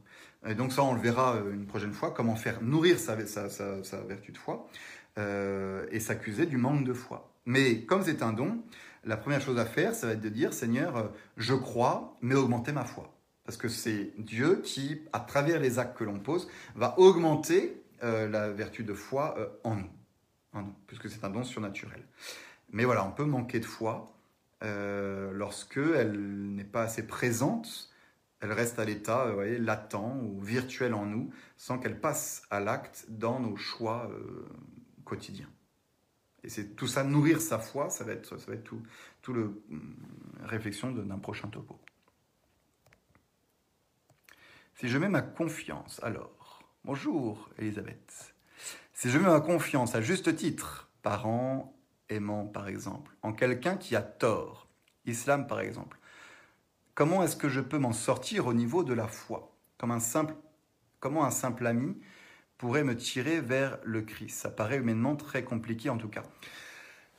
Et 0.48 0.56
donc 0.56 0.72
ça, 0.72 0.84
on 0.84 0.94
le 0.94 1.02
verra 1.02 1.38
une 1.52 1.66
prochaine 1.66 1.94
fois, 1.94 2.12
comment 2.12 2.38
faire 2.38 2.62
nourrir 2.62 2.98
sa, 2.98 3.16
vertu 3.16 4.32
de 4.32 4.38
foi 4.38 4.70
et 5.18 6.00
s'accuser 6.00 6.46
du 6.46 6.56
manque 6.56 6.86
de 6.86 6.94
foi. 6.94 7.34
Mais 7.46 7.82
comme 7.82 8.04
c'est 8.04 8.24
un 8.24 8.32
don, 8.32 8.64
la 9.04 9.18
première 9.18 9.41
chose 9.41 9.60
à 9.60 9.66
faire, 9.66 9.94
ça 9.94 10.08
va 10.08 10.14
être 10.14 10.22
de 10.22 10.30
dire, 10.30 10.54
Seigneur, 10.54 11.12
je 11.36 11.54
crois, 11.54 12.18
mais 12.22 12.36
augmenter 12.36 12.72
ma 12.72 12.86
foi. 12.86 13.19
Parce 13.50 13.58
que 13.58 13.68
c'est 13.68 14.12
Dieu 14.20 14.62
qui, 14.64 15.02
à 15.12 15.20
travers 15.20 15.60
les 15.60 15.80
actes 15.80 15.98
que 15.98 16.04
l'on 16.04 16.20
pose, 16.20 16.48
va 16.76 16.94
augmenter 17.00 17.82
euh, 18.04 18.30
la 18.30 18.52
vertu 18.52 18.84
de 18.84 18.94
foi 18.94 19.34
euh, 19.40 19.48
en, 19.64 19.78
nous, 19.78 20.76
puisque 20.86 21.10
c'est 21.10 21.24
un 21.24 21.32
don 21.32 21.44
surnaturel. 21.44 22.04
Mais 22.72 22.86
voilà, 22.86 23.04
on 23.04 23.10
peut 23.10 23.26
manquer 23.26 23.60
de 23.60 23.66
foi 23.66 24.14
lorsque 24.62 25.78
elle 25.78 26.12
n'est 26.54 26.64
pas 26.64 26.84
assez 26.84 27.08
présente, 27.08 27.90
elle 28.40 28.52
reste 28.52 28.78
à 28.78 28.86
l'état 28.86 29.26
latent 29.58 29.96
ou 30.22 30.40
virtuel 30.40 30.94
en 30.94 31.08
nous, 31.08 31.32
sans 31.58 31.80
qu'elle 31.80 32.00
passe 32.00 32.44
à 32.52 32.60
l'acte 32.60 33.08
dans 33.10 33.40
nos 33.40 33.56
choix 33.56 34.12
quotidiens. 35.06 35.50
Et 36.44 36.50
c'est 36.50 36.76
tout 36.76 36.86
ça, 36.86 37.04
nourrir 37.04 37.42
sa 37.42 37.58
foi, 37.58 37.90
ça 37.90 38.04
va 38.04 38.12
être, 38.12 38.38
ça 38.38 38.52
va 38.52 38.58
tout 38.58 39.34
le 39.34 39.64
hum, 39.72 39.96
réflexion 40.44 40.92
d'un 40.92 41.18
prochain 41.18 41.48
topo. 41.48 41.80
Si 44.80 44.88
je 44.88 44.98
mets 44.98 45.10
ma 45.10 45.22
confiance, 45.22 46.00
alors, 46.04 46.64
bonjour 46.86 47.50
Elisabeth, 47.58 48.34
si 48.94 49.10
je 49.10 49.18
mets 49.18 49.28
ma 49.28 49.42
confiance 49.42 49.94
à 49.94 50.00
juste 50.00 50.34
titre, 50.38 50.90
parents 51.02 51.78
aimant 52.08 52.46
par 52.46 52.70
exemple, 52.70 53.14
en 53.22 53.34
quelqu'un 53.34 53.76
qui 53.76 53.98
a 53.98 54.02
tort, 54.02 54.70
islam 55.06 55.48
par 55.48 55.60
exemple, 55.60 56.00
comment 56.96 57.24
est-ce 57.24 57.36
que 57.36 57.50
je 57.50 57.60
peux 57.60 57.78
m'en 57.78 57.92
sortir 57.92 58.48
au 58.48 58.54
niveau 58.54 58.86
de 58.86 58.94
la 58.94 59.10
foi? 59.10 59.54
Comme 59.78 59.92
un 59.92 60.00
simple, 60.00 60.34
Comment 61.02 61.26
un 61.26 61.32
simple 61.32 61.68
ami 61.68 61.98
pourrait 62.58 62.86
me 62.86 62.96
tirer 62.96 63.42
vers 63.42 63.80
le 63.84 64.02
Christ? 64.02 64.40
Ça 64.40 64.50
paraît 64.50 64.78
humainement 64.78 65.18
très 65.18 65.44
compliqué 65.44 65.90
en 65.90 65.98
tout 65.98 66.08
cas. 66.08 66.24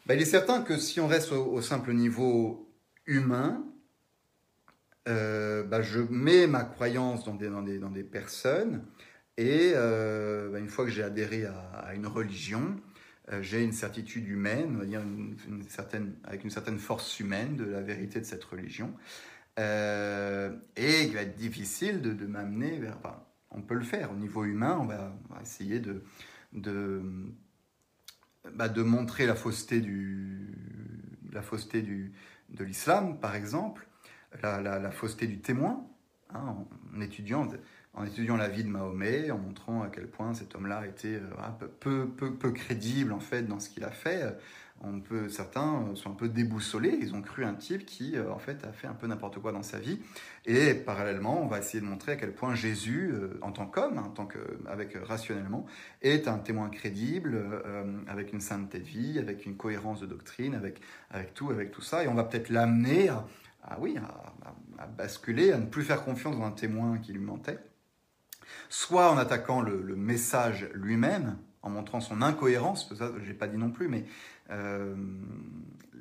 Ben, 0.06 0.14
il 0.14 0.22
est 0.22 0.24
certain 0.24 0.62
que 0.62 0.78
si 0.78 0.98
on 0.98 1.06
reste 1.06 1.32
au, 1.32 1.60
simple 1.60 1.92
niveau 1.92 2.72
humain, 3.04 3.62
euh, 5.08 5.62
ben, 5.62 5.80
je 5.80 6.00
mets 6.00 6.46
ma 6.46 6.62
croyance 6.62 7.24
dans 7.24 7.34
des, 7.34 8.04
personnes 8.04 8.84
et 9.38 9.72
euh, 9.74 10.50
ben, 10.50 10.62
une 10.62 10.68
fois 10.68 10.84
que 10.84 10.90
j'ai 10.90 11.02
adhéré 11.02 11.46
à, 11.46 11.94
une 11.94 12.06
religion, 12.06 12.76
euh, 13.32 13.40
j'ai 13.42 13.64
une 13.64 13.72
certitude 13.72 14.28
humaine, 14.28 14.78
avec 16.24 16.44
une 16.44 16.50
certaine 16.50 16.78
force 16.78 17.18
humaine 17.18 17.56
de 17.56 17.64
la 17.64 17.80
vérité 17.80 18.20
de 18.20 18.26
cette 18.26 18.44
religion. 18.44 18.92
et 19.56 21.02
il 21.02 21.14
va 21.14 21.22
être 21.22 21.36
difficile 21.36 22.02
de, 22.02 22.26
m'amener 22.26 22.78
vers 22.78 22.98
on 23.52 23.62
peut 23.62 23.74
le 23.74 23.84
faire. 23.84 24.12
Au 24.12 24.16
niveau 24.16 24.44
humain, 24.44 24.78
on 24.80 24.84
va, 24.84 25.12
essayer 25.42 25.82
bah, 26.52 28.68
de, 28.68 28.82
montrer 28.82 29.26
la 29.26 29.34
fausseté, 29.34 29.80
de 29.80 29.88
l'islam, 32.64 33.18
par 33.18 33.34
exemple, 33.34 33.88
la, 34.42 34.90
fausseté 34.90 35.26
du 35.26 35.40
témoin. 35.40 35.86
Hein, 36.32 36.56
en 36.96 37.00
étudiant, 37.00 37.48
en 37.94 38.04
étudiant 38.04 38.36
la 38.36 38.48
vie 38.48 38.64
de 38.64 38.68
Mahomet, 38.68 39.30
en 39.30 39.38
montrant 39.38 39.82
à 39.82 39.88
quel 39.88 40.06
point 40.06 40.32
cet 40.34 40.54
homme-là 40.54 40.86
était 40.86 41.16
euh, 41.16 41.66
peu, 41.80 42.06
peu, 42.08 42.32
peu, 42.34 42.52
crédible 42.52 43.12
en 43.12 43.20
fait 43.20 43.42
dans 43.42 43.58
ce 43.58 43.68
qu'il 43.68 43.84
a 43.84 43.90
fait. 43.90 44.36
On 44.82 45.00
peut, 45.00 45.28
certains 45.28 45.84
sont 45.94 46.12
un 46.12 46.14
peu 46.14 46.30
déboussolés, 46.30 46.96
ils 47.02 47.14
ont 47.14 47.20
cru 47.20 47.44
un 47.44 47.52
type 47.52 47.84
qui 47.84 48.16
euh, 48.16 48.32
en 48.32 48.38
fait 48.38 48.64
a 48.64 48.72
fait 48.72 48.86
un 48.86 48.94
peu 48.94 49.06
n'importe 49.06 49.38
quoi 49.38 49.52
dans 49.52 49.62
sa 49.62 49.78
vie. 49.78 50.00
Et 50.46 50.72
parallèlement, 50.72 51.42
on 51.42 51.48
va 51.48 51.58
essayer 51.58 51.80
de 51.80 51.86
montrer 51.86 52.12
à 52.12 52.16
quel 52.16 52.32
point 52.32 52.54
Jésus, 52.54 53.10
euh, 53.12 53.38
en 53.42 53.52
tant 53.52 53.66
qu'homme, 53.66 53.98
en 53.98 54.08
tant 54.08 54.24
que, 54.24 54.38
avec 54.66 54.96
rationnellement, 55.02 55.66
est 56.00 56.28
un 56.28 56.38
témoin 56.38 56.70
crédible, 56.70 57.44
avec 58.08 58.32
une 58.32 58.40
sainteté 58.40 58.78
de 58.78 58.84
vie, 58.84 59.18
avec 59.18 59.44
une 59.44 59.56
cohérence 59.56 60.00
de 60.00 60.06
doctrine, 60.06 60.54
avec, 60.54 60.80
avec 61.10 61.34
tout, 61.34 61.50
avec 61.50 61.72
tout 61.72 61.82
ça. 61.82 62.04
Et 62.04 62.08
on 62.08 62.14
va 62.14 62.24
peut-être 62.24 62.48
l'amener 62.48 63.10
à, 63.10 63.26
oui, 63.78 63.96
à, 63.98 64.82
à, 64.82 64.86
basculer, 64.86 65.52
à 65.52 65.58
ne 65.58 65.66
plus 65.66 65.84
faire 65.84 66.04
confiance 66.04 66.36
dans 66.36 66.44
un 66.44 66.50
témoin 66.50 66.98
qui 66.98 67.12
lui 67.12 67.20
mentait 67.20 67.58
soit 68.68 69.10
en 69.10 69.18
attaquant 69.18 69.60
le, 69.60 69.96
message 69.96 70.68
lui-même, 70.74 71.36
en 71.62 71.70
montrant 71.70 72.00
son 72.00 72.22
incohérence, 72.22 72.92
ça 72.94 73.12
j'ai 73.24 73.34
pas 73.34 73.46
dit 73.46 73.58
non 73.58 73.70
plus, 73.70 73.88
mais 73.88 74.04
euh, 74.50 74.94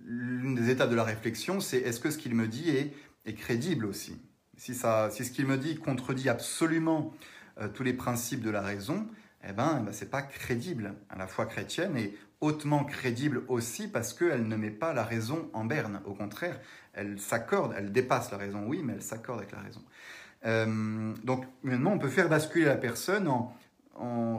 l'une 0.06 0.56
des 0.56 0.70
étapes 0.70 0.90
de 0.90 0.96
la 0.96 1.04
réflexion, 1.04 1.60
c'est 1.60 1.78
est-ce 1.78 2.00
que 2.00 2.12
ce 2.12 2.18
qu'il 2.18 2.36
me 2.36 2.48
dit 2.48 2.70
est, 2.70 2.94
crédible 3.36 3.86
aussi? 3.86 4.18
Si, 4.58 4.74
ça, 4.74 5.12
ce 5.12 5.22
qu'il 5.30 5.46
me 5.46 5.58
dit 5.58 5.76
contredit 5.76 6.30
absolument 6.30 7.14
euh, 7.60 7.68
tous 7.68 7.84
les 7.84 7.94
principes 7.94 8.42
de 8.42 8.50
la 8.50 8.62
raison, 8.62 9.08
eh 9.48 9.54
ben, 9.54 9.82
eh 9.82 9.86
ben 9.86 10.10
pas 10.10 10.24
crédible. 10.24 10.96
La 11.16 11.28
foi 11.28 11.46
chrétienne 11.46 11.96
est 11.96 12.16
hautement 12.42 12.84
crédible 12.84 13.44
aussi 13.48 13.88
parce 13.88 14.14
qu'elle 14.14 14.48
ne 14.48 14.56
met 14.56 14.72
pas 14.72 14.94
la 14.94 15.04
raison 15.04 15.50
en 15.54 15.66
berne. 15.66 16.02
Au 16.06 16.14
contraire, 16.14 16.60
elle 16.94 17.20
s'accorde, 17.20 17.74
elle 17.78 17.92
dépasse 17.92 18.32
la 18.32 18.38
raison, 18.38 18.66
oui, 18.66 18.82
mais 18.84 18.94
elle 18.94 19.02
s'accorde 19.02 19.40
avec 19.40 19.52
la 19.52 19.60
raison. 19.60 19.84
Euh, 20.46 21.14
donc, 21.24 21.46
maintenant, 21.64 21.92
on 21.94 22.00
peut 22.00 22.10
faire 22.10 22.30
basculer 22.30 22.66
la 22.66 22.78
personne 22.78 23.28
en, 23.28 23.56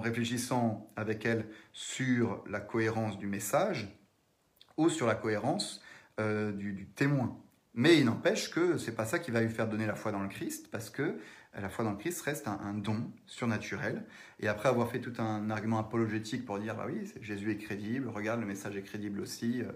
réfléchissant 0.01 0.91
avec 0.97 1.27
elle 1.27 1.45
sur 1.75 2.43
la 2.49 2.61
cohérence 2.61 3.19
du 3.19 3.27
message 3.27 3.95
ou 4.79 4.89
sur 4.89 5.07
la 5.07 5.15
cohérence 5.15 5.83
euh, 6.19 6.51
du, 6.51 6.87
témoin. 6.95 7.37
Mais 7.75 7.99
il 7.99 8.07
n'empêche 8.07 8.51
que 8.51 8.79
c'est 8.79 8.95
pas 8.95 9.05
ça 9.05 9.19
qui 9.19 9.31
va 9.31 9.43
lui 9.43 9.51
faire 9.51 9.69
donner 9.69 9.87
la 9.87 9.95
foi 9.95 10.13
dans 10.13 10.23
le 10.23 10.29
Christ, 10.29 10.71
parce 10.71 10.89
que 10.89 11.19
la 11.59 11.69
foi 11.69 11.85
dans 11.85 11.97
Christ 11.97 12.23
reste 12.23 12.49
un, 12.49 12.75
don 12.75 13.11
surnaturel. 13.27 14.05
Et 14.39 14.49
après 14.49 14.69
avoir 14.69 14.91
fait 14.91 15.01
tout 15.01 15.13
un 15.21 15.51
argument 15.51 15.79
apologétique 15.79 16.45
pour 16.45 16.59
dire, 16.59 16.77
bah 16.77 16.87
oui, 16.87 17.13
Jésus 17.21 17.51
est 17.51 17.57
crédible, 17.57 18.09
regarde, 18.09 18.41
le 18.41 18.47
message 18.47 18.77
est 18.77 18.83
crédible 18.83 19.21
aussi, 19.21 19.63
euh, 19.63 19.73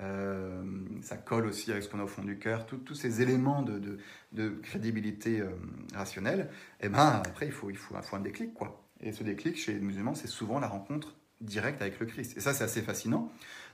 euh, 0.00 0.62
ça 1.02 1.16
colle 1.16 1.46
aussi 1.46 1.70
avec 1.70 1.82
ce 1.82 1.88
qu'on 1.88 2.00
a 2.00 2.04
au 2.04 2.08
fond 2.08 2.22
du 2.22 2.38
cœur, 2.38 2.66
tous 2.66 2.94
ces 2.94 3.20
éléments 3.20 3.62
de, 3.62 4.58
crédibilité 4.62 5.40
euh, 5.40 5.50
rationnelle, 5.94 6.50
et 6.80 6.86
eh 6.86 6.88
ben 6.88 7.22
après 7.26 7.46
il 7.46 7.52
faut, 7.52 7.68
il, 7.70 7.76
faut, 7.76 7.94
un 7.96 8.20
déclic 8.20 8.54
quoi. 8.54 8.84
Et 9.00 9.12
ce 9.12 9.22
déclic 9.22 9.56
chez 9.56 9.74
les 9.74 9.80
musulmans, 9.80 10.14
c'est 10.14 10.28
souvent 10.28 10.58
la 10.58 10.68
rencontre 10.68 11.14
directe 11.40 11.82
avec 11.82 12.00
le 12.00 12.06
Christ. 12.06 12.36
Et 12.36 12.40
ça, 12.40 12.52
c'est 12.52 12.64
assez 12.64 12.82
fascinant 12.82 13.30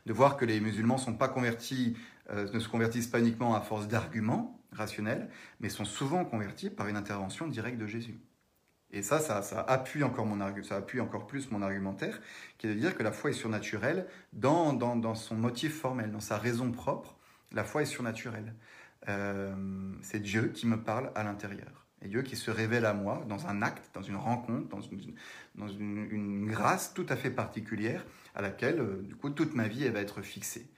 de 0.06 0.12
voir 0.12 0.36
que 0.36 0.44
les 0.44 0.60
musulmans 0.60 0.98
sont 0.98 1.14
pas 1.14 1.28
convertis, 1.28 1.96
euh, 2.30 2.50
ne 2.52 2.58
se 2.58 2.68
convertissent 2.68 3.06
pas 3.06 3.20
uniquement 3.20 3.54
à 3.54 3.60
force 3.60 3.88
d'arguments 3.88 4.60
rationnels, 4.72 5.28
mais 5.60 5.68
sont 5.68 5.84
souvent 5.84 6.24
convertis 6.24 6.70
par 6.70 6.88
une 6.88 6.96
intervention 6.96 7.46
directe 7.46 7.78
de 7.78 7.86
Jésus. 7.86 8.18
Et 8.90 9.02
ça, 9.02 9.18
ça, 9.18 9.60
appuie 9.60 10.04
encore 10.04 10.24
mon 10.24 10.38
ça 10.62 10.76
appuie 10.76 11.00
encore 11.00 11.26
plus 11.26 11.50
mon 11.50 11.62
argumentaire, 11.62 12.20
qui 12.58 12.68
est 12.68 12.74
de 12.74 12.78
dire 12.78 12.96
que 12.96 13.02
la 13.02 13.10
foi 13.10 13.30
est 13.30 13.34
surnaturelle 13.34 14.06
dans, 14.32 14.72
dans, 14.72 15.14
son 15.16 15.34
motif 15.34 15.80
formel, 15.80 16.12
dans 16.12 16.20
sa 16.20 16.38
raison 16.38 16.70
propre. 16.70 17.16
La 17.50 17.64
foi 17.64 17.82
est 17.82 17.86
surnaturelle. 17.86 18.54
Euh, 19.08 19.52
c'est 20.02 20.20
Dieu 20.20 20.48
qui 20.54 20.66
me 20.68 20.80
parle 20.80 21.10
à 21.16 21.24
l'intérieur. 21.24 21.86
Et 22.02 22.08
Dieu 22.08 22.22
qui 22.22 22.36
se 22.36 22.50
révèle 22.50 22.86
à 22.86 22.94
moi 22.94 23.24
dans 23.28 23.46
un 23.48 23.62
acte, 23.62 23.90
dans 23.94 24.02
une 24.02 24.16
rencontre, 24.16 24.68
dans 24.68 25.68
une, 25.68 26.46
grâce 26.46 26.94
tout 26.94 27.06
à 27.08 27.16
fait 27.16 27.30
particulière 27.30 28.04
à 28.36 28.42
laquelle, 28.42 28.78
euh, 28.78 29.02
du 29.02 29.16
coup, 29.16 29.30
toute 29.30 29.54
ma 29.54 29.66
vie, 29.66 29.88
va 29.88 30.00
être 30.00 30.22
fixée. 30.22 30.68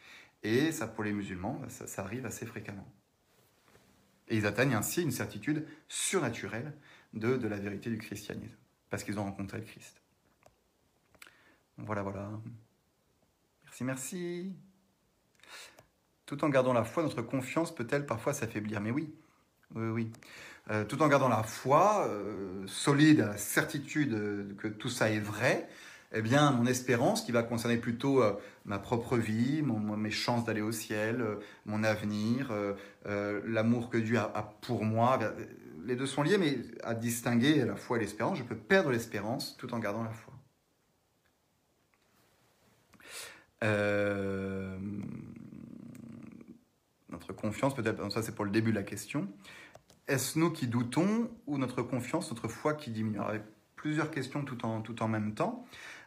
Et 0.42 0.72
ça, 0.72 0.86
pour 0.86 1.04
les 1.04 1.12
musulmans, 1.12 1.60
ça, 1.68 1.86
ça 1.86 2.02
arrive 2.02 2.26
assez 2.26 2.46
fréquemment. 2.46 2.86
Et 4.28 4.36
ils 4.36 4.46
atteignent 4.46 4.74
ainsi 4.74 5.02
une 5.02 5.12
certitude 5.12 5.66
surnaturelle 5.88 6.72
de, 7.14 7.48
la 7.48 7.56
vérité 7.56 7.90
du 7.90 7.98
christianisme, 7.98 8.56
parce 8.90 9.04
qu'ils 9.04 9.18
ont 9.18 9.24
rencontré 9.24 9.58
le 9.58 9.64
Christ. 9.64 10.00
Voilà, 11.78 12.02
voilà. 12.02 12.30
Merci, 13.64 13.84
merci. 13.84 14.52
Tout 16.24 16.44
en 16.44 16.48
gardant 16.48 16.72
la 16.72 16.84
foi, 16.84 17.02
notre 17.02 17.22
confiance 17.22 17.74
peut-elle 17.74 18.04
parfois 18.04 18.32
s'affaiblir? 18.32 18.80
Mais 18.80 18.90
oui, 18.90 19.14
oui, 19.74 19.88
oui. 19.88 20.12
Euh, 20.70 20.84
tout 20.84 21.00
en 21.02 21.08
gardant 21.08 21.28
la 21.28 21.44
foi 21.44 22.06
euh, 22.08 22.66
solide, 22.66 23.18
la 23.18 23.36
certitude 23.36 24.56
que 24.58 24.66
tout 24.66 24.88
ça 24.88 25.10
est 25.10 25.20
vrai, 25.20 25.68
eh 26.12 26.22
bien, 26.22 26.50
mon 26.52 26.66
espérance, 26.66 27.22
qui 27.22 27.32
va 27.32 27.42
concerner 27.42 27.76
plutôt 27.76 28.22
euh, 28.22 28.32
ma 28.64 28.78
propre 28.78 29.16
vie, 29.16 29.62
mes 29.62 30.10
chances 30.10 30.44
d'aller 30.44 30.62
au 30.62 30.72
ciel, 30.72 31.24
mon 31.66 31.84
avenir, 31.84 32.52
l'amour 33.04 33.90
que 33.90 33.98
Dieu 33.98 34.18
a, 34.18 34.54
pour 34.60 34.84
moi, 34.84 35.18
les 35.84 35.96
deux 35.96 36.06
sont 36.06 36.22
liés, 36.22 36.38
mais 36.38 36.58
à 36.82 36.94
distinguer 36.94 37.64
la 37.64 37.76
foi 37.76 37.96
et 37.96 38.00
l'espérance, 38.00 38.38
je 38.38 38.42
peux 38.42 38.56
perdre 38.56 38.90
l'espérance 38.90 39.56
tout 39.56 39.72
en 39.72 39.78
gardant 39.78 40.02
la 40.02 40.10
foi. 40.10 40.32
Euh, 43.64 44.76
notre 47.08 47.32
confiance, 47.32 47.74
peut-être, 47.74 48.12
ça 48.12 48.22
c'est 48.22 48.34
pour 48.34 48.44
le 48.44 48.50
début 48.50 48.70
de 48.70 48.76
la 48.76 48.82
question. 48.82 49.28
Est-ce 50.08 50.38
nous 50.38 50.50
qui 50.50 50.66
doutons 50.66 51.30
ou 51.46 51.58
notre 51.58 51.82
confiance, 51.82 52.30
notre 52.30 52.48
foi 52.48 52.74
qui 52.74 52.90
diminue 52.90 53.20
Alors, 53.20 53.42
plusieurs 53.76 54.10
questions 54.10 54.44
tout 54.44 54.64
en, 54.64 54.82
tout 54.82 55.02
en 55.02 55.08
même 55.08 55.34
temps. 55.34 55.66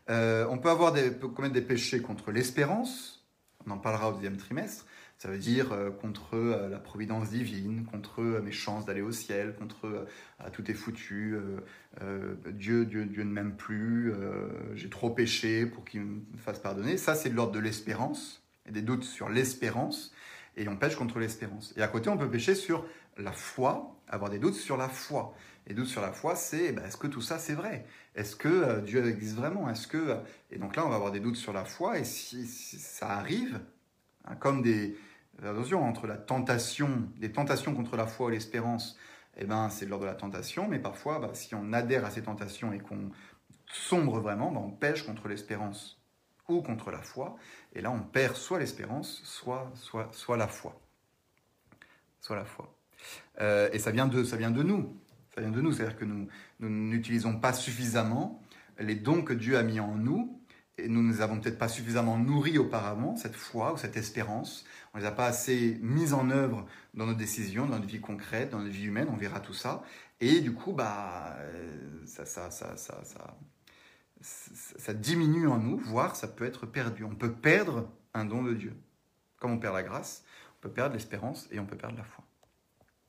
Euh, 0.10 0.48
on 0.49 0.57
peut 0.57 0.69
avoir 0.69 0.91
des, 0.91 1.11
commettre 1.11 1.53
des 1.53 1.61
péchés 1.61 2.02
contre 2.02 2.31
l'espérance, 2.31 3.27
on 3.68 3.72
en 3.72 3.77
parlera 3.77 4.10
au 4.10 4.14
deuxième 4.14 4.38
trimestre, 4.38 4.86
ça 5.18 5.30
veut 5.30 5.38
dire 5.38 5.72
euh, 5.72 5.91
contre 5.91 6.36
euh, 6.36 6.69
la 6.69 6.80
providence 6.80 7.30
divine, 7.30 7.86
contre 7.86 8.22
mes 8.22 8.52
chances 8.52 8.86
d'aller 8.86 9.02
au 9.02 9.11
ciel, 9.11 9.56
contre 9.56 10.07
tout 10.53 10.69
est 10.72 10.73
foutu, 10.73 11.38
Dieu, 12.52 12.86
Dieu, 12.86 13.06
Dieu 13.06 13.23
ne 13.23 13.31
m'aime 13.31 13.56
plus, 13.56 14.14
j'ai 14.73 14.90
trop 14.90 15.10
péché 15.10 15.65
pour 15.65 15.84
qu'il 15.84 16.02
me 16.02 16.38
fasse 16.38 16.60
pardonner. 16.60 16.98
Ça, 16.98 17.14
c'est 17.14 17.30
de 17.30 17.36
l'ordre 17.36 17.52
de 17.52 17.60
l'espérance, 17.60 18.41
et 18.65 18.72
des 18.72 18.81
doutes 18.81 19.03
sur 19.03 19.30
l'espérance, 19.30 20.14
et 20.56 20.68
on 20.69 20.77
pêche 20.77 20.95
contre 20.95 21.19
l'espérance. 21.19 21.73
Et 21.76 21.81
à 21.81 21.88
côté, 21.88 22.10
on 22.10 22.18
peut 22.18 22.30
pécher 22.30 22.56
sur 22.56 22.86
la 23.18 23.34
foi, 23.34 23.95
avoir 24.07 24.31
des 24.31 24.40
doutes 24.40 24.56
sur 24.56 24.77
la 24.77 24.88
foi. 24.88 25.34
Et 25.68 25.73
doutes 25.73 25.88
sur 25.88 26.02
la 26.02 26.11
foi, 26.11 26.36
c'est 26.36 26.65
eh 26.69 26.72
ben, 26.72 26.84
est-ce 26.84 26.98
que 26.98 27.07
tout 27.07 27.22
ça 27.22 27.38
c'est 27.38 27.53
vrai? 27.53 27.86
Est-ce 28.19 28.35
que 28.35 28.81
Dieu 28.81 29.07
existe 29.07 29.37
vraiment? 29.37 29.69
Est-ce 29.69 29.87
que 29.87 30.21
et 30.51 30.57
donc 30.57 30.75
là, 30.75 30.85
on 30.85 30.89
va 30.89 30.95
avoir 30.95 31.11
des 31.11 31.19
doutes 31.19 31.35
sur 31.35 31.53
la 31.53 31.65
foi. 31.65 31.99
Et 31.99 32.03
si, 32.03 32.45
ça 32.47 33.09
arrive, 33.09 33.59
hein, 34.25 34.35
comme 34.35 34.61
des, 34.61 34.97
attention, 35.41 35.83
entre 35.83 36.07
la 36.07 36.17
tentation, 36.17 37.09
les 37.19 37.31
tentations 37.31 37.73
contre 37.75 37.95
la 37.95 38.07
foi 38.07 38.29
et 38.29 38.33
l'espérance, 38.33 38.97
eh 39.37 39.45
ben, 39.45 39.69
c'est 39.69 39.85
lors 39.85 39.99
de 39.99 40.05
la 40.05 40.15
tentation, 40.15 40.67
mais 40.67 40.79
parfois, 40.79 41.19
bah, 41.19 41.29
si 41.33 41.53
on 41.55 41.71
adhère 41.71 42.03
à 42.05 42.09
ces 42.09 42.23
tentations 42.23 42.73
et 42.73 42.79
qu'on 42.79 43.11
sombre 43.71 44.19
vraiment, 44.19 44.51
bah, 44.51 44.59
on 44.63 44.71
pêche 44.71 45.03
contre 45.03 45.27
l'espérance 45.27 46.01
ou 46.47 46.61
contre 46.61 46.89
la 46.89 47.01
foi, 47.01 47.37
et 47.73 47.81
là 47.81 47.91
on 47.91 48.01
perd 48.01 48.35
soit 48.35 48.57
l'espérance, 48.57 49.21
soit, 49.23 49.71
soit, 49.75 50.09
soit 50.11 50.35
la 50.35 50.47
foi. 50.47 50.81
Soit 52.21 52.35
la 52.35 52.45
foi. 52.45 52.75
Euh, 53.39 53.69
et 53.71 53.77
ça 53.77 53.91
vient, 53.91 54.07
de, 54.07 54.23
ça 54.23 54.35
vient 54.35 54.49
de 54.49 54.63
nous. 54.63 54.99
Ça 55.35 55.41
vient 55.41 55.51
de 55.51 55.61
nous, 55.61 55.71
c'est-à-dire 55.71 55.95
que 55.95 56.05
nous 56.05 56.27
n'utilisons 56.60 57.40
pas 57.40 57.53
suffisamment 57.53 58.41
les 58.80 58.95
dons 58.95 59.23
que 59.23 59.34
Dieu 59.34 59.57
a 59.57 59.64
mis 59.64 59.80
en 59.80 59.95
nous 59.95 60.40
et 60.77 60.88
nous 60.88 61.03
ne 61.03 61.11
les 61.11 61.22
avons 61.22 61.40
peut-être 61.40 61.57
pas 61.57 61.68
suffisamment 61.68 62.18
nourris 62.18 62.57
auparavant, 62.57 63.15
cette 63.18 63.36
foi 63.36 63.73
ou 63.73 63.77
cette 63.77 63.98
espérance. 63.98 64.65
On 64.94 64.98
ne 64.98 65.03
les 65.03 65.10
a 65.10 65.11
pas 65.11 65.26
assez 65.26 65.77
mises 65.81 66.14
en 66.14 66.30
œuvre 66.30 66.65
dans 66.94 67.06
nos 67.06 67.14
décisions, 67.14 67.65
dans 67.65 67.76
notre 67.76 67.88
vie 67.88 67.99
concrète, 67.99 68.52
dans 68.52 68.60
notre 68.60 68.72
vie 68.72 68.86
humaine, 68.86 69.10
on 69.11 69.18
verra 69.18 69.41
tout 69.41 69.53
ça. 69.53 69.84
Et 70.22 70.40
du 70.41 70.53
coup, 70.53 70.73
bah, 70.73 71.38
ça, 72.06 72.26
ça, 72.26 72.49
diminue 74.94 75.48
en 75.48 75.57
nous, 75.57 75.77
voire 75.77 76.15
ça 76.15 76.27
peut 76.27 76.45
être 76.45 76.65
perdu. 76.65 77.03
On 77.03 77.15
peut 77.15 77.34
perdre 77.34 77.90
un 78.14 78.26
don 78.26 78.44
de 78.44 78.53
Dieu. 78.53 78.73
Comme 79.38 79.52
on 79.52 79.60
perd 79.60 79.76
la 79.76 79.84
grâce, 79.84 80.23
on 80.57 80.61
peut 80.61 80.72
perdre 80.72 80.94
l'espérance 80.94 81.48
et 81.52 81.60
on 81.60 81.65
peut 81.65 81.77
perdre 81.77 81.98
la 81.98 82.03
foi. 82.03 82.23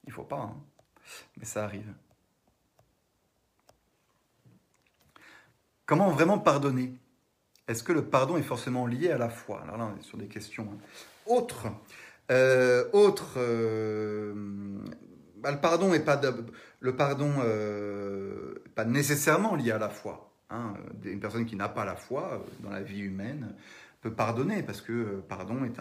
Il 0.06 0.12
faut 0.12 0.24
pas, 0.24 0.40
hein 0.40 0.56
mais 1.36 1.44
ça 1.44 1.64
arrive. 1.64 1.92
Comment 5.90 6.10
vraiment 6.10 6.38
pardonner? 6.38 6.94
Est-ce 7.66 7.82
que 7.82 7.92
le 7.92 8.04
pardon 8.04 8.36
est 8.36 8.42
forcément 8.42 8.86
lié 8.86 9.10
à 9.10 9.18
la 9.18 9.28
foi? 9.28 9.60
Alors 9.64 9.76
là, 9.76 9.92
on 9.92 9.98
est 9.98 10.04
sur 10.04 10.18
des 10.18 10.28
questions 10.28 10.68
hein. 10.72 10.78
autres. 11.26 11.66
Euh, 12.30 12.84
autre, 12.92 13.32
euh, 13.38 14.32
bah, 15.38 15.50
le 15.50 15.58
pardon 15.58 15.88
n'est 15.88 16.04
euh, 17.42 18.54
pas 18.76 18.84
nécessairement 18.84 19.56
lié 19.56 19.72
à 19.72 19.78
la 19.78 19.88
foi. 19.88 20.32
Hein. 20.50 20.74
Une 21.02 21.18
personne 21.18 21.44
qui 21.44 21.56
n'a 21.56 21.68
pas 21.68 21.84
la 21.84 21.96
foi 21.96 22.40
dans 22.60 22.70
la 22.70 22.82
vie 22.82 23.00
humaine 23.00 23.56
peut 24.00 24.12
pardonner 24.12 24.62
parce 24.62 24.80
que 24.80 25.24
pardon 25.28 25.64
est 25.64 25.80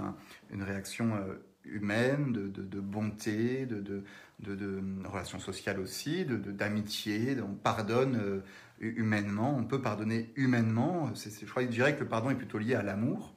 une 0.49 0.63
réaction 0.63 1.23
humaine, 1.65 2.33
de, 2.33 2.79
bonté, 2.79 3.67
de, 3.67 4.03
de, 4.39 4.83
relations 5.07 5.37
sociales 5.37 5.79
aussi, 5.79 6.25
d'amitié. 6.25 7.37
on 7.47 7.53
pardonne 7.53 8.41
humainement, 8.79 9.55
on 9.55 9.65
peut 9.65 9.81
pardonner 9.81 10.31
humainement. 10.35 11.11
je 11.13 11.45
crois, 11.45 11.63
je 11.63 11.67
dirais 11.67 11.95
que 11.95 12.01
le 12.01 12.07
pardon 12.07 12.29
est 12.29 12.35
plutôt 12.35 12.57
lié 12.57 12.75
à 12.75 12.83
l'amour. 12.83 13.35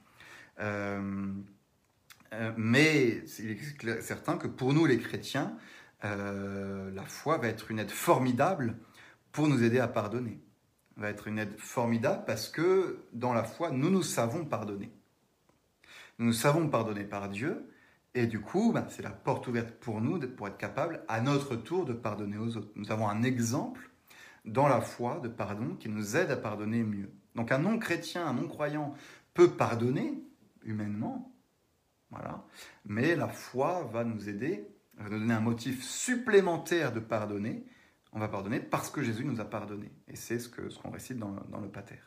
mais 2.57 3.23
il 3.39 3.89
est 3.89 4.01
certain 4.01 4.37
que 4.37 4.47
pour 4.47 4.73
nous 4.73 4.87
les 4.87 4.99
chrétiens, 4.99 5.57
la 6.03 7.05
foi 7.07 7.39
va 7.39 7.49
être 7.49 7.71
une 7.71 7.79
aide 7.79 7.91
formidable 7.91 8.77
pour 9.33 9.49
nous 9.49 9.63
aider 9.63 9.81
à 9.81 9.89
pardonner. 9.89 10.41
Va 10.97 11.09
être 11.09 11.27
une 11.27 11.39
aide 11.39 11.59
formidable 11.59 12.25
parce 12.27 12.49
que 12.49 13.05
dans 13.13 13.33
la 13.33 13.45
foi, 13.45 13.71
nous 13.71 13.91
nous 13.91 14.03
savons 14.03 14.45
pardonner. 14.45 14.93
Nous 16.19 16.27
nous 16.27 16.33
savons 16.33 16.69
pardonner 16.69 17.05
par 17.05 17.29
Dieu 17.29 17.69
et 18.15 18.27
du 18.27 18.41
coup, 18.41 18.73
ben, 18.73 18.87
c'est 18.91 19.03
la 19.03 19.11
porte 19.11 19.47
ouverte 19.49 19.71
pour 19.81 20.01
nous 20.01 20.21
pour 20.21 20.47
être 20.49 20.59
capable 20.59 21.03
à 21.09 21.21
notre 21.21 21.57
tour 21.57 21.87
de 21.87 21.95
pardonner 21.95 22.37
aux 22.37 22.57
autres. 22.57 22.71
Nous 22.77 22.93
avons 22.93 23.09
un 23.09 23.23
exemple 23.23 23.91
dans 24.45 24.69
la 24.69 24.81
foi 24.81 25.21
de 25.21 25.29
pardon 25.29 25.77
qui 25.77 25.89
nous 25.89 26.17
aide 26.17 26.31
à 26.31 26.37
pardonner 26.37 26.83
mieux. 26.83 27.11
Donc 27.35 27.53
un 27.53 27.59
non-chrétien, 27.59 28.27
un 28.27 28.35
non-croyant 28.35 28.95
peut 29.35 29.51
pardonner 29.51 30.23
humainement, 30.65 31.35
voilà, 32.11 32.45
mais 32.85 33.17
la 33.17 33.29
foi 33.29 33.89
va 33.93 34.05
nous 34.05 34.29
aider, 34.29 34.69
va 34.99 35.09
nous 35.09 35.19
donner 35.21 35.35
un 35.35 35.41
motif 35.41 35.83
supplémentaire 35.83 36.93
de 36.93 37.01
pardonner 37.01 37.65
on 38.13 38.19
va 38.19 38.29
pardonner 38.29 38.61
parce 38.61 38.91
que 38.91 39.03
Jésus 39.03 39.25
nous 39.25 39.41
a 39.41 39.45
pardonné. 39.45 39.91
Et 40.07 40.17
c'est 40.17 40.39
ce 40.39 40.49
qu'on 40.49 40.71
ce 40.71 40.79
qu'on 40.79 40.91
récite 40.91 41.19
dans, 41.19 41.35
dans 41.49 41.61
le 41.61 41.71
Pater. 41.71 41.99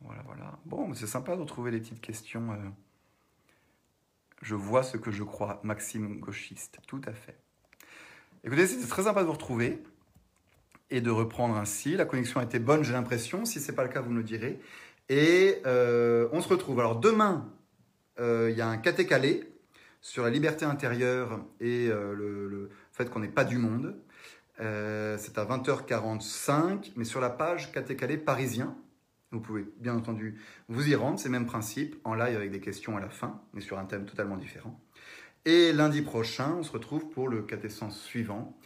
Voilà, 0.00 0.22
voilà. 0.22 0.58
Bon, 0.66 0.92
c'est 0.94 1.06
sympa 1.06 1.34
de 1.34 1.40
retrouver 1.40 1.70
les 1.70 1.80
petites 1.80 2.02
questions. 2.02 2.52
Euh. 2.52 2.68
Je 4.46 4.54
vois 4.54 4.84
ce 4.84 4.96
que 4.96 5.10
je 5.10 5.24
crois, 5.24 5.58
Maxime 5.64 6.20
Gauchiste, 6.20 6.78
tout 6.86 7.00
à 7.04 7.12
fait. 7.12 7.36
Écoutez, 8.44 8.68
c'était 8.68 8.86
très 8.86 9.02
sympa 9.02 9.22
de 9.22 9.26
vous 9.26 9.32
retrouver 9.32 9.82
et 10.88 11.00
de 11.00 11.10
reprendre 11.10 11.56
ainsi. 11.56 11.96
La 11.96 12.04
connexion 12.04 12.38
a 12.38 12.44
été 12.44 12.60
bonne, 12.60 12.84
j'ai 12.84 12.92
l'impression. 12.92 13.44
Si 13.44 13.58
ce 13.58 13.68
n'est 13.68 13.74
pas 13.74 13.82
le 13.82 13.88
cas, 13.88 14.00
vous 14.00 14.12
me 14.12 14.18
le 14.18 14.22
direz. 14.22 14.60
Et 15.08 15.60
euh, 15.66 16.28
on 16.30 16.40
se 16.40 16.48
retrouve. 16.48 16.78
Alors 16.78 16.94
demain, 16.94 17.52
euh, 18.20 18.48
il 18.52 18.56
y 18.56 18.60
a 18.60 18.68
un 18.68 18.76
caté-calé 18.76 19.52
sur 20.00 20.22
la 20.22 20.30
liberté 20.30 20.64
intérieure 20.64 21.40
et 21.58 21.88
euh, 21.88 22.14
le, 22.14 22.70
fait 22.92 23.10
qu'on 23.10 23.18
n'est 23.18 23.26
pas 23.26 23.42
du 23.42 23.58
monde. 23.58 23.96
C'est 24.58 25.38
à 25.38 25.44
20h45, 25.44 26.92
mais 26.94 27.04
sur 27.04 27.20
la 27.20 27.30
page 27.30 27.72
caté-calé 27.72 28.16
parisien. 28.16 28.76
Vous 29.36 29.42
pouvez 29.42 29.66
bien 29.76 29.94
entendu 29.94 30.40
vous 30.68 30.88
y 30.88 30.94
rendre, 30.94 31.18
c'est 31.18 31.28
le 31.28 31.32
même 31.32 31.44
principe, 31.44 31.96
en 32.04 32.14
live 32.14 32.34
avec 32.34 32.50
des 32.50 32.60
questions 32.60 32.96
à 32.96 33.00
la 33.00 33.10
fin, 33.10 33.42
mais 33.52 33.60
sur 33.60 33.78
un 33.78 33.84
thème 33.84 34.06
totalement 34.06 34.38
différent. 34.38 34.80
Et 35.44 35.74
lundi 35.74 36.00
prochain, 36.00 36.54
on 36.58 36.62
se 36.62 36.72
retrouve 36.72 37.10
pour 37.10 37.28
le 37.28 37.42
catessence 37.42 38.00
suivant, 38.00 38.58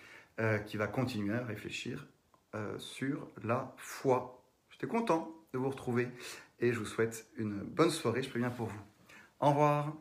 qui 0.66 0.76
va 0.76 0.86
continuer 0.86 1.34
à 1.34 1.44
réfléchir 1.44 2.06
sur 2.78 3.26
la 3.42 3.74
foi. 3.78 4.44
J'étais 4.70 4.86
content 4.86 5.34
de 5.52 5.58
vous 5.58 5.70
retrouver 5.70 6.08
et 6.60 6.72
je 6.72 6.78
vous 6.78 6.86
souhaite 6.86 7.26
une 7.36 7.58
bonne 7.64 7.90
soirée, 7.90 8.22
je 8.22 8.30
préviens 8.30 8.50
pour 8.50 8.66
vous. 8.66 8.80
Au 9.40 9.50
revoir. 9.50 9.96